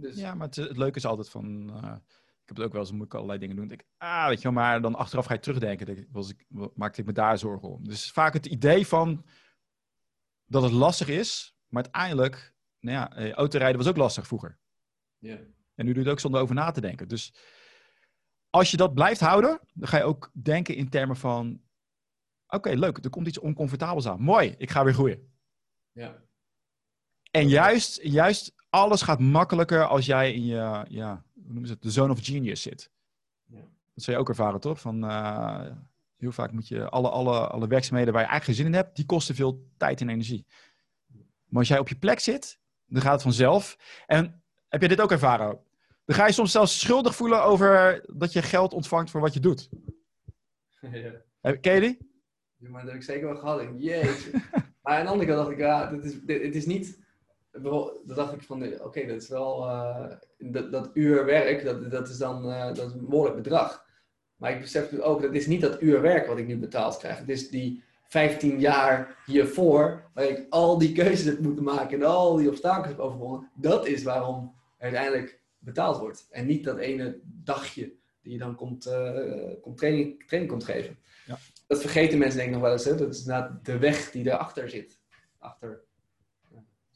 Dus... 0.00 0.16
Ja, 0.16 0.34
maar 0.34 0.46
het, 0.46 0.56
het, 0.56 0.76
leuke 0.76 0.98
is 0.98 1.06
altijd 1.06 1.30
van. 1.30 1.70
Uh, 1.70 1.96
ik 2.44 2.50
heb 2.50 2.56
het 2.56 2.66
ook 2.66 2.72
wel 2.72 2.80
eens, 2.80 2.92
moet 2.92 3.06
ik 3.06 3.14
allerlei 3.14 3.38
dingen 3.38 3.56
doen. 3.56 3.68
Denk 3.68 3.80
ik, 3.80 3.86
ah, 3.96 4.26
weet 4.26 4.36
je 4.36 4.42
wel, 4.42 4.52
maar 4.52 4.80
dan 4.80 4.94
achteraf 4.94 5.26
ga 5.26 5.34
je 5.34 5.40
terugdenken. 5.40 5.86
Denk 5.86 5.98
ik, 5.98 6.08
was 6.10 6.30
ik, 6.30 6.46
maakte 6.74 7.00
ik 7.00 7.06
me 7.06 7.12
daar 7.12 7.38
zorgen 7.38 7.68
om. 7.68 7.84
Dus 7.84 8.10
vaak 8.10 8.32
het 8.32 8.46
idee 8.46 8.86
van 8.86 9.24
dat 10.44 10.62
het 10.62 10.72
lastig 10.72 11.08
is, 11.08 11.56
maar 11.68 11.82
uiteindelijk, 11.82 12.54
nou 12.80 12.96
ja, 12.96 13.16
eh, 13.16 13.32
autorijden 13.32 13.78
was 13.78 13.88
ook 13.88 13.96
lastig 13.96 14.26
vroeger. 14.26 14.58
Ja. 15.18 15.38
En 15.74 15.84
nu 15.84 15.92
doe 15.92 15.94
je 15.94 15.98
het 15.98 16.08
ook 16.08 16.20
zonder 16.20 16.40
over 16.40 16.54
na 16.54 16.70
te 16.70 16.80
denken. 16.80 17.08
Dus 17.08 17.34
als 18.50 18.70
je 18.70 18.76
dat 18.76 18.94
blijft 18.94 19.20
houden, 19.20 19.60
dan 19.72 19.88
ga 19.88 19.96
je 19.96 20.04
ook 20.04 20.30
denken 20.42 20.74
in 20.74 20.88
termen 20.88 21.16
van: 21.16 21.62
oké, 22.46 22.70
leuk, 22.70 23.04
er 23.04 23.10
komt 23.10 23.26
iets 23.26 23.38
oncomfortabels 23.38 24.06
aan. 24.06 24.20
Mooi, 24.20 24.54
ik 24.58 24.70
ga 24.70 24.84
weer 24.84 24.94
groeien. 24.94 25.32
Ja. 25.92 26.22
En 27.30 27.48
juist, 27.48 28.02
juist 28.02 28.54
alles 28.74 29.02
gaat 29.02 29.20
makkelijker 29.20 29.86
als 29.86 30.06
jij 30.06 30.32
in 30.32 30.44
je, 30.44 30.84
ja, 30.88 31.24
hoe 31.34 31.52
noemen 31.52 31.66
ze 31.66 31.72
het, 31.72 31.82
de 31.82 31.90
zone 31.90 32.12
of 32.12 32.24
genius 32.24 32.62
zit. 32.62 32.90
Ja. 33.44 33.60
Dat 33.94 34.04
zou 34.04 34.16
je 34.16 34.22
ook 34.22 34.28
ervaren, 34.28 34.60
toch? 34.60 34.80
Van, 34.80 35.04
uh, 35.04 35.66
heel 36.16 36.32
vaak 36.32 36.52
moet 36.52 36.68
je 36.68 36.88
alle, 36.88 37.08
alle, 37.08 37.46
alle 37.46 37.66
werkzaamheden 37.66 38.12
waar 38.12 38.22
je 38.22 38.28
eigenlijk 38.28 38.58
geen 38.58 38.66
zin 38.66 38.74
in 38.74 38.84
hebt, 38.84 38.96
die 38.96 39.06
kosten 39.06 39.34
veel 39.34 39.68
tijd 39.76 40.00
en 40.00 40.08
energie. 40.08 40.46
Maar 41.44 41.58
als 41.58 41.68
jij 41.68 41.78
op 41.78 41.88
je 41.88 41.96
plek 41.96 42.18
zit, 42.20 42.58
dan 42.86 43.02
gaat 43.02 43.12
het 43.12 43.22
vanzelf. 43.22 43.78
En 44.06 44.42
heb 44.68 44.82
je 44.82 44.88
dit 44.88 45.00
ook 45.00 45.12
ervaren? 45.12 45.60
Dan 46.04 46.16
ga 46.16 46.26
je 46.26 46.32
soms 46.32 46.52
zelfs 46.52 46.80
schuldig 46.80 47.14
voelen 47.14 47.44
over 47.44 48.04
dat 48.12 48.32
je 48.32 48.42
geld 48.42 48.72
ontvangt 48.72 49.10
voor 49.10 49.20
wat 49.20 49.34
je 49.34 49.40
doet. 49.40 49.68
Ja. 51.40 51.52
Ken 51.52 51.74
je 51.74 51.80
die? 51.80 51.98
Ja, 52.56 52.70
maar 52.70 52.80
dat 52.80 52.90
heb 52.90 53.00
ik 53.00 53.06
zeker 53.06 53.26
wel 53.26 53.36
gehad. 53.36 53.66
Jeetje. 53.76 54.30
maar 54.82 54.98
aan 54.98 55.04
de 55.04 55.10
andere 55.10 55.28
kant 55.28 55.38
dacht 55.38 55.50
ik, 55.50 55.58
ja, 55.58 55.90
dit 55.90 56.04
is, 56.04 56.20
dit, 56.20 56.42
het 56.42 56.54
is 56.54 56.66
niet... 56.66 57.03
Dan 57.62 57.92
dacht 58.04 58.32
ik 58.32 58.42
van, 58.42 58.62
oké, 58.62 58.82
okay, 58.82 59.06
dat 59.06 59.22
is 59.22 59.28
wel... 59.28 59.66
Uh, 59.66 60.06
dat, 60.38 60.72
dat 60.72 60.90
uur 60.94 61.24
werk, 61.24 61.64
dat, 61.64 61.90
dat 61.90 62.08
is 62.08 62.18
dan 62.18 62.48
uh, 62.48 62.66
dat 62.66 62.86
is 62.86 62.92
een 62.92 63.08
behoorlijk 63.08 63.36
bedrag. 63.36 63.84
Maar 64.36 64.52
ik 64.52 64.60
besef 64.60 64.92
nu 64.92 65.02
ook, 65.02 65.22
dat 65.22 65.34
is 65.34 65.46
niet 65.46 65.60
dat 65.60 65.82
uur 65.82 66.00
werk 66.00 66.26
wat 66.26 66.38
ik 66.38 66.46
nu 66.46 66.58
betaald 66.58 66.96
krijg. 66.96 67.18
Het 67.18 67.28
is 67.28 67.50
die 67.50 67.82
15 68.08 68.60
jaar 68.60 69.22
hiervoor, 69.26 70.10
waar 70.14 70.24
ik 70.24 70.46
al 70.48 70.78
die 70.78 70.92
keuzes 70.92 71.24
heb 71.24 71.38
moeten 71.38 71.64
maken 71.64 71.98
en 71.98 72.06
al 72.06 72.36
die 72.36 72.48
obstakels 72.48 72.86
heb 72.86 72.98
overwonnen. 72.98 73.50
Dat 73.54 73.86
is 73.86 74.02
waarom 74.02 74.54
uiteindelijk 74.78 75.40
betaald 75.58 75.98
wordt. 75.98 76.26
En 76.30 76.46
niet 76.46 76.64
dat 76.64 76.78
ene 76.78 77.20
dagje 77.24 77.92
die 78.22 78.32
je 78.32 78.38
dan 78.38 78.54
komt, 78.54 78.86
uh, 78.86 79.50
komt 79.60 79.78
training, 79.78 80.26
training 80.26 80.52
komt 80.52 80.64
geven. 80.64 80.98
Ja. 81.26 81.38
Dat 81.66 81.80
vergeten 81.80 82.18
mensen 82.18 82.36
denk 82.36 82.48
ik 82.48 82.54
nog 82.54 82.64
wel 82.64 82.72
eens. 82.72 82.84
Hè? 82.84 82.94
Dat 82.94 83.14
is 83.14 83.24
de 83.62 83.78
weg 83.78 84.10
die 84.10 84.26
erachter 84.26 84.70
zit. 84.70 84.98
Achter 85.38 85.84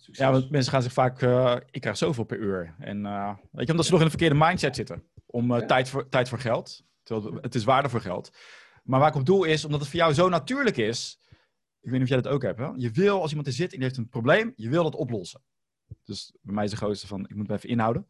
succes. 0.08 0.26
Ja, 0.26 0.32
want 0.32 0.50
mensen 0.50 0.72
gaan 0.72 0.82
zich 0.82 0.92
vaak... 0.92 1.22
Uh, 1.22 1.56
ik 1.70 1.80
krijg 1.80 1.96
zoveel 1.96 2.24
per 2.24 2.38
uur. 2.38 2.74
En 2.78 3.04
uh, 3.04 3.34
weet 3.52 3.66
je, 3.66 3.70
omdat 3.70 3.86
ze 3.86 3.90
nog 3.90 4.00
in 4.00 4.06
een 4.06 4.18
verkeerde 4.18 4.44
mindset 4.44 4.76
zitten. 4.76 5.02
Om 5.26 5.54
ja. 5.54 5.66
tijd, 5.66 5.88
voor, 5.88 6.08
tijd 6.08 6.28
voor 6.28 6.38
geld. 6.38 6.84
Terwijl 7.02 7.38
het 7.40 7.54
is 7.54 7.64
waarde 7.64 7.88
voor 7.88 8.00
geld. 8.00 8.32
Maar 8.84 9.00
waar 9.00 9.08
ik 9.08 9.14
op 9.14 9.26
doel 9.26 9.44
is, 9.44 9.64
omdat 9.64 9.80
het 9.80 9.88
voor 9.88 9.98
jou 9.98 10.12
zo 10.12 10.28
natuurlijk 10.28 10.76
is... 10.76 11.18
Ik 11.80 11.90
weet 11.90 11.92
niet 11.92 12.02
of 12.02 12.14
jij 12.14 12.22
dat 12.22 12.32
ook 12.32 12.42
hebt. 12.42 12.58
Hè? 12.58 12.70
Je 12.76 12.90
wil, 12.90 13.20
als 13.20 13.28
iemand 13.28 13.46
er 13.46 13.52
zit 13.52 13.70
en 13.70 13.76
die 13.76 13.86
heeft 13.86 13.96
een 13.96 14.08
probleem, 14.08 14.52
je 14.56 14.68
wil 14.68 14.82
dat 14.82 14.94
oplossen. 14.94 15.42
Dus 16.04 16.32
bij 16.40 16.54
mij 16.54 16.64
is 16.64 16.70
de 16.70 16.76
grootste 16.76 17.06
van, 17.06 17.28
ik 17.28 17.34
moet 17.34 17.48
me 17.48 17.54
even 17.54 17.68
inhouden. 17.68 18.08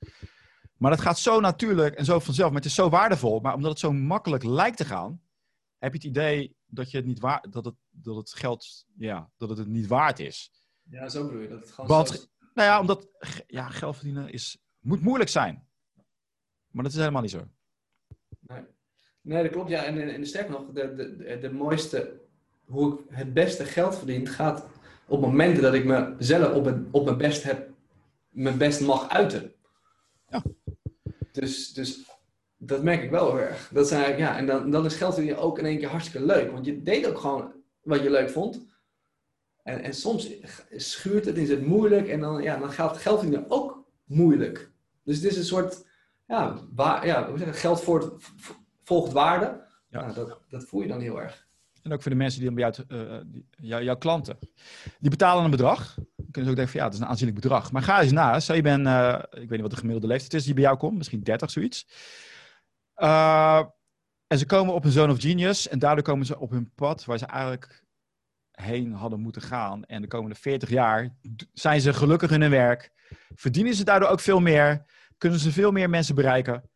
Maar 0.76 0.90
dat 0.90 1.00
gaat 1.00 1.18
zo 1.18 1.40
natuurlijk 1.40 1.94
en 1.94 2.04
zo 2.04 2.18
vanzelf. 2.18 2.48
Maar 2.48 2.60
het 2.60 2.68
is 2.68 2.74
zo 2.74 2.88
waardevol. 2.88 3.40
Maar 3.40 3.54
omdat 3.54 3.70
het 3.70 3.80
zo 3.80 3.92
makkelijk 3.92 4.44
lijkt 4.44 4.76
te 4.76 4.84
gaan, 4.84 5.20
heb 5.78 5.92
je 5.92 5.98
het 5.98 6.06
idee 6.06 6.56
dat, 6.66 6.90
je 6.90 6.96
het, 6.96 7.06
niet 7.06 7.20
waar, 7.20 7.46
dat, 7.50 7.64
het, 7.64 7.74
dat 7.90 8.16
het 8.16 8.32
geld 8.32 8.86
ja, 8.96 9.30
dat 9.36 9.48
het, 9.48 9.58
het 9.58 9.68
niet 9.68 9.86
waard 9.86 10.18
is. 10.18 10.52
Ja, 10.90 11.08
zo 11.08 11.26
bedoel 11.26 11.40
je. 11.40 11.48
Dat 11.48 11.60
het 11.60 11.70
gewoon 11.70 11.90
Want, 11.90 12.30
nou 12.54 12.68
ja, 12.68 12.80
omdat 12.80 13.08
ja, 13.46 13.68
geld 13.68 13.96
verdienen 13.96 14.32
is, 14.32 14.58
moet 14.80 15.00
moeilijk 15.00 15.30
zijn. 15.30 15.66
Maar 16.70 16.82
dat 16.82 16.92
is 16.92 16.98
helemaal 16.98 17.22
niet 17.22 17.30
zo. 17.30 17.48
Nee, 18.40 18.62
nee 19.20 19.42
dat 19.42 19.52
klopt. 19.52 19.70
Ja. 19.70 19.84
En, 19.84 20.14
en 20.14 20.26
sterk 20.26 20.48
nog, 20.48 20.70
de, 20.72 20.94
de, 20.94 21.38
de 21.40 21.52
mooiste, 21.52 22.20
hoe 22.64 22.98
ik 22.98 23.04
het 23.08 23.34
beste 23.34 23.64
geld 23.64 23.96
verdien, 23.96 24.26
gaat 24.26 24.66
op 25.06 25.20
momenten 25.20 25.62
dat 25.62 25.74
ik 25.74 25.84
mezelf 25.84 26.54
op, 26.54 26.64
het, 26.64 26.76
op 26.90 27.04
mijn 27.04 27.18
best 27.18 27.42
heb, 27.42 27.70
mijn 28.28 28.58
best 28.58 28.80
mag 28.80 29.08
uiten. 29.08 29.52
Ja. 30.28 30.42
Dus, 31.32 31.72
dus 31.72 32.08
dat 32.56 32.82
merk 32.82 33.02
ik 33.02 33.10
wel 33.10 33.26
heel 33.26 33.40
erg. 33.40 33.70
Dat 33.72 33.88
zijn, 33.88 34.18
ja, 34.18 34.36
en 34.36 34.46
dan, 34.46 34.70
dan 34.70 34.84
is 34.84 34.94
geld 34.94 35.14
verdienen 35.14 35.42
ook 35.42 35.58
in 35.58 35.64
één 35.64 35.78
keer 35.78 35.88
hartstikke 35.88 36.26
leuk. 36.26 36.50
Want 36.50 36.64
je 36.64 36.82
deed 36.82 37.06
ook 37.06 37.18
gewoon 37.18 37.52
wat 37.82 38.02
je 38.02 38.10
leuk 38.10 38.30
vond. 38.30 38.66
En, 39.68 39.82
en 39.82 39.94
soms 39.94 40.30
schuurt 40.70 41.24
het, 41.24 41.36
is 41.36 41.48
het 41.48 41.66
moeilijk. 41.66 42.08
En 42.08 42.20
dan, 42.20 42.42
ja, 42.42 42.56
dan 42.56 42.72
gaat 42.72 42.96
geld 42.96 43.50
ook 43.50 43.84
moeilijk. 44.04 44.70
Dus 45.04 45.16
het 45.16 45.24
is 45.24 45.36
een 45.36 45.44
soort, 45.44 45.86
ja, 46.26 46.58
waar, 46.74 47.06
ja 47.06 47.28
hoe 47.28 47.38
zeg 47.38 47.60
geld 47.60 47.82
voort, 47.82 48.24
volgt 48.82 49.12
waarde. 49.12 49.66
Ja. 49.88 50.00
Nou, 50.00 50.14
dat, 50.14 50.40
dat 50.48 50.64
voel 50.64 50.82
je 50.82 50.88
dan 50.88 51.00
heel 51.00 51.20
erg. 51.20 51.46
En 51.82 51.92
ook 51.92 52.02
voor 52.02 52.10
de 52.10 52.16
mensen 52.16 52.40
die 52.40 52.52
bij 52.52 52.70
jou, 52.70 52.84
uh, 52.88 53.20
die, 53.26 53.46
jou, 53.50 53.82
jouw 53.82 53.96
klanten. 53.96 54.38
Die 54.98 55.10
betalen 55.10 55.44
een 55.44 55.50
bedrag. 55.50 55.94
Dan 55.94 56.30
kunnen 56.30 56.44
ze 56.44 56.50
ook 56.50 56.56
denken 56.56 56.68
van 56.68 56.80
ja, 56.80 56.84
dat 56.84 56.94
is 56.94 57.00
een 57.00 57.10
aanzienlijk 57.10 57.40
bedrag. 57.40 57.72
Maar 57.72 57.82
ga 57.82 58.02
eens 58.02 58.12
na. 58.12 58.40
Stel 58.40 58.54
je 58.54 58.62
bent, 58.62 58.86
uh, 58.86 59.18
ik 59.30 59.38
weet 59.38 59.50
niet 59.50 59.60
wat 59.60 59.70
de 59.70 59.76
gemiddelde 59.76 60.06
leeftijd 60.06 60.34
is 60.34 60.44
die 60.44 60.54
bij 60.54 60.62
jou 60.62 60.76
komt. 60.76 60.96
Misschien 60.96 61.22
30, 61.22 61.50
zoiets. 61.50 61.86
Uh, 62.96 63.62
en 64.26 64.38
ze 64.38 64.46
komen 64.46 64.74
op 64.74 64.84
een 64.84 64.90
zone 64.90 65.12
of 65.12 65.20
genius. 65.20 65.68
En 65.68 65.78
daardoor 65.78 66.04
komen 66.04 66.26
ze 66.26 66.38
op 66.38 66.50
hun 66.50 66.70
pad 66.74 67.04
waar 67.04 67.18
ze 67.18 67.26
eigenlijk 67.26 67.86
heen 68.62 68.92
hadden 68.92 69.20
moeten 69.20 69.42
gaan. 69.42 69.84
En 69.84 70.02
de 70.02 70.08
komende 70.08 70.34
40 70.34 70.68
jaar 70.68 71.16
zijn 71.52 71.80
ze 71.80 71.92
gelukkig 71.92 72.30
in 72.30 72.40
hun 72.40 72.50
werk. 72.50 72.90
Verdienen 73.34 73.74
ze 73.74 73.84
daardoor 73.84 74.08
ook 74.08 74.20
veel 74.20 74.40
meer. 74.40 74.84
Kunnen 75.18 75.38
ze 75.38 75.52
veel 75.52 75.70
meer 75.70 75.90
mensen 75.90 76.14
bereiken. 76.14 76.70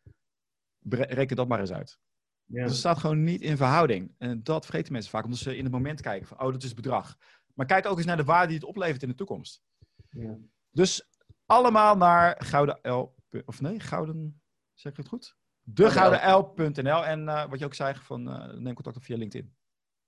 Reken 0.89 1.37
dat 1.37 1.49
maar 1.49 1.61
eens 1.61 1.73
uit. 1.73 1.99
Ja. 2.45 2.63
Het 2.63 2.75
staat 2.75 2.99
gewoon 2.99 3.25
niet 3.25 3.41
in 3.41 3.57
verhouding. 3.57 4.15
En 4.19 4.43
dat 4.43 4.65
vergeten 4.65 4.93
mensen 4.93 5.11
vaak, 5.11 5.25
omdat 5.25 5.39
ze 5.39 5.57
in 5.57 5.65
het 5.65 5.73
moment 5.73 6.01
kijken 6.01 6.27
van, 6.27 6.41
oh, 6.41 6.53
dat 6.53 6.63
is 6.63 6.65
het 6.65 6.75
bedrag. 6.75 7.17
Maar 7.55 7.67
kijk 7.67 7.87
ook 7.87 7.97
eens 7.97 8.07
naar 8.07 8.17
de 8.17 8.25
waarde 8.25 8.47
die 8.47 8.57
het 8.57 8.67
oplevert 8.67 9.03
in 9.03 9.09
de 9.09 9.15
toekomst. 9.15 9.63
Ja. 10.09 10.39
Dus 10.71 11.09
allemaal 11.47 11.97
naar 11.97 12.45
Gouden 12.45 12.79
L, 12.93 13.15
of 13.45 13.61
nee, 13.61 13.81
Gouden, 13.81 14.43
zeg 14.75 14.93
ik 14.93 14.99
het 14.99 15.09
goed? 15.09 15.37
DeGoudenL.nl 15.63 17.05
en 17.05 17.23
uh, 17.23 17.49
wat 17.49 17.59
je 17.59 17.65
ook 17.65 17.75
zei, 17.75 17.95
van, 17.95 18.29
uh, 18.29 18.59
neem 18.59 18.75
contact 18.75 18.97
op 18.97 19.03
via 19.03 19.17
LinkedIn. 19.17 19.55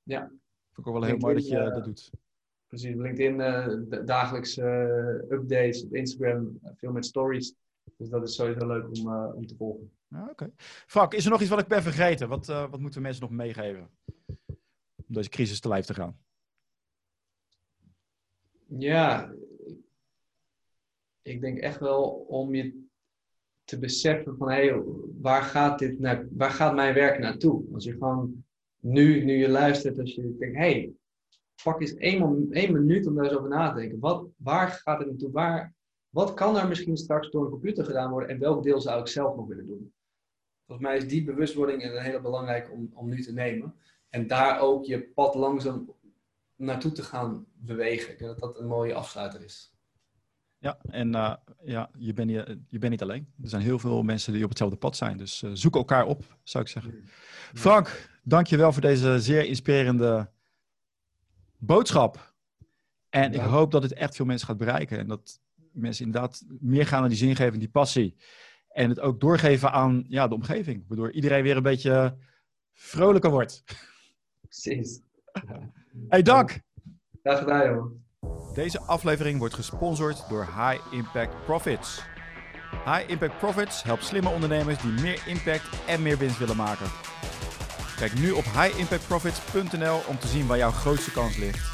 Ja. 0.03 0.31
Vind 0.75 0.87
ik 0.87 0.87
ook 0.87 1.01
wel 1.01 1.05
heel 1.05 1.19
mooi 1.19 1.35
dat 1.35 1.49
je 1.49 1.71
dat 1.75 1.85
doet. 1.85 2.11
Precies, 2.67 2.95
LinkedIn 2.95 3.41
uh, 3.41 4.07
dagelijks 4.07 4.57
updates, 5.29 5.85
op 5.85 5.95
Instagram 5.95 6.59
veel 6.77 6.93
met 6.93 7.07
stories. 7.07 7.55
Dus 7.97 8.09
dat 8.09 8.29
is 8.29 8.35
sowieso 8.35 8.67
leuk 8.67 8.89
om, 8.99 9.15
om 9.15 9.47
te 9.47 9.57
volgen. 9.57 9.91
Oké. 10.11 10.31
Okay. 10.31 10.51
Frank, 10.87 11.15
is 11.15 11.25
er 11.25 11.31
nog 11.31 11.41
iets 11.41 11.51
wat 11.51 11.61
ik 11.61 11.67
ben 11.67 11.83
vergeten? 11.83 12.29
Wat, 12.29 12.47
wat 12.47 12.81
moeten 12.81 13.03
mensen 13.03 13.23
nog 13.23 13.31
meegeven? 13.31 13.91
Om 14.97 15.15
deze 15.15 15.29
crisis 15.29 15.61
te 15.61 15.69
lijf 15.69 15.87
te 15.87 15.95
gaan. 15.95 16.19
Ja, 18.67 19.35
ik 21.23 21.41
denk 21.41 21.59
echt 21.59 21.81
wel 21.81 22.05
om 22.29 22.55
je 22.55 22.87
te 23.65 23.79
beseffen 23.79 24.37
van 24.37 24.51
hé, 24.51 24.55
hey, 24.55 24.83
waar, 25.21 25.43
gaat 25.43 25.79
dit 25.79 25.99
naar, 25.99 26.27
waar 26.31 26.51
gaat 26.51 26.75
mijn 26.75 26.95
werk 26.95 27.19
naartoe? 27.19 27.65
Als 27.73 27.85
je 27.85 27.93
gewoon 27.93 28.44
nu, 28.85 29.25
nu 29.25 29.37
je 29.37 29.49
luistert, 29.49 29.99
als 29.99 30.15
je 30.15 30.37
denkt, 30.39 30.57
hé, 30.57 30.63
hey, 30.63 30.93
pak 31.63 31.81
eens 31.81 31.95
één, 31.95 32.49
één 32.51 32.73
minuut 32.73 33.07
om 33.07 33.15
daar 33.15 33.25
eens 33.25 33.35
over 33.35 33.49
na 33.49 33.73
te 33.73 33.81
denken. 33.81 33.99
Wat, 33.99 34.27
waar 34.37 34.69
gaat 34.69 34.99
het 34.99 35.09
naartoe? 35.09 35.31
Waar, 35.31 35.75
wat 36.09 36.35
kan 36.35 36.57
er 36.57 36.69
misschien 36.69 36.97
straks 36.97 37.31
door 37.31 37.45
een 37.45 37.51
computer 37.51 37.85
gedaan 37.85 38.11
worden 38.11 38.29
en 38.29 38.39
welk 38.39 38.63
deel 38.63 38.81
zou 38.81 39.01
ik 39.01 39.07
zelf 39.07 39.37
nog 39.37 39.47
willen 39.47 39.67
doen? 39.67 39.93
Volgens 40.67 40.89
mij 40.89 40.97
is 40.97 41.09
die 41.09 41.25
bewustwording 41.25 41.85
een 41.85 42.03
hele 42.03 42.21
belangrijke 42.21 42.71
om, 42.71 42.91
om 42.95 43.09
nu 43.09 43.23
te 43.23 43.33
nemen. 43.33 43.75
En 44.09 44.27
daar 44.27 44.61
ook 44.61 44.85
je 44.85 45.03
pad 45.03 45.35
langzaam 45.35 45.95
naartoe 46.57 46.93
te 46.93 47.03
gaan 47.03 47.47
bewegen. 47.55 48.13
Ik 48.13 48.19
denk 48.19 48.31
dat 48.31 48.41
dat 48.41 48.59
een 48.59 48.67
mooie 48.67 48.95
afsluiter 48.95 49.45
is. 49.45 49.73
Ja, 50.59 50.79
en 50.83 51.09
uh, 51.09 51.35
ja, 51.63 51.91
je 51.99 52.13
bent 52.13 52.29
niet, 52.29 52.59
je 52.69 52.79
bent 52.79 52.91
niet 52.91 53.03
alleen. 53.03 53.33
Er 53.43 53.49
zijn 53.49 53.63
heel 53.63 53.79
veel 53.79 54.03
mensen 54.03 54.33
die 54.33 54.43
op 54.43 54.49
hetzelfde 54.49 54.77
pad 54.77 54.97
zijn. 54.97 55.17
Dus 55.17 55.43
uh, 55.43 55.51
zoek 55.55 55.75
elkaar 55.75 56.07
op, 56.07 56.39
zou 56.43 56.65
ik 56.65 56.71
zeggen. 56.71 57.05
Frank, 57.55 58.13
dank 58.25 58.47
je 58.47 58.57
wel 58.57 58.73
voor 58.73 58.83
deze 58.83 59.21
zeer 59.21 59.45
inspirerende 59.45 60.31
boodschap. 61.59 62.35
En 63.09 63.33
ik 63.33 63.41
hoop 63.41 63.71
dat 63.71 63.83
het 63.83 63.93
echt 63.93 64.17
veel 64.17 64.25
mensen 64.25 64.47
gaat 64.47 64.57
bereiken. 64.57 64.99
En 64.99 65.07
dat 65.07 65.41
mensen 65.73 66.05
inderdaad 66.05 66.45
meer 66.61 66.87
gaan 66.87 67.01
naar 67.01 67.09
die 67.09 67.19
zingeving, 67.19 67.59
die 67.59 67.69
passie. 67.69 68.17
En 68.69 68.89
het 68.89 69.01
ook 69.01 69.21
doorgeven 69.21 69.73
aan 69.73 70.05
ja, 70.09 70.29
de 70.29 70.35
omgeving. 70.35 70.85
Waardoor 70.89 71.13
iedereen 71.13 71.43
weer 71.43 71.57
een 71.57 71.63
beetje 71.63 72.17
vrolijker 72.73 73.31
wordt. 73.31 73.65
Precies. 74.41 75.01
Hey, 76.09 76.23
dank. 76.23 76.61
Graag 77.23 77.39
gedaan, 77.39 77.67
jongen. 77.67 78.05
Deze 78.55 78.81
aflevering 78.81 79.39
wordt 79.39 79.55
gesponsord 79.55 80.29
door 80.29 80.45
High 80.45 80.93
Impact 80.93 81.45
Profits. 81.45 82.03
High 82.85 83.11
Impact 83.11 83.39
Profits 83.39 83.83
helpt 83.83 84.05
slimme 84.05 84.29
ondernemers 84.29 84.83
die 84.83 84.91
meer 84.91 85.23
impact 85.27 85.87
en 85.87 86.03
meer 86.03 86.19
winst 86.19 86.39
willen 86.39 86.57
maken. 86.57 86.87
Kijk 87.97 88.15
nu 88.15 88.31
op 88.31 88.45
highimpactprofits.nl 88.45 90.03
om 90.07 90.19
te 90.19 90.27
zien 90.27 90.47
waar 90.47 90.59
jouw 90.59 90.71
grootste 90.71 91.11
kans 91.11 91.37
ligt. 91.37 91.74